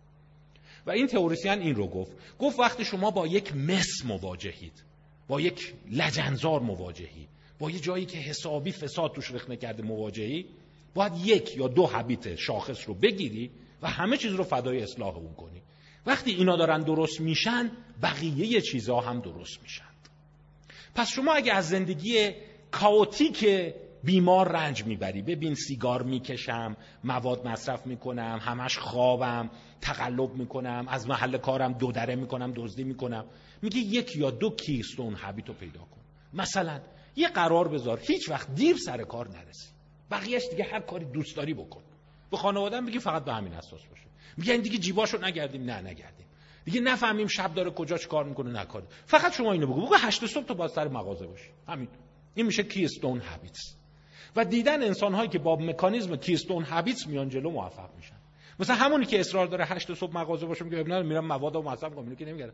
و 0.86 0.90
این 0.90 1.06
تئوریسین 1.06 1.58
این 1.58 1.74
رو 1.74 1.86
گفت. 1.86 2.12
گفت 2.38 2.58
وقتی 2.58 2.84
شما 2.84 3.10
با 3.10 3.26
یک 3.26 3.56
مس 3.56 4.04
مواجهید 4.04 4.84
با 5.28 5.40
یک 5.40 5.74
لجنزار 5.90 6.60
مواجهی 6.60 7.28
با 7.58 7.70
یه 7.70 7.78
جایی 7.78 8.06
که 8.06 8.18
حسابی 8.18 8.72
فساد 8.72 9.12
توش 9.12 9.30
رخ 9.30 9.50
کرده 9.50 9.82
مواجهی 9.82 10.46
باید 10.94 11.12
یک 11.24 11.56
یا 11.56 11.68
دو 11.68 11.86
حبیت 11.86 12.34
شاخص 12.34 12.88
رو 12.88 12.94
بگیری 12.94 13.50
و 13.82 13.88
همه 13.88 14.16
چیز 14.16 14.32
رو 14.32 14.44
فدای 14.44 14.82
اصلاح 14.82 15.16
اون 15.16 15.34
کنی. 15.34 15.62
وقتی 16.06 16.30
اینا 16.30 16.56
دارن 16.56 16.80
درست 16.80 17.20
میشن 17.20 17.70
بقیه 18.02 18.60
چیزها 18.60 19.00
هم 19.00 19.20
درست 19.20 19.62
میشن. 19.62 19.84
پس 20.94 21.08
شما 21.08 21.32
اگه 21.32 21.52
از 21.52 21.68
زندگی 21.68 22.30
کاوتیک 22.70 23.46
بیمار 24.04 24.48
رنج 24.48 24.84
می‌بری 24.84 25.22
ببین 25.22 25.54
سیگار 25.54 26.02
می‌کشم 26.02 26.76
مواد 27.04 27.48
مصرف 27.48 27.86
می‌کنم 27.86 28.38
همش 28.42 28.78
خوابم 28.78 29.50
تقلب 29.80 30.34
می‌کنم 30.34 30.86
از 30.88 31.08
محل 31.08 31.38
کارم 31.38 31.72
دودره 31.72 32.16
می‌کنم 32.16 32.52
دزدی 32.56 32.84
می‌کنم. 32.84 33.24
میگه 33.64 33.78
یک 33.78 34.16
یا 34.16 34.30
دو 34.30 34.50
کیستون 34.50 35.16
هبیتو 35.18 35.52
پیدا 35.52 35.80
کن. 35.80 36.00
مثلا 36.32 36.80
یه 37.16 37.28
قرار 37.28 37.68
بذار 37.68 38.00
هیچ 38.02 38.28
وقت 38.28 38.54
دیر 38.54 38.76
سر 38.76 39.02
کار 39.02 39.28
نرسی. 39.28 39.68
بقیهش 40.10 40.42
دیگه 40.50 40.64
هر 40.64 40.80
کاری 40.80 41.04
دوست 41.04 41.36
داری 41.36 41.54
بکن. 41.54 41.82
به 42.30 42.36
خانواده 42.36 42.80
بگی 42.80 42.98
فقط 42.98 43.24
به 43.24 43.32
همین 43.32 43.52
اساس 43.52 43.80
باشه. 43.90 44.06
میگن 44.36 44.56
دیگه 44.56 44.78
جیباشو 44.78 45.18
نگردیم. 45.24 45.64
نه 45.64 45.80
نگردیم. 45.80 46.26
دیگه 46.64 46.80
نفهمیم 46.80 47.26
شب 47.26 47.54
داره 47.54 47.70
کجا 47.70 47.98
چه 47.98 48.08
کار 48.08 48.24
می‌کنه 48.24 48.60
نکاره 48.60 48.86
فقط 49.06 49.32
شما 49.32 49.52
اینو 49.52 49.66
بگو. 49.66 49.86
بگو 49.86 49.94
هشت 49.94 50.26
صبح 50.26 50.46
تو 50.46 50.54
باز 50.54 50.72
سر 50.72 50.88
مغازه 50.88 51.26
باشی. 51.26 51.48
همین 51.68 51.88
این 52.34 52.46
میشه 52.46 52.62
کیستون 52.62 53.20
هابیتس 53.20 53.76
و 54.36 54.44
دیدن 54.44 54.82
انسان 54.82 55.14
هایی 55.14 55.28
که 55.28 55.38
با 55.38 55.56
مکانیزم 55.56 56.16
کیستون 56.16 56.64
هابیتس 56.64 57.06
میان 57.06 57.28
جلو 57.28 57.50
موفق 57.50 57.94
میشن. 57.96 58.16
مثلا 58.58 58.76
همونی 58.76 59.06
که 59.06 59.20
اصرار 59.20 59.46
داره 59.46 59.64
هشت 59.64 59.94
صبح 59.94 60.14
مغازه 60.14 60.46
باشه 60.46 60.64
میگه 60.64 60.78
ابن 60.78 61.06
میرم 61.06 61.26
مواد 61.26 61.56
و 61.56 61.62
مصرف 61.62 61.94
کنم. 61.94 62.16
که 62.16 62.24
نمیگره 62.24 62.52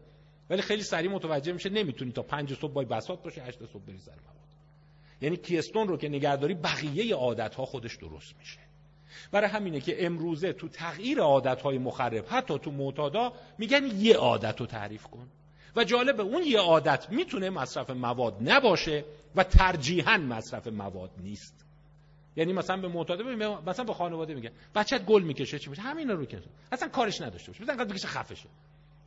ولی 0.51 0.62
خیلی 0.62 0.82
سریع 0.82 1.11
متوجه 1.11 1.53
میشه 1.53 1.70
نمی‌تونی 1.70 2.12
تا 2.12 2.22
پنج 2.22 2.55
صبح 2.55 2.72
با 2.72 2.82
بساط 2.84 3.22
باشه 3.22 3.42
هشت 3.42 3.66
صبح 3.66 3.82
بری 3.82 3.98
سر 3.98 4.12
مواد. 4.12 4.48
یعنی 5.20 5.36
کیستون 5.36 5.88
رو 5.88 5.96
که 5.96 6.09
نگهداری 6.09 6.55
بقیه 6.55 7.14
عادت 7.14 7.55
ها 7.55 7.64
خودش 7.64 7.96
درست 7.96 8.34
میشه. 8.38 8.59
برای 9.32 9.51
همینه 9.51 9.80
که 9.80 10.07
امروزه 10.07 10.53
تو 10.53 10.68
تغییر 10.68 11.20
عادت 11.20 11.62
های 11.62 11.78
مخرب 11.78 12.24
حتی 12.28 12.59
تو 12.59 12.70
معتادا 12.70 13.32
میگن 13.59 13.86
یه 13.86 14.16
عادت 14.16 14.61
رو 14.61 14.66
تعریف 14.66 15.03
کن. 15.03 15.28
و 15.76 15.84
جالب 15.84 16.20
اون 16.20 16.42
یه 16.42 16.61
عادت 16.61 17.07
می‌تونه 17.11 17.51
مصرف 17.51 17.90
مواد 17.90 18.36
نباشه 18.40 19.05
و 19.36 19.44
ترجیحاً 19.44 20.16
مصرف 20.16 20.66
مواد 20.66 21.11
نیست. 21.18 21.64
یعنی 22.36 22.53
مثلا 22.53 22.76
به 22.76 22.88
معتاده 22.88 23.24
مثلا 23.66 23.84
به 23.84 23.94
خانواده 23.94 24.34
میگه 24.34 24.53
بچت 24.74 25.05
گل 25.05 25.22
می‌کشه 25.22 25.59
چی 25.59 25.70
میشه؟ 25.70 25.82
همینا 25.82 26.14
رو 26.14 26.24
که 26.24 26.42
اصلا 26.72 26.88
کارش 26.88 27.20
نداشته 27.20 27.53
باشه. 27.53 27.62
مثلا 27.64 27.84
بگیشه 27.84 28.09
خفشه. 28.09 28.48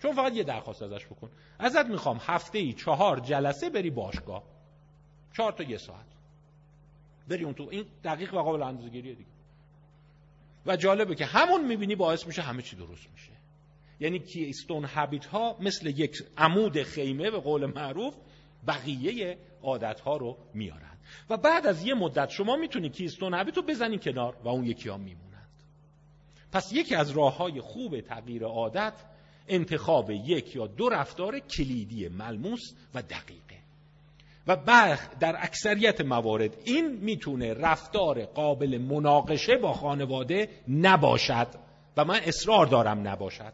چون 0.01 0.13
فقط 0.13 0.33
یه 0.33 0.43
درخواست 0.43 0.83
ازش 0.83 1.05
بکن. 1.05 1.29
ازت 1.59 1.85
می‌خوام 1.85 2.17
هفته 2.21 2.59
ای 2.59 2.73
چهار 2.73 3.19
جلسه 3.19 3.69
بری 3.69 3.89
باشگاه. 3.89 4.43
چهار 5.37 5.51
تا 5.51 5.63
یه 5.63 5.77
ساعت. 5.77 6.05
بری 7.27 7.43
اون 7.43 7.53
تو 7.53 7.67
این 7.71 7.85
دقیق 8.03 8.33
و 8.33 8.37
قابل 8.37 8.63
اندازه‌گیریه 8.63 9.13
دیگه. 9.13 9.29
و 10.65 10.75
جالبه 10.75 11.15
که 11.15 11.25
همون 11.25 11.67
می‌بینی 11.67 11.95
باعث 11.95 12.27
میشه 12.27 12.41
همه 12.41 12.61
چی 12.61 12.75
درست 12.75 13.09
میشه. 13.11 13.31
یعنی 13.99 14.19
کیستون 14.19 14.85
هابیت 14.85 15.25
ها 15.25 15.57
مثل 15.59 15.87
یک 15.87 16.23
عمود 16.37 16.83
خیمه 16.83 17.31
به 17.31 17.39
قول 17.39 17.65
معروف 17.65 18.15
بقیه 18.67 19.37
عادت 19.63 19.99
ها 19.99 20.17
رو 20.17 20.37
میارن. 20.53 20.97
و 21.29 21.37
بعد 21.37 21.67
از 21.67 21.85
یه 21.85 21.93
مدت 21.93 22.29
شما 22.29 22.55
می‌تونی 22.55 22.89
کیستون 22.89 23.33
هابیت 23.33 23.57
رو 23.57 23.63
بزنی 23.63 23.99
کنار 23.99 24.37
و 24.43 24.47
اون 24.47 24.65
یکی 24.65 24.89
ها 24.89 24.97
میمونند. 24.97 25.49
پس 26.51 26.73
یکی 26.73 26.95
از 26.95 27.11
راه 27.11 27.37
های 27.37 27.61
خوب 27.61 28.01
تغییر 28.01 28.43
عادت 28.43 28.93
انتخاب 29.47 30.11
یک 30.11 30.55
یا 30.55 30.67
دو 30.67 30.89
رفتار 30.89 31.39
کلیدی 31.39 32.07
ملموس 32.07 32.61
و 32.95 33.01
دقیقه. 33.01 33.63
و 34.47 34.55
بعد 34.55 35.19
در 35.19 35.35
اکثریت 35.39 36.01
موارد 36.01 36.57
این 36.65 36.91
می‌تونه 36.91 37.53
رفتار 37.53 38.25
قابل 38.25 38.77
مناقشه 38.77 39.57
با 39.57 39.73
خانواده 39.73 40.49
نباشد 40.67 41.47
و 41.97 42.05
من 42.05 42.19
اصرار 42.25 42.65
دارم 42.65 43.07
نباشد. 43.07 43.53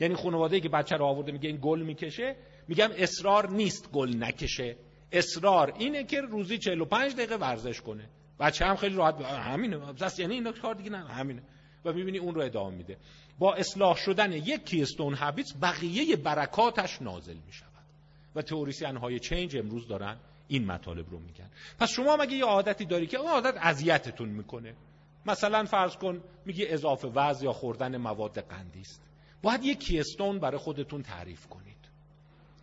یعنی 0.00 0.14
خانواده 0.14 0.60
که 0.60 0.68
بچه 0.68 0.96
رو 0.96 1.04
آورده 1.04 1.32
میگه 1.32 1.48
این 1.48 1.58
گل 1.62 1.82
می‌کشه 1.82 2.36
میگم 2.68 2.88
اصرار 2.96 3.50
نیست 3.50 3.92
گل 3.92 4.14
نکشه. 4.18 4.76
اصرار 5.12 5.74
اینه 5.78 6.04
که 6.04 6.20
روزی 6.20 6.58
45 6.58 7.14
دقیقه 7.14 7.36
ورزش 7.36 7.80
کنه. 7.80 8.08
بچه 8.40 8.64
هم 8.64 8.76
خیلی 8.76 8.94
راحت 8.94 9.20
همینه. 9.20 9.80
یعنی 10.18 10.34
این 10.34 10.52
کار 10.52 10.74
دیگه 10.74 10.90
نه 10.90 11.08
همینه. 11.08 11.42
و 11.84 11.92
می‌بینی 11.92 12.18
اون 12.18 12.34
رو 12.34 12.42
ادامه 12.42 12.76
میده. 12.76 12.96
با 13.40 13.54
اصلاح 13.54 13.96
شدن 13.96 14.32
یک 14.32 14.64
کیستون 14.64 15.14
هابیتس 15.14 15.54
بقیه 15.62 16.16
برکاتش 16.16 17.02
نازل 17.02 17.36
می‌شود. 17.46 17.70
و 18.34 18.42
تئوریسین 18.42 18.96
های 18.96 19.18
چینج 19.18 19.56
امروز 19.56 19.88
دارن 19.88 20.16
این 20.48 20.66
مطالب 20.66 21.10
رو 21.10 21.18
میگن. 21.18 21.50
پس 21.78 21.90
شما 21.90 22.16
مگه 22.16 22.32
یه 22.32 22.44
عادتی 22.44 22.84
داری 22.84 23.06
که 23.06 23.16
اون 23.16 23.30
عادت 23.30 23.54
اذیتتون 23.56 24.28
می‌کنه؟ 24.28 24.74
مثلا 25.26 25.64
فرض 25.64 25.96
کن 25.96 26.22
میگی 26.46 26.66
اضافه 26.66 27.08
وزن 27.08 27.44
یا 27.44 27.52
خوردن 27.52 27.96
مواد 27.96 28.40
قندی 28.40 28.80
است. 28.80 29.02
باید 29.42 29.64
یه 29.64 29.74
کیستون 29.74 30.38
برای 30.38 30.58
خودتون 30.58 31.02
تعریف 31.02 31.46
کنید. 31.46 31.76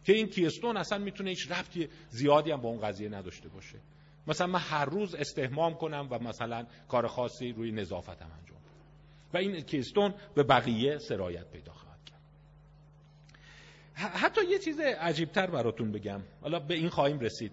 که 0.04 0.14
این 0.14 0.28
کیستون 0.28 0.78
اصلا 0.78 0.98
می‌تونه 0.98 1.30
هیچ 1.30 1.52
ربطی 1.52 1.90
زیادی 2.10 2.52
هم 2.52 2.62
با 2.62 2.70
اون 2.70 2.82
قضیه 2.82 3.10
نداشته 3.10 3.50
باشه. 3.50 3.80
مثلا 4.28 4.48
من 4.48 4.60
هر 4.60 4.86
روز 4.86 5.16
استهمام 5.16 5.74
کنم 5.74 6.08
و 6.12 6.20
مثلا 6.20 6.66
کار 6.88 7.08
خاصی 7.08 7.52
روی 7.52 7.72
نظافتم 7.72 8.32
انجام 8.40 8.47
این 9.38 9.62
کیستون 9.62 10.14
به 10.36 10.44
بقیه 10.44 10.98
سرایت 10.98 11.52
پیدا 11.52 11.74
خواهد 11.74 12.00
کرد. 12.06 12.22
حتی 13.96 14.42
یه 14.50 14.60
چیز 14.60 14.80
عجیبتر 14.80 15.48
براتون 15.48 15.92
بگم. 15.92 16.22
حالا 16.42 16.60
به 16.60 16.74
این 16.74 16.90
خواهیم 16.90 17.20
رسید. 17.20 17.52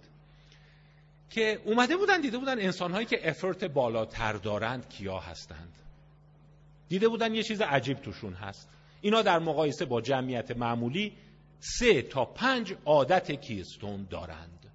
که 1.30 1.60
اومده 1.64 1.96
بودن 1.96 2.20
دیده 2.20 2.38
بودن 2.38 2.60
انسانهایی 2.60 3.06
که 3.06 3.28
افرت 3.28 3.64
بالاتر 3.64 4.32
دارند 4.32 4.88
کیا 4.88 5.18
هستند. 5.18 5.72
دیده 6.88 7.08
بودن 7.08 7.34
یه 7.34 7.42
چیز 7.42 7.60
عجیب 7.60 7.98
توشون 7.98 8.32
هست. 8.32 8.68
اینا 9.00 9.22
در 9.22 9.38
مقایسه 9.38 9.84
با 9.84 10.00
جمعیت 10.00 10.50
معمولی 10.50 11.12
سه 11.60 12.02
تا 12.02 12.24
پنج 12.24 12.74
عادت 12.84 13.32
کیستون 13.32 14.06
دارند. 14.10 14.72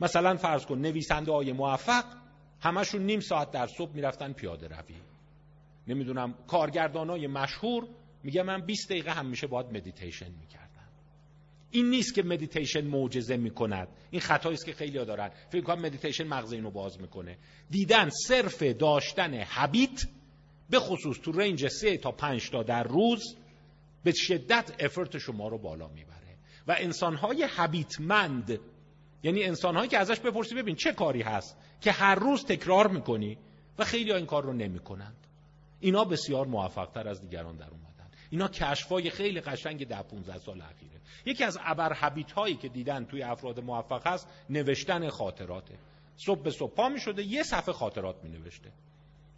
مثلا 0.00 0.36
فرض 0.36 0.66
کن 0.66 0.78
نویسنده 0.78 1.32
های 1.32 1.52
موفق 1.52 2.04
همشون 2.60 3.02
نیم 3.02 3.20
ساعت 3.20 3.50
در 3.50 3.66
صبح 3.66 3.94
می‌رفتن 3.94 4.32
پیاده 4.32 4.68
روی. 4.68 4.94
نمی‌دونم 5.88 6.34
کارگردان 6.46 7.10
های 7.10 7.26
مشهور 7.26 7.88
میگه 8.22 8.42
من 8.42 8.66
20 8.66 8.88
دقیقه 8.90 9.10
هم 9.10 9.26
میشه 9.26 9.46
باید 9.46 9.66
مدیتیشن 9.66 10.30
می‌کردم. 10.40 10.68
این 11.70 11.90
نیست 11.90 12.14
که 12.14 12.22
مدیتیشن 12.22 12.86
معجزه 12.86 13.36
می‌کند. 13.36 13.88
این 14.10 14.20
خطایی 14.20 14.54
است 14.54 14.66
که 14.66 14.72
خیلی 14.72 14.98
ها 14.98 15.04
دارن. 15.04 15.30
فکر 15.50 15.60
کنم 15.60 15.82
مدیتیشن 15.82 16.26
مغز 16.26 16.52
اینو 16.52 16.70
باز 16.70 17.00
می‌کنه. 17.00 17.38
دیدن 17.70 18.08
صرف 18.08 18.62
داشتن 18.62 19.30
habit 19.46 20.06
به 20.70 20.80
خصوص 20.80 21.20
تو 21.20 21.32
رنج 21.32 21.68
سه 21.68 21.96
تا 21.96 22.12
پنج 22.12 22.50
تا 22.50 22.62
در 22.62 22.82
روز 22.82 23.36
به 24.04 24.12
شدت 24.12 24.84
effort 24.84 25.18
شما 25.18 25.48
رو 25.48 25.58
بالا 25.58 25.88
می‌بره. 25.88 26.36
و 26.66 26.76
انسانهای 26.78 27.46
habit 27.48 28.18
مند 28.18 28.60
یعنی 29.22 29.44
انسانهایی 29.44 29.88
که 29.88 29.98
ازش 29.98 30.20
بپرسی 30.20 30.54
ببین 30.54 30.74
چه 30.76 30.92
کاری 30.92 31.22
هست 31.22 31.56
که 31.80 31.92
هر 31.92 32.14
روز 32.14 32.44
تکرار 32.44 32.88
می‌کنی 32.88 33.38
و 33.78 33.84
خیلی 33.84 34.10
ها 34.10 34.16
این 34.16 34.26
کار 34.26 34.44
رو 34.44 34.52
نمی‌کنند. 34.52 35.27
اینا 35.80 36.04
بسیار 36.04 36.46
موفقتر 36.46 37.08
از 37.08 37.20
دیگران 37.20 37.56
در 37.56 37.70
اومدن. 37.70 38.10
اینا 38.30 38.48
کشفای 38.48 39.10
خیلی 39.10 39.40
قشنگ 39.40 39.86
ده 39.86 40.02
15 40.02 40.38
سال 40.38 40.60
اخیره. 40.60 41.00
یکی 41.26 41.44
از 41.44 41.58
ابر 41.64 41.92
هایی 42.36 42.56
که 42.56 42.68
دیدن 42.68 43.04
توی 43.04 43.22
افراد 43.22 43.60
موفق 43.60 44.06
هست 44.06 44.28
نوشتن 44.50 45.08
خاطراته. 45.08 45.78
صبح 46.16 46.42
به 46.42 46.50
صبح 46.50 46.74
پا 46.74 46.88
می 46.88 47.00
شده 47.00 47.22
یه 47.22 47.42
صفحه 47.42 47.72
خاطرات 47.72 48.24
می 48.24 48.30
نوشته 48.30 48.72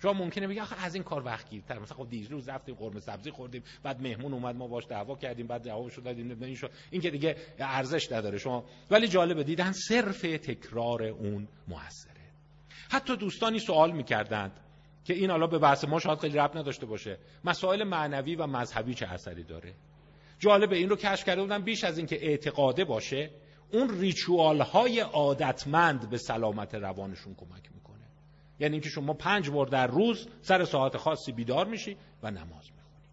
شما 0.02 0.12
ممکنه 0.12 0.48
بگی 0.48 0.60
آخه 0.60 0.84
از 0.84 0.94
این 0.94 1.04
کار 1.04 1.24
وقت 1.24 1.50
گیرتر 1.50 1.78
مثلا 1.78 1.96
خب 1.96 2.10
دیروز 2.10 2.48
رفتیم 2.48 2.74
قرمه 2.74 3.00
سبزی 3.00 3.30
خوردیم 3.30 3.62
بعد 3.82 4.00
مهمون 4.00 4.32
اومد 4.32 4.56
ما 4.56 4.66
باش 4.66 4.86
دعوا 4.88 5.16
کردیم 5.16 5.46
بعد 5.46 5.62
دعوا 5.62 5.88
شد 5.88 6.02
دادیم 6.02 6.42
این 6.42 6.58
این 6.90 7.00
که 7.02 7.10
دیگه 7.10 7.36
ارزش 7.58 8.12
نداره 8.12 8.38
شما. 8.38 8.64
ولی 8.90 9.08
جالبه 9.08 9.44
دیدن 9.44 9.72
صرف 9.72 10.20
تکرار 10.20 11.02
اون 11.02 11.48
موثره. 11.68 12.30
حتی 12.90 13.16
دوستانی 13.16 13.58
سوال 13.58 13.92
می‌کردند 13.92 14.60
که 15.04 15.14
این 15.14 15.30
حالا 15.30 15.46
به 15.46 15.58
بحث 15.58 15.84
ما 15.84 15.98
شاید 15.98 16.18
خیلی 16.18 16.38
رب 16.38 16.58
نداشته 16.58 16.86
باشه. 16.86 17.18
مسائل 17.44 17.84
معنوی 17.84 18.36
و 18.36 18.46
مذهبی 18.46 18.94
چه 18.94 19.06
اثری 19.06 19.44
داره؟ 19.44 19.74
جالبه 20.38 20.76
این 20.76 20.88
رو 20.88 20.96
کشف 20.96 21.24
کرده 21.24 21.42
بودن 21.42 21.62
بیش 21.62 21.84
از 21.84 21.98
اینکه 21.98 22.26
اعتقاده 22.26 22.84
باشه 22.84 23.30
اون 23.72 24.00
ریچوال 24.00 24.60
های 24.60 25.00
عادتمند 25.00 26.10
به 26.10 26.18
سلامت 26.18 26.74
روانشون 26.74 27.34
کمک 27.34 27.72
می‌کنه. 27.74 28.06
یعنی 28.60 28.72
اینکه 28.72 28.88
شما 28.88 29.12
پنج 29.12 29.50
بار 29.50 29.66
در 29.66 29.86
روز 29.86 30.28
سر 30.42 30.64
ساعت 30.64 30.96
خاصی 30.96 31.32
بیدار 31.32 31.66
میشی 31.66 31.96
و 32.22 32.30
نماز 32.30 32.70
می‌خونی. 32.72 33.08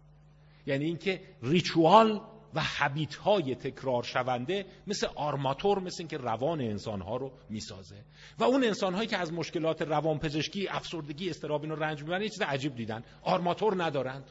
یعنی 0.66 0.84
اینکه 0.84 1.20
ریچوال 1.42 2.20
و 2.54 2.60
حبیت 2.60 3.14
های 3.14 3.54
تکرار 3.54 4.02
شونده 4.02 4.66
مثل 4.86 5.06
آرماتور 5.16 5.78
مثل 5.78 5.96
اینکه 5.98 6.16
روان 6.16 6.60
انسان 6.60 7.00
ها 7.00 7.16
رو 7.16 7.32
می‌سازه. 7.50 8.04
و 8.38 8.44
اون 8.44 8.64
انسان 8.64 8.94
هایی 8.94 9.08
که 9.08 9.16
از 9.16 9.32
مشکلات 9.32 9.82
روان 9.82 10.18
پزشکی 10.18 10.68
افسردگی 10.68 11.30
استراب 11.30 11.66
رو 11.66 11.82
رنج 11.82 12.02
می‌برن 12.02 12.22
یه 12.22 12.28
چیز 12.28 12.42
عجیب 12.42 12.74
دیدن. 12.74 13.02
آرماتور 13.22 13.84
ندارند. 13.84 14.30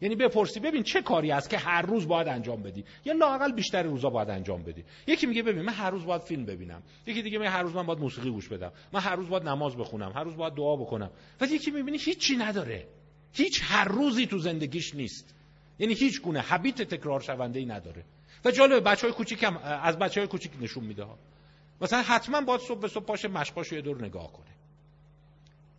یعنی 0.00 0.16
بپرسی 0.16 0.60
ببین 0.60 0.82
چه 0.82 1.02
کاری 1.02 1.32
است 1.32 1.50
که 1.50 1.58
هر 1.58 1.82
روز 1.82 2.08
باید 2.08 2.28
انجام 2.28 2.62
بدی. 2.62 2.84
یا 3.04 3.12
لاقل 3.12 3.52
بیشتر 3.52 3.82
روزا 3.82 4.10
باید 4.10 4.30
انجام 4.30 4.62
بدی. 4.62 4.84
یکی 5.06 5.26
میگه 5.26 5.42
ببین 5.42 5.62
من 5.62 5.72
هر 5.72 5.90
روز 5.90 6.04
باید 6.04 6.22
فیلم 6.22 6.44
ببینم. 6.44 6.82
یکی 7.06 7.22
دیگه 7.22 7.38
من 7.38 7.46
هر 7.46 7.62
روز 7.62 7.74
من 7.74 7.86
باید 7.86 7.98
موسیقی 7.98 8.30
گوش 8.30 8.48
بدم. 8.48 8.72
من 8.92 9.00
هر 9.00 9.16
روز 9.16 9.28
باید 9.28 9.42
نماز 9.42 9.76
بخونم. 9.76 10.12
هر 10.12 10.24
روز 10.24 10.36
باید 10.36 10.54
دعا 10.54 10.76
بکنم. 10.76 11.10
و 11.40 11.44
یکی 11.44 11.70
می‌بینی 11.70 11.98
هیچی 11.98 12.36
نداره. 12.36 12.88
هیچ 13.32 13.60
هر 13.64 13.84
روزی 13.84 14.26
تو 14.26 14.38
زندگیش 14.38 14.94
نیست. 14.94 15.34
یعنی 15.82 15.94
هیچ 15.94 16.22
گونه 16.22 16.40
حبیت 16.40 16.82
تکرار 16.82 17.20
شونده 17.20 17.58
ای 17.58 17.66
نداره. 17.66 18.04
و 18.44 18.50
جالب 18.50 18.88
بچه 18.88 19.06
های 19.06 19.16
کوچیک 19.16 19.42
هم 19.42 19.56
از 19.56 19.98
بچه 19.98 20.20
های 20.20 20.28
کوچیک 20.28 20.52
نشون 20.60 20.84
میده 20.84 21.04
ها. 21.04 21.18
مثلا 21.80 22.02
حتما 22.02 22.40
باید 22.40 22.60
صبح 22.60 22.80
به 22.80 22.88
صبح 22.88 23.04
پاشه 23.04 23.28
مشقاشو 23.28 23.74
یه 23.74 23.80
دور 23.80 24.04
نگاه 24.04 24.32
کنه. 24.32 24.46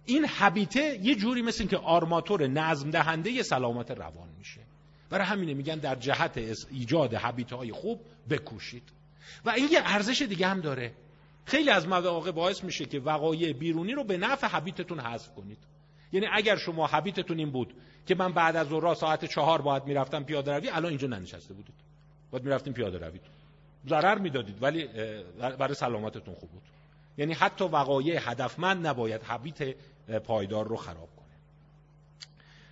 این 0.06 0.26
حبیته 0.26 1.00
یه 1.04 1.16
جوری 1.16 1.42
مثل 1.42 1.66
که 1.66 1.78
آرماتور 1.78 2.48
نظم 2.48 2.90
دهنده 2.90 3.44
سلامت 3.44 3.92
روان 3.92 4.30
میشه. 4.38 4.62
برای 5.10 5.26
همینه 5.26 5.54
میگن 5.54 5.76
در 5.76 5.96
جهت 5.96 6.38
ایجاد 6.72 7.14
حبیت 7.14 7.54
های 7.54 7.72
خوب 7.72 8.00
بکوشید. 8.30 8.84
و 9.46 9.50
این 9.50 9.68
یه 9.72 9.80
ارزش 9.84 10.22
دیگه 10.22 10.48
هم 10.48 10.62
داره. 10.62 10.94
خیلی 11.46 11.70
از 11.70 11.88
مواقع 11.88 12.32
باعث 12.32 12.64
میشه 12.64 12.86
که 12.86 13.00
وقایع 13.00 13.54
بیرونی 13.54 13.94
رو 13.94 14.04
به 14.04 14.18
نفع 14.18 14.48
حبیتتون 14.48 15.00
حذف 15.00 15.36
کنید. 15.36 15.60
یعنی 16.12 16.28
اگر 16.32 16.56
شما 16.56 16.88
حبیتتون 16.88 17.38
این 17.38 17.52
بود 17.52 17.74
که 18.06 18.16
من 18.16 18.34
بعد 18.34 18.56
از 18.56 18.68
ظهر 18.68 18.94
ساعت 18.94 19.26
چهار 19.26 19.62
باید 19.62 19.86
می‌رفتم 19.86 20.24
پیاده 20.24 20.52
روی 20.52 20.70
الان 20.70 20.90
اینجا 20.90 21.08
ننشسته 21.08 21.54
بودید. 21.54 21.76
باید 22.32 22.44
می‌رفتیم 22.44 22.74
پیاده 22.74 22.98
روی. 22.98 23.20
ضرر 23.88 24.18
می‌دادید 24.18 24.64
ولی 24.64 24.88
برای 25.38 25.74
سلامتتون 25.74 26.36
خوب 26.36 26.50
بود. 26.50 26.62
یعنی 27.18 27.34
حتی 27.34 27.66
وقایع 27.66 28.32
هدفمند 28.32 28.88
نباید 28.88 29.24
حبیت 29.24 29.76
پایدار 30.26 30.68
رو 30.68 30.76
خراب 30.76 31.10
کنه. 31.16 31.36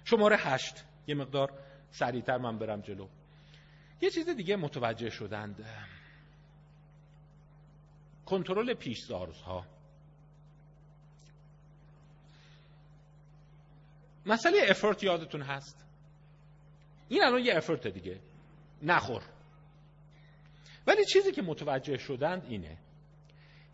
شماره 0.06 0.38
هشت. 0.38 0.84
یه 1.08 1.16
مقدار 1.16 1.52
سریعتر 1.92 2.38
من 2.38 2.58
برم 2.58 2.82
جلو. 2.82 3.08
یه 4.02 4.10
چیز 4.10 4.30
دیگه 4.30 4.56
متوجه 4.56 5.10
شدند. 5.10 5.66
کنترل 8.26 8.74
پیشزارزها 8.74 9.66
مسئله 14.26 14.58
افورت 14.70 15.04
یادتون 15.04 15.42
هست؟ 15.42 15.86
این 17.10 17.24
الان 17.24 17.46
یه 17.46 17.58
افورت 17.58 17.88
دیگه. 17.88 18.20
نخور. 18.84 19.22
ولی 20.88 21.06
چیزی 21.06 21.32
که 21.32 21.42
متوجه 21.42 21.98
شدند 21.98 22.46
اینه 22.50 22.78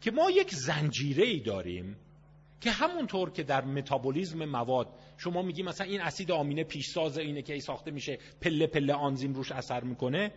که 0.01 0.11
ما 0.11 0.31
یک 0.31 0.51
زنجیره 0.51 1.25
ای 1.25 1.39
داریم 1.39 1.97
که 2.61 2.71
همونطور 2.71 3.31
که 3.31 3.43
در 3.43 3.65
متابولیزم 3.65 4.45
مواد 4.45 4.87
شما 5.17 5.41
میگی 5.41 5.63
مثلا 5.63 5.87
این 5.87 6.01
اسید 6.01 6.31
آمینه 6.31 6.63
پیشساز 6.63 7.17
اینه 7.17 7.41
که 7.41 7.53
ای 7.53 7.59
ساخته 7.59 7.91
میشه 7.91 8.17
پله 8.41 8.67
پله 8.67 8.93
آنزیم 8.93 9.33
روش 9.33 9.51
اثر 9.51 9.83
می‌کنه. 9.83 10.31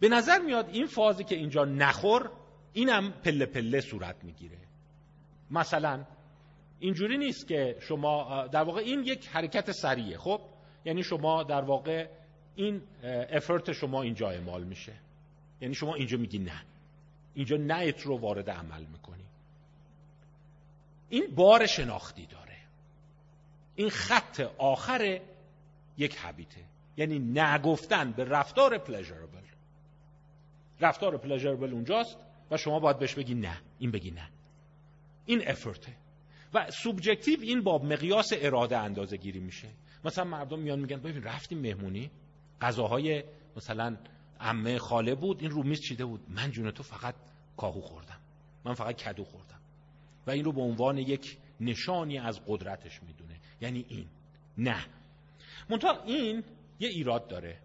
به 0.00 0.08
نظر 0.08 0.38
میاد 0.38 0.68
این 0.68 0.86
فازی 0.86 1.24
که 1.24 1.34
اینجا 1.34 1.64
نخور 1.64 2.30
اینم 2.72 3.12
پله 3.12 3.46
پله 3.46 3.80
صورت 3.80 4.24
می‌گیره. 4.24 4.58
مثلا 5.50 6.04
اینجوری 6.80 7.18
نیست 7.18 7.48
که 7.48 7.76
شما 7.80 8.46
در 8.46 8.62
واقع 8.62 8.80
این 8.80 9.02
یک 9.04 9.28
حرکت 9.28 9.70
سریعه 9.70 10.18
خب؟ 10.18 10.40
یعنی 10.84 11.02
شما 11.02 11.42
در 11.42 11.60
واقع 11.60 12.08
این 12.54 12.82
افرت 13.30 13.72
شما 13.72 14.02
اینجا 14.02 14.30
اعمال 14.30 14.64
میشه. 14.64 14.92
یعنی 15.60 15.74
شما 15.74 15.94
اینجا 15.94 16.18
میگی 16.18 16.38
نه. 16.38 16.62
اینجا 17.34 17.56
نه 17.56 17.90
رو 17.90 18.18
وارد 18.18 18.50
عمل 18.50 18.84
می‌کنی. 18.84 19.24
این 21.08 21.34
بار 21.34 21.66
شناختی 21.66 22.26
داره. 22.26 22.56
این 23.74 23.90
خط 23.90 24.40
آخر 24.58 25.20
یک 25.98 26.16
حبیته 26.16 26.60
یعنی 26.96 27.18
نگفتن 27.18 28.12
به 28.12 28.24
رفتار 28.24 28.78
پلژربل 28.78 29.38
رفتار 30.80 31.18
پلژربل 31.18 31.72
اونجاست 31.72 32.16
و 32.50 32.56
شما 32.56 32.80
باید 32.80 32.98
بهش 32.98 33.14
بگی 33.14 33.34
نه. 33.34 33.60
این 33.78 33.90
بگی 33.90 34.10
نه. 34.10 34.28
این 35.26 35.48
افرته 35.48 35.92
و 36.54 36.70
subjective 36.70 37.40
این 37.40 37.62
با 37.62 37.78
مقیاس 37.78 38.32
اراده 38.32 38.78
اندازه 38.78 39.16
گیری 39.16 39.40
میشه. 39.40 39.68
مثلا 40.04 40.24
مردم 40.24 40.58
میان 40.58 40.78
میگن 40.78 40.96
ببین 40.96 41.22
رفتیم 41.22 41.58
مهمونی. 41.58 42.10
غذاهای 42.60 43.24
مثلا 43.56 43.96
عمه 44.40 44.78
خاله 44.78 45.14
بود 45.14 45.40
این 45.40 45.50
رو 45.50 45.62
میز 45.62 45.80
چیده 45.80 46.04
بود. 46.04 46.20
من 46.28 46.50
جون 46.50 46.70
تو 46.70 46.82
فقط 46.82 47.14
کاهو 47.56 47.80
خوردم. 47.80 48.18
من 48.64 48.74
فقط 48.74 48.96
کدو 48.96 49.24
خوردم. 49.24 49.60
و 50.26 50.30
این 50.30 50.44
رو 50.44 50.52
به 50.52 50.60
عنوان 50.60 50.98
یک 50.98 51.36
نشانی 51.60 52.18
از 52.18 52.40
قدرتش 52.46 53.02
می‌دونه. 53.02 53.34
یعنی 53.60 53.84
این. 53.88 54.06
نه. 54.58 54.86
منتها 55.70 56.02
این 56.02 56.44
یه 56.80 56.88
ایراد 56.88 57.28
داره. 57.28 57.58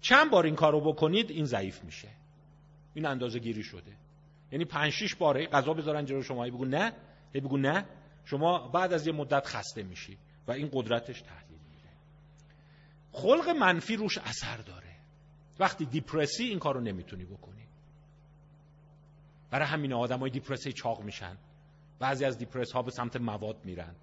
چند 0.00 0.30
بار 0.30 0.44
این 0.44 0.54
کارو 0.54 0.80
بکنید 0.80 1.30
این 1.30 1.44
ضعیف 1.44 1.84
میشه. 1.84 2.08
این 2.94 3.06
اندازه 3.06 3.38
گیری 3.38 3.62
شده. 3.62 3.92
یعنی 4.52 4.64
پنج 4.64 4.92
شیش 4.92 5.14
باره 5.14 5.46
غذا 5.46 5.74
بذارن 5.74 6.04
جلو 6.04 6.22
شما. 6.22 6.44
بگو 6.44 6.64
نه. 6.64 6.92
بگو 7.34 7.56
نه. 7.56 7.84
شما 8.30 8.68
بعد 8.68 8.92
از 8.92 9.06
یه 9.06 9.12
مدت 9.12 9.46
خسته 9.46 9.82
میشی 9.82 10.18
و 10.48 10.52
این 10.52 10.68
قدرتش 10.72 11.22
تحلیل 11.22 11.58
میره 11.70 11.90
خلق 13.12 13.48
منفی 13.48 13.96
روش 13.96 14.18
اثر 14.18 14.56
داره. 14.56 14.96
وقتی 15.58 15.86
دیپرسی 15.86 16.44
این 16.44 16.58
کارو 16.58 16.80
نمی‌تونی 16.80 17.24
بکنی. 17.24 17.66
برای 19.50 19.66
همین 19.66 19.92
آدم 19.92 20.18
های 20.18 20.30
دیپرسی 20.30 20.72
چاق 20.72 21.02
میشن. 21.02 21.38
بعضی 21.98 22.24
از 22.24 22.38
دیپرس 22.38 22.72
ها 22.72 22.82
به 22.82 22.90
سمت 22.90 23.16
مواد 23.16 23.64
میرن. 23.64 23.94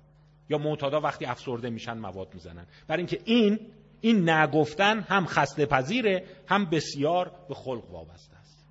یا 0.50 0.58
معتادا 0.58 1.00
وقتی 1.02 1.26
افسرده 1.26 1.70
میشن 1.70 1.98
مواد 1.98 2.34
می‌زنن. 2.34 2.68
برای 2.88 3.00
اینکه 3.00 3.22
این 3.26 3.60
این 4.02 4.30
نگفتن 4.30 5.00
هم 5.00 5.26
خسته 5.26 5.66
پذیره 5.66 6.26
هم 6.48 6.66
بسیار 6.66 7.46
به 7.50 7.56
خلق 7.56 7.92
وابسته 7.92 8.38
است. 8.38 8.66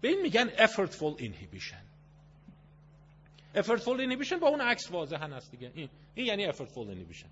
به 0.00 0.08
این 0.08 0.22
میگن 0.22 0.48
effortful 0.48 1.20
inhibition. 1.20 1.93
Effortful 3.54 3.98
inhibition 3.98 4.38
با 4.40 4.48
اون 4.48 4.60
عکس 4.60 4.90
واضحا 4.90 5.26
هست 5.26 5.50
دیگه. 5.50 5.70
این 5.74 5.88
این 6.14 6.26
یعنی 6.26 6.52
effortful 6.52 6.88
inhibition. 6.88 7.28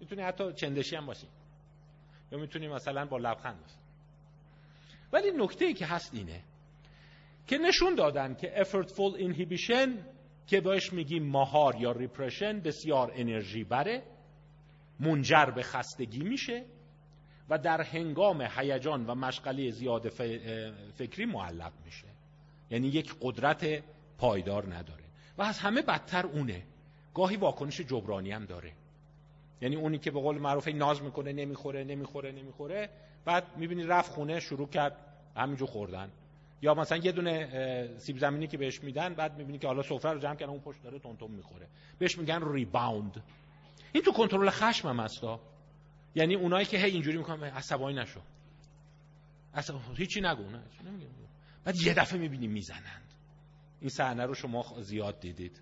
می‌تونی 0.00 0.22
حتی 0.22 0.52
چندشی 0.52 0.96
هم 0.96 1.06
باشی. 1.06 1.26
یا 2.32 2.38
می‌تونی 2.38 2.68
مثلا 2.68 3.04
با 3.06 3.18
لبخند 3.18 3.60
باشی. 3.60 3.74
ولی 5.12 5.30
نکته 5.30 5.64
ای 5.64 5.74
که 5.74 5.86
هست 5.86 6.14
اینه 6.14 6.42
که 7.46 7.58
نشون 7.58 7.94
دادن 7.94 8.34
که 8.34 8.64
effortful 8.64 9.18
inhibition 9.18 9.88
که 10.46 10.60
بهش 10.60 10.92
میگیم 10.92 11.30
مهار 11.30 11.76
یا 11.76 11.92
ریپرشن 11.92 12.60
بسیار 12.60 13.12
انرژی 13.14 13.64
بره 13.64 14.02
منجر 15.00 15.44
به 15.44 15.62
خستگی 15.62 16.22
میشه 16.22 16.64
و 17.48 17.58
در 17.58 17.80
هنگام 17.80 18.42
هیجان 18.42 19.06
و 19.06 19.14
مشغله 19.14 19.70
زیاد 19.70 20.08
فکری 20.94 21.26
معلق 21.26 21.72
میشه. 21.84 22.08
یعنی 22.70 22.88
یک 22.88 23.14
قدرت 23.20 23.82
پایدار 24.18 24.74
نداره. 24.74 25.04
و 25.38 25.42
از 25.42 25.58
همه 25.58 25.82
بدتر 25.82 26.26
اونه. 26.26 26.62
گاهی 27.14 27.36
واکنش 27.36 27.80
جبرانی 27.80 28.32
هم 28.32 28.44
داره. 28.44 28.72
یعنی 29.60 29.76
اونی 29.76 29.98
که 29.98 30.10
به 30.10 30.20
قول 30.20 30.38
معروف 30.38 30.68
ناز 30.68 31.02
می‌کنه 31.02 31.32
نمی‌خوره 31.32 31.84
نمی‌خوره 31.84 32.32
نمی‌خوره. 32.32 32.90
بعد 33.24 33.56
می‌بینی 33.56 33.82
رفت 33.82 34.12
خونه 34.12 34.40
شروع 34.40 34.68
کرد 34.68 34.96
همینجور 35.36 35.68
خوردن. 35.68 36.10
یا 36.62 36.74
مثلا 36.74 36.98
یه 36.98 37.12
دونه 37.12 37.98
سیب 37.98 38.18
زمینی 38.18 38.46
که 38.46 38.58
بهش 38.58 38.82
میدن 38.82 39.14
بعد 39.14 39.38
می‌بینی 39.38 39.58
که 39.58 39.66
حالا 39.66 39.82
سفره 39.82 40.12
رو 40.12 40.18
جمع 40.18 40.34
کردن 40.34 40.52
اون 40.52 40.60
پشت 40.60 40.82
داره 40.82 40.98
تون 40.98 41.30
می‌خوره. 41.30 41.66
بهش 41.98 42.18
میگن 42.18 42.52
ریباوند 42.52 43.22
این 43.92 44.02
تو 44.02 44.12
کنترل 44.12 44.50
خشم 44.50 44.88
هم 44.88 45.00
هستا 45.00 45.40
یعنی 46.14 46.34
اونایی 46.34 46.66
که 46.66 46.78
هی 46.78 46.90
اینجوری 46.90 47.18
می‌کنن 47.18 47.44
عصبانی 47.44 47.96
نشو. 47.96 48.20
اصلا 49.54 49.78
هیچی 49.96 50.20
نگو 50.20 50.42
نه 50.42 50.62
بعد 51.64 51.76
یه 51.76 51.94
دفعه 51.94 52.18
می‌بینی 52.18 52.46
می‌زنند. 52.46 53.11
این 53.82 53.90
صحنه 53.90 54.26
رو 54.26 54.34
شما 54.34 54.64
زیاد 54.80 55.20
دیدید. 55.20 55.60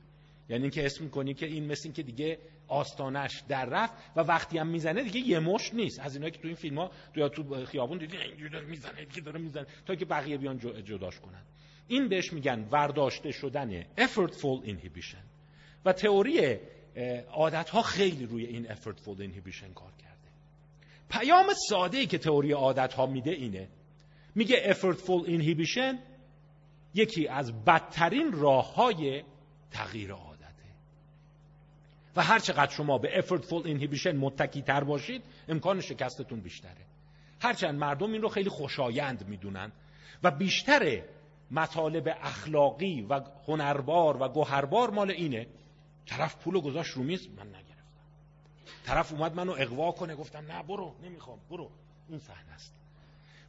یعنی 0.49 0.63
اینکه 0.63 0.87
اسم 0.87 1.05
می‌کنی 1.05 1.35
که 1.35 1.47
این 1.47 1.67
مثل 1.67 1.83
این 1.85 1.93
که 1.93 2.03
دیگه 2.03 2.39
آستانش 2.69 3.43
در 3.49 3.67
رفت 3.67 3.95
و 4.17 4.21
وقتی 4.21 4.59
هم 4.59 4.67
می‌زنه 4.67 5.03
دیگه 5.03 5.21
یه 5.29 5.39
مشت 5.39 5.75
نیست. 5.75 6.01
از 6.01 6.15
اینایی 6.15 6.33
که 6.33 6.39
تو 6.39 6.47
این 6.47 6.57
فیلم 6.57 6.79
ها 6.79 6.91
یا 7.17 7.29
تو 7.29 7.65
خیابون 7.67 7.99
دیدی 7.99 8.17
اینجوری 8.17 8.51
داره 8.51 8.67
می‌زنه 8.67 9.05
دیگه 9.05 9.21
داره 9.21 9.41
می‌زنه 9.41 9.67
تا 9.87 9.95
که 9.95 10.05
بقیه 10.05 10.39
بیان 10.39 10.59
جداش 10.85 11.21
کنن. 11.21 11.43
این 11.89 12.09
بهش 12.09 12.33
میگن 12.33 12.69
ورداشته 12.71 13.31
شدن 13.31 13.83
effortful 13.83 14.67
inhibition. 14.67 15.25
و 15.85 15.93
تئوری 15.93 16.59
عادت 17.33 17.71
ها 17.71 17.83
خیلی 17.83 18.27
روی 18.27 18.47
این 18.47 18.67
effortful 18.67 19.19
inhibition 19.19 19.75
کار 19.75 19.93
کرده. 19.99 20.29
پیام 21.11 21.47
ساده 21.69 21.99
ای 21.99 22.07
که 22.07 22.19
تئوری 22.19 22.53
عادت 22.53 22.93
ها 22.93 23.07
میده 23.07 23.31
اینه. 23.31 23.69
میگه 24.35 24.75
effortful 24.75 25.27
inhibition 25.27 26.10
یکی 26.95 27.29
از 27.29 27.65
بدترین 27.65 28.33
راه 28.33 28.75
های 28.75 29.25
تغییر 29.71 30.13
عادته. 30.13 30.51
و 32.17 32.23
هر 32.23 32.39
چقدر 32.39 32.71
شما 32.71 32.99
به 32.99 33.23
effortful 33.23 33.67
inhibition 33.67 34.15
متکی 34.15 34.63
تر 34.63 34.85
باشید 34.85 35.23
امکان 35.49 35.81
شکستتون 35.81 36.41
بیشتره. 36.41 36.87
هرچند 37.41 37.79
مردم 37.79 38.13
این 38.13 38.23
رو 38.23 38.29
خیلی 38.29 38.51
خوشایند 38.51 39.29
می‌دونن 39.29 39.73
و 40.23 40.31
بیشتر 40.31 41.03
مطالب 41.51 42.09
اخلاقی 42.23 43.03
و 43.03 43.21
هنربار 43.49 44.23
و 44.23 44.29
گوهربار 44.29 44.91
مال 44.91 45.11
اینه 45.11 45.47
طرف 46.07 46.37
پولو 46.37 46.61
گذاشت 46.61 46.97
رو 46.97 47.03
میز 47.03 47.29
من 47.29 47.47
نگرفتم. 47.47 48.05
طرف 48.85 49.13
اومد 49.13 49.35
منو 49.35 49.55
اقوا 49.59 49.93
کنه 49.93 50.17
گفتم 50.17 50.53
نه 50.53 50.63
برو 50.63 50.95
نمی‌خوام 51.03 51.39
برو. 51.51 51.71
این 52.09 52.19
صحنه 52.19 52.53
است. 52.53 52.80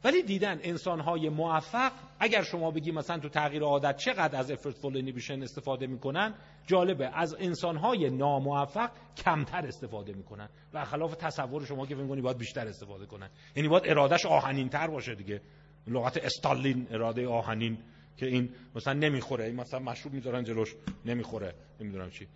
ولی 0.04 0.22
دیدن 0.22 0.58
انسانهای 0.62 1.28
موفق 1.28 1.92
اگر 2.20 2.42
شما 2.42 2.70
بگی 2.70 2.90
مثلا 2.92 3.18
تو 3.18 3.28
تغییر 3.28 3.62
عادت 3.62 3.96
چقدر 3.96 4.38
از 4.38 4.52
effortful 4.52 4.94
inhibition 4.94 5.42
استفاده 5.42 5.86
می‌کنن 5.86 6.34
جالبه. 6.66 7.10
از 7.14 7.34
انسانهای 7.38 8.10
ناموفق 8.10 8.90
کمتر 9.16 9.66
استفاده 9.66 10.12
می‌کنن. 10.12 10.48
و 10.74 10.84
خلاف 10.84 11.14
تصور 11.14 11.64
شما 11.64 11.86
که 11.86 11.94
فکر 11.94 12.20
باید 12.20 12.38
بیشتر 12.38 12.68
استفاده 12.68 13.06
کنن. 13.06 13.30
یعنی 13.56 13.68
باید 13.68 13.82
ارادش 13.86 14.26
آهنین 14.26 14.68
تر 14.68 14.86
باشه 14.86 15.14
دیگه. 15.14 15.40
لغت 15.86 16.16
استالین 16.24 16.86
اراده 16.90 17.28
آهنین 17.28 17.78
که 18.16 18.26
این 18.26 18.54
مثلا 18.74 18.92
نمی‌خوره. 18.92 19.44
این 19.44 19.56
مثلا 19.56 19.80
مشروب 19.80 20.14
می‌ذارن 20.14 20.44
جلوش 20.44 20.74
نمی‌خوره. 21.04 21.54
نمی‌دونم 21.80 22.10
چی. 22.10 22.26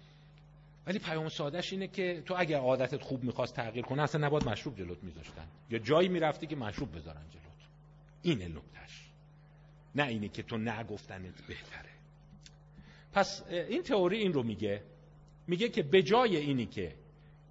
ولی 0.86 0.98
پیام 0.98 1.28
سادهش 1.28 1.72
اینه 1.72 1.88
که 1.88 2.22
تو 2.26 2.34
اگر 2.38 2.58
عادتت 2.58 3.02
خوب 3.02 3.24
می‌خواست 3.24 3.56
تغییر 3.56 3.84
کنه 3.84 4.02
اصلا 4.02 4.26
نباید 4.26 4.48
مشروب 4.48 4.76
جلوت 4.76 5.04
میذاشتن. 5.04 5.48
یا 5.70 5.78
جایی 5.78 6.08
می‌رفتی 6.08 6.46
که 6.46 6.56
مشروب 6.56 6.96
بذارن 6.96 7.22
جلوت. 7.30 7.45
اینه 8.26 8.48
نکتهش 8.48 9.10
نه 9.94 10.06
اینه 10.06 10.28
که 10.28 10.42
تو 10.42 10.58
نگفتنت 10.58 11.42
بهتره. 11.48 11.90
پس 13.12 13.42
این 13.50 13.82
تئوری 13.82 14.18
این 14.18 14.32
رو 14.32 14.42
میگه. 14.42 14.82
میگه 15.46 15.68
که 15.68 15.82
به 15.82 16.02
جای 16.02 16.36
اینی 16.36 16.66
که 16.66 16.94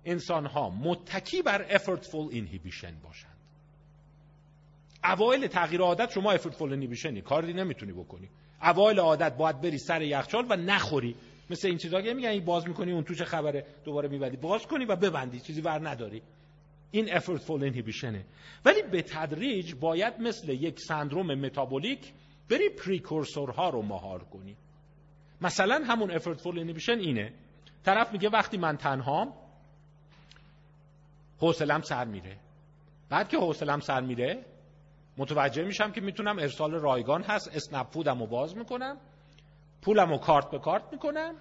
انسان 0.05 0.45
ها 0.45 0.69
متکی 0.69 1.41
بر 1.41 1.77
effortful 1.77 2.31
inhibition 2.31 2.93
باشند. 3.03 3.35
اوایل 5.03 5.47
تغییر 5.47 5.81
عادت 5.81 6.11
شما 6.11 6.37
effortful 6.37 6.71
inhibition 6.71 7.17
کاری 7.17 7.53
نمی‌تونی 7.53 7.91
بکنی. 7.91 8.29
اوایل 8.61 8.99
عادت 8.99 9.37
باید 9.37 9.61
بری 9.61 9.77
سر 9.77 10.01
یخچال 10.01 10.45
و 10.49 10.55
نخوری. 10.55 11.15
مثل 11.49 11.67
این 11.67 11.77
چیزا 11.77 12.01
که 12.01 12.13
میگن 12.13 12.29
این 12.29 12.45
باز 12.45 12.67
می‌کنی 12.67 12.91
اون 12.91 13.03
توش 13.03 13.21
خبره؟ 13.21 13.65
دوباره 13.85 14.09
میبندی. 14.09 14.37
باز 14.37 14.67
کنی 14.67 14.85
و 14.85 14.95
ببندی. 14.95 15.39
چیزی 15.39 15.61
ور 15.61 15.89
نداری. 15.89 16.21
این 16.91 17.07
effortful 17.07 17.71
inhibition 17.71 18.15
ولی 18.65 18.81
به 18.91 19.01
تدریج 19.01 19.75
باید 19.75 20.19
مثل 20.19 20.49
یک 20.49 20.79
سندروم 20.79 21.33
متابولیک 21.33 22.13
بری 22.49 22.69
پریکورسورها 22.69 23.69
رو 23.69 23.81
مهار 23.81 24.23
کنی. 24.23 24.57
مثلا 25.41 25.83
همون 25.87 26.17
effortful 26.19 26.55
inhibition 26.55 26.89
اینه. 26.89 27.33
طرف 27.83 28.13
میگه 28.13 28.29
وقتی 28.29 28.57
من 28.57 28.77
تنهام 28.77 29.33
حوصلم 31.39 31.81
سر 31.81 32.05
میره. 32.05 32.37
بعد 33.09 33.29
که 33.29 33.37
حوصلم 33.37 33.79
سر 33.79 34.01
میره 34.01 34.45
متوجه 35.17 35.63
میشم 35.63 35.91
که 35.91 36.01
می‌تونم 36.01 36.39
ارسال 36.39 36.71
رایگان 36.71 37.23
هست 37.23 37.55
اسنپ 37.55 37.87
فودم 37.91 38.19
رو 38.19 38.27
باز 38.27 38.57
می‌کنم 38.57 38.97
پولم 39.81 40.09
رو 40.09 40.17
کارت 40.17 40.51
به 40.51 40.59
کارت 40.59 40.83
می‌کنم 40.91 41.35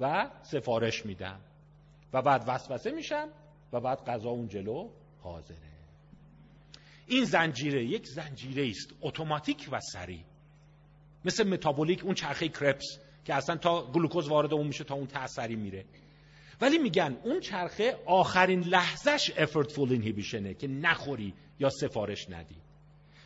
و 0.00 0.30
سفارش 0.42 1.06
میدم. 1.06 1.40
و 2.12 2.22
بعد 2.22 2.44
وسوسه 2.46 2.90
میشم 2.90 3.28
و 3.72 3.80
بعد 3.80 4.04
غذا 4.04 4.30
اون 4.30 4.48
جلو؟ 4.48 4.90
حاضره. 5.22 5.56
این 7.06 7.24
زنجیره 7.24 7.84
یک 7.84 8.06
زنجیره 8.06 8.68
است 8.68 8.90
اتوماتیک 9.00 9.68
و 9.72 9.80
سریع. 9.80 10.20
مثل 11.24 11.48
متابولیک 11.48 12.04
اون 12.04 12.14
چرخه 12.14 12.48
کرپس 12.48 12.98
که 13.24 13.34
اصلا 13.34 13.56
تا 13.56 13.92
گلوکوز 13.92 14.28
وارد 14.28 14.52
اون 14.54 14.66
میشه 14.66 14.84
تا 14.84 14.94
اون 14.94 15.06
تأثری 15.06 15.56
میره. 15.56 15.84
ولی 16.60 16.78
میگن 16.78 17.16
اون 17.24 17.40
چرخه 17.40 17.98
آخرین 18.06 18.60
لحظش 18.60 19.30
effortful 19.30 19.90
inhibitionه 19.90 20.54
که 20.54 20.68
نخوری 20.68 21.34
یا 21.60 21.70
سفارش 21.70 22.30
ندی. 22.30 22.56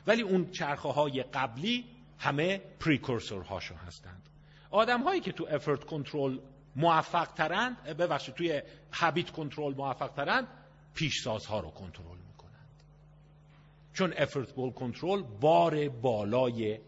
ولی 0.07 0.23
اون 0.23 0.51
چرخه 0.51 0.89
های 0.89 1.23
قبلی 1.23 1.85
همه 2.19 2.59
پریکورسور 2.81 3.43
هاشو 3.43 3.75
هستند. 3.75 4.29
آدم 4.71 5.03
هایی 5.03 5.21
که 5.21 5.33
تو 5.33 5.47
افورت 5.51 5.85
کنترل 5.85 6.39
موفق 6.77 7.27
ترند 7.27 7.83
ببخشید 7.83 8.35
توی 8.35 8.63
هابیت 8.93 9.31
کنترل 9.31 9.75
موفق 9.75 10.09
ترند 10.09 10.49
پیشسازها 10.95 11.61
رو 11.61 11.71
کنترل 11.71 12.19
می‌کنند. 12.29 12.83
چون 13.93 14.13
افورتبل 14.17 14.71
کنترل 14.71 15.23
بار 15.23 15.89
بالای 15.89 16.79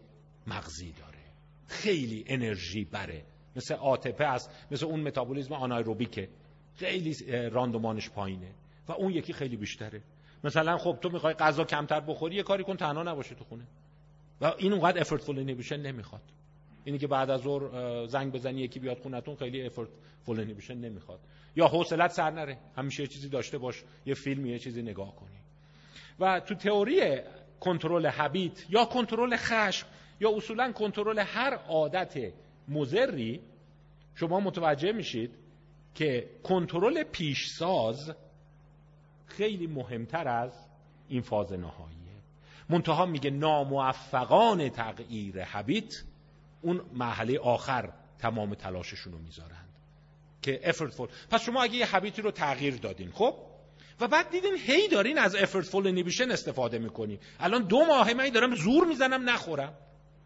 مغزی 0.47 0.91
داره. 0.91 1.19
خیلی 1.67 2.23
انرژی 2.27 2.85
بره. 2.85 3.23
مثل 3.55 3.73
آتپه 3.73 4.25
است 4.25 4.49
مثل 4.71 4.85
اون 4.85 4.99
متابولیزم 4.99 5.53
آنایروبیکه. 5.53 6.29
خیلی 6.75 7.15
راندومانش 7.49 8.09
پایینه. 8.09 8.51
و 8.87 8.91
اون 8.91 9.13
یکی 9.13 9.33
خیلی 9.33 9.57
بیشتره. 9.57 10.01
مثلا 10.43 10.77
خب 10.77 10.97
تو 11.01 11.09
می‌خوای 11.09 11.33
غذا 11.33 11.63
کمتر 11.63 11.99
بخوری 11.99 12.35
یه 12.35 12.43
کاری 12.43 12.63
کن 12.63 12.77
تنها 12.77 13.03
نباشه 13.03 13.35
تو 13.35 13.43
خونه. 13.43 13.67
و 14.41 14.53
این 14.57 14.73
اونقدر 14.73 15.01
افورتفول 15.01 15.43
نمیشه 15.43 15.77
نمی‌خواد. 15.77 16.21
اینی 16.83 16.97
که 16.97 17.07
بعد 17.07 17.29
از 17.29 17.41
ظهر 17.41 18.05
زنگ 18.05 18.31
بزنی 18.31 18.61
یکی 18.61 18.79
بیاد 18.79 18.97
خونتون 18.99 19.35
خیلی 19.35 19.65
افورت 19.65 19.89
فول 20.25 20.55
نمی‌خواد. 20.75 21.19
یا 21.55 21.67
حوصلت 21.67 22.11
سر 22.11 22.31
نره. 22.31 22.57
همیشه 22.77 23.07
چیزی 23.07 23.29
داشته 23.29 23.57
باش 23.57 23.83
یه 24.05 24.13
فیلم 24.13 24.45
یه 24.45 24.59
چیزی 24.59 24.81
نگاه 24.81 25.15
کنی. 25.15 25.39
و 26.19 26.39
تو 26.39 26.55
تئوری 26.55 27.19
کنترل 27.59 28.09
هبیت 28.11 28.65
یا 28.69 28.85
کنترل 28.85 29.35
خشم 29.35 29.87
یا 30.19 30.35
اصولا 30.35 30.71
کنترل 30.71 31.19
هر 31.19 31.53
عادت 31.53 32.33
مزری 32.67 33.41
شما 34.15 34.39
متوجه 34.39 34.91
میشید 34.91 35.31
که 35.95 36.29
کنترل 36.43 37.03
پیشساز 37.03 38.11
خیلی 39.25 39.67
مهمتر 39.67 40.27
از 40.27 40.67
این 41.07 41.21
فاز 41.21 41.53
نهاییه 41.53 41.99
منتها 42.69 43.05
میگه 43.05 43.29
ناموفقان 43.29 44.69
تغییر 44.69 45.35
هبیت 45.45 46.03
اون 46.61 46.81
محله 46.93 47.39
آخر 47.39 47.89
تمام 48.19 48.53
تلاششون 48.53 49.13
رو 49.13 49.19
می‌ذارند. 49.19 49.69
که 50.41 50.59
effortful 50.63 51.09
پس 51.31 51.41
شما 51.41 51.63
اگه 51.63 51.75
یه 51.75 51.85
حبیتی 51.85 52.21
رو 52.21 52.31
تغییر 52.31 52.75
دادین 52.75 53.11
خب؟ 53.11 53.35
و 53.99 54.07
بعد 54.07 54.29
دیدین 54.29 54.57
هی 54.67 54.87
دارین 54.87 55.17
از 55.17 55.35
effortful 55.35 55.83
inhibition 55.83 56.31
استفاده 56.31 56.79
می‌کنی 56.79 57.19
الان 57.39 57.63
دو 57.63 57.85
ماهه 57.85 58.13
من 58.13 58.29
دارم 58.29 58.55
زور 58.55 58.87
می‌زنم 58.87 59.29
نخورم. 59.29 59.73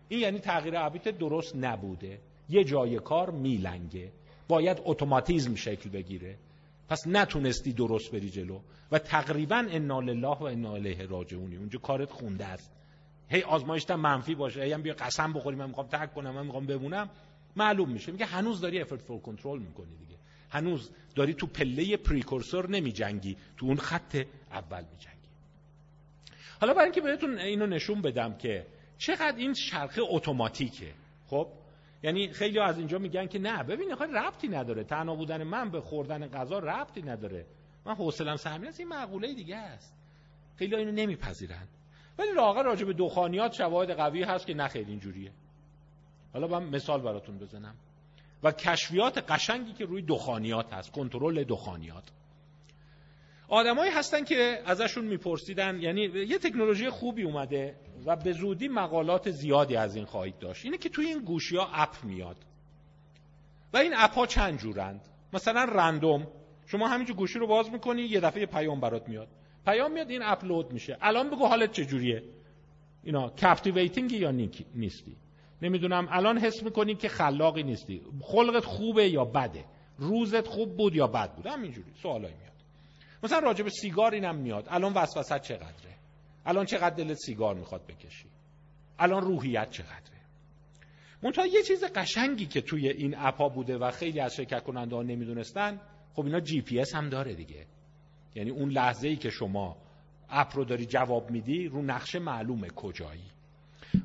این 0.09 0.19
یعنی 0.19 0.39
تغییر 0.39 0.79
حبیت 0.79 1.07
درست 1.07 1.55
نبوده. 1.55 2.19
یه 2.49 2.63
جای 2.63 2.99
کار 2.99 3.31
میلنگه. 3.31 4.11
باید 4.47 4.81
اتوماتیزم 4.85 5.55
شکل 5.55 5.89
بگیره. 5.89 6.37
پس 6.89 7.07
نتونستی 7.07 7.73
درست 7.73 8.11
بری 8.11 8.29
جلو. 8.29 8.59
و 8.91 8.99
تقریبا 8.99 9.67
انا 9.69 9.99
لله 9.99 10.37
و 10.37 10.43
انا 10.43 10.73
الیه 10.73 11.05
راجعونی. 11.05 11.55
اونجا 11.55 11.79
کارت 11.79 12.11
خونده 12.11 12.45
است. 12.45 12.71
هی 13.33 13.41
آزمایشتم 13.41 13.95
منفی 13.95 14.35
باشه 14.35 14.63
هی 14.63 14.73
هم 14.73 14.81
بیا 14.81 14.93
قسم 14.93 15.33
بخوری 15.33 15.55
من 15.55 15.67
می‌خوام 15.67 15.87
ترک 15.87 16.13
کنم 16.13 16.31
من 16.31 16.45
می‌خوام 16.45 16.65
بمونم. 16.65 17.09
معلوم 17.55 17.89
میشه. 17.89 18.11
میگه 18.11 18.25
هنوز 18.25 18.61
داری 18.61 18.81
افورت 18.81 19.01
فور 19.01 19.19
کنترل 19.21 19.59
می‌کنی 19.59 19.97
دیگه. 19.97 20.15
هنوز 20.49 20.91
داری 21.15 21.33
تو 21.33 21.47
پله 21.47 21.97
پریکورسور 21.97 22.69
نمیجنگی 22.69 23.37
تو 23.57 23.65
اون 23.65 23.77
خط 23.77 24.25
اول 24.51 24.83
میجنگی. 24.91 25.29
حالا 26.61 26.73
برای 26.73 26.85
اینکه 26.85 27.01
بهتون 27.01 27.37
اینو 27.37 27.67
نشون 27.67 28.01
بدم 28.01 28.37
که 28.37 28.67
چقدر 28.97 29.37
این 29.37 29.53
شرخه 29.53 30.01
اتوماتیکه. 30.09 30.93
خب؟ 31.27 31.47
یعنی 32.03 32.27
خیلی 32.27 32.59
از 32.59 32.77
اینجا 32.77 32.97
میگن 32.97 33.27
که 33.27 33.39
نه 33.39 33.63
ببین 33.63 33.95
خیلی 33.95 34.13
ربطی 34.13 34.47
نداره. 34.47 34.83
تنها 34.83 35.15
بودن 35.15 35.43
من 35.43 35.69
به 35.69 35.81
خوردن 35.81 36.27
غذا 36.27 36.59
ربطی 36.59 37.01
نداره. 37.01 37.45
من 37.85 37.95
حوصلم 37.95 38.35
سر 38.35 38.71
این 38.79 38.87
معقوله 38.87 39.33
دیگه 39.33 39.55
است. 39.55 39.93
خیلی 40.55 40.75
اینو 40.75 40.91
نمیپذیرن. 40.91 41.67
ولی 42.17 42.31
لاغر 42.31 42.63
راجع 42.63 42.85
به 42.85 42.93
دخانیات 42.93 43.53
شواهد 43.53 43.91
قوی 43.91 44.23
هست 44.23 44.47
که 44.47 44.53
نه 44.53 44.67
خیلی 44.67 44.91
اینجوریه. 44.91 45.31
حالا 46.33 46.47
من 46.47 46.63
مثال 46.63 47.01
براتون 47.01 47.37
بزنم. 47.37 47.75
و 48.43 48.51
کشفیات 48.51 49.31
قشنگی 49.31 49.73
که 49.73 49.85
روی 49.85 50.01
دخانیات 50.01 50.73
هست 50.73 50.91
کنترل 50.91 51.43
دخانیات. 51.43 52.03
آدمایی 53.47 53.91
هستن 53.91 54.23
که 54.23 54.61
ازشون 54.65 55.05
میپرسیدن 55.05 55.81
یعنی 55.81 56.01
یه 56.01 56.37
تکنولوژی 56.37 56.89
خوبی 56.89 57.23
اومده 57.23 57.75
و 58.05 58.15
به 58.15 58.31
زودی 58.31 58.67
مقالات 58.67 59.31
زیادی 59.31 59.75
از 59.75 59.95
این 59.95 60.05
خواهید 60.05 60.39
داشت. 60.39 60.65
اینه 60.65 60.77
که 60.77 60.89
توی 60.89 61.05
این 61.05 61.19
گوشی 61.19 61.57
ها 61.57 61.69
اپ 61.73 62.03
میاد. 62.03 62.37
و 63.73 63.77
این 63.77 63.93
اپ 63.97 64.13
ها 64.13 64.25
چند 64.25 64.59
جورند؟ 64.59 65.01
مثلا 65.33 65.63
رندوم. 65.63 66.27
شما 66.65 66.87
همینجور 66.87 67.15
گوشی 67.15 67.39
رو 67.39 67.47
باز 67.47 67.69
می‌کنی 67.69 68.01
یه 68.01 68.19
دفعه 68.19 68.45
پیام 68.45 68.79
برات 68.79 69.09
میاد. 69.09 69.27
پیام 69.65 69.91
میاد 69.91 70.09
این 70.09 70.21
اپلود 70.23 70.73
میشه. 70.73 70.97
الان 71.01 71.29
بگو 71.29 71.47
حالت 71.47 71.71
چجوریه؟ 71.71 72.23
اینا 73.03 73.29
کپتیویتینگ 73.29 74.11
یا 74.11 74.31
نیستی؟ 74.75 75.17
نمی‌دونم. 75.61 76.07
الان 76.09 76.37
حس 76.37 76.63
می‌کنی 76.63 76.95
که 76.95 77.09
خلاقی 77.09 77.63
نیستی. 77.63 78.01
خلقت 78.21 78.65
خوبه 78.65 79.09
یا 79.09 79.25
بده؟ 79.25 79.65
روزت 79.97 80.47
خوب 80.47 80.77
بود 80.77 80.95
یا 80.95 81.07
بد 81.07 81.35
بود؟ 81.35 81.47
همینجوری. 81.47 81.91
سوالایی 82.01 82.35
میاد. 82.35 82.53
مثلا 83.23 83.39
راجع 83.39 83.63
به 83.63 83.69
سیگار 83.69 84.13
اینم 84.13 84.35
میاد. 84.35 84.67
الان 84.69 84.93
وسوسه 84.93 85.39
چقدره؟ 85.39 85.95
الان 86.45 86.65
چقدر 86.65 86.95
دلت 86.95 87.17
سیگار 87.17 87.55
می‌خواد 87.55 87.87
بکشی؟ 87.87 88.25
الان 88.99 89.21
روحیت 89.21 89.69
چقدره؟ 89.69 90.03
منتها 91.23 91.45
یه 91.45 91.63
چیز 91.63 91.83
قشنگی 91.83 92.45
که 92.45 92.61
توی 92.61 92.89
این 92.89 93.15
app 93.17 93.41
ا 93.41 93.49
بوده 93.49 93.77
و 93.77 93.91
خیلی 93.91 94.19
از 94.19 94.35
شرکت 94.35 94.63
کننده 94.63 94.95
ها 94.95 95.03
نمی‌دونستن 95.03 95.81
خب 96.13 96.25
اینا 96.25 96.39
جی 96.39 96.61
پی 96.61 96.79
اس 96.79 96.95
هم 96.95 97.09
داره 97.09 97.33
دیگه. 97.33 97.65
یعنی 98.35 98.49
اون 98.49 98.69
لحظه 98.69 99.07
ای 99.07 99.15
که 99.15 99.29
شما 99.29 99.77
app 100.29 100.55
رو 100.55 100.65
داری 100.65 100.85
جواب 100.85 101.31
میدی 101.31 101.67
رو 101.67 101.81
نقشه 101.81 102.19
معلومه 102.19 102.67
کجایی. 102.69 103.23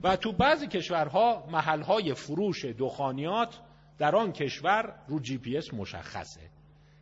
و 0.02 0.16
تو 0.16 0.32
بعضی 0.32 0.66
کشورها 0.66 1.46
محلهای 1.52 2.14
فروش 2.14 2.64
دخانیات 2.64 3.60
در 3.98 4.16
آن 4.16 4.32
کشور 4.32 4.94
رو 5.08 5.20
جی 5.20 5.38
پی 5.38 5.56
اس 5.56 5.74
مشخصه. 5.74 6.40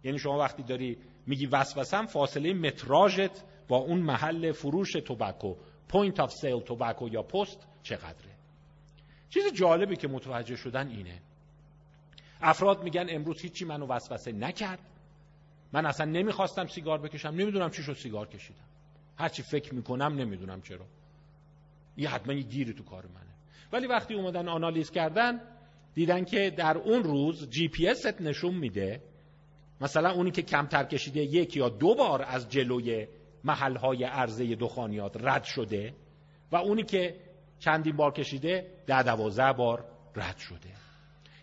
یعنی 0.05 0.19
شما 0.19 0.39
وقتی 0.39 0.63
داری 0.63 0.99
میگی 1.27 1.47
وسوسم 1.47 2.07
فاصله 2.07 2.55
متراژت 2.55 3.45
با 3.69 3.77
اون 3.77 3.99
محل 3.99 4.53
فروش 4.53 4.93
tobacco 4.93 5.57
point 5.89 6.21
of 6.21 6.33
sale 6.33 6.61
tobacco 6.61 7.09
یا 7.09 7.23
پست 7.23 7.69
چقدره. 7.83 8.37
چیز 9.31 9.53
جالبی 9.53 9.97
که 9.97 10.09
متوجه 10.09 10.57
شدن 10.57 10.89
اینه. 10.89 11.21
افراد 12.43 12.83
میگن 12.83 13.07
امروز 13.09 13.43
هیچی 13.43 13.65
منو 13.65 13.87
وسوسه 13.87 14.33
نکرد. 14.33 14.79
من 15.77 15.87
اصلا 15.87 16.07
نمی‌خواستم 16.07 16.67
سیگار 16.67 16.99
بکشم 16.99 17.29
نمی‌دونم 17.29 17.71
چی 17.71 17.83
شد 17.83 17.93
سیگار 17.93 18.29
کشیدم. 18.29 18.65
هرچی 19.19 19.43
فکر 19.43 19.75
می‌کنم 19.75 20.15
نمی‌دونم 20.15 20.63
چرا. 20.63 20.87
یه 21.97 22.09
حتما 22.09 22.33
یه 22.33 22.43
گیری 22.43 22.73
تو 22.73 22.85
کار 22.85 23.07
منه. 23.07 23.35
ولی 23.73 23.87
وقتی 23.87 24.15
اومدن 24.15 24.49
آنالیز 24.49 24.91
کردن 24.91 25.41
دیدن 25.95 26.25
که 26.25 26.51
در 26.51 26.79
اون 26.79 27.03
روز 27.03 27.51
جی 27.51 27.69
پی 27.69 27.95
ست 27.95 28.21
نشون 28.21 28.55
میده 28.55 29.03
مثلا 29.81 30.11
اونی 30.11 30.31
که 30.31 30.43
کمتر 30.43 30.85
کشیده 30.85 31.21
یک 31.21 31.57
یا 31.57 31.69
دو 31.69 31.95
بار 31.95 32.23
از 32.23 32.49
جلوی 32.49 33.07
محلهای 33.45 34.05
عرضه 34.05 34.55
دخانیات 34.55 35.17
رد 35.21 35.45
شده 35.45 35.95
و 36.53 36.57
اونی 36.57 36.83
که 36.83 37.21
چندین 37.59 37.97
بار 37.97 38.13
کشیده 38.13 38.83
ده 38.87 39.03
دوازده 39.03 39.53
بار 39.53 39.85
رد 40.15 40.37
شده. 40.39 40.86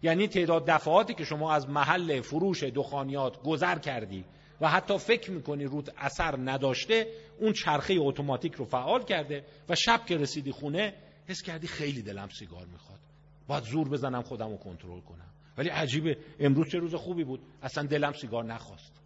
یعنی 0.04 0.28
تعداد 0.28 0.66
دفعاتی 0.66 1.14
که 1.14 1.24
شما 1.24 1.54
از 1.54 1.70
محل 1.70 2.22
فروش 2.22 2.64
دخانیات 2.64 3.44
گذر 3.44 3.80
کردی 3.80 4.26
و 4.62 4.70
حتی 4.70 4.98
فکر 4.98 5.32
می‌کنی 5.32 5.66
رود 5.66 5.94
اثر 5.98 6.38
نداشته 6.38 7.08
اون 7.40 7.54
چرخه 7.54 7.96
اتوماتیک 7.98 8.54
رو 8.54 8.66
فعال 8.66 9.04
کرده 9.04 9.46
و 9.70 9.76
شب 9.76 10.06
که 10.06 10.18
رسیدی 10.18 10.52
خونه 10.52 10.94
حس 11.28 11.42
کردی 11.42 11.68
خیلی 11.68 12.02
دلم 12.02 12.28
سیگار 12.28 12.66
می‌خواد. 12.66 13.00
باید 13.48 13.64
زور 13.64 13.90
بزنم 13.90 14.22
خودم 14.22 14.50
رو 14.50 14.58
کنترل 14.58 15.02
کنم. 15.02 15.30
ولی 15.58 15.70
عجیبه 15.70 16.18
امروز 16.40 16.70
چه 16.72 16.78
روز 16.78 16.96
خوبی 16.96 17.24
بود. 17.24 17.40
اصلا 17.62 17.84
دلم 17.84 18.14
سیگار 18.14 18.44
نخواست. 18.44 19.02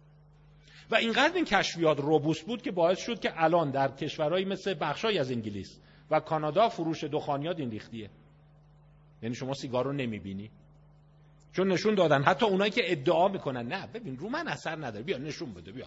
و 0.90 0.94
اینقدر 0.94 1.34
این 1.34 1.44
کشفیات 1.44 2.00
روبوست 2.00 2.46
بود 2.46 2.62
که 2.62 2.70
باعث 2.70 2.98
شد 2.98 3.20
که 3.20 3.32
الان 3.34 3.70
در 3.70 3.88
کشورهایی 3.88 4.44
مثل 4.44 4.74
بخشای 4.80 5.18
از 5.18 5.30
انگلیس 5.30 5.80
و 6.10 6.20
کانادا 6.20 6.68
فروش 6.68 7.04
دخانیات 7.04 7.60
این 7.60 7.70
ریختیه. 7.70 8.10
یعنی 9.22 9.34
شما 9.34 9.54
سیگار 9.54 9.84
رو 9.84 9.92
نمی‌بینی؟ 9.92 10.50
چون 11.52 11.68
نشون 11.68 11.94
دادن. 11.94 12.22
حتی 12.22 12.46
اونایی 12.46 12.70
که 12.70 12.92
ادعا 12.92 13.28
می‌کنن 13.28 13.66
نه 13.66 13.86
ببین 13.86 14.16
رو 14.16 14.28
من 14.28 14.48
اثر 14.48 14.76
نداره. 14.76 15.02
بیا 15.02 15.18
نشون 15.18 15.54
بده 15.54 15.72
بیا. 15.72 15.86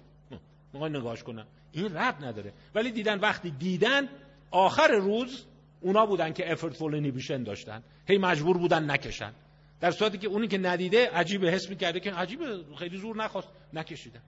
می‌خوای 0.74 0.91
نگاهش 0.91 1.24
کنم. 1.24 1.47
این 1.72 1.97
رد 1.97 2.26
نداره. 2.26 2.53
ولی 2.76 2.91
دیدن 2.91 3.20
وقتی 3.20 3.51
دیدن 3.51 4.09
آخر 4.51 4.88
روز 4.88 5.45
اونا 5.82 6.05
بودن 6.05 6.34
که 6.34 6.51
افورتفول 6.51 6.95
اینیبیشن 6.95 7.43
داشتن. 7.43 7.84
هی 8.07 8.18
مجبور 8.18 8.57
بودن 8.57 8.91
نکشن. 8.91 9.34
در 9.80 9.91
صورتی 9.91 10.18
که 10.18 10.28
اونی 10.28 10.47
که 10.47 10.57
ندیده 10.57 11.09
عجیب 11.09 11.45
حس 11.45 11.70
می‌کرده 11.70 11.99
که 11.99 12.12
عجیبه 12.12 12.64
خیلی 12.80 12.97
زور 12.97 13.16
نخواست. 13.16 13.47
نکشیدن. 13.74 14.22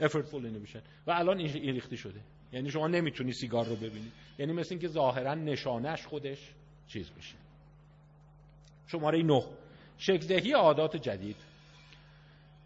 افورتفول 0.00 0.46
اینیبیشن 0.46 0.80
و 1.06 1.10
الان 1.10 1.38
این 1.38 1.74
ریختی 1.74 1.96
شده. 1.96 2.20
یعنی 2.52 2.70
شما 2.70 2.88
نمی‌تونی 2.88 3.32
سیگار 3.32 3.66
رو 3.66 3.76
ببینی. 3.76 4.12
یعنی 4.38 4.52
مثل 4.52 4.68
اینکه 4.70 4.88
ظاهرا 4.88 5.34
نشانش 5.34 6.06
خودش 6.06 6.38
چیز 6.86 7.10
بشه 7.10 7.36
شماره 8.86 9.22
9 9.22 9.44
شکلدهی 10.00 10.52
عادات 10.52 10.96
جدید. 10.96 11.36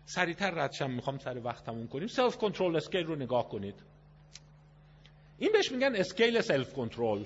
سریعتر 0.05 0.51
ردشم 0.51 0.91
می‌خوام 0.91 1.19
سر 1.19 1.41
وقت 1.45 1.65
تموم 1.65 1.89
کنیم. 1.89 2.07
self-control 2.07 2.77
scale 2.77 3.07
رو 3.07 3.17
نگاه 3.17 3.49
کنید. 3.49 3.75
این 5.39 5.53
بهش 5.53 5.73
میگن 5.73 5.97
scale 5.97 6.41
self-control 6.41 7.25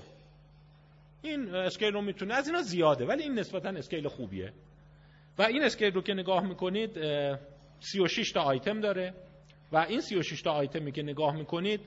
این 1.22 1.54
scale 1.54 1.92
رو 1.92 2.02
می‌تونه 2.02 2.34
از 2.34 2.46
اینا 2.46 2.62
زیاده 2.62 3.06
ولی 3.06 3.22
این 3.22 3.38
نسبتا 3.38 3.68
scale 3.68 4.08
خوبیه. 4.08 4.52
و 5.38 5.42
این 5.42 5.62
scale 5.62 5.92
رو 5.92 6.02
که 6.02 6.14
نگاه 6.14 6.46
می‌کنید 6.46 6.90
36 7.80 8.32
تا 8.32 8.40
آیتم 8.40 8.80
داره. 8.80 9.14
و 9.72 9.76
این 9.76 10.00
36 10.00 10.42
تا 10.42 10.50
آیتمی 10.50 10.92
که 10.92 11.02
نگاه 11.02 11.36
می‌کنید 11.36 11.80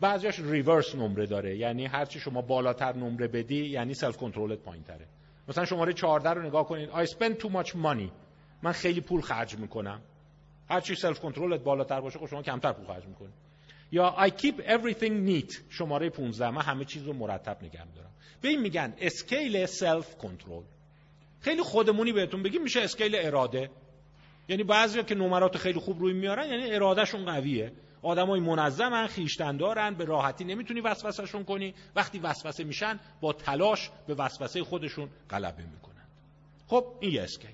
بعضیش 0.00 0.38
reverse 0.38 0.94
نمره 0.94 1.26
داره. 1.26 1.56
یعنی 1.56 1.86
هرچی 1.86 2.20
شما 2.20 2.42
بالاتر 2.42 2.96
نمره 2.96 3.28
بدی 3.28 3.66
یعنی 3.66 3.94
self-control 3.94 4.16
ت 4.16 4.58
پایینتره. 4.58 5.06
مثلا 5.48 5.64
شماره 5.64 5.92
14 5.92 6.30
رو 6.30 6.42
نگاه 6.42 6.66
کنید. 6.66 6.90
I 6.90 7.06
spend 7.06 7.42
too 7.42 7.48
much 7.48 7.70
money. 7.70 8.10
من 8.62 8.72
خیلی 8.72 9.00
پول 9.00 9.20
خرج 9.20 9.56
می‌کنم. 9.58 10.00
هر 10.70 10.80
چی 10.80 10.94
self-control 10.94 11.20
ت 11.20 11.60
بالاتر 11.60 12.00
باشه 12.00 12.18
خب 12.18 12.26
شما 12.26 12.42
کمتر 12.42 12.72
پول 12.72 12.86
خرج 12.86 13.04
می‌کنید 13.06 13.34
یا 13.92 14.14
I 14.18 14.30
keep 14.30 14.54
everything 14.54 15.28
neat. 15.28 15.54
شماره 15.70 16.10
15 16.10 16.50
من 16.50 16.62
همه 16.62 16.84
چیز 16.84 17.02
رو 17.02 17.12
مرتب 17.12 17.62
نگه 17.62 17.84
دارم 17.94 18.10
به 18.40 18.48
این 18.48 18.60
میگن 18.60 18.94
scale 18.98 19.66
self-control 19.66 20.62
خیلی 21.40 21.62
خودمونی 21.62 22.12
بهتون 22.12 22.42
بگیم 22.42 22.62
میشه 22.62 22.80
scale 22.80 23.16
اراده. 23.16 23.70
یعنی 24.48 24.62
بعضیا 24.62 25.02
که 25.02 25.14
نمرات 25.14 25.56
خیلی 25.56 25.80
خوب 25.80 26.00
روی 26.00 26.12
میارن 26.12 26.48
یعنی 26.48 26.74
ارادهشون 26.74 27.24
قویه. 27.24 27.72
آدمای 28.06 28.40
منظمن 28.40 29.06
خویشتن‌دارن 29.06 29.94
به 29.94 30.04
راحتی 30.04 30.44
نمی‌تونی 30.44 30.80
وسوسهشون 30.80 31.44
کنی. 31.44 31.74
وقتی 31.96 32.18
وسوسه 32.18 32.64
میشن 32.64 33.00
با 33.20 33.32
تلاش 33.32 33.90
به 34.06 34.14
وسوسه 34.14 34.64
خودشون 34.64 35.08
غلبه 35.30 35.62
می‌کنن. 35.62 36.06
خب 36.66 36.84
این 37.00 37.12
یه 37.12 37.22
scale. 37.22 37.50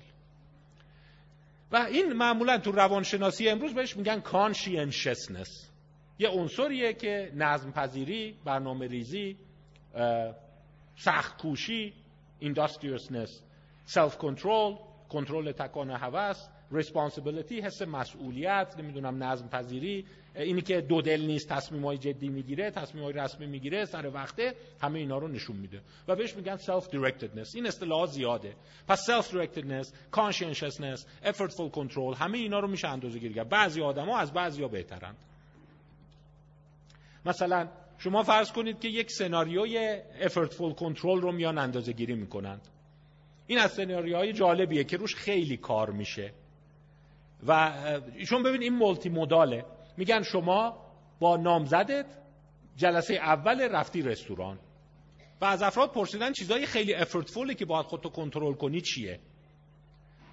و 1.71 1.75
این 1.75 2.13
معمولا 2.13 2.57
تو 2.57 2.71
روانشناسی 2.71 3.49
امروز 3.49 3.73
بهش 3.73 3.97
میگن 3.97 4.19
conscientiousness 4.19 5.69
یه 6.19 6.29
عنصریه 6.29 6.93
که 6.93 7.31
نظم 7.35 7.71
پذیری 7.71 8.35
برنامه 8.45 8.87
ریزی 8.87 9.37
سخت 10.95 11.41
کوشی 11.41 11.93
industriousness 12.41 13.29
self 13.87 14.13
control 14.17 14.79
کنترل 15.09 15.51
تکان 15.51 15.89
هوس 15.89 16.47
responsibility 16.81 17.53
حس 17.63 17.81
مسئولیت 17.81 18.75
نمی‌دونم 18.79 19.23
نظم 19.23 19.47
پذیری 19.47 20.05
اینی 20.35 20.61
که 20.61 20.81
دو 20.81 21.01
دل 21.01 21.21
نیست 21.21 21.49
تصمیم 21.49 21.85
های 21.85 21.97
جدی 21.97 22.29
می‌گیره 22.29 22.71
تصمیم 22.71 23.03
های 23.03 23.13
رسمی 23.13 23.47
می‌گیره 23.47 23.85
سر 23.85 24.07
وقته 24.13 24.53
همه 24.81 24.99
اینا 24.99 25.17
رو 25.17 25.27
نشون 25.27 25.55
میده. 25.55 25.81
و 26.07 26.15
بهش 26.15 26.35
میگن 26.35 26.57
self 26.57 26.83
directedness 26.83 27.55
این 27.55 27.67
اصطلاح 27.67 28.05
زیاده. 28.05 28.55
پس 28.87 29.09
self 29.09 29.25
directedness 29.25 29.87
conscientiousness 30.11 31.05
effortful 31.23 31.75
control 31.75 32.17
همه 32.17 32.37
اینا 32.37 32.59
رو 32.59 32.67
میشه 32.67 32.87
اندازه 32.87 33.19
گیری 33.19 33.33
کرد. 33.33 33.49
بعضی 33.49 33.81
آدما 33.81 34.17
از 34.17 34.33
بعضی 34.33 34.61
ها 34.61 34.67
بهترن. 34.67 35.15
مثلا 37.25 37.69
شما 37.97 38.23
فرض 38.23 38.51
کنید 38.51 38.79
که 38.79 38.87
یک 38.87 39.11
سناریوی 39.11 39.99
effortful 40.21 40.75
control 40.79 41.21
رو 41.21 41.31
میان 41.31 41.57
اندازه 41.57 41.93
گیری 41.93 42.15
می‌کنند. 42.15 42.61
این 43.47 43.59
از 43.59 43.71
سناریوهای 43.71 44.33
جالبیه 44.33 44.83
که 44.83 44.97
روش 44.97 45.15
خیلی 45.15 45.57
کار 45.57 45.91
میشه. 45.91 46.33
و 47.47 47.73
شما 48.27 48.39
ببین 48.39 48.61
این 48.61 48.73
مولتی 48.73 49.09
موداله 49.09 49.65
میگن 49.97 50.21
شما 50.21 50.77
با 51.19 51.37
نامزدت 51.37 52.05
جلسه 52.75 53.13
اول 53.13 53.61
رفتی 53.71 54.01
رستوران. 54.01 54.59
و 55.41 55.45
از 55.45 55.63
افراد 55.63 55.91
پرسیدن 55.91 56.31
چیزای 56.31 56.65
خیلی 56.65 56.93
افورتفولی 56.93 57.55
که 57.55 57.65
باید 57.65 57.85
خودتو 57.85 58.09
کنترل 58.09 58.53
کنی 58.53 58.81
چیه؟ 58.81 59.19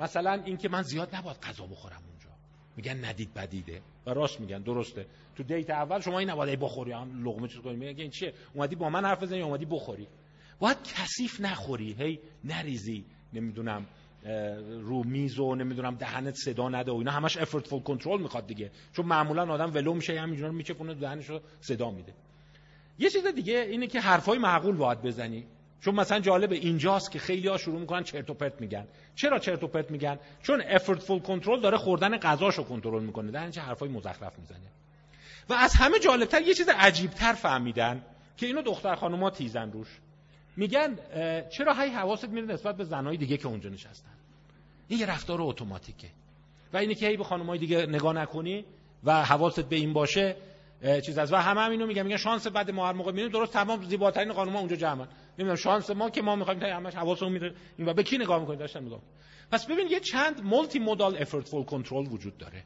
مثلا 0.01 0.43
اینکه 0.45 0.69
من 0.69 0.83
زیاد 0.83 1.17
نباید 1.17 1.37
غذا 1.37 1.67
بخورم 1.67 2.03
اونجا. 2.09 2.29
میگن 2.77 3.05
ندید 3.05 3.35
بدیده. 3.35 3.83
و 4.07 4.11
راست 4.11 4.41
میگن 4.41 4.63
درسته. 4.63 5.07
تو 5.37 5.43
دیت 5.43 5.71
اول 5.71 6.01
شما 6.01 6.19
این 6.19 6.31
نباید 6.31 6.61
بخوری 6.61 6.93
هم 6.93 7.25
لقمه 7.29 7.49
چیز 7.49 7.61
کنی. 7.61 7.77
میگن 7.77 8.01
این 8.01 8.11
چیه؟ 8.11 8.35
اومدی 8.55 8.77
با 8.77 8.91
من 8.91 9.05
حرف 9.05 9.23
بزنی 9.23 9.43
اومدی 9.43 9.65
بخوری؟ 9.65 10.09
باید 10.59 10.77
کثیف 10.83 11.41
نخوری. 11.41 11.93
هی 11.99 12.21
نریزی. 12.45 13.05
نمی‌دونم. 13.33 13.87
رو 14.81 15.05
میز 15.05 15.39
و 15.39 15.55
نمی‌دونم 15.55 15.95
دهنت 15.95 16.35
صدا 16.35 16.68
نده 16.68 16.93
و 16.93 16.95
اینا 16.95 17.11
همش 17.11 17.37
افورتفول 17.37 17.81
کنترل 17.81 18.21
می‌خواد 18.21 18.47
دیگه. 18.47 18.71
چون 18.93 19.07
معمولا 19.07 19.53
آدم 19.53 19.75
ولو 19.75 19.95
میشه 19.95 20.21
همینجوری 20.21 20.49
رو 20.49 20.55
میچپونه 20.55 20.95
دهنش 20.95 21.31
رو 21.31 21.41
صدا 21.61 21.91
میده. 21.91 22.12
یه 22.99 23.11
چیز 23.11 23.27
دیگه 23.27 23.59
اینه 23.59 23.87
که 23.87 24.01
حرفای 24.01 24.39
معقول 24.39 24.77
باید 24.77 25.03
بزنی. 25.03 25.47
چون 25.81 25.95
مثلا 25.95 26.21
جالب 26.21 26.53
اینجاست 26.53 27.11
که 27.11 27.18
خیلی 27.18 27.49
ها 27.49 27.57
شروع 27.57 27.81
می‌کنن 27.81 28.03
چرت 28.03 28.31
و 28.31 28.35
پرت 28.35 28.61
میگن. 28.61 28.87
چرا 29.14 29.39
چرت 29.39 29.62
و 29.62 29.66
پرت 29.66 29.91
میگن؟ 29.91 30.18
چون 30.43 30.62
افورتفول 30.62 31.18
کنترل 31.18 31.61
داره 31.61 31.79
خوردن 31.79 32.18
غذاشو 32.18 32.64
کنترل 32.64 33.03
می‌کنه. 33.03 33.31
در 33.31 33.51
چه 33.51 33.61
حرفای 33.61 33.89
مزخرف 33.89 34.39
می‌زنه. 34.39 34.59
و 35.49 35.53
از 35.53 35.75
همه 35.75 35.99
جالبتر 35.99 36.43
یه 36.43 36.55
چیز 36.55 36.68
عجیبتر 36.68 37.33
فهمیدن 37.33 38.03
که 38.37 38.47
اینو 38.47 38.62
دختر 38.62 38.95
خانوما 38.95 39.31
تیزن 39.31 39.73
روش. 39.73 39.89
میگن 40.61 40.99
چرا 41.49 41.75
هی 41.75 41.89
حواست 41.89 42.29
میره 42.29 42.47
نسبت 42.47 42.77
به 42.77 42.85
زنهای 42.85 43.17
دیگه 43.17 43.37
که 43.37 43.49
اونجا 43.49 43.71
نشستن؟ 43.71 44.11
این 44.89 45.01
یه 45.01 45.07
رفتار 45.07 45.43
اتوماتیکه. 45.43 46.09
و 46.73 46.77
اینه 46.77 46.95
که 46.95 47.09
هی 47.09 47.17
به 47.17 47.25
خانمای 47.25 47.59
دیگه 47.59 47.87
نگاه 47.87 48.13
نکنی 48.13 48.65
و 49.05 49.25
حواست 49.25 49.61
به 49.61 49.77
این 49.77 49.93
باشه 49.93 50.37
چیز 51.07 51.19
از 51.19 51.33
و 51.33 51.37
همه 51.37 51.61
هم 51.61 51.71
اینو 51.71 51.87
میگن. 51.87 52.03
میگن 52.03 52.17
شانس 52.17 52.47
بعد 52.47 52.71
ما 52.71 52.87
هر 52.87 52.93
موقع 52.93 53.11
می‌بینیم 53.11 53.33
درست 53.33 53.53
تمام 53.53 53.83
زیباترین 53.83 54.33
خانم‌ها 54.33 54.59
اونجا 54.59 54.77
جمعن. 54.77 55.09
نمی‌دونم 55.39 55.55
شانس 55.55 55.91
ما 55.91 56.11
که 56.11 56.23
ما 56.23 56.37
می‌خوایم 56.37 56.61
تا 56.61 56.67
همش 56.67 56.95
حواسمون 56.95 57.33
میره 57.33 57.55
این 57.79 57.89
و 57.89 57.95
به 57.95 58.03
کی 58.03 58.19
نگاه 58.19 58.41
می‌کنید 58.41 58.59
داشتن 58.59 58.85
نگاه 58.85 59.01
پس 59.51 59.67
ببین 59.67 59.87
یه 59.91 60.01
چند 60.01 60.45
multimodal 60.45 61.16
effortful 61.16 61.64
control 61.64 62.07
وجود 62.07 62.39
داره. 62.39 62.65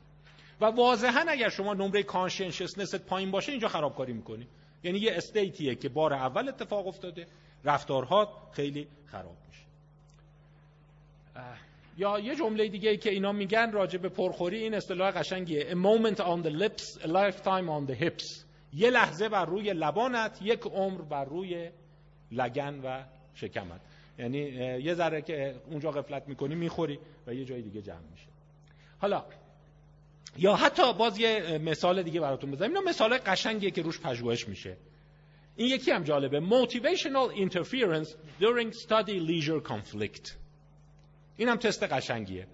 و 0.60 0.64
واضحا 0.64 1.24
اگر 1.28 1.48
شما 1.48 1.74
نمره 1.74 2.02
conscientiousness 2.02 3.00
ت 3.00 3.06
پایین 3.06 3.30
باشه 3.30 3.52
اینجا 3.52 3.68
خرابکاری 3.68 4.12
می‌کنی. 4.12 4.46
یعنی 4.82 4.98
یه 4.98 5.12
state 5.12 5.56
یه 5.56 5.74
که 5.74 5.88
بار 5.88 6.12
اول 6.12 6.48
اتفاق 6.48 6.86
افتاده. 6.86 7.26
رفتارها 7.64 8.50
خیلی 8.52 8.88
خراب 9.06 9.36
میشه. 9.48 9.64
یا 11.98 12.18
یه 12.18 12.36
جمله 12.36 12.68
دیگه 12.68 12.90
ای 12.90 12.96
که 12.96 13.10
اینا 13.10 13.32
میگن 13.32 13.72
راجع 13.72 13.98
به 13.98 14.08
پرخوری 14.08 14.62
این 14.62 14.74
اصطلاح 14.74 15.10
قشنگیه. 15.10 15.70
A 15.70 15.74
moment 15.74 16.18
on 16.18 16.42
the 16.46 16.50
lips 16.50 16.98
a 17.02 17.06
lifetime 17.06 17.68
on 17.68 17.90
the 17.90 18.02
hips. 18.02 18.44
یه 18.72 18.90
لحظه 18.90 19.28
بر 19.28 19.44
روی 19.44 19.72
لبانت 19.72 20.38
یک 20.42 20.60
عمر 20.60 21.02
بر 21.02 21.24
روی 21.24 21.70
لگن 22.32 22.80
و 22.84 23.02
شکمت. 23.34 23.80
یعنی 24.18 24.38
یه 24.82 24.94
ذره 24.94 25.22
که 25.22 25.54
اونجا 25.70 25.90
غفلت 25.90 26.28
می‌کنی 26.28 26.54
می‌خوری 26.54 26.98
و 27.26 27.34
یه 27.34 27.44
جای 27.44 27.62
دیگه 27.62 27.82
جمع 27.82 28.10
میشه. 28.12 28.26
حالا 28.98 29.24
یا 30.38 30.54
حتی 30.54 30.92
باز 30.92 31.18
یه 31.18 31.58
مثال 31.58 32.02
دیگه 32.02 32.20
براتون 32.20 32.50
بزنم. 32.50 32.68
اینا 32.68 32.80
مثال 32.80 33.18
قشنگیه 33.18 33.70
که 33.70 33.82
روش 33.82 34.00
پژوهش 34.00 34.48
میشه. 34.48 34.76
این 35.56 35.68
یکی 35.68 35.90
هم 35.90 36.02
جالبه. 36.02 36.40
Motivational 36.40 37.36
interference 37.36 38.08
during 38.40 38.72
study 38.72 39.18
leisure 39.20 39.68
conflict. 39.68 40.32
این 41.36 41.48
هم 41.48 41.56
تست 41.56 41.82
قشنگیه. 41.82 42.46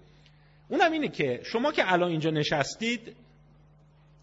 اونم 0.69 0.91
اینه 0.91 1.07
که 1.07 1.41
شما 1.43 1.71
که 1.71 1.93
الان 1.93 2.09
اینجا 2.11 2.29
نشستید 2.29 3.15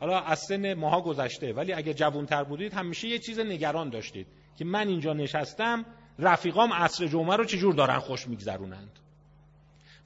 حالا 0.00 0.20
از 0.20 0.40
سن 0.48 0.74
ماها 0.74 1.00
گذشته 1.00 1.52
ولی 1.52 1.72
اگه 1.72 1.94
جوانتر 1.94 2.44
بودید 2.44 2.72
همیشه 2.72 3.08
یه 3.08 3.18
چیز 3.18 3.38
نگران 3.38 3.90
داشتید 3.90 4.26
که 4.58 4.64
من 4.64 4.88
اینجا 4.88 5.12
نشستم 5.12 5.84
رفیقام 6.18 6.72
عصر 6.72 7.06
جمعه 7.06 7.36
رو 7.36 7.44
چجور 7.44 7.74
دارن 7.74 7.98
خوش 7.98 8.28
میگذرونند؟ 8.28 8.98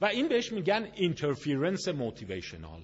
و 0.01 0.05
این 0.05 0.27
بهش 0.27 0.51
میگن 0.51 0.87
interference 0.95 1.87
motivational 1.87 2.81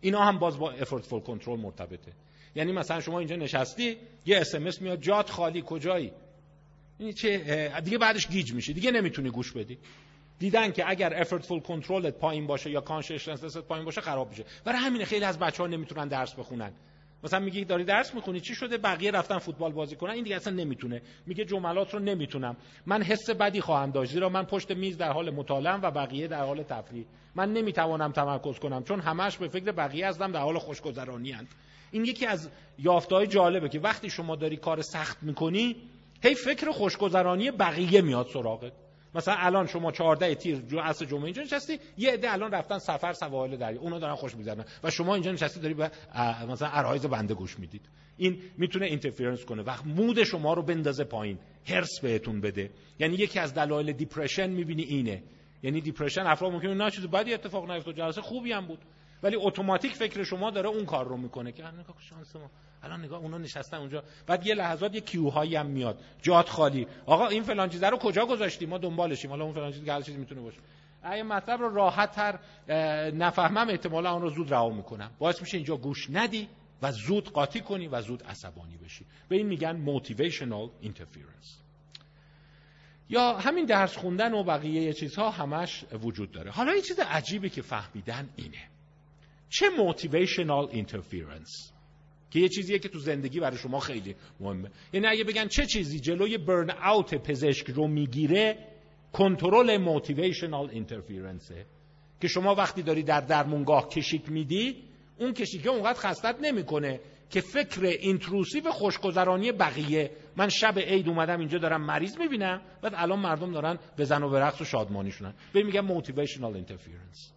اینا 0.00 0.20
هم 0.20 0.38
باز 0.38 0.58
با 0.58 0.70
effortful 0.70 1.20
control 1.20 1.60
مرتبطه. 1.60 2.12
یعنی 2.54 2.72
مثلا 2.72 3.00
شما 3.00 3.18
اینجا 3.18 3.36
نشستی 3.36 3.96
یه 4.26 4.38
SMS 4.38 4.80
میاد 4.82 5.00
جات 5.00 5.30
خالی 5.30 5.62
کجایی؟ 5.66 6.12
این 6.98 7.12
چه 7.12 7.72
دیگه 7.84 7.98
بعدش 7.98 8.28
گیج 8.28 8.52
میشه 8.52 8.72
دیگه 8.72 8.90
نمی‌تونی 8.90 9.30
گوش 9.30 9.52
بدی. 9.52 9.78
دیدن 10.38 10.72
که 10.72 10.90
اگر 10.90 11.20
effortful 11.20 11.60
control 11.60 12.07
ت 12.07 12.14
پایین 12.14 12.46
باشه 12.46 12.70
یا 12.70 12.80
conscientiousness 12.80 13.54
ت 13.54 13.58
پایین 13.58 13.84
باشه 13.84 14.00
خراب 14.00 14.30
میشه. 14.30 14.44
برای 14.64 14.78
همین 14.78 15.04
خیلی 15.04 15.24
از 15.24 15.38
بچه‌ها 15.38 15.66
نمی‌تونن 15.66 16.08
درس 16.08 16.34
بخونن. 16.34 16.72
مثلا 17.24 17.40
میگی 17.40 17.64
داری 17.64 17.84
درس 17.84 18.14
می‌خونی 18.14 18.40
چی 18.40 18.54
شده؟ 18.54 18.78
بقیه 18.78 19.10
رفتن 19.10 19.38
فوتبال 19.38 19.72
بازی 19.72 19.96
کنن. 19.96 20.10
این 20.10 20.24
دیگه 20.24 20.36
اصلا 20.36 20.52
نمی‌تونه. 20.52 21.02
میگه 21.26 21.44
جملات 21.44 21.94
رو 21.94 22.00
نمی‌تونم. 22.00 22.56
من 22.86 23.02
حس 23.02 23.30
بدی 23.30 23.60
خواهم 23.60 23.90
داشت 23.90 24.12
زیرا 24.12 24.28
من 24.28 24.44
پشت 24.44 24.70
میز 24.70 24.96
در 24.96 25.12
حال 25.12 25.30
مطالعه 25.30 25.74
و 25.74 25.90
بقیه 25.90 26.28
در 26.28 26.44
حال 26.44 26.62
تفریح. 26.62 27.04
من 27.34 27.52
نمی‌توانم 27.52 28.12
تمرکز 28.12 28.58
کنم 28.58 28.84
چون 28.84 29.00
همش 29.00 29.36
به 29.36 29.48
فکر 29.48 29.72
بقیه 29.72 30.08
هستم 30.08 30.32
در 30.32 30.40
حال 30.40 30.58
خوشگذرانی 30.58 31.32
هستم 31.32 31.46
این 31.94 32.04
یکی 32.04 32.26
از 32.26 32.50
یافتهای 32.78 33.26
جالبه 33.26 33.68
که 33.68 33.80
وقتی 33.80 34.10
شما 34.10 34.36
داری 34.36 34.56
کار 34.56 34.82
سخت 34.82 35.22
می‌کنی 35.22 35.76
هی 36.22 36.34
فکر 36.34 36.70
خوشگذرانی 36.70 37.50
بقیه 37.50 38.00
میاد 38.00 38.26
سراغت. 38.32 38.72
مثلا 39.14 39.34
الان 39.38 39.66
شما 39.66 39.92
14 39.92 40.34
تیر 40.34 40.56
جو 40.56 40.80
عصر 40.80 41.04
جمعه 41.04 41.24
اینجا 41.24 41.42
نشستی 41.42 41.78
یه 41.98 42.12
عده 42.12 42.32
الان 42.32 42.50
رفتن 42.50 42.78
سفر 42.78 43.12
سواحل 43.12 43.56
دریا 43.56 43.80
اونا 43.80 43.98
دارن 43.98 44.14
خوش 44.14 44.34
می‌زنن 44.34 44.64
و 44.84 44.90
شما 44.90 45.14
اینجا 45.14 45.32
نشستی 45.32 45.60
داری 45.60 45.74
به 45.74 45.90
مثلا 46.48 46.68
عرایز 46.68 47.06
بنده 47.06 47.34
گوش 47.34 47.58
می‌دید. 47.58 47.88
این 48.16 48.38
می‌تونه 48.58 48.86
interference 48.86 49.44
کنه. 49.44 49.62
وقت 49.62 49.86
mood 49.86 50.24
شما 50.24 50.54
رو 50.54 50.62
بندازه 50.62 51.04
پایین. 51.04 51.38
حرص 51.66 52.00
بهتون 52.02 52.40
بده. 52.40 52.70
یعنی 52.98 53.14
یکی 53.14 53.38
از 53.38 53.54
دلایل 53.54 53.92
depression 53.92 54.50
می‌بینی 54.50 54.82
اینه. 54.82 55.22
یعنی 55.62 55.80
depression 55.80 56.20
افراد 56.20 56.52
ممکنه 56.52 56.74
نه 56.74 56.90
چیز 56.90 57.06
بدی 57.06 57.34
اتفاق 57.34 57.70
نیفته 57.70 57.92
جلسه 57.92 58.20
خوبی 58.20 58.52
هم 58.52 58.66
بود. 58.66 58.78
ولی 59.24 59.36
automatic 59.36 59.92
فکر 59.92 60.22
شما 60.22 60.50
داره 60.50 60.68
اون 60.68 60.84
کار 60.84 61.08
رو 61.08 61.16
می‌کنه 61.16 61.52
که 61.52 61.62
نگاه 61.62 61.96
شانس 62.10 62.36
ما. 62.36 62.50
الان 62.82 63.04
نگاه 63.04 63.20
اونا 63.20 63.38
نشستن 63.38 63.76
اونجا. 63.76 64.02
بعد 64.26 64.46
یه 64.46 64.54
لحظات 64.54 64.94
یه 64.94 65.00
cue 65.00 65.28
هایی 65.28 65.56
هم 65.56 65.66
میاد. 65.66 65.98
جات 66.22 66.48
خالی. 66.48 66.86
آقا 67.06 67.28
این 67.28 67.42
فلان 67.42 67.68
چیزا 67.68 67.88
رو 67.88 67.96
کجا 67.96 68.26
گذاشتیم؟ 68.26 68.68
ما 68.68 68.78
دنبالشیم. 68.78 69.30
حالا 69.30 69.44
اون 69.44 69.54
فلان 69.54 69.72
چیز 69.72 69.88
هر 69.88 70.02
چیزی 70.02 70.18
می‌تونه 70.18 70.40
باشه. 70.40 70.58
اگه 71.02 71.22
مطلب 71.22 71.60
رو 71.60 71.74
راحت 71.74 72.12
تر 72.12 72.38
نفهمم. 73.10 73.68
احتمالا 73.68 74.12
اون 74.12 74.22
رو 74.22 74.30
زود 74.30 74.52
رها 74.52 74.70
می‌کنم 74.70 75.10
باعث 75.18 75.40
میشه 75.40 75.56
اینجا 75.56 75.76
گوش 75.76 76.10
ندی 76.10 76.48
و 76.82 76.92
زود 76.92 77.32
قاطی 77.32 77.60
کنی 77.60 77.88
و 77.88 78.00
زود 78.00 78.22
عصبانی 78.22 78.76
بشی. 78.76 79.06
به 79.28 79.36
این 79.36 79.46
میگن 79.46 79.84
motivational 79.86 80.86
interference. 80.86 81.64
یا 83.08 83.32
همین 83.32 83.64
درس 83.64 83.96
خوندن 83.96 84.34
و 84.34 84.42
بقیه 84.42 84.92
چیزها 84.92 85.30
همش 85.30 85.84
وجود 86.02 86.32
داره. 86.32 86.50
حالا 86.50 86.74
یه 86.74 86.82
چیز 86.82 87.00
عجیبی 87.00 87.50
که 87.50 87.62
فهمیدن 87.62 88.28
اینه. 88.36 88.73
چه 89.54 89.68
موتیویشنال 89.78 90.68
اینترفیرنس 90.70 91.72
که 92.30 92.40
یه 92.40 92.48
چیزیه 92.48 92.78
که 92.78 92.88
تو 92.88 92.98
زندگی 92.98 93.40
برای 93.40 93.58
شما 93.58 93.80
خیلی 93.80 94.14
مهمه. 94.40 94.70
یعنی 94.92 95.06
اگه 95.06 95.24
بگن 95.24 95.48
چه 95.48 95.66
چیزی 95.66 96.00
جلوی 96.00 96.38
برن 96.38 96.70
اوت 96.70 97.14
پزشک 97.14 97.70
رو 97.70 97.88
می‌گیره 97.88 98.58
control 99.12 99.76
motivational 99.76 100.70
interference 100.70 101.59
ه 101.59 101.66
که 102.20 102.28
شما 102.28 102.54
وقتی 102.54 102.82
داری 102.82 103.02
در 103.02 103.20
درمونگاه 103.20 103.88
کشیک 103.88 104.28
میدی 104.30 104.76
اون 105.18 105.32
کشیکه 105.32 105.70
اونقدر 105.70 105.98
خستت 105.98 106.36
نمی‌کنه 106.40 107.00
که 107.30 107.40
فکر 107.40 107.84
intrusive 107.84 108.70
خوشگذرانی 108.70 109.52
بقیه. 109.52 110.10
من 110.36 110.48
شب 110.48 110.78
عید 110.78 111.08
اومدم 111.08 111.38
اینجا 111.38 111.58
دارم 111.58 111.86
مریض 111.86 112.18
می‌بینم 112.18 112.62
بعد 112.82 112.92
الان 112.96 113.18
مردم 113.18 113.52
دارن 113.52 113.78
بزن 113.98 114.22
و 114.22 114.30
برقص 114.30 114.60
و 114.60 114.64
شادمانی 114.64 115.10
شدن. 115.10 115.34
به 115.52 115.62
میگن 115.62 115.80
motivational 115.80 116.54
interference 116.54 117.32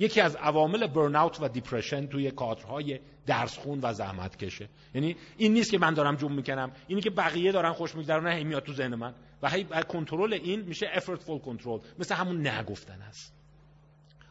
یکی 0.00 0.20
از 0.20 0.36
عوامل 0.36 0.86
burnout 0.86 1.40
و 1.40 1.48
depression 1.48 2.06
توی 2.06 2.30
کادرهای 2.30 3.00
درس 3.26 3.58
خون 3.58 3.80
و 3.82 3.92
زحمت 3.92 4.36
کشه 4.36 4.68
یعنی 4.94 5.16
این 5.36 5.52
نیست 5.52 5.70
که 5.70 5.78
من 5.78 5.94
دارم 5.94 6.16
جون 6.16 6.32
می‌کنم 6.32 6.72
اینی 6.86 7.00
که 7.00 7.10
بقیه 7.10 7.52
دارن 7.52 7.72
خوش 7.72 7.94
میگذرونن 7.94 8.32
هی 8.32 8.44
میاد 8.44 8.62
تو 8.62 8.72
ذهن 8.72 8.94
من 8.94 9.14
و 9.42 9.50
هی 9.50 9.64
کنترل 9.64 10.32
این 10.32 10.60
میشه 10.60 10.86
effortful 10.94 11.40
کنترل 11.44 11.80
مثل 11.98 12.14
همون 12.14 12.46
نگفتن 12.46 13.02
است 13.02 13.34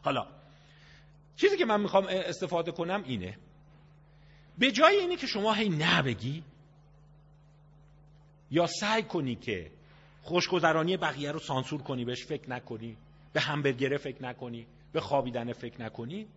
حالا 0.02 0.28
چیزی 1.36 1.58
که 1.58 1.66
من 1.66 1.82
می‌خوام 1.82 2.06
استفاده 2.10 2.72
کنم 2.72 3.04
اینه. 3.06 3.38
به 4.58 4.72
جای 4.72 4.96
اینی 4.96 5.16
که 5.16 5.28
شما 5.28 5.54
هی 5.54 5.70
نبگی 5.70 6.44
یا 8.52 8.68
سعی 8.68 9.04
کنی 9.04 9.36
که 9.36 9.72
خوشگذرانی 10.22 10.98
بقیه 10.98 11.32
رو 11.32 11.40
سانسور 11.40 11.82
کنی 11.82 12.06
بهش 12.06 12.26
فکر 12.26 12.50
نکنی 12.50 12.98
به 13.34 13.42
همبرگره 13.42 13.98
فکر 13.98 14.24
نکنی 14.24 14.68
به 14.92 15.02
خوابیدن 15.02 15.54
فکر 15.54 15.82
نکنید 15.82 16.28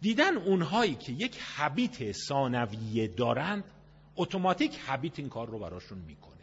دیدن 0.00 0.36
اونهایی 0.36 0.94
که 0.94 1.12
یک 1.12 1.38
حبیت 1.56 2.12
ثانویه 2.12 3.08
دارند 3.08 3.64
اتوماتیک 4.16 4.78
حبیت 4.78 5.18
این 5.18 5.28
کار 5.28 5.48
رو 5.48 5.58
براشون 5.58 5.98
می‌کنه. 5.98 6.34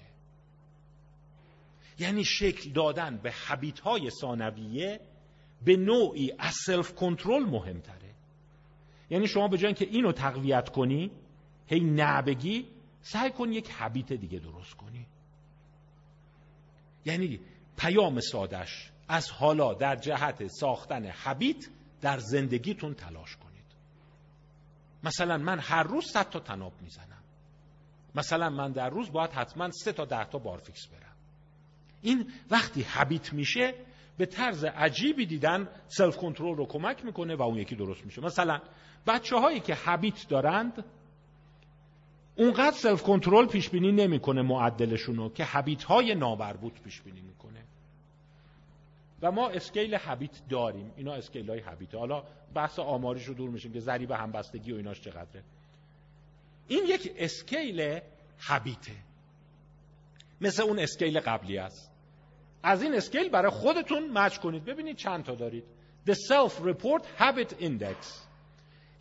یعنی 1.99 2.23
شکل 2.23 2.71
دادن 2.71 3.17
به 3.17 3.31
حبیت 3.31 3.79
های 3.79 4.09
ثانویه 4.09 4.99
به 5.65 5.77
نوعی 5.77 6.31
از 6.39 6.53
سلف 6.65 6.95
کنترل 6.95 7.43
مهمتره. 7.43 8.15
یعنی 9.09 9.27
شما 9.27 9.47
به 9.47 9.57
جای 9.57 9.73
که 9.73 9.85
اینو 9.85 10.11
تقویت 10.11 10.69
کنی 10.69 11.11
هی 11.67 11.79
نبگی 11.79 12.67
سعی 13.01 13.31
کن 13.31 13.51
یک 13.51 13.71
حبیت 13.71 14.13
دیگه 14.13 14.39
درست 14.39 14.73
کنی. 14.73 15.05
یعنی 17.05 17.39
پیام 17.77 18.19
سادش 18.19 18.91
از 19.07 19.31
حالا 19.31 19.73
در 19.73 19.95
جهت 19.95 20.47
ساختن 20.47 21.05
حبیت 21.05 21.67
در 22.01 22.17
زندگیتون 22.17 22.93
تلاش 22.93 23.35
کنید. 23.35 23.65
مثلا 25.03 25.37
من 25.37 25.59
هر 25.59 25.83
روز 25.83 26.05
صد 26.05 26.29
تا 26.29 26.39
طناب 26.39 26.73
می‌زنم. 26.81 27.23
مثلا 28.15 28.49
من 28.49 28.71
در 28.71 28.89
روز 28.89 29.11
باید 29.11 29.31
حتما 29.31 29.71
سه 29.71 29.93
تا 29.93 30.05
ده 30.05 30.25
تا 30.25 30.37
بارفیکس 30.37 30.87
برم. 30.87 31.15
این 32.01 32.31
وقتی 32.51 32.81
habit 32.81 33.33
میشه 33.33 33.73
به 34.17 34.25
طرز 34.25 34.63
عجیبی 34.63 35.25
دیدن 35.25 35.67
self-control 35.87 36.55
رو 36.55 36.65
کمک 36.65 37.05
می‌کنه 37.05 37.35
و 37.35 37.41
اون 37.41 37.57
یکی 37.57 37.75
درست 37.75 38.05
میشه. 38.05 38.21
مثلا 38.21 38.61
بچه 39.07 39.35
هایی 39.35 39.59
که 39.59 39.75
habit 39.75 40.27
دارند 40.29 40.85
اونقدر 42.37 42.75
self-control 42.75 43.47
پیش 43.47 43.69
بینی 43.69 43.91
نمی‌کنه 43.91 44.41
معدلشون 44.41 45.15
رو 45.15 45.29
که 45.29 45.43
habit 45.43 45.83
های 45.83 46.15
نامربوط 46.15 46.81
پیش 46.81 47.01
بینی 47.01 47.21
می‌کنه. 47.21 47.65
و 49.25 49.31
ما 49.31 49.49
scale 49.49 49.97
habit 49.99 50.41
داریم. 50.49 50.91
اینا 50.97 51.13
scale 51.13 51.49
های 51.49 51.59
habit 51.59 51.95
حالا 51.95 52.23
بحث 52.53 52.79
آماریش 52.79 53.25
رو 53.25 53.33
دور 53.33 53.49
میشیم 53.49 53.73
که 53.73 53.79
ضریب 53.79 54.11
همبستگی 54.11 54.71
و 54.71 54.75
ایناش 54.75 55.01
چقدره. 55.01 55.43
این 56.67 56.83
یک 56.87 57.13
scale 57.17 57.99
habit 58.39 58.83
ه 58.83 58.91
مثل 60.41 60.63
اون 60.63 60.79
scale 60.79 61.19
قبلی 61.19 61.57
است. 61.57 61.91
از 62.63 62.83
این 62.83 62.95
scale 62.95 63.29
برای 63.29 63.51
خودتون 63.51 64.17
match 64.17 64.37
کنید. 64.37 64.65
ببینید 64.65 64.97
چند 64.97 65.23
تا 65.23 65.35
دارید. 65.35 65.63
The 66.07 66.13
Self-Report 66.13 67.03
Habit 67.19 67.53
Index. 67.61 68.05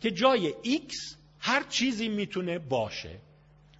که 0.01 0.11
جای 0.11 0.53
X 0.63 1.15
هر 1.39 1.63
چیزی 1.63 2.09
می‌تونه 2.09 2.59
باشه. 2.59 3.19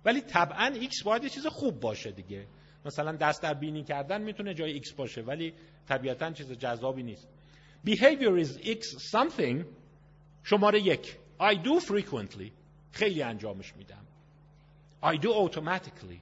ولی 0.05 0.21
طبعا 0.21 0.73
X 0.73 1.03
باید 1.03 1.23
یه 1.23 1.29
چیز 1.29 1.47
خوب 1.47 1.79
باشه 1.79 2.11
دیگه. 2.11 2.47
مثلا 2.85 3.11
دست 3.11 3.41
در 3.41 3.53
بینی 3.53 3.83
کردن 3.83 4.21
می‌تونه 4.21 4.53
جای 4.53 4.81
X 4.81 4.93
باشه 4.93 5.21
ولی 5.21 5.53
طبیعتا 5.87 6.31
چیز 6.31 6.51
جذابی 6.51 7.03
نیست 7.03 7.27
behavior 7.87 8.45
is 8.45 8.57
X 8.57 8.81
something 9.11 9.65
شماره 10.43 10.81
یک 10.81 11.17
I 11.39 11.55
do 11.55 11.79
frequently 11.79 12.51
خیلی 12.91 13.23
انجامش 13.23 13.75
میدم 13.75 14.05
I 15.03 15.17
do 15.17 15.29
automatically 15.33 16.21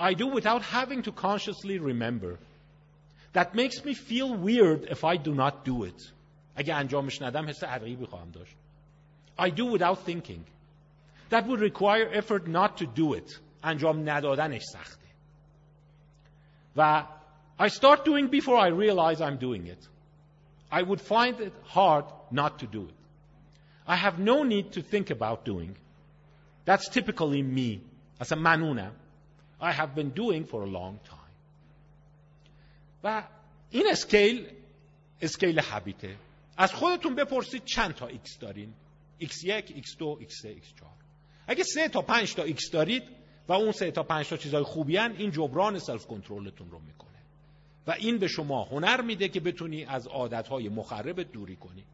I 0.00 0.14
do 0.14 0.26
without 0.26 0.62
having 0.62 1.02
to 1.02 1.12
consciously 1.12 1.78
remember 1.78 2.38
That 3.32 3.54
makes 3.54 3.84
me 3.84 3.94
feel 3.94 4.36
weird 4.36 4.84
if 4.84 5.02
I 5.04 5.16
do 5.16 5.34
not 5.34 5.64
do 5.64 5.84
it 5.84 6.12
اگه 6.56 6.74
انجامش 6.74 7.22
ندم 7.22 7.48
حس 7.48 7.64
عقیبی 7.64 8.06
خواهم 8.06 8.30
داشت 8.30 8.56
I 9.38 9.50
do 9.50 9.78
without 9.78 9.98
thinking 10.06 10.44
That 11.30 11.46
would 11.46 11.60
require 11.60 12.08
effort 12.12 12.46
not 12.46 12.76
to 12.76 12.86
do 12.86 13.14
it 13.14 13.40
انجام 13.64 14.10
ندادنش 14.10 14.62
سخته 14.62 15.08
و 16.76 17.04
I 17.58 17.68
start 17.68 18.04
doing 18.04 18.28
before 18.28 18.56
I 18.56 18.68
realize 18.68 19.20
I'm 19.20 19.38
doing 19.38 19.66
it. 19.68 19.82
I 20.72 20.82
would 20.82 21.00
find 21.00 21.40
it 21.40 21.54
hard 21.62 22.04
not 22.32 22.58
to 22.58 22.66
do 22.66 22.82
it. 22.82 22.98
I 23.86 23.96
have 23.96 24.18
no 24.18 24.42
need 24.42 24.72
to 24.72 24.82
think 24.82 25.10
about 25.10 25.44
doing. 25.44 25.76
That's 26.64 26.88
typically 26.88 27.42
me. 27.42 27.80
اصلا 28.20 28.38
منونم 28.38 28.92
I 29.60 29.72
have 29.72 29.94
been 29.94 30.10
doing 30.10 30.44
for 30.44 30.62
a 30.62 30.66
long 30.66 30.98
time 31.04 31.24
و 33.04 33.22
این 33.70 33.86
اسکیل 33.90 34.50
اسکیل 35.22 35.60
حبیته 35.60 36.16
از 36.56 36.72
خودتون 36.72 37.14
بپرسید 37.14 37.64
چند 37.64 37.94
تا 37.94 38.08
x 38.08 38.38
دارین 38.40 38.74
x1 39.20 39.68
x2 39.68 40.22
x3 40.22 40.46
x4 40.46 40.84
اگه 41.46 41.64
سه 41.64 41.88
تا 41.88 42.02
پنج 42.02 42.34
تا 42.34 42.46
x 42.46 42.70
دارید 42.72 43.02
و 43.48 43.52
اون 43.52 43.72
سه 43.72 43.90
تا 43.90 44.02
پنج 44.02 44.28
تا 44.28 44.36
چیزای 44.36 44.62
خوبی 44.62 44.96
هن 44.96 45.14
این 45.18 45.30
جبران 45.30 45.78
سلف 45.78 46.06
کنترلتون 46.06 46.70
رو 46.70 46.78
می‌کنه. 46.78 47.10
و 47.86 47.90
این 47.90 48.18
به 48.18 48.28
شما 48.28 48.64
هنر 48.64 49.00
میده 49.00 49.28
که 49.28 49.40
بتونی 49.40 49.84
از 49.84 50.06
عادتهای 50.06 50.68
مخرب 50.68 51.32
دوری 51.32 51.56
کنی. 51.56 51.84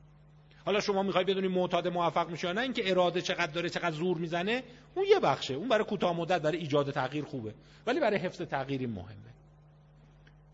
حالا 0.65 0.81
شما 0.81 1.03
می‌خوای 1.03 1.25
بدونی 1.25 1.49
معتاد 1.49 1.89
موفق 1.89 2.31
میشه 2.31 2.53
نه 2.53 2.61
اینکه 2.61 2.91
اراده 2.91 3.23
چقدر 3.23 3.53
داره 3.53 3.69
چقدر 3.69 3.91
زور 3.91 4.19
می‌زنه 4.19 4.63
اون 4.95 5.07
یه 5.09 5.21
بخشه. 5.21 5.55
اون 5.55 5.69
برای 5.69 5.85
کوتاه 5.85 6.17
مدت 6.17 6.43
برای 6.43 6.59
ایجاد 6.59 6.91
تغییر 6.91 7.25
خوبه. 7.25 7.55
ولی 7.87 8.01
برای 8.01 8.19
حفظ 8.19 8.43
تغییری 8.43 8.87
مهمه. 8.87 9.31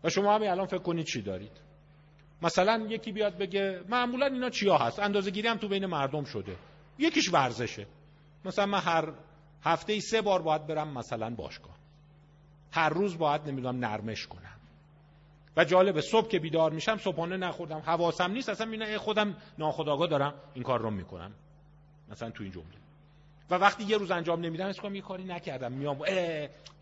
و 0.03 0.09
شما 0.09 0.35
همین 0.35 0.49
الان 0.49 0.65
فکر 0.65 0.77
کنید 0.77 1.05
چی 1.05 1.21
دارید؟ 1.21 1.51
مثلا 2.41 2.87
یکی 2.89 3.11
بیاد 3.11 3.37
بگه 3.37 3.81
معمولا 3.89 4.25
اینا 4.25 4.49
چیا 4.49 4.77
هست؟ 4.77 4.99
اندازه 4.99 5.31
گیری 5.31 5.47
هم 5.47 5.57
تو 5.57 5.67
بین 5.67 5.85
مردم 5.85 6.23
شده. 6.23 6.55
یکیش 6.99 7.33
ورزشه. 7.33 7.87
مثلا 8.45 8.65
من 8.65 8.79
هر 8.79 9.13
هفته 9.63 9.93
ای 9.93 10.01
سه 10.01 10.21
بار 10.21 10.41
باید 10.41 10.67
برم 10.67 10.93
مثلا 10.97 11.29
باشگاه. 11.29 11.77
هر 12.71 12.89
روز 12.89 13.17
باید 13.17 13.41
نمی‌دونم 13.41 13.85
نرمش 13.85 14.27
کنم. 14.27 14.59
و 15.57 15.65
جالبه 15.65 16.01
صبح 16.01 16.27
که 16.27 16.39
بیدار 16.39 16.71
میشم 16.71 16.97
صبحانه 16.97 17.37
نخوردم. 17.37 17.79
حواسم 17.79 18.31
نیست 18.31 18.49
اصلا 18.49 18.65
می‌بینم 18.65 18.97
خودم 18.97 19.37
ناخودآگاه 19.57 20.07
دارم 20.07 20.33
این 20.53 20.63
کار 20.63 20.79
رو 20.79 20.91
می‌کنم. 20.91 21.33
مثلا 22.09 22.29
تو 22.29 22.43
این 22.43 22.51
جمله. 22.51 22.77
و 23.49 23.55
وقتی 23.55 23.83
یه 23.83 23.97
روز 23.97 24.11
انجام 24.11 24.39
نمیدم 24.39 24.65
اسم 24.65 24.95
یه 24.95 25.01
کاری 25.01 25.23
نکردم. 25.23 25.71
میام 25.71 25.99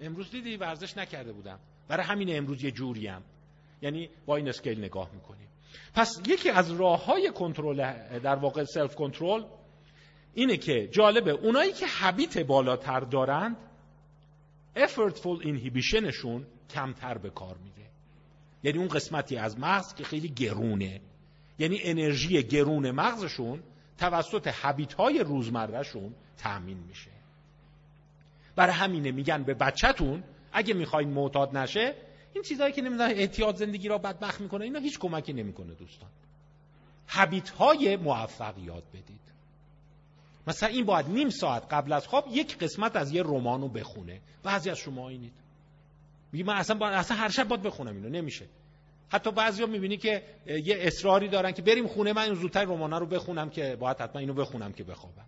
امروز 0.02 0.32
دیدی 0.32 0.58
ورزش 0.58 0.98
نکرده 0.98 1.34
بودم. 1.34 1.60
برای 1.88 2.06
همین 2.06 2.38
امروز 2.38 2.64
یه 2.64 2.72
جوریم. 2.72 3.22
یعنی 3.82 4.10
با 4.26 4.36
این 4.36 4.50
اسکیل 4.50 4.84
نگاه 4.84 5.10
می‌کنیم 5.14 5.48
پس 5.94 6.22
یکی 6.28 6.50
از 6.50 6.72
راه 6.72 7.06
های 7.06 7.32
کنترل 7.32 8.20
در 8.20 8.36
واقع 8.36 8.64
سلف 8.64 8.96
کنترل 8.96 9.44
اینه 10.36 10.58
که 10.58 10.88
جالبه 10.88 11.32
اونایی 11.32 11.72
که 11.72 11.88
حبیت 11.88 12.38
بالاتر 12.38 13.00
دارند 13.00 13.58
effortful 14.76 15.44
inhibitionشون 15.44 16.42
کمتر 16.70 17.18
به 17.18 17.30
کار 17.30 17.58
میره. 17.58 17.90
یعنی 18.64 18.78
اون 18.78 18.88
قسمتی 18.88 19.38
از 19.38 19.60
مغز 19.60 19.94
که 19.96 20.04
خیلی 20.04 20.30
گرونه. 20.30 21.02
یعنی 21.60 21.80
انرژی 21.84 22.44
گرون 22.44 22.92
مغزشون 22.92 23.64
توسط 23.98 24.48
حبیت 24.48 24.94
های 24.94 25.20
روزمرهشون 25.20 26.16
تأمین 26.38 26.78
میشه. 26.78 27.12
برای 28.56 28.74
همینه 28.74 29.12
میگن 29.12 29.44
به 29.44 29.54
بچهتون 29.54 30.24
اگه 30.54 30.74
می‌خواین 30.74 31.10
معتاد 31.10 31.58
نشه 31.58 31.96
این 32.34 32.44
چیزهایی 32.44 32.74
که 32.74 32.82
نمی‌دونم 32.82 33.10
احتیاط 33.10 33.56
زندگی 33.56 33.88
را 33.88 33.98
بدبخت 33.98 34.42
می‌کنه 34.42 34.64
اینا 34.66 34.80
هیچ 34.80 35.00
کمکی 35.00 35.34
نمی‌کنه 35.34 35.74
دوستان. 35.74 36.10
حبیت 37.08 37.50
های 37.50 37.98
موفق 37.98 38.58
یاد 38.58 38.84
بدید. 38.94 39.35
مثلا 40.48 40.70
این 40.70 40.86
باید 40.86 41.10
نیم 41.10 41.30
ساعت 41.30 41.64
قبل 41.72 41.94
از 41.94 42.08
خواب 42.08 42.26
یک 42.32 42.58
قسمت 42.58 42.96
از 42.96 43.12
یه 43.12 43.24
رمان 43.24 43.62
رو 43.62 43.68
بخونه. 43.68 44.22
بعضی 44.44 44.70
از 44.70 44.78
شما 44.78 45.10
اینید. 45.10 45.34
میگه 46.32 46.46
من 46.46 46.56
اصلا, 46.56 46.78
با... 46.78 46.88
اصلا 46.88 47.18
هر 47.18 47.30
شب 47.30 47.48
باید 47.48 47.62
بخونم 47.62 47.96
اینو. 47.96 48.10
نمیشه. 48.10 48.46
حتی 49.10 49.32
بعضیا 49.32 49.66
می‌بینی 49.66 49.98
که 49.98 50.24
یه 50.48 50.78
اصراری 50.80 51.28
دارن 51.28 51.52
که 51.52 51.62
بریم 51.62 51.88
خونه 51.88 52.14
من 52.14 52.22
این 52.22 52.34
زودتر 52.34 52.64
رمانا 52.64 52.98
رو 52.98 53.06
بخونم 53.06 53.50
که 53.50 53.76
باید 53.76 53.98
حتما 53.98 54.20
اینو 54.20 54.34
بخونم 54.34 54.74
که 54.74 54.84
بخوابم. 54.84 55.26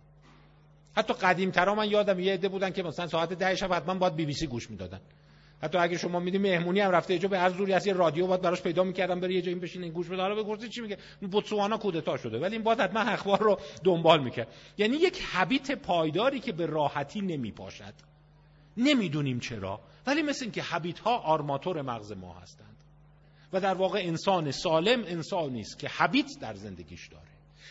حتی 0.96 1.14
قدیم 1.14 1.50
ترا 1.50 1.74
من 1.74 1.90
یادم 1.90 2.20
یه 2.20 2.32
عده 2.32 2.48
بودن 2.48 2.70
که 2.70 2.82
مثلا 2.82 3.06
ساعت 3.06 3.32
10 3.32 3.54
شب 3.54 3.72
حتما 3.72 3.94
باید 3.94 4.16
بی 4.16 4.26
بی 4.26 4.32
سی 4.32 4.46
گوش 4.46 4.70
می‌دادن. 4.70 5.00
حتی 5.62 5.78
اگه 5.78 5.98
شما 5.98 6.20
میدی 6.20 6.38
مهمونی 6.38 6.80
هم 6.80 6.90
رفته 6.90 7.18
جو 7.18 7.28
به 7.28 7.38
هر 7.38 7.50
زوری 7.50 7.72
از 7.72 7.86
یه 7.86 7.92
رادیو 7.92 8.26
باید 8.26 8.42
براش 8.42 8.62
پیدا 8.62 8.84
می‌کردم 8.84 9.20
بره 9.20 9.34
یه 9.34 9.42
جایی 9.42 9.58
بشین 9.58 9.82
این 9.82 9.92
گوش 9.92 10.08
بده. 10.08 10.22
حالا 10.22 10.42
بپرسید 10.42 10.70
چی 10.70 10.80
میگه؟ 10.80 10.98
بوتسوانا 11.20 11.78
کودتا 11.78 12.16
شده. 12.16 12.38
ولی 12.38 12.54
این 12.54 12.62
باید 12.64 12.80
حتما 12.80 13.00
اخبار 13.00 13.38
رو 13.38 13.60
دنبال 13.84 14.24
می‌کرد. 14.24 14.48
یعنی 14.78 14.96
یک 14.96 15.22
حبیت 15.22 15.72
پایداری 15.72 16.40
که 16.40 16.52
به 16.52 16.66
راحتی 16.66 17.20
نمیپاشد 17.20 17.94
نمی‌دونیم 18.76 19.40
چرا. 19.40 19.80
ولی 20.06 20.22
مثل 20.22 20.44
اینکه 20.44 20.62
حبیت 20.62 20.98
ها 20.98 21.18
آرماتور 21.18 21.82
مغز 21.82 22.12
ما 22.12 22.34
هستند. 22.34 22.76
و 23.52 23.60
در 23.60 23.74
واقع 23.74 23.98
انسان 23.98 24.50
سالم 24.50 25.04
انسانی 25.04 25.60
است 25.60 25.78
که 25.78 25.88
حبیت 25.88 26.26
در 26.40 26.54
زندگیش 26.54 27.08
داره. 27.08 27.28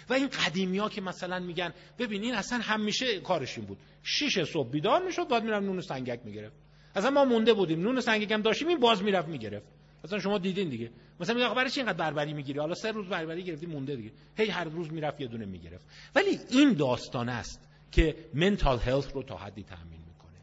و 0.10 0.14
این 0.14 0.28
قدیمی 0.28 0.78
ها 0.78 0.90
که 0.90 1.02
مثلا 1.02 1.40
میگن 1.40 1.74
ببین 2.00 2.24
این 2.24 2.34
اصلا 2.34 2.60
همیشه 2.60 3.20
کارش 3.20 3.58
این 3.58 3.68
بود. 3.68 3.78
شیش 4.04 4.40
صبح 4.40 4.70
بیدار 4.70 5.06
می‌شد 5.06 5.28
بعد 5.28 5.44
میرم 5.44 5.64
نون 5.64 5.82
سنگک 5.82 6.20
می‌گرفت. 6.26 6.66
اصلا 6.98 7.10
ما 7.10 7.26
مونده 7.26 7.54
بودیم. 7.54 7.82
نون 7.82 8.02
سنگک 8.02 8.32
هم 8.32 8.41
داشتیم 8.41 8.68
این 8.68 8.80
باز 8.80 9.04
می‌رفت 9.04 9.28
می‌گرفت. 9.28 9.66
مثلا 10.04 10.20
شما 10.20 10.38
دیدین 10.38 10.70
دیگه. 10.70 10.91
مثلا 11.20 11.36
میگه 11.36 11.50
برای 11.50 11.70
چی 11.70 11.80
اینقدر 11.80 11.98
بربری 11.98 12.34
می‌گیری؟ 12.34 12.60
حالا 12.60 12.74
سه 12.74 12.91
روز 12.91 13.08
بربری 13.08 13.43
گرفتی 13.43 13.66
مونده 13.66 13.95
دیگه. 13.95 14.12
هی 14.38 14.48
هر 14.48 14.64
روز 14.64 14.91
می‌رفت 14.91 15.22
یه 15.22 15.28
دونه 15.28 15.45
می‌گرفت. 15.45 15.86
ولی 16.16 16.39
این 16.50 16.74
داستان 16.74 17.30
است 17.30 17.70
که 17.91 18.16
منتال 18.34 18.80
هلت 18.80 19.14
رو 19.14 19.24
تا 19.24 19.38
حدی 19.38 19.64
تامین 19.64 20.00
می‌کنه. 20.08 20.38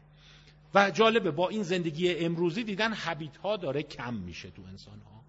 و 0.75 0.91
جالبه 0.91 1.31
با 1.31 1.49
این 1.49 1.63
زندگی 1.63 2.15
امروزی 2.15 2.63
دیدن 2.63 2.93
حبیت 2.93 3.37
ها 3.37 3.57
داره 3.57 3.83
کم 3.83 4.13
میشه 4.13 4.49
تو 4.49 4.61
انسان 4.69 4.99
ها 4.99 5.21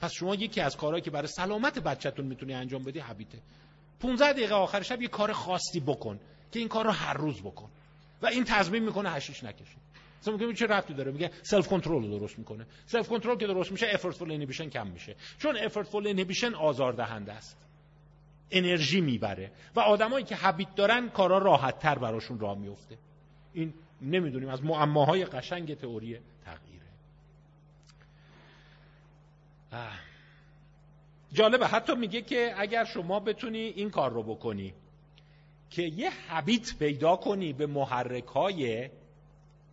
پس 0.00 0.12
شما 0.12 0.34
یکی 0.34 0.60
از 0.60 0.76
کارهایی 0.76 1.02
که 1.02 1.10
برای 1.10 1.28
سلامت 1.28 1.78
بچهتون 1.78 2.26
می‌تونی 2.26 2.54
انجام 2.54 2.82
بدی 2.84 2.98
حبیته 2.98 3.38
15 4.00 4.32
دقیقه 4.32 4.54
آخر 4.54 4.82
شب 4.82 5.02
یه 5.02 5.08
کار 5.08 5.32
خاصی 5.32 5.80
بکن 5.80 6.20
که 6.52 6.58
این 6.58 6.68
کار 6.68 6.84
رو 6.84 6.90
هر 6.90 7.14
روز 7.14 7.40
بکن. 7.42 7.70
و 8.22 8.26
این 8.26 8.44
تضمین 8.44 8.84
می‌کنه 8.84 9.10
حشیش 9.10 9.44
نکشی. 9.44 9.76
مثلا 10.22 10.36
میگه 10.36 10.54
چه 10.54 10.66
ربطی 10.66 10.94
داره؟ 10.94 11.12
میگه 11.12 11.30
self-control 11.42 12.02
رو 12.02 12.18
درست 12.18 12.38
می‌کنه. 12.38 12.66
self-control 12.86 13.36
که 13.36 13.46
درست 13.46 13.72
میشه 13.72 13.86
effortful 13.90 14.30
inhibition 14.30 14.68
کم 14.68 14.86
میشه. 14.86 15.16
چون 15.38 15.56
effortful 15.56 16.06
inhibition 16.06 16.54
آزاردهنده 16.54 17.32
است. 17.32 17.66
انرژی 18.50 19.00
می‌بره. 19.00 19.50
و 19.76 19.80
آدمایی 19.80 20.24
که 20.24 20.36
habit 20.36 20.74
دارن 20.74 21.08
کارا 21.08 21.38
راحت 21.38 21.78
تر 21.78 21.98
براشون 21.98 22.38
راه 22.38 22.58
میفته 22.58 22.98
این 23.52 23.74
نمی‌دونیم 24.02 24.48
از 24.48 24.64
معماهای 24.64 25.24
قشنگ 25.24 25.74
تئوری 25.74 26.18
تغییره. 26.44 26.86
جالبه. 31.32 31.66
حتی 31.66 31.94
میگه 31.94 32.22
که 32.22 32.54
اگر 32.56 32.84
شما 32.84 33.20
بتونی 33.20 33.58
این 33.58 33.90
کار 33.90 34.12
رو 34.12 34.22
بکنی 34.22 34.74
که 35.70 35.82
یه 35.82 36.10
حبیت 36.10 36.78
پیدا 36.78 37.16
کنی 37.16 37.52
به 37.52 37.66
محرک 37.66 38.26
های 38.26 38.90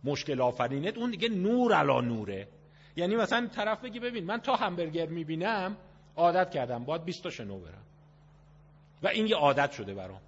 مشکل 0.04 0.40
آفرینت 0.40 0.98
اون 0.98 1.10
دیگه 1.10 1.28
نور 1.28 1.74
علا 1.74 2.00
نوره. 2.00 2.48
یعنی 2.96 3.16
مثلا 3.16 3.46
طرف 3.46 3.80
بگی 3.80 4.00
ببین 4.00 4.24
من 4.24 4.38
تا 4.40 4.56
همبرگر 4.56 5.06
می‌بینم 5.06 5.76
عادت 6.16 6.50
کردم 6.50 6.84
باید 6.84 7.04
20 7.04 7.22
تا 7.22 7.30
شنو 7.30 7.58
برم. 7.60 7.84
و 9.02 9.08
این 9.08 9.26
یه 9.26 9.36
عادت 9.36 9.72
شده 9.72 9.94
برام. 9.94 10.20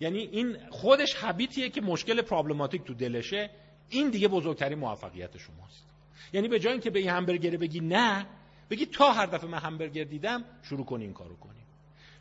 یعنی 0.00 0.18
این 0.18 0.56
خودش 0.70 1.14
حبیتیه 1.14 1.68
که 1.68 1.80
مشکل 1.80 2.22
پرابلماتیک 2.22 2.82
تو 2.82 2.94
دلشه. 2.94 3.50
این 3.88 4.10
دیگه 4.10 4.28
بزرگترین 4.28 4.78
موفقیت 4.78 5.38
شماست. 5.38 5.90
یعنی 6.32 6.48
به 6.48 6.58
جای 6.58 6.72
اینکه 6.72 6.90
به 6.90 6.98
این 6.98 7.10
همبرگر 7.10 7.56
بگی 7.56 7.80
نه 7.80 8.26
بگی 8.70 8.86
تا 8.86 9.12
هر 9.12 9.26
دفعه 9.26 9.50
من 9.50 9.58
همبرگر 9.58 10.04
دیدم 10.04 10.44
شروع 10.62 10.84
کنی 10.84 11.04
این 11.04 11.12
کارو 11.12 11.36
کنی. 11.36 11.60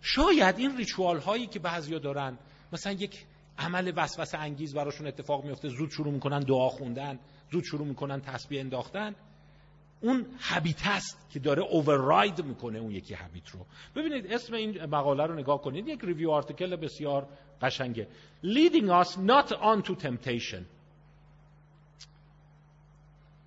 شاید 0.01 0.57
این 0.57 0.77
ریچوال 0.77 1.17
هایی 1.17 1.47
که 1.47 1.59
بعضیا 1.59 1.99
دارن 1.99 2.38
مثلا 2.73 2.93
یک 2.93 3.25
عمل 3.60 3.93
وسوسه 3.95 4.38
انگیز 4.38 4.76
براشون 4.76 5.07
اتفاق 5.07 5.45
میفته. 5.45 5.70
زود 5.70 5.89
شروع 5.89 6.14
می‌کنن 6.14 6.39
دعا 6.39 6.70
خوندن 6.70 7.20
زود 7.51 7.64
شروع 7.64 7.88
می‌کنن 7.88 8.22
تسبیح 8.22 8.60
انداختن. 8.60 9.16
اون 10.01 10.26
هبیت 10.39 10.82
است 10.88 11.30
که 11.30 11.39
داره 11.39 11.64
اوورراید 11.64 12.45
می‌کنه 12.45 12.80
اون 12.80 12.91
یکی 12.91 13.14
هبیت 13.14 13.49
رو. 13.49 13.66
ببینید 13.95 14.34
اسم 14.34 14.53
این 14.53 14.86
مقاله 14.86 15.26
رو 15.26 15.36
نگاه 15.36 15.62
کنید. 15.62 15.88
یک 15.88 15.99
ریویو 16.03 16.32
آرتیکل 16.32 16.76
بسیار 16.76 17.28
قشنگه. 17.62 18.07
Leading 18.43 18.89
us 19.03 19.10
not 19.10 19.51
on 19.51 19.88
to 19.88 19.95
temptation. 20.03 20.64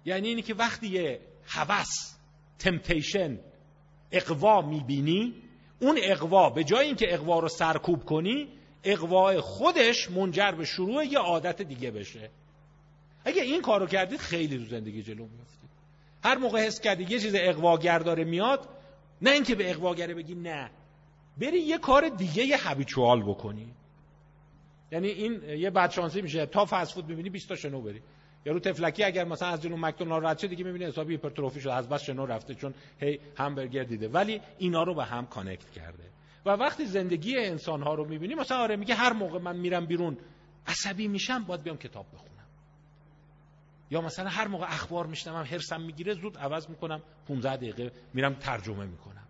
یعنی 0.04 0.28
اینی 0.28 0.42
که 0.42 0.54
وقتی 0.54 0.88
یه 0.88 1.20
هوس 1.46 2.16
تمپیشن 2.58 3.38
اقوا 4.12 4.62
می‌بینی 4.62 5.34
اون 5.80 5.98
اقوا 6.02 6.50
به 6.50 6.64
جای 6.64 6.86
اینکه 6.86 7.14
اقوا 7.14 7.38
رو 7.38 7.48
سرکوب 7.48 8.04
کنی 8.04 8.48
اقوا 8.84 9.40
خودش 9.40 10.10
منجر 10.10 10.50
به 10.50 10.64
شروع 10.64 11.04
یه 11.04 11.18
عادت 11.18 11.62
دیگه 11.62 11.90
بشه. 11.90 12.30
اگه 13.24 13.42
این 13.42 13.62
کارو 13.62 13.86
کردید 13.86 14.20
خیلی 14.20 14.58
تو 14.58 14.64
زندگی 14.64 15.02
جلو 15.02 15.22
میفتید 15.22 15.70
هر 16.24 16.38
موقع 16.38 16.66
حس 16.66 16.80
کردی 16.80 17.02
یه 17.02 17.18
چیز 17.18 17.34
اقواگر 17.34 17.98
داره 17.98 18.24
میاد 18.24 18.68
نه 19.22 19.30
اینکه 19.30 19.54
به 19.54 19.70
اقواگره 19.70 20.14
بگی 20.14 20.34
نه. 20.34 20.70
بری 21.38 21.58
یه 21.58 21.78
کار 21.78 22.08
دیگه 22.08 22.44
یه 22.44 22.68
هبیچوال 22.68 23.22
بکنی. 23.22 23.74
یعنی 24.92 25.08
این 25.08 25.42
یه 25.58 25.70
بدشانسی 25.70 26.22
میشه. 26.22 26.46
تا 26.46 26.66
فست 26.70 26.94
فود 26.94 27.08
می‌بینی 27.08 27.30
20 27.30 27.48
تا 27.48 27.56
شنو 27.56 27.80
بری. 27.80 28.02
یارو 28.46 28.60
تفلکی 28.60 29.04
اگر 29.04 29.24
مثلا 29.24 29.48
از 29.48 29.62
جنوب 29.62 29.78
مکدونالد 29.78 30.26
رد 30.26 30.38
شه 30.38 30.48
دیگه 30.48 30.64
می‌بینه 30.64 30.86
حسابی 30.86 31.12
هیپرتروفی 31.12 31.60
شده 31.60 31.72
از 31.72 31.88
بس 31.88 32.02
شنو 32.02 32.26
رفته 32.26 32.54
چون 32.54 32.74
هی 33.00 33.20
همبرگر 33.36 33.82
دیده. 33.82 34.08
ولی 34.08 34.40
اینا 34.58 34.82
رو 34.82 34.94
به 34.94 35.04
هم 35.04 35.26
کانکت 35.26 35.70
کرده. 35.70 36.04
و 36.46 36.50
وقتی 36.50 36.86
زندگی 36.86 37.38
انسان 37.38 37.82
ها 37.82 37.94
رو 37.94 38.08
می‌بینی 38.08 38.34
مثلا 38.34 38.58
آره 38.58 38.76
میگه 38.76 38.94
هر 38.94 39.12
موقع 39.12 39.38
من 39.38 39.56
میرم 39.56 39.86
بیرون 39.86 40.18
عصبی 40.66 41.08
میشم 41.08 41.44
باید 41.44 41.62
بیام 41.62 41.76
کتاب 41.76 42.06
بخونم. 42.14 42.46
یا 43.90 44.00
مثلا 44.00 44.28
هر 44.28 44.48
موقع 44.48 44.66
اخبار 44.66 45.06
میشنوم 45.06 45.44
هرسم 45.44 45.80
می‌گیره 45.80 46.14
زود 46.14 46.38
عوض 46.38 46.70
می‌کنم 46.70 47.02
15 47.28 47.56
دقیقه 47.56 47.92
میرم 48.14 48.34
ترجمه 48.34 48.86
می‌کنم. 48.86 49.26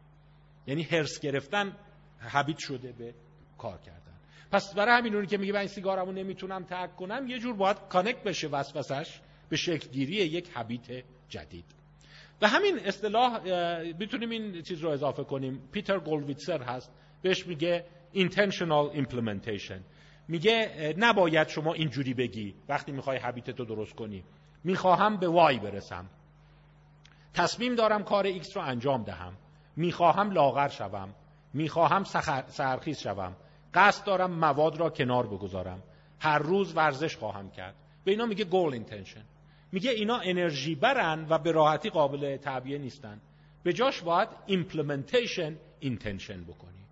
یعنی 0.67 0.83
هرس 0.83 1.21
گرفتن 1.21 1.77
حبیت 2.19 2.59
شده 2.59 2.93
به 2.93 3.15
کار 3.59 3.79
کردن. 3.79 4.13
پس 4.53 4.75
برای 4.75 4.99
همین 4.99 5.15
اونی 5.15 5.27
که 5.27 5.39
میگه 5.39 5.53
من 5.53 5.67
سیگارمو 5.67 6.13
نمی‌تونم 6.13 6.65
ترک 6.65 6.97
کنم 6.97 7.27
یه 7.29 7.39
جور 7.39 7.57
باید 7.57 7.77
connect 7.89 8.23
بشه 8.23 8.49
وسوسش 8.49 9.21
به 9.49 9.57
شکلگیری 9.57 10.13
یک 10.13 10.51
habit 10.55 11.05
جدید. 11.29 11.82
و 12.43 12.49
همین 12.49 12.79
اصطلاح 12.79 13.41
می‌تونیم 13.99 14.31
این 14.31 14.63
چیز 14.63 14.81
رو 14.81 14.91
اضافه 14.91 15.25
کنیم. 15.25 15.69
پیتر 15.73 15.99
گولویتزر 15.99 16.63
هست. 16.63 16.93
بهش 17.23 17.47
میگه 17.47 17.85
intentional 18.15 18.97
implementation. 18.97 19.81
میگه 20.29 20.95
نباید 20.99 21.49
شما 21.49 21.73
اینجوری 21.73 22.15
بگی 22.15 22.55
وقتی 22.69 22.93
می‌خوای 22.93 23.19
habit 23.19 23.49
رو 23.61 23.65
درست 23.65 23.95
کنی. 23.95 24.25
می‌خواهم 24.65 25.17
به 25.17 25.29
Y 25.29 25.59
برسم. 25.59 26.11
تصمیم 27.35 27.75
دارم 27.75 28.05
کار 28.05 28.27
X 28.27 28.57
رو 28.57 28.63
انجام 28.63 29.03
دهم. 29.03 29.37
می‌خواهم 29.77 30.31
لاغر 30.31 30.69
شوم. 30.69 31.15
می‌خواهم 31.55 32.05
سحرخیز 32.47 32.99
شوم. 32.99 33.37
قصد 33.75 34.07
دارم 34.07 34.31
مواد 34.31 34.77
را 34.77 34.91
کنار 34.91 35.27
بگذارم. 35.27 35.83
هر 36.21 36.39
روز 36.39 36.77
ورزش 36.77 37.17
خواهم 37.17 37.51
کرد. 37.51 37.75
به 38.05 38.11
اینا 38.11 38.27
میگه 38.27 38.45
goal 38.45 38.73
intention 38.73 39.25
میگه 39.73 39.91
اینا 39.91 40.19
انرژی 40.19 40.75
برن 40.75 41.27
و 41.31 41.39
به 41.39 41.53
راحتی 41.53 41.91
قابل 41.91 42.37
تعبیه 42.37 42.79
نیستن. 42.79 43.21
به 43.63 43.73
جاش 43.73 44.03
باید 44.03 44.29
implementation 44.47 45.57
intention 45.81 46.45
بکنی. 46.45 46.85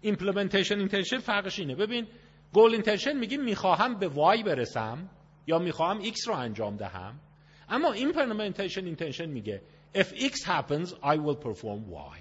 implementation 0.00 0.78
intention 0.78 1.18
فرقش 1.18 1.58
اینه. 1.58 1.74
ببین 1.74 2.06
goal 2.52 2.72
intention 2.72 3.12
میگه 3.12 3.36
می‌خواهم 3.36 3.98
به 3.98 4.08
y 4.08 4.42
برسم 4.42 5.10
یا 5.46 5.58
می‌خواهم 5.58 5.98
x 5.98 6.28
رو 6.28 6.34
انجام 6.34 6.76
دهم. 6.76 7.20
اما 7.68 7.92
implementation 7.92 8.84
intention 8.84 9.26
میگه 9.26 9.62
if 9.94 10.06
x 10.06 10.44
happens 10.44 10.88
I 10.88 11.16
will 11.16 11.38
perform 11.44 11.90
y. 11.90 12.20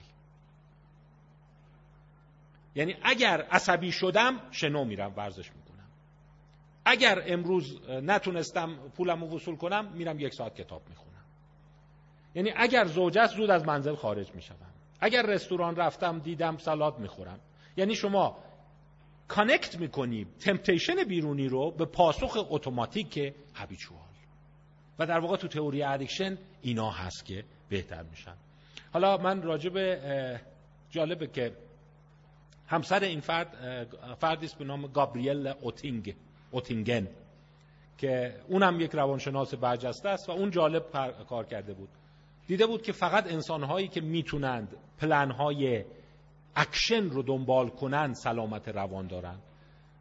یعنی 2.76 2.96
اگر 3.04 3.42
عصبی 3.52 3.92
شدم 3.92 4.42
شنو 4.52 4.86
میرم 4.86 5.14
ورزش 5.18 5.52
می‌کنم. 5.52 5.65
اگر 6.86 7.24
امروز 7.28 7.90
نتونستم 7.90 8.76
پولم 8.98 9.22
رو 9.24 9.36
وصول 9.36 9.56
کنم 9.56 9.92
میرم 9.92 10.20
یک 10.20 10.34
ساعت 10.34 10.56
کتاب 10.56 10.82
می‌خونم. 10.90 11.26
یعنی 12.36 12.54
اگر 12.56 12.86
زوجه 12.86 13.28
زود 13.28 13.50
از 13.50 13.66
منزل 13.66 13.96
خارج 13.96 14.36
می‌شوم. 14.36 14.74
اگر 15.00 15.26
رستوران 15.26 15.76
رفتم 15.76 16.20
دیدم 16.20 16.58
سالاد 16.58 17.00
می‌خورم. 17.00 17.40
یعنی 17.78 17.96
شما 17.96 18.38
connect 19.28 19.80
می‌کنی 19.80 20.26
temptation 20.40 21.04
بیرونی 21.04 21.48
رو 21.48 21.72
به 21.72 21.86
پاسخ 21.86 22.38
اتوماتیک 22.50 23.34
habitual 23.56 24.00
و 25.00 25.06
در 25.06 25.20
واقع 25.20 25.38
تو 25.38 25.48
تئوری 25.48 25.84
addiction 25.84 26.38
اینا 26.62 26.90
هست 26.90 27.26
که 27.26 27.44
بهتر 27.70 28.04
میشن. 28.04 28.36
حالا 28.94 29.18
من 29.18 29.42
راجب 29.42 29.78
جالبه 30.90 31.28
که 31.28 31.52
همسر 32.68 33.00
این 33.00 33.20
فرد 33.20 33.48
فردی 34.20 34.46
است 34.46 34.58
به 34.58 34.66
نام 34.66 34.88
گابریل 34.88 35.48
اوتینگ. 35.48 36.16
اوتینگن 36.56 37.08
که 37.98 38.36
اونم 38.48 38.80
یک 38.80 38.92
روانشناس 38.92 39.56
برجسته 39.56 40.10
است 40.10 40.30
و 40.30 40.32
اون 40.32 40.52
جالب 40.52 40.84
کار 41.30 41.46
کرده 41.46 41.74
بود. 41.74 41.90
دیده 42.48 42.66
بود 42.66 42.82
که 42.82 42.92
فقط 42.92 43.34
انسانهایی 43.34 43.88
که 43.88 44.02
می‌تونند 44.02 44.78
plan 44.98 45.84
های 46.56 46.69
action 46.69 47.10
رو 47.10 47.24
دنبال 47.24 47.70
کنند 47.70 48.16
سلامت 48.16 48.68
روان 48.68 49.08
دارند 49.08 49.42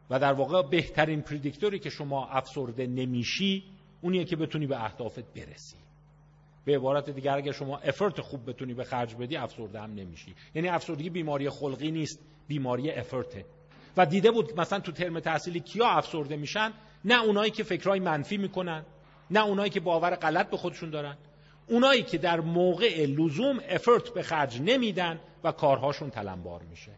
و 0.09 0.19
در 0.19 0.33
واقع 0.33 0.69
بهترین 0.69 1.21
پریدیکتوری 1.21 1.79
که 1.79 1.89
شما 1.89 2.27
افسرده 2.27 2.87
نمیشی 2.87 3.63
اونیه 4.01 4.25
که 4.25 4.35
بتونی 4.35 4.67
به 4.67 4.83
اهدافت 4.83 5.33
برسی. 5.33 5.77
به 6.65 6.75
عبارت 6.75 7.09
دیگر 7.09 7.37
اگر 7.37 7.51
شما 7.51 7.77
افرت 7.77 8.21
خوب 8.21 8.49
بتونی 8.49 8.73
به 8.73 8.83
خرج 8.83 9.15
بدی 9.15 9.35
افسرده 9.35 9.81
هم 9.81 9.93
نمیشی. 9.93 10.35
یعنی 10.55 10.67
افسردگی 10.67 11.09
بیماری 11.09 11.49
خلقی 11.49 11.91
نیست 11.91 12.19
بیماری 12.47 12.91
افرته 12.91 13.45
و 13.97 14.05
دیده 14.05 14.31
بود 14.31 14.59
مثلا 14.59 14.79
تو 14.79 14.91
ترم 14.91 15.19
تحصیلی 15.19 15.59
کیا 15.59 15.87
افسرده 15.87 16.35
میشن؟ 16.35 16.73
نه 17.05 17.23
اونایی 17.23 17.51
که 17.51 17.63
فکرهای 17.63 17.99
منفی 17.99 18.37
می‌کنن 18.37 18.85
نه 19.31 19.45
اونایی 19.45 19.69
که 19.69 19.79
باور 19.79 20.15
غلط 20.15 20.49
به 20.49 20.57
خودشون 20.57 20.89
دارن. 20.89 21.17
اونایی 21.67 22.03
که 22.03 22.17
در 22.17 22.39
موقع 22.39 23.05
لزوم 23.05 23.59
افرت 23.69 24.09
به 24.09 24.23
خرج 24.23 24.61
نمیدن 24.61 25.19
و 25.43 25.51
کارهاشون 25.51 26.09
تلمبار 26.09 26.61
میشه. 26.63 26.91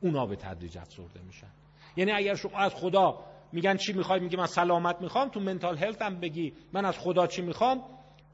اونا 0.00 0.26
به 0.26 0.36
تدریج 0.36 0.78
افسرده 0.78 1.20
میشن. 1.26 1.50
یعنی 1.96 2.12
اگر 2.12 2.34
شما 2.34 2.58
از 2.58 2.74
خدا 2.74 3.18
میگن 3.52 3.76
چی 3.76 3.92
می‌خوای؟ 3.92 4.20
میگه 4.20 4.38
من 4.38 4.46
سلامت 4.46 5.00
می‌خوام 5.00 5.28
تو 5.28 5.40
منتال 5.40 5.78
هلت 5.78 6.02
هم 6.02 6.20
بگی 6.20 6.52
من 6.72 6.84
از 6.84 6.98
خدا 6.98 7.26
چی 7.26 7.42
می‌خوام؟ 7.42 7.82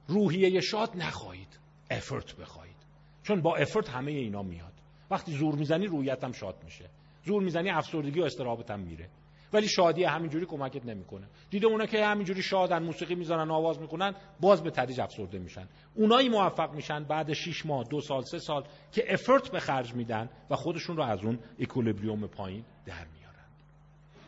روحیه 0.08 0.60
شاد 0.60 0.90
نخواهید. 0.96 1.58
افرت 1.90 2.36
بخواهید. 2.36 2.76
چون 3.22 3.42
با 3.42 3.56
افرت 3.56 3.88
همه 3.88 4.10
اینا 4.10 4.42
میاد. 4.42 4.72
وقتی 5.10 5.32
زور 5.32 5.54
می‌زنی 5.54 5.86
روحیت 5.86 6.24
هم 6.24 6.32
شاد 6.32 6.54
میشه. 6.64 6.84
زور 7.24 7.42
می‌زنی 7.42 7.70
افسردگی 7.70 8.20
و 8.20 8.24
استرابت 8.24 8.70
هم 8.70 8.80
میره. 8.80 9.08
ولی 9.52 9.68
شادی 9.68 10.04
همینجوری 10.04 10.46
کمکت 10.46 10.86
نمی‌کنه. 10.86 11.26
دیده 11.50 11.66
اونا 11.66 11.86
که 11.86 12.06
همینجوری 12.06 12.42
شادن 12.42 12.82
موسیقی 12.82 13.14
می‌زنن 13.14 13.50
آواز 13.50 13.80
می‌کنن 13.80 14.14
باز 14.40 14.62
به 14.62 14.70
تدریج 14.70 15.00
افسرده 15.00 15.38
میشن. 15.38 15.68
اونایی 15.94 16.28
موفق 16.28 16.74
میشن 16.74 17.04
بعد 17.04 17.32
6 17.32 17.66
ماه 17.66 17.84
دو 17.84 18.00
سال 18.00 18.22
سه 18.22 18.38
سال 18.38 18.64
که 18.92 19.12
effort 19.12 19.50
به 19.50 19.60
خرج 19.60 19.94
میدن 19.94 20.30
و 20.50 20.56
خودشون 20.56 20.96
رو 20.96 21.02
از 21.02 21.24
اون 21.24 21.38
equilibrium 21.60 22.26
پایین 22.26 22.64
در 22.86 23.06
میارن. 23.18 23.44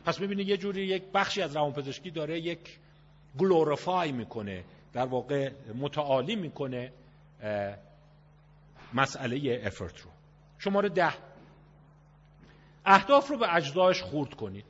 پس 0.05 0.20
می‌بینید 0.20 0.49
یه 0.49 0.57
جوری 0.57 0.86
یک 0.86 1.03
بخشی 1.14 1.42
از 1.42 1.57
روانپزشکی 1.57 2.11
داره 2.11 2.40
یک 2.40 2.78
glorify 3.38 4.12
می‌کنه 4.12 4.64
در 4.92 5.07
واقع 5.07 5.51
متعالی 5.74 6.36
می‌کنه 6.36 6.92
مسئله 8.94 9.61
effort 9.64 10.01
رو. 10.01 10.11
شماره 10.59 10.88
ده. 10.88 11.12
اهداف 12.87 13.28
رو 13.28 13.39
به 13.39 13.55
اجزایش 13.57 14.03
خورد 14.03 14.34
کنید. 14.34 14.64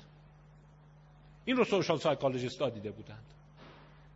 این 1.44 1.56
رو 1.56 1.64
social 1.64 1.98
psychologist 1.98 2.62
ها 2.62 2.68
دیده 2.68 2.90
بودند 2.90 3.24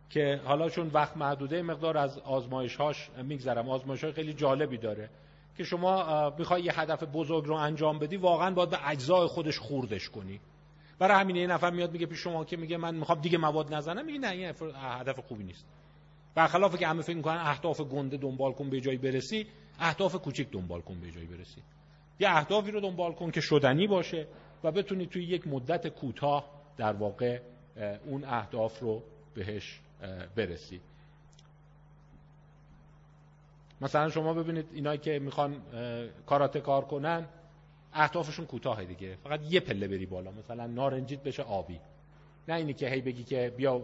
که 0.09 0.41
حالا 0.45 0.69
چون 0.69 0.87
وقت 0.87 1.17
محدوده 1.17 1.61
مقدار 1.61 1.97
از 1.97 2.19
آزمایش 2.19 2.75
هاش 2.75 3.09
میگذرم. 3.23 3.69
آزمایش 3.69 4.03
های 4.03 4.13
خیلی 4.13 4.33
جالبی 4.33 4.77
داره 4.77 5.09
که 5.57 5.63
شما 5.63 6.29
می‌خوای 6.37 6.63
یه 6.63 6.79
هدف 6.79 7.03
بزرگ 7.03 7.45
رو 7.45 7.55
انجام 7.55 7.99
بدی 7.99 8.17
واقعا 8.17 8.51
باید 8.51 8.69
به 8.69 8.89
اجزای 8.89 9.27
خودش 9.27 9.59
خوردش 9.59 10.09
کنی. 10.09 10.39
برای 10.99 11.19
همین 11.19 11.35
یه 11.35 11.47
نفر 11.47 11.69
میاد 11.69 11.91
میگه 11.91 12.05
پیش 12.05 12.19
شما 12.19 12.45
که 12.45 12.57
میگه 12.57 12.77
من 12.77 12.95
می‌خوام 12.95 13.21
دیگه 13.21 13.37
مواد 13.37 13.73
نزنم 13.73 14.05
میگه 14.05 14.19
نه 14.19 14.29
این 14.29 14.53
هدف 14.75 15.19
خوبی 15.19 15.43
نیست. 15.43 15.65
برخلاف 16.35 16.77
که 16.77 16.87
همه 16.87 17.01
فکر 17.01 17.15
می‌کنن 17.15 17.37
اهداف 17.37 17.81
گنده 17.81 18.17
دنبال 18.17 18.53
کن 18.53 18.69
به 18.69 18.81
جایی 18.81 18.97
برسی 18.97 19.47
اهداف 19.79 20.15
کوچیک 20.15 20.51
دنبال 20.51 20.81
کن 20.81 20.99
به 20.99 21.11
جایی 21.11 21.27
برسی. 21.27 21.61
یه 22.19 22.29
اهدافی 22.29 22.71
رو 22.71 22.79
دنبال 22.79 23.13
کن 23.13 23.31
که 23.31 23.41
شدنی 23.41 23.87
باشه 23.87 24.27
و 24.63 24.71
بتونی 24.71 25.05
توی 25.05 25.23
یک 25.23 25.47
مدت 25.47 25.87
کوتاه 25.87 26.49
در 26.77 26.93
واقع 26.93 27.39
اون 28.05 28.23
اهداف 28.23 28.79
رو 28.79 29.03
بهش 29.35 29.79
برسی. 30.35 30.81
مثلا 33.81 34.09
شما 34.09 34.33
ببینید 34.33 34.65
اینایی 34.73 34.97
که 34.97 35.19
می‌خوان 35.19 35.61
کاراته 36.25 36.61
کار 36.61 36.85
کنن 36.85 37.25
اهدافشون 37.93 38.45
کوتاه 38.45 38.83
دیگه. 38.83 39.15
فقط 39.15 39.39
یه 39.49 39.59
پله 39.59 39.87
بری 39.87 40.05
بالا. 40.05 40.31
مثلا 40.31 40.67
نارنجیت 40.67 41.23
بشه 41.23 41.43
آبی. 41.43 41.79
نه 42.47 42.55
اینی 42.55 42.73
که 42.73 42.89
هی 42.89 43.01
بگی 43.01 43.23
که 43.23 43.53
بیا 43.57 43.81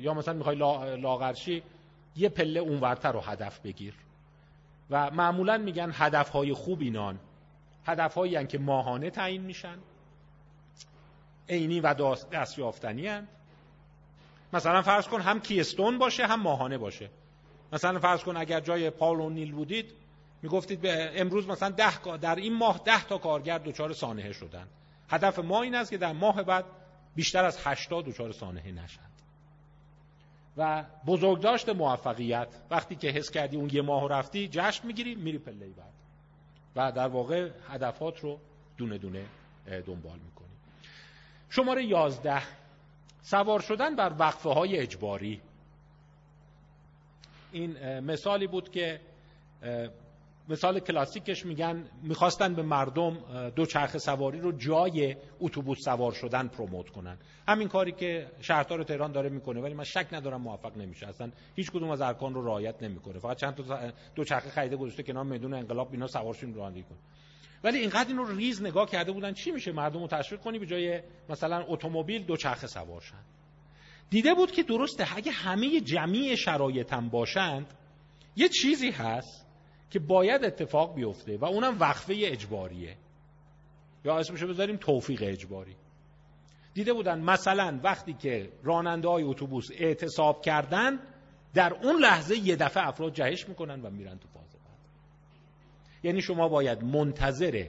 یا 0.00 0.14
مثلا 0.14 0.34
می‌خوای 0.34 0.56
لاغرشی 0.96 1.62
یه 2.16 2.28
پله 2.28 2.60
اونورتر 2.60 3.12
رو 3.12 3.20
هدف 3.20 3.60
بگیر. 3.60 3.94
و 4.90 5.10
معمولا 5.10 5.58
میگن 5.58 5.90
هدفهای 5.94 6.52
خوب 6.52 6.80
اینان. 6.80 7.18
هدفهایی 7.88 8.46
که 8.46 8.58
ماهانه 8.58 9.10
تعیین 9.10 9.42
میشن. 9.42 9.78
عینی 11.48 11.80
و 11.80 11.94
دستیافتنی 12.32 13.06
هن. 13.06 13.28
مثلا 14.52 14.82
فرض 14.82 15.08
کن 15.08 15.20
هم 15.20 15.40
کیستون 15.40 15.98
باشه 15.98 16.26
هم 16.26 16.40
ماهانه 16.40 16.78
باشه. 16.78 17.10
مثلا 17.72 17.98
فرض 17.98 18.24
کن 18.24 18.36
اگر 18.36 18.60
جای 18.60 18.90
پاول 18.90 19.32
نیل 19.32 19.52
بودید 19.52 19.92
می‌گفتید 20.42 20.80
به 20.80 21.20
امروز 21.20 21.48
مثلا 21.48 21.70
ده 21.70 22.16
در 22.16 22.34
این 22.34 22.54
ماه 22.54 22.80
ده 22.84 23.04
تا 23.04 23.18
کارگر 23.18 23.58
دچار 23.58 23.92
سانحه 23.92 24.32
شدن. 24.32 24.66
هدف 25.08 25.38
ما 25.38 25.62
این 25.62 25.74
است 25.74 25.90
که 25.90 25.98
در 25.98 26.12
ماه 26.12 26.42
بعد 26.42 26.64
بیشتر 27.14 27.44
از 27.44 27.58
80 27.66 28.04
دچار 28.04 28.32
سانحه 28.32 28.72
نشند 28.72 29.08
و 30.56 30.84
بزرگداشت 31.06 31.68
موفقیت 31.68 32.48
وقتی 32.70 32.96
که 32.96 33.08
حس 33.08 33.30
کردی 33.30 33.56
اون 33.56 33.70
یه 33.72 33.82
ماه 33.82 34.08
رفتی 34.08 34.48
جشن 34.48 34.86
می‌گیری 34.86 35.14
میری 35.14 35.38
پله 35.38 35.66
بعد 35.66 35.97
و 36.78 36.92
در 36.92 37.08
واقع 37.08 37.50
هدفات 37.68 38.20
رو 38.20 38.38
دونه 38.76 38.98
دونه 38.98 39.26
دنبال 39.66 40.18
می‌کنی. 40.18 40.48
شماره 41.50 41.84
یازده 41.84 42.42
سوار 43.22 43.60
شدن 43.60 43.96
بر 43.96 44.12
وقفه 44.18 44.48
های 44.48 44.78
اجباری. 44.78 45.40
این 47.52 48.00
مثالی 48.00 48.46
بود 48.46 48.70
که 48.70 49.00
مثال 50.48 50.80
کلاسیکش 50.80 51.46
میگن 51.46 51.90
می‌خواستن 52.02 52.54
به 52.54 52.62
مردم 52.62 53.18
دو 53.56 53.66
چرخ 53.66 53.98
سواری 53.98 54.40
رو 54.40 54.52
جای 54.52 55.16
اتوبوس 55.40 55.78
سوار 55.84 56.12
شدن 56.12 56.48
پروموت 56.48 56.90
کنن. 56.90 57.18
همین 57.48 57.68
کاری 57.68 57.92
که 57.92 58.26
شهردار 58.40 58.82
تهران 58.82 59.12
داره 59.12 59.28
می‌کنه 59.28 59.60
ولی 59.60 59.74
من 59.74 59.84
شک 59.84 60.06
ندارم 60.12 60.42
موفق 60.42 60.76
نمیشه. 60.76 61.06
اصلا 61.06 61.30
هیچ 61.56 61.70
کدوم 61.70 61.90
از 61.90 62.00
ارکان 62.00 62.34
رو 62.34 62.46
رعایت 62.46 62.82
نمی‌کنه. 62.82 63.18
فقط 63.18 63.36
چند 63.36 63.54
تا 63.54 63.92
دو 64.14 64.24
چرخ 64.24 64.48
خریده 64.48 64.76
گذاشته 64.76 65.02
کنار 65.02 65.24
میدون 65.24 65.54
انقلاب 65.54 65.88
اینا 65.92 66.06
سوارشون 66.06 66.54
رانندگی 66.54 66.82
کنه 66.82 66.98
ولی 67.64 67.78
اینقدر 67.78 68.08
اینو 68.08 68.24
ریز 68.24 68.62
نگاه 68.62 68.86
کرده 68.86 69.12
بودن 69.12 69.32
چی 69.32 69.50
میشه؟ 69.50 69.72
مردم 69.72 70.00
رو 70.00 70.06
تشویق 70.06 70.40
کنی 70.40 70.58
به 70.58 70.66
جای 70.66 71.02
مثلا 71.28 71.64
اتومبیل 71.68 72.24
دو 72.24 72.36
چرخ 72.36 72.66
سوار 72.66 73.00
شن. 73.00 73.24
دیده 74.10 74.34
بود 74.34 74.52
که 74.52 74.62
درسته 74.62 75.16
اگه 75.16 75.32
همه 75.32 75.80
جمعی 75.80 76.36
شرایطم 76.36 77.08
باشند 77.08 77.74
یه 78.36 78.48
چیزی 78.48 78.90
هست. 78.90 79.47
که 79.90 79.98
باید 79.98 80.44
اتفاق 80.44 80.94
بیفته 80.94 81.36
و 81.36 81.44
اونم 81.44 81.80
وقفه 81.80 82.14
اجباریه. 82.18 82.96
یا 84.04 84.18
اسمشو 84.18 84.48
بذاریم 84.48 84.76
توفیق 84.76 85.22
اجباری. 85.22 85.76
دیده 86.74 86.92
بودن 86.92 87.20
مثلا 87.20 87.80
وقتی 87.82 88.12
که 88.12 88.52
راننده 88.62 89.08
های 89.08 89.22
اتوبوس 89.22 89.68
اعتصاب 89.78 90.42
کردن 90.42 90.98
در 91.54 91.74
اون 91.82 92.00
لحظه 92.00 92.38
یه 92.38 92.56
دفعه 92.56 92.88
افراد 92.88 93.12
جهش 93.12 93.48
می‌کنن 93.48 93.80
و 93.82 93.90
میرن 93.90 94.18
تو 94.18 94.28
فاز 94.28 94.42
بعد. 94.42 94.78
یعنی 96.02 96.22
شما 96.22 96.48
باید 96.48 96.84
منتظر 96.84 97.64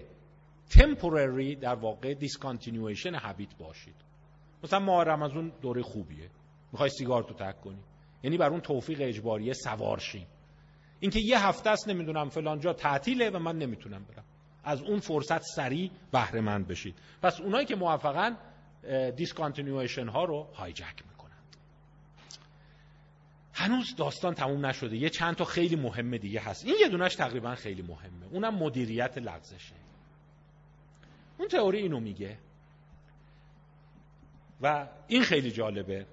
temporary 0.69 1.55
در 1.61 1.75
واقع 1.75 2.15
discontinuation 2.15 3.15
habit 3.15 3.57
باشید. 3.57 3.95
مثلا 4.63 4.79
ماه 4.79 5.03
رمضون 5.03 5.51
دوره 5.61 5.81
خوبیه. 5.81 6.29
می‌خوای 6.71 6.89
سیگار 6.89 7.23
تو 7.23 7.33
ترک 7.33 7.61
کنی. 7.61 7.83
یعنی 8.23 8.37
بر 8.37 8.49
اون 8.49 8.61
توفیق 8.61 8.97
اجباریه 9.01 9.53
سوارشیم 9.53 10.27
اینکه 10.99 11.19
یه 11.19 11.47
هفته 11.47 11.69
است 11.69 11.87
نمی‌دونم 11.87 12.29
فلان 12.29 12.59
جا 12.59 12.73
تعطیله 12.73 13.29
و 13.29 13.39
من 13.39 13.57
نمی‌تونم 13.57 14.03
برم. 14.03 14.23
از 14.63 14.81
اون 14.81 14.99
فرصت 14.99 15.41
سریع 15.41 15.91
بهره 16.11 16.41
مند 16.41 16.67
بشید. 16.67 16.95
پس 17.21 17.41
اونایی 17.41 17.65
که 17.65 17.75
موفقن 17.75 18.37
discontinuation 19.15 20.07
ها 20.07 20.23
رو 20.23 20.47
hijack 20.53 21.03
می‌کنن. 21.09 21.29
هنوز 23.53 23.95
داستان 23.95 24.33
تموم 24.33 24.65
نشده. 24.65 24.97
یه 24.97 25.09
چند 25.09 25.35
تا 25.35 25.45
خیلی 25.45 25.75
مهمه 25.75 26.17
دیگه 26.17 26.39
هست. 26.39 26.65
این 26.65 26.75
یه 26.81 26.89
دونش 26.89 27.15
تقریبا 27.15 27.55
خیلی 27.55 27.81
مهمه. 27.81 28.25
اونم 28.31 28.55
مدیریت 28.55 29.17
لغزشه. 29.17 29.75
اون 31.37 31.47
تئوری 31.47 31.77
اینو 31.77 31.99
میگه. 31.99 32.37
و 34.61 34.87
این 35.07 35.23
خیلی 35.23 35.51
جالبه. 35.51 36.05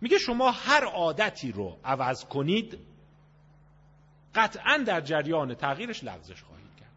میگه 0.00 0.18
شما 0.18 0.50
هر 0.50 0.84
عادتی 0.84 1.52
رو 1.52 1.78
عوض 1.84 2.24
کنید 2.24 2.78
قطعا 4.34 4.84
در 4.86 5.00
جریان 5.00 5.54
تغییرش 5.54 6.04
لغزش 6.04 6.42
خواهید 6.42 6.76
کرد. 6.80 6.88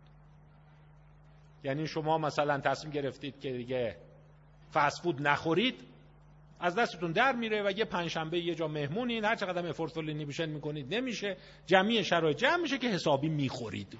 یعنی 1.63 1.87
شما 1.87 2.17
مثلا 2.17 2.59
تصمیم 2.59 2.93
گرفتید 2.93 3.39
که 3.39 3.51
دیگه 3.51 3.97
فسفود 4.73 5.27
نخورید 5.27 5.93
از 6.59 6.75
دستتون 6.75 7.11
در 7.11 7.31
میره 7.35 7.63
و 7.63 7.71
یه 7.71 7.85
پنجشنبه 7.85 8.39
یه 8.39 8.55
جا 8.55 8.67
مهمونین 8.67 9.25
هر 9.25 9.35
چقدر 9.35 9.67
افورت 9.67 9.97
نیبیشن 9.97 10.49
می‌کنید 10.49 10.93
نمیشه 10.93 11.37
جمعی 11.65 12.03
شرایط 12.03 12.37
جمع 12.37 12.61
میشه 12.61 12.77
که 12.77 12.87
حسابی 12.87 13.29
می‌خورید. 13.29 13.99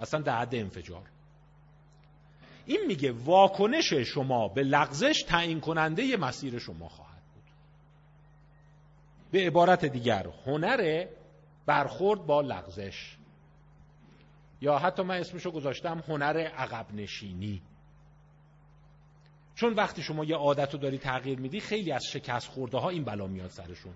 اصلا 0.00 0.20
در 0.20 0.38
حد 0.38 0.54
انفجار. 0.54 1.02
این 2.66 2.80
میگه 2.86 3.12
واکنش 3.12 3.94
شما 3.94 4.48
به 4.48 4.62
لغزش 4.62 5.24
تعیین 5.28 5.60
کننده 5.60 6.16
مسیر 6.16 6.58
شما 6.58 6.88
خواهد 6.88 7.22
بود. 7.34 7.44
به 9.30 9.46
عبارت 9.46 9.84
دیگر 9.84 10.26
هنر 10.46 11.06
برخورد 11.68 12.26
با 12.26 12.40
لغزش. 12.40 13.16
یا 14.60 14.78
حتی 14.78 15.02
من 15.02 15.14
اسمشو 15.14 15.50
گذاشتم 15.50 16.02
هنر 16.08 16.38
عقب 16.38 16.94
نشینی 16.94 17.62
چون 19.54 19.74
وقتی 19.74 20.02
شما 20.02 20.24
یه 20.24 20.36
عادت 20.36 20.74
رو 20.74 20.80
داری 20.80 20.98
تغییر 20.98 21.38
میدی 21.38 21.60
خیلی 21.60 21.92
از 21.92 22.04
شکست 22.04 22.48
خورده 22.48 22.78
ها 22.78 22.88
این 22.88 23.04
بلا 23.04 23.26
میاد 23.26 23.50
سرشون. 23.50 23.94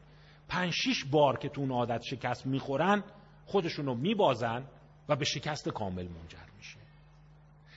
پنج 0.49 0.73
شیش 0.73 1.05
بار 1.05 1.39
که 1.39 1.49
تو 1.49 1.61
اون 1.61 1.71
عادت 1.71 2.03
شکست 2.03 2.47
می‌خورن 2.47 3.05
خودشون 3.47 3.87
رو 3.87 3.95
میبازن 3.95 4.67
و 5.09 5.17
به 5.17 5.25
شکست 5.25 5.69
کامل 5.69 6.09
منجر 6.09 6.47
میشه. 6.57 6.79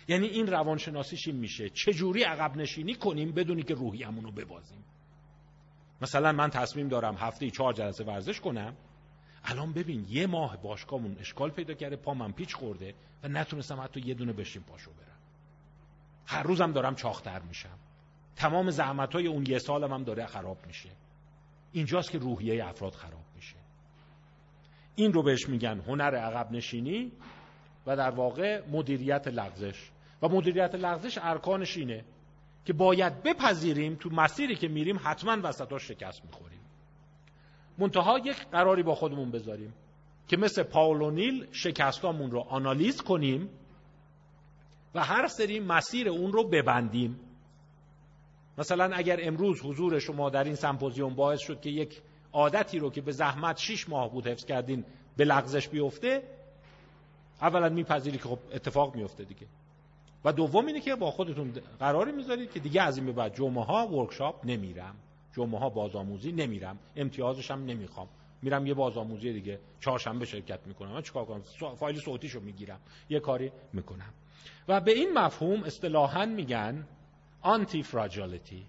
یعنی 0.07 0.27
این 0.27 0.47
روانشناسیش 0.47 1.27
این 1.27 1.37
میشه. 1.37 1.69
چجوری 1.69 2.23
عقب 2.23 2.57
نشینی 2.57 2.95
کنیم 2.95 3.31
بدونی 3.31 3.63
که 3.63 3.73
روحیمون 3.73 4.23
رو 4.23 4.31
ببازیم؟ 4.31 4.85
مثلا 6.01 6.31
من 6.31 6.49
تصمیم 6.49 6.87
دارم 6.87 7.15
هفته 7.15 7.49
چهار 7.49 7.73
جلسه 7.73 8.03
ورزش 8.03 8.39
کنم. 8.39 8.75
الان 9.45 9.73
ببین 9.73 10.05
یه 10.09 10.27
ماه 10.27 10.57
باشگاهمون 10.57 11.17
اشکال 11.19 11.49
پیدا 11.49 11.73
کرده 11.73 11.95
پا 11.95 12.13
من 12.13 12.31
پیچ 12.31 12.55
خورده 12.55 12.93
و 13.23 13.27
نتونستم 13.27 13.81
حتی 13.81 13.99
یه 13.99 14.13
دونه 14.13 14.33
بشین 14.33 14.61
پاشو 14.61 14.91
برم. 14.91 15.17
هر 16.25 16.43
روزم 16.43 16.71
دارم 16.71 16.95
چاختر 16.95 17.39
میشم. 17.39 17.77
تمام 18.35 18.69
زحمت 18.69 19.13
های 19.13 19.27
اون 19.27 19.45
یه 19.45 19.59
سالم 19.59 19.93
هم 19.93 20.03
داره 20.03 20.25
خراب 20.25 20.57
میشه. 20.67 20.89
اینجاست 21.71 22.11
که 22.11 22.17
روحیه 22.17 22.65
افراد 22.67 22.93
خراب 22.93 23.25
میشه. 23.35 23.55
این 24.95 25.13
رو 25.13 25.23
بهش 25.23 25.49
میگن 25.49 25.79
هنر 25.79 26.15
عقب 26.15 26.51
نشینی 26.51 27.11
و 27.87 27.95
در 27.95 28.09
واقع 28.09 28.61
مدیریت 28.71 29.27
لغزش. 29.27 29.91
و 30.21 30.29
مدیریت 30.29 30.75
لغزش 30.75 31.19
ارکانش 31.21 31.77
اینه 31.77 32.05
که 32.65 32.73
باید 32.73 33.23
بپذیریم 33.23 33.95
تو 33.95 34.09
مسیری 34.09 34.55
که 34.55 34.67
میریم 34.67 34.99
حتما 35.03 35.37
وسطاش 35.43 35.87
شکست 35.87 36.25
می‌خوریم. 36.25 36.54
منتها 37.77 38.19
یک 38.19 38.47
قراری 38.51 38.83
با 38.83 38.95
خودمون 38.95 39.31
بذاریم 39.31 39.73
که 40.27 40.37
مثل 40.37 40.63
پاولونیل 40.63 41.47
شکستامون 41.51 42.31
رو 42.31 42.39
آنالیز 42.39 43.01
کنیم 43.01 43.49
و 44.95 45.03
هر 45.03 45.27
سری 45.27 45.59
مسیر 45.59 46.09
اون 46.09 46.31
رو 46.31 46.43
ببندیم. 46.49 47.19
مثلا 48.57 48.95
اگر 48.95 49.19
امروز 49.21 49.61
حضور 49.61 49.99
شما 49.99 50.29
در 50.29 50.43
این 50.43 50.55
سمپوزیوم 50.55 51.15
باعث 51.15 51.39
شد 51.41 51.61
که 51.61 51.69
یک 51.69 52.01
عادتی 52.33 52.79
رو 52.79 52.91
که 52.91 53.01
به 53.01 53.11
زحمت 53.11 53.57
6 53.57 53.89
ماه 53.89 54.11
بود 54.11 54.27
حفظ 54.27 54.45
کردین 54.45 54.85
به 55.17 55.25
لغزش 55.25 55.67
بیفته 55.67 56.23
اولا 57.41 57.69
میپذیری 57.69 58.17
که 58.17 58.23
خب 58.23 58.39
اتفاق 58.53 58.95
میفته 58.95 59.23
دیگه. 59.23 59.47
و 60.25 60.33
دوم 60.33 60.65
اینه 60.65 60.79
که 60.79 60.95
با 60.95 61.11
خودتون 61.11 61.53
قراری 61.79 62.11
می‌ذارید 62.11 62.51
که 62.51 62.59
دیگه 62.59 62.81
از 62.81 62.97
این 62.97 63.05
به 63.05 63.11
بعد 63.11 63.35
جمعه 63.35 63.63
ها 63.63 63.87
ورکشاپ 63.87 64.45
نمیرم. 64.45 64.95
جمعه 65.35 65.59
ها 65.59 65.69
بازآموزی 65.69 66.31
نمیرم 66.31 66.79
امتیازش 66.95 67.51
هم 67.51 67.65
نمی‌خوام. 67.65 68.07
میرم 68.41 68.65
یه 68.65 68.73
بازآموزی 68.73 69.33
دیگه 69.33 69.59
چهارشنبه 69.79 70.25
شرکت 70.25 70.67
می‌کنم. 70.67 70.91
من 70.91 71.01
چیکار 71.01 71.25
کنم؟ 71.25 71.41
فایل 71.75 71.99
صوتیشو 71.99 72.39
می‌گیرم. 72.39 72.79
یه 73.09 73.19
کاری 73.19 73.51
می‌کنم. 73.73 74.13
و 74.67 74.81
به 74.81 74.91
این 74.91 75.13
مفهوم 75.13 75.63
اصطلاحا 75.63 76.25
میگن 76.25 76.87
آنتی 77.41 77.83
فراجالیتی 77.83 78.65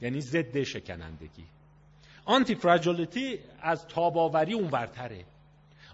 یعنی 0.00 0.20
ضد 0.20 0.62
شکنندگی. 0.62 1.44
آنتی 2.24 2.54
فراجالیتی 2.54 3.38
از 3.60 3.86
تاباوری 3.86 4.52
اونورتره. 4.52 5.24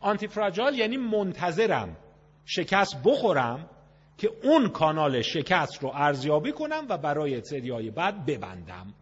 آنتی 0.01 0.27
فراجال 0.27 0.75
یعنی 0.75 0.97
منتظرم 0.97 1.97
شکست 2.45 3.03
بخورم 3.05 3.71
که 4.19 4.31
اون 4.43 4.69
کانال 4.69 5.23
شکست 5.23 5.83
رو 5.83 5.91
ارزیابی 5.95 6.53
کنم 6.53 6.87
و 6.89 6.99
برای 6.99 7.41
سریای 7.41 7.91
بعد 7.91 8.27
ببندم. 8.27 8.95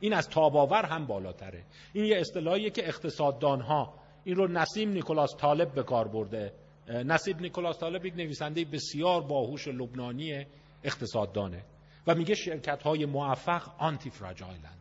این 0.00 0.12
از 0.12 0.28
تاب‌آور 0.28 0.84
هم 0.84 1.06
بالاتره. 1.06 1.64
این 1.92 2.04
یه 2.04 2.16
اصطلاحیه 2.20 2.70
که 2.70 2.88
اقتصاددان 2.88 3.60
ها 3.60 3.94
این 4.24 4.36
رو 4.36 4.48
نسیم 4.48 4.92
نیکولاس 4.92 5.36
طالب 5.36 5.74
به 5.74 5.82
کار 5.82 6.08
برده. 6.08 6.52
نسیم 6.88 7.40
نیکولاس 7.40 7.78
طالب 7.78 8.06
یک 8.06 8.14
نویسنده 8.14 8.64
بسیار 8.64 9.20
باهوش 9.20 9.68
لبنانی 9.68 10.46
اقتصاددانه 10.84 11.64
و 12.06 12.14
میگه 12.14 12.34
شرکت 12.34 12.82
های 12.82 13.06
موفق 13.06 13.62
antifragile 13.78 14.10
ند 14.10 14.78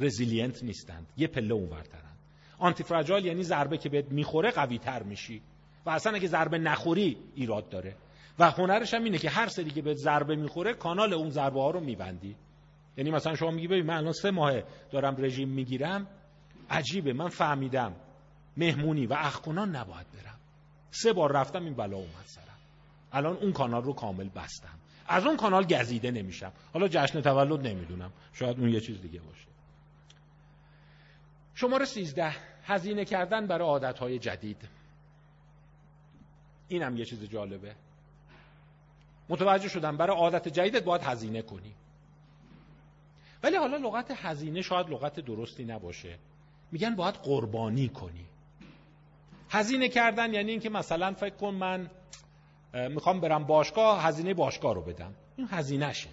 resilient 0.00 0.64
نیستند. 0.64 1.06
یه 1.16 1.26
پله 1.26 1.54
اونورترند. 1.54 2.18
antifragile 2.58 3.26
یعنی 3.26 3.42
ضربه 3.42 3.78
که 3.78 3.88
بهت 3.88 4.12
می‌خوره 4.12 4.50
قوی 4.50 4.78
تر 4.78 5.02
میشی. 5.02 5.42
و 5.86 5.90
اصلا 5.90 6.12
اگه 6.14 6.28
ضربه 6.28 6.58
نخوری 6.58 7.16
ایراد 7.34 7.68
داره. 7.68 7.94
و 8.38 8.50
هنرش 8.50 8.94
هم 8.94 9.04
اینه 9.04 9.18
که 9.18 9.30
هر 9.30 9.46
سری 9.46 9.70
که 9.70 9.82
به 9.82 9.94
ضربه 9.94 10.36
می‌خوره 10.36 10.74
کانال 10.74 11.14
اون 11.14 11.30
ضربه 11.30 11.60
ها 11.60 11.70
رو 11.70 11.80
میبندی. 11.80 12.36
یعنی 12.98 13.10
مثلا 13.10 13.34
شما 13.34 13.50
میگی 13.50 13.68
ببین 13.68 13.86
من 13.86 13.96
الان 13.96 14.12
سه 14.12 14.30
ماه 14.30 14.52
دارم 14.90 15.16
رژیم 15.18 15.48
می‌گیرم 15.48 16.06
عجیبه 16.70 17.12
من 17.12 17.28
فهمیدم 17.28 17.94
مهمونی 18.56 19.06
و 19.06 19.14
اخخونان 19.18 19.76
نباید 19.76 20.06
برم. 20.12 20.38
سه 20.90 21.12
بار 21.12 21.32
رفتم 21.32 21.64
این 21.64 21.74
بلا 21.74 21.96
اومد 21.96 22.24
سرم. 22.24 22.58
الان 23.12 23.36
اون 23.36 23.52
کانال 23.52 23.82
رو 23.82 23.92
کامل 23.92 24.28
بستم. 24.28 24.78
از 25.06 25.26
اون 25.26 25.36
کانال 25.36 25.64
گزیده 25.66 26.10
نمیشم. 26.10 26.52
حالا 26.72 26.88
جشن 26.88 27.20
تولد 27.20 27.66
نمی‌دونم. 27.66 28.12
شاید 28.32 28.60
اون 28.60 28.68
یه 28.68 28.80
چیز 28.80 29.02
دیگه 29.02 29.20
باشه. 29.20 29.48
شماره 31.54 31.84
سیزده 31.84 32.34
هزینه 32.64 33.04
کردن 33.04 33.46
برای 33.46 33.68
عادتهای 33.68 34.18
جدید. 34.18 34.68
اینم 36.68 36.96
یه 36.96 37.04
چیز 37.04 37.24
جالبه. 37.24 37.74
متوجه 39.28 39.68
شدم 39.68 39.96
برای 39.96 40.16
عادت 40.16 40.48
جدیدت 40.48 40.84
باید 40.84 41.02
هزینه 41.02 41.42
کنی. 41.42 41.74
ولی 43.42 43.56
حالا 43.56 43.76
لغت 43.76 44.10
هزینه 44.10 44.62
شاید 44.62 44.90
لغت 44.90 45.20
درستی 45.20 45.64
نباشه. 45.64 46.18
میگن 46.72 46.94
باید 46.94 47.14
قربانی 47.14 47.88
کنی. 47.88 48.26
هزینه 49.50 49.88
کردن 49.88 50.34
یعنی 50.34 50.50
اینکه 50.50 50.70
مثلا 50.70 51.12
فکر 51.12 51.36
کن 51.36 51.54
من 51.54 51.90
می‌خوام 52.74 53.20
برم 53.20 53.44
باشگاه 53.44 54.02
هزینه 54.02 54.34
باشگاه 54.34 54.74
رو 54.74 54.82
بدم. 54.82 55.14
این 55.36 55.48
هزینهشه. 55.50 56.08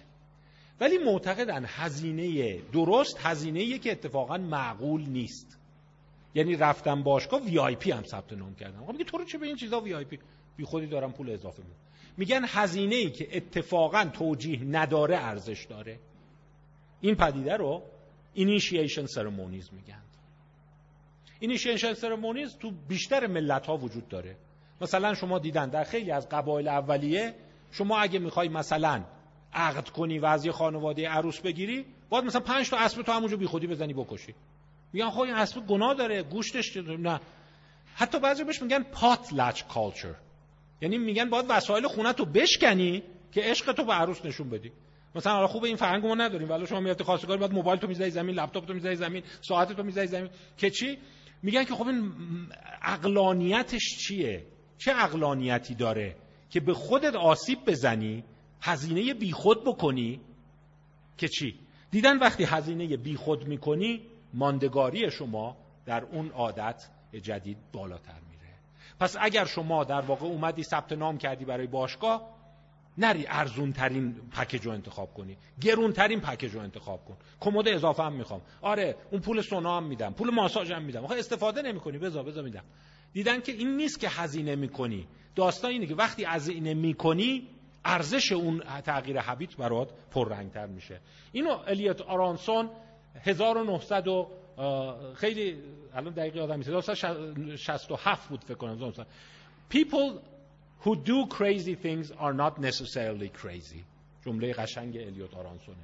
ولی 0.80 0.98
معتقدن 0.98 1.64
هزینه 1.68 2.58
درست 2.72 3.18
هزینه 3.20 3.78
که 3.78 3.92
اتفاقا 3.92 4.38
معقول 4.38 5.08
نیست. 5.08 5.58
یعنی 6.34 6.56
رفتم 6.56 7.02
باشگاه 7.02 7.40
VIP 7.40 7.90
هم 7.90 8.02
ثبت 8.02 8.32
نام 8.32 8.54
کردم. 8.54 8.92
میگه 8.92 9.04
تو 9.04 9.18
رو 9.18 9.24
چه 9.24 9.38
به 9.38 9.46
این 9.46 9.56
چیزا 9.56 9.80
VIP؟ 9.80 10.18
بی 10.56 10.64
خودی 10.64 10.86
دارم 10.86 11.12
پول 11.12 11.30
اضافه 11.30 11.62
میدم 11.62 11.76
میگن 12.16 12.44
هزینه 12.48 12.94
ای 12.94 13.10
که 13.10 13.36
اتفاقا 13.36 14.04
توجیه 14.04 14.64
نداره 14.64 15.16
ارزش 15.16 15.64
داره. 15.64 15.98
این 17.00 17.14
پدیده 17.14 17.56
رو 17.56 17.82
initiation 18.34 19.06
ceremonies 19.06 19.70
میگن. 19.72 20.02
initiation 21.40 21.94
ceremonies 21.94 22.56
تو 22.58 22.70
بیشتر 22.88 23.26
ملت 23.26 23.66
ها 23.66 23.76
وجود 23.76 24.08
داره. 24.08 24.36
مثلا 24.80 25.14
شما 25.14 25.38
دیدن 25.38 25.68
در 25.68 25.84
خیلی 25.84 26.10
از 26.10 26.28
قبایل 26.28 26.68
اولیه 26.68 27.34
شما 27.72 27.98
اگه 27.98 28.18
می‌خوای 28.18 28.48
مثلا 28.48 29.04
عقد 29.52 29.88
کنی 29.88 30.18
و 30.18 30.26
از 30.26 30.46
یه 30.46 30.52
خانواده 30.52 31.08
عروس 31.08 31.40
بگیری 31.40 31.84
باید 32.08 32.24
مثلا 32.24 32.40
پنج 32.40 32.70
تا 32.70 32.76
اسب 32.76 33.02
تو 33.02 33.12
همونجا 33.12 33.36
بی 33.36 33.46
خودی 33.46 33.66
بزنی 33.66 33.94
بکشی. 33.94 34.34
میگن 34.92 35.10
خب 35.10 35.20
این 35.20 35.34
اسب 35.34 35.66
گناه 35.66 35.94
داره 35.94 36.22
گوشتش 36.22 36.76
نه. 36.76 37.20
حتی 37.94 38.18
بعضی 38.18 38.44
بهش 38.44 38.62
میگن 38.62 38.82
پات 38.82 39.32
لچ 39.32 39.62
کالچر 39.62 40.14
یعنی 40.80 40.98
میگن 40.98 41.30
باید 41.30 41.46
وسایل 41.48 41.86
خونه 41.86 42.12
تو 42.12 42.24
بشکنی 42.24 43.02
که 43.32 43.40
عشق 43.40 43.72
تو 43.72 43.84
به 43.84 43.92
عروس 43.92 44.24
نشون 44.24 44.50
بدی. 44.50 44.72
مثلا 45.16 45.32
حالا 45.32 45.46
خوب 45.46 45.64
این 45.64 45.76
فرهنگ 45.76 46.06
ما 46.06 46.14
نداریم. 46.14 46.50
ولی 46.50 46.66
شما 46.66 46.80
میاد 46.80 47.02
خواستگاری 47.02 47.40
بعد 47.40 47.52
موبایل 47.52 47.78
تو 47.78 47.86
می‌ذاری 47.86 48.10
زمین 48.10 48.34
لپتاپ 48.34 48.66
تو 48.66 48.74
می‌ذاری 48.74 48.96
زمین 48.96 49.22
ساعت 49.40 49.72
تو 49.72 49.82
می‌ذاری 49.82 50.06
زمین. 50.06 50.30
که 50.56 50.70
چی؟ 50.70 50.98
میگن 51.42 51.64
که 51.64 51.74
خب 51.74 51.86
این 51.86 52.12
اقلانیتش 52.82 53.98
چیه؟ 53.98 54.46
چه 54.78 54.92
اقلانیتی 54.96 55.74
داره 55.74 56.16
که 56.50 56.60
به 56.60 56.74
خودت 56.74 57.16
آسیب 57.16 57.58
بزنی 57.66 58.24
هزینه 58.62 59.14
بیخود 59.14 59.64
بکنی؟ 59.64 60.20
که 61.18 61.28
چی؟ 61.28 61.54
دیدن 61.90 62.18
وقتی 62.18 62.44
هزینه 62.44 62.96
بیخود 62.96 63.48
می‌کنی 63.48 64.02
ماندگاری 64.34 65.10
شما 65.10 65.56
در 65.86 66.04
اون 66.04 66.28
عادت 66.30 66.88
جدید 67.22 67.58
بالاتر 67.72 68.20
میره. 68.30 68.54
پس 69.00 69.16
اگر 69.20 69.44
شما 69.44 69.84
در 69.84 70.00
واقع 70.00 70.26
اومدی 70.26 70.62
ثبت 70.62 70.92
نام 70.92 71.18
کردی 71.18 71.44
برای 71.44 71.66
باشگاه 71.66 72.35
نری 72.98 73.26
ارزون 73.28 73.72
ترین 73.72 74.14
پکیج 74.36 74.66
رو 74.66 74.72
انتخاب 74.72 75.14
کنی. 75.14 75.36
گرون 75.60 75.92
ترین 75.92 76.20
پکیج 76.20 76.54
رو 76.54 76.60
انتخاب 76.60 77.04
کن. 77.04 77.16
کمد 77.40 77.68
اضافه 77.68 78.02
هم 78.02 78.12
می‌خوام. 78.12 78.40
آره 78.62 78.96
اون 79.10 79.20
پول 79.20 79.40
سونا 79.40 79.76
هم 79.76 79.86
میدم. 79.86 80.12
پول 80.12 80.34
ماساژ 80.34 80.72
هم 80.72 80.82
میدم. 80.82 81.04
آخه 81.04 81.14
استفاده 81.14 81.62
نمی‌کنی. 81.62 81.98
بذار 81.98 82.22
بذار 82.22 82.44
میدم. 82.44 82.64
دیدن 83.12 83.40
که 83.40 83.52
این 83.52 83.76
نیست 83.76 84.00
که 84.00 84.08
هزینه 84.08 84.56
می‌کنی. 84.56 85.06
داستان 85.34 85.70
اینه 85.70 85.86
که 85.86 85.94
وقتی 85.94 86.24
هزینه 86.24 86.74
می‌کنی 86.74 87.48
ارزش 87.84 88.32
اون 88.32 88.58
تغییر 88.84 89.20
حبیت 89.20 89.56
برات 89.56 89.90
پررنگتر 90.10 90.66
میشه. 90.66 91.00
اینو 91.32 91.50
الیوت 91.66 92.00
آرانسون 92.00 92.70
1900 93.26 94.08
و 94.08 94.28
خیلی 95.14 95.62
الان 95.94 96.12
دقیقی 96.12 96.40
آدم 96.40 96.60
1967 96.60 98.28
بود 98.28 98.44
فکر 98.44 98.54
کنم. 98.54 98.92
People 99.70 100.20
who 100.84 100.96
do 100.96 101.26
crazy 101.26 101.74
things 101.74 102.12
are 102.18 102.32
not 102.32 102.60
necessarily 102.60 103.28
crazy. 103.28 103.84
جمله 104.24 104.52
قشنگ 104.52 104.96
الیوت 104.96 105.34
آرانسونه. 105.34 105.78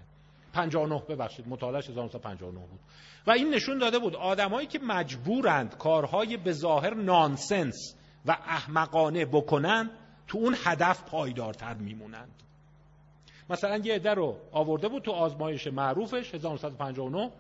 59 0.53 1.03
ببخشید 1.09 1.49
مطالعه 1.49 1.79
1959 1.79 2.59
بود. 2.61 2.81
و 3.27 3.31
این 3.31 3.55
نشون 3.55 3.79
داده 3.79 3.99
بود 3.99 4.17
آدمایی 4.17 4.67
که 4.67 4.79
مجبورند 4.79 5.79
کارهای 5.79 6.37
به 6.37 6.53
ظاهر 6.53 6.95
نانسنس 6.95 7.95
و 8.27 8.37
احمقانه 8.47 9.25
بکنن 9.25 9.91
تو 10.29 10.39
اون 10.39 10.57
هدف 10.65 11.05
پایدارتر 11.05 11.75
میمونند. 11.75 12.43
مثلا 13.51 13.77
یه 13.77 13.95
عده 13.95 14.15
رو 14.15 14.37
آورده 14.53 14.89
بود 14.89 15.03
تو 15.03 15.13
آزمایش 15.13 15.67
معروفش 15.67 16.35
1959 16.35 17.33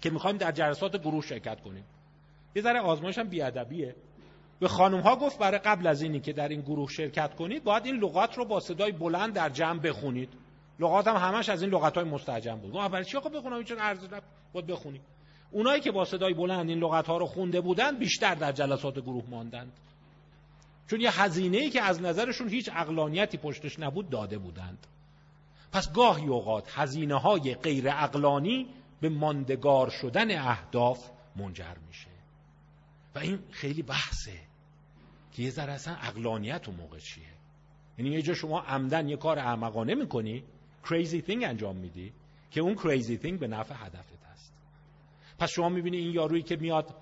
که 0.00 0.10
می‌خوایم 0.10 0.36
در 0.36 0.52
جلسات 0.52 0.96
گروه 0.96 1.22
شرکت 1.22 1.60
کنیم. 1.60 1.84
یه 2.54 2.62
ذره 2.62 2.80
آزمایش 2.80 3.18
هم 3.18 3.28
بیادبیه. 3.28 3.96
به 4.60 4.68
خانم 4.68 5.00
ها 5.00 5.16
گفت 5.16 5.38
برای 5.38 5.58
قبل 5.58 5.86
از 5.86 6.02
اینی 6.02 6.20
که 6.20 6.32
در 6.32 6.48
این 6.48 6.60
گروه 6.60 6.90
شرکت 6.90 7.34
کنید 7.34 7.64
باید 7.64 7.86
این 7.86 7.96
لغات 7.96 8.38
رو 8.38 8.44
با 8.44 8.60
صدای 8.60 8.92
بلند 8.92 9.32
در 9.32 9.48
جمع 9.48 9.80
بخونید. 9.80 10.28
لغات 10.80 11.08
هم 11.08 11.16
همش 11.16 11.48
از 11.48 11.62
این 11.62 11.70
لغات 11.70 11.94
های 11.94 12.04
مستعجم 12.04 12.56
بود. 12.56 12.72
ما 12.72 12.88
برای 12.88 13.04
چی 13.04 13.16
آقا 13.16 13.28
بخونم؟ 13.28 13.64
چون 13.64 13.78
ارزش 13.80 14.06
باید 14.52 14.66
بخونیم. 14.66 15.00
اونایی 15.50 15.80
که 15.80 15.90
با 15.90 16.04
صدای 16.04 16.34
بلند 16.34 16.68
این 16.68 16.78
لغت 16.78 17.06
ها 17.06 17.16
رو 17.16 17.26
خونده 17.26 17.60
بودند 17.60 17.98
بیشتر 17.98 18.34
در 18.34 18.52
جلسات 18.52 18.98
گروه 18.98 19.24
ماندند. 19.30 19.72
چون 20.90 21.00
یه 21.00 21.22
هزینه 21.22 21.70
که 21.70 21.82
از 21.82 22.02
نظرشون 22.02 22.48
هیچ 22.48 22.70
اقلانیتی 22.74 23.38
پشتش 23.38 23.78
نبود 23.78 24.10
داده 24.10 24.38
بودند. 24.38 24.86
پس 25.72 25.92
گاهی 25.92 26.26
اوقات 26.26 26.68
هزینه 26.74 27.20
های 27.20 27.54
غیر 27.54 27.84
اقلانی 27.88 28.66
به 29.00 29.08
ماندگار 29.08 29.90
شدن 29.90 30.38
اهداف 30.38 31.10
منجر 31.36 31.74
میشه. 31.88 32.10
و 33.14 33.18
این 33.18 33.38
خیلی 33.50 33.82
بحثه. 33.82 34.49
که 35.32 35.42
یه 35.42 35.50
ذره 35.50 35.72
اصلا 35.72 35.94
اقلانیت 35.94 36.68
و 36.68 36.72
موقع 36.72 36.98
چیه؟ 36.98 37.24
یعنی 37.98 38.10
یه 38.10 38.22
جا 38.22 38.34
شما 38.34 38.60
عمدن 38.60 39.08
یه 39.08 39.16
کار 39.16 39.38
احمقانه 39.38 39.94
می‌کنی 39.94 40.44
crazy 40.84 41.22
thing 41.28 41.44
انجام 41.44 41.76
میدی 41.76 42.12
که 42.50 42.60
اون 42.60 42.76
crazy 42.76 43.24
thing 43.24 43.32
به 43.32 43.46
نفع 43.46 43.74
هدفت 43.78 44.24
هست. 44.32 44.52
پس 45.38 45.50
شما 45.50 45.68
می‌بینی 45.68 45.96
این 45.96 46.14
یارویی 46.14 46.42
که 46.42 46.56
میاد 46.56 46.94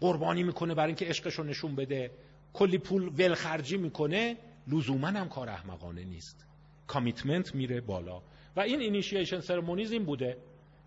قربانی 0.00 0.42
می‌کنه 0.42 0.74
برای 0.74 0.86
اینکه 0.86 1.06
عشقش 1.06 1.34
رو 1.34 1.44
نشون 1.44 1.74
بده 1.74 2.10
کلی 2.52 2.78
پول 2.78 3.12
ولخرجی 3.18 3.76
می‌کنه 3.76 4.36
لزوما 4.68 5.06
هم 5.06 5.28
کار 5.28 5.48
احمقانه 5.48 6.04
نیست. 6.04 6.46
کامیتمنت 6.86 7.54
میره 7.54 7.80
بالا. 7.80 8.22
و 8.56 8.60
این 8.60 8.80
اینیشیشن 8.80 9.40
سرمونیز 9.40 9.92
این 9.92 10.04
بوده. 10.04 10.36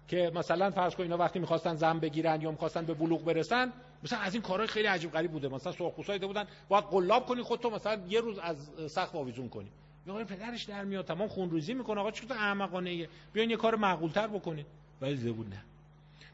که 0.07 0.31
مثلا 0.35 0.71
فرض 0.71 0.95
کن 0.95 1.03
اینا 1.03 1.17
وقتی 1.17 1.39
می‌خواستن 1.39 1.75
زن 1.75 1.99
بگیرن 1.99 2.41
یا 2.41 2.51
می‌خواستن 2.51 2.85
به 2.85 2.93
بلوغ 2.93 3.23
برسن 3.23 3.73
مثلا 4.03 4.19
از 4.19 4.33
این 4.33 4.43
کارهای 4.43 4.67
خیلی 4.67 4.87
عجیب 4.87 5.11
غریب 5.11 5.31
بوده. 5.31 5.47
مثلا 5.47 5.73
سرخپوستای 5.73 6.19
بودن 6.19 6.45
باید 6.69 6.83
قلاب 6.83 7.25
کنی 7.25 7.41
خودتو 7.41 7.69
مثلا 7.69 8.01
یه 8.09 8.21
روز 8.21 8.39
از 8.39 8.69
سقف 8.87 9.15
آویزون 9.15 9.49
کنی. 9.49 9.71
میگه 10.05 10.23
پدرش 10.23 10.63
در 10.63 10.83
میاد 10.83 11.05
تمام 11.05 11.27
خونریزی 11.27 11.73
می‌کنه. 11.73 11.99
آقا 11.99 12.11
چطور 12.11 12.37
احمقانه 12.37 13.07
بیاین 13.33 13.49
یه 13.49 13.57
کار 13.57 13.75
معقولتر 13.75 14.27
بکنید 14.27 14.65
ولی 15.01 15.15
دیده 15.15 15.31
بود 15.31 15.49
نه. 15.49 15.63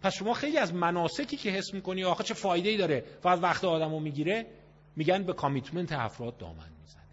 پس 0.02 0.14
شما 0.14 0.34
خیلی 0.34 0.58
از 0.58 0.74
مناسکی 0.74 1.38
که 1.38 1.50
حس 1.50 1.74
می‌کنی 1.74 2.04
آخه 2.04 2.24
چه 2.24 2.34
فایده 2.34 2.70
ای 2.70 2.78
داره؟ 2.78 3.04
فقط 3.22 3.40
وقت 3.44 3.64
آدمو 3.64 4.00
می‌گیره؟ 4.00 4.46
میگن 4.96 5.24
به 5.24 5.34
کامیتمنت 5.34 5.92
افراد 5.92 6.38
دامن 6.38 6.70
می‌زنه. 6.82 7.04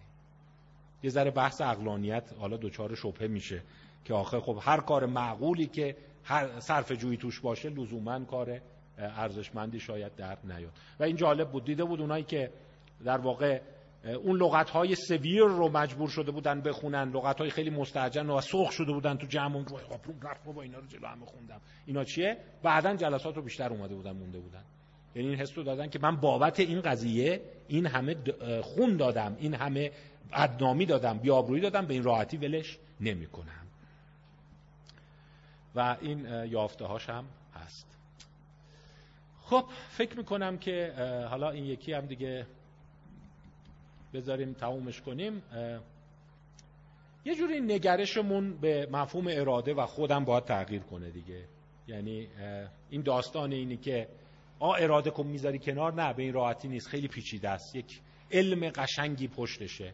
یه 1.02 1.10
ذره 1.10 1.30
بحث 1.30 1.60
اقلانیت 1.60 2.32
حالا 2.38 2.56
دوچار 2.56 2.94
شبهه 2.94 3.26
میشه 3.26 3.62
که 4.04 4.14
آخه 4.14 4.40
خب 4.40 4.58
هر 4.60 4.80
کار 4.80 5.06
معقولی 5.06 5.66
که 5.66 5.96
صرف 6.58 6.92
جویی 6.92 7.16
توش 7.16 7.40
باشه 7.40 7.68
لزوما 7.68 8.24
کار 8.24 8.60
ارزشمندی 8.98 9.80
شاید 9.80 10.16
در 10.16 10.38
نیاد. 10.44 10.72
و 11.00 11.04
این 11.04 11.16
جالب 11.16 11.50
بود. 11.50 11.64
دیده 11.64 11.84
بود 11.84 12.00
اونایی 12.00 12.24
که 12.24 12.50
در 13.04 13.18
واقع 13.18 13.60
اون 14.22 14.36
لغت 14.36 14.70
های 14.70 14.94
سویر 14.94 15.42
رو 15.42 15.68
مجبور 15.68 16.08
شده 16.08 16.30
بودن 16.30 16.60
بخونن 16.60 17.10
لغت 17.10 17.40
های 17.40 17.50
خیلی 17.50 17.70
مستعجن 17.70 18.26
و 18.30 18.40
سرخ 18.40 18.72
شده 18.72 18.92
بودن 18.92 19.16
تو 19.16 19.26
جمع 19.26 19.64
رو 19.64 19.78
رفت 20.22 20.44
با 20.44 20.62
اینا 20.62 20.78
رو 20.78 20.86
جلو 20.86 21.06
هم 21.06 21.24
خوندم. 21.24 21.60
اینا 21.86 22.04
چیه؟ 22.04 22.36
بعدا 22.62 22.96
جلسات 22.96 23.36
رو 23.36 23.42
بیشتر 23.42 23.72
اومده 23.72 23.94
بودن 23.94 24.12
مونده 24.12 24.38
بودن. 24.38 24.64
یعنی 25.14 25.28
این 25.28 25.38
حس 25.38 25.58
رو 25.58 25.64
دادن 25.64 25.88
که 25.88 25.98
من 26.02 26.16
بابت 26.16 26.60
این 26.60 26.80
قضیه 26.80 27.40
این 27.68 27.86
همه 27.86 28.16
خون 28.62 28.96
دادم 28.96 29.36
این 29.38 29.54
همه 29.54 29.90
بدنامی 30.32 30.86
دادم 30.86 31.18
بیابرویی 31.18 31.62
دادم 31.62 31.86
به 31.86 31.94
این 31.94 32.02
راحتی 32.02 32.36
ولش 32.36 32.78
نمی‌کنم. 33.00 33.63
و 35.74 35.96
این 36.00 36.44
یافته 36.44 36.84
هاش 36.84 37.10
هم 37.10 37.24
هست. 37.54 37.98
خب 39.42 39.64
فکر 39.90 40.16
می‌کنم 40.16 40.58
که 40.58 40.94
حالا 41.30 41.50
این 41.50 41.64
یکی 41.64 41.92
هم 41.92 42.06
دیگه 42.06 42.46
بذاریم 44.14 44.52
تمومش 44.52 45.00
کنیم. 45.00 45.42
یه 47.24 47.34
جوری 47.34 47.60
نگرشمون 47.60 48.56
به 48.60 48.88
مفهوم 48.92 49.26
اراده 49.28 49.74
و 49.74 49.86
خودم 49.86 50.24
باید 50.24 50.44
تغییر 50.44 50.82
کنه 50.82 51.10
دیگه. 51.10 51.44
یعنی 51.88 52.28
این 52.90 53.02
داستان 53.02 53.52
اینی 53.52 53.76
که 53.76 54.08
آ 54.58 54.74
اراده 54.74 55.10
کن 55.10 55.26
می‌ذاری 55.26 55.58
کنار 55.58 55.94
نه 55.94 56.12
به 56.12 56.22
این 56.22 56.32
راحتی 56.32 56.68
نیست 56.68 56.88
خیلی 56.88 57.08
پیچیده 57.08 57.48
است. 57.48 57.76
یک 57.76 58.00
علم 58.30 58.70
قشنگی 58.70 59.28
پشتشه. 59.28 59.92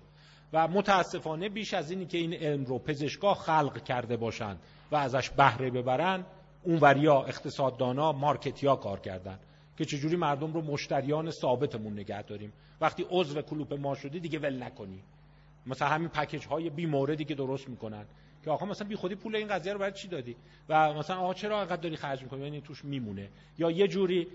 و 0.52 0.68
متاسفانه 0.68 1.48
بیش 1.48 1.74
از 1.74 1.90
اینی 1.90 2.06
که 2.06 2.18
این 2.18 2.34
علم 2.34 2.64
رو 2.64 2.78
پزشکا 2.78 3.34
خلق 3.34 3.84
کرده 3.84 4.16
باشند. 4.16 4.58
و 4.92 4.96
ازش 4.96 5.30
بهره 5.30 5.70
ببرن 5.70 6.24
اونوریا 6.62 7.22
اقتصاددانا 7.22 8.12
مارکتیا 8.12 8.76
کار 8.76 9.00
کردن 9.00 9.38
که 9.78 9.84
چجوری 9.84 10.16
مردم 10.16 10.52
رو 10.52 10.62
مشتریان 10.62 11.30
ثابتمون 11.30 11.92
نگه 11.92 12.22
داریم. 12.22 12.52
وقتی 12.80 13.06
عضو 13.10 13.42
کلوپ 13.42 13.74
ما 13.74 13.94
شدی 13.94 14.20
دیگه 14.20 14.38
ول 14.38 14.62
نکنی. 14.62 15.02
مثلا 15.66 15.88
همین 15.88 16.08
پکیج 16.08 16.46
های 16.46 16.70
بی 16.70 16.86
موردی 16.86 17.24
که 17.24 17.34
درست 17.34 17.68
می‌کنن 17.68 18.04
که 18.44 18.50
آقا 18.50 18.66
مثلا 18.66 18.88
بی 18.88 18.96
خودی 18.96 19.14
پول 19.14 19.36
این 19.36 19.48
قضیه 19.48 19.72
رو 19.72 19.78
برای 19.78 19.92
چی 19.92 20.08
دادی؟ 20.08 20.36
و 20.68 20.92
مثلا 20.94 21.16
آقا 21.16 21.34
چرا 21.34 21.60
انقدر 21.60 21.82
داری 21.82 21.96
خرج 21.96 22.22
می‌کنی؟ 22.22 22.40
یعنی 22.42 22.60
توش 22.60 22.84
میمونه. 22.84 23.28
یا 23.58 23.70
یه 23.70 23.88
جوری 23.88 24.26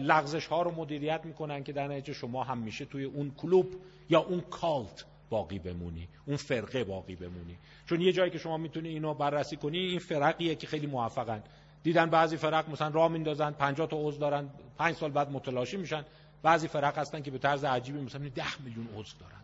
لغزش 0.00 0.46
ها 0.46 0.62
رو 0.62 0.70
مدیریت 0.70 1.20
می‌کنن 1.24 1.64
که 1.64 1.72
در 1.72 1.88
نتیجه 1.88 2.12
شما 2.12 2.44
هم 2.44 2.58
میشه 2.58 2.84
توی 2.84 3.04
اون 3.04 3.30
کلوب 3.30 3.66
یا 4.10 4.20
اون 4.20 4.40
کالت. 4.40 5.04
باقی 5.30 5.58
بمونی. 5.58 6.08
اون 6.26 6.36
فرقه 6.36 6.84
باقی 6.84 7.16
بمونی. 7.16 7.58
چون 7.86 8.00
یه 8.00 8.12
جایی 8.12 8.30
که 8.30 8.38
شما 8.38 8.56
می‌تونی 8.56 8.88
اینو 8.88 9.14
بررسی 9.14 9.56
کنی 9.56 9.78
این 9.78 9.98
فرقیه 9.98 10.54
که 10.54 10.66
خیلی 10.66 10.86
موفقن. 10.86 11.42
دیدن 11.82 12.10
بعضی 12.10 12.36
فرق 12.36 12.70
مثلا 12.70 12.88
راه 12.88 13.08
میندازن 13.12 13.50
50 13.50 13.88
تا 13.88 13.96
عضو 14.00 14.18
دارن 14.18 14.50
5 14.78 14.94
سال 14.94 15.10
بعد 15.10 15.30
متلاشی 15.30 15.76
میشن. 15.76 16.04
بعضی 16.42 16.68
فرق 16.68 16.98
هستن 16.98 17.22
که 17.22 17.30
به 17.30 17.38
طرز 17.38 17.64
عجیبی 17.64 18.00
مثلا 18.00 18.28
10 18.28 18.62
میلیون 18.64 18.86
عضو 18.86 19.18
دارن. 19.20 19.42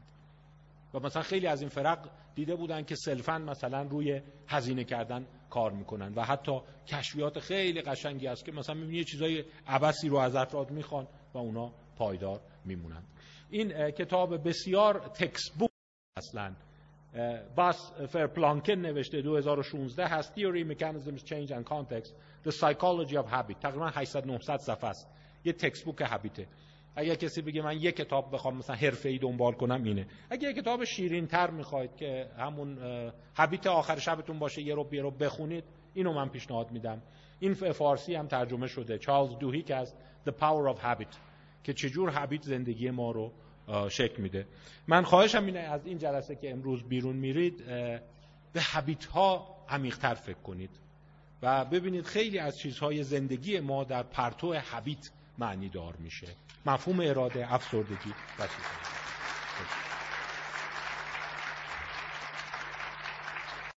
و 0.94 1.00
مثلا 1.00 1.22
خیلی 1.22 1.46
از 1.46 1.60
این 1.60 1.70
فرق 1.70 2.08
دیده 2.34 2.56
بودن 2.56 2.82
که 2.82 2.94
سلفن 2.94 3.42
مثلا 3.42 3.82
روی 3.82 4.20
هزینه 4.48 4.84
کردن 4.84 5.26
کار 5.50 5.72
می‌کنن. 5.72 6.12
و 6.14 6.24
حتی 6.24 6.60
کشفیات 6.86 7.38
خیلی 7.38 7.80
قشنگی 7.80 8.26
است 8.26 8.44
که 8.44 8.52
مثلا 8.52 8.74
می‌بینی 8.74 9.04
چیزای 9.04 9.44
عبسی 9.66 10.08
رو 10.08 10.16
از 10.16 10.36
افراد 10.36 10.70
می‌خوان 10.70 11.06
و 11.34 11.38
اونا 11.38 11.72
پایدار 11.96 12.40
میمونن. 12.64 13.02
این 13.50 13.90
کتاب 13.90 14.48
بسیار 14.48 14.98
تکس 14.98 15.50
اصلا. 16.16 16.52
باس 17.56 17.92
فرپلانکن 18.08 18.72
نوشته 18.72 19.22
2016 19.22 20.06
هست. 20.06 20.34
Theory, 20.34 20.64
Mechanisms, 20.64 21.22
Change 21.24 21.50
and 21.50 21.64
Context 21.64 22.12
The 22.44 22.52
Psychology 22.52 23.16
of 23.16 23.26
Habit. 23.26 23.58
تقریبا 23.60 23.90
800 23.94 24.26
900 24.26 24.56
صفحه 24.56 24.90
است. 24.90 25.08
یه 25.44 25.52
تکست 25.52 25.84
بوک 25.84 26.00
هابیته 26.00 26.46
اگر 26.96 27.14
کسی 27.14 27.42
بگه 27.42 27.62
من 27.62 27.76
یک 27.76 27.96
کتاب 27.96 28.34
بخوام 28.34 28.56
مثلا 28.56 28.76
ای 29.04 29.18
دنبال 29.18 29.52
کنم 29.52 29.84
اینه. 29.84 30.06
اگه 30.30 30.50
یک 30.50 30.56
کتاب 30.56 30.84
شیرین 30.84 31.26
تر 31.26 31.50
می‌خواید 31.50 31.96
که 31.96 32.30
همون 32.38 32.78
هابیت 33.36 33.66
آخر 33.66 33.98
شبتون 33.98 34.38
باشه 34.38 34.62
یه 34.62 34.74
رو 34.74 34.88
رو 34.92 35.10
بخونید 35.10 35.64
اینو 35.94 36.12
من 36.12 36.28
پیشنهاد 36.28 36.70
میدم. 36.70 37.02
این 37.40 37.54
فارسی 37.54 38.14
هم 38.14 38.26
ترجمه 38.26 38.66
شده. 38.66 38.98
چارلز 38.98 39.38
دوهیک 39.38 39.70
از 39.70 39.94
The 40.26 40.32
Power 40.32 40.76
of 40.76 40.78
Habit 40.78 41.16
که 41.64 41.72
چجور 41.72 42.08
هابیت 42.08 42.42
زندگی 42.42 42.90
ما 42.90 43.10
رو 43.10 43.32
شکل 43.88 44.22
میده. 44.22 44.46
من 44.88 45.02
خواهشم 45.02 45.46
اینه 45.46 45.58
از 45.58 45.86
این 45.86 45.98
جلسه 45.98 46.36
که 46.36 46.50
امروز 46.50 46.82
بیرون 46.82 47.16
میرید 47.16 47.66
به 48.52 48.62
هابیت 48.62 49.04
ها 49.04 49.56
عمیق‌تر 49.68 50.14
فکر 50.14 50.38
کنید 50.38 50.70
و 51.42 51.64
ببینید 51.64 52.06
خیلی 52.06 52.38
از 52.38 52.58
چیزهای 52.58 53.02
زندگی 53.02 53.60
ما 53.60 53.84
در 53.84 54.02
پرتو 54.02 54.54
هابیت 54.54 55.10
معنی 55.38 55.68
دار 55.68 55.96
میشه. 55.96 56.28
مفهوم 56.66 57.00
اراده 57.00 57.54
افسردگی 57.54 58.14
و 58.38 58.42
چیزهای 58.42 59.93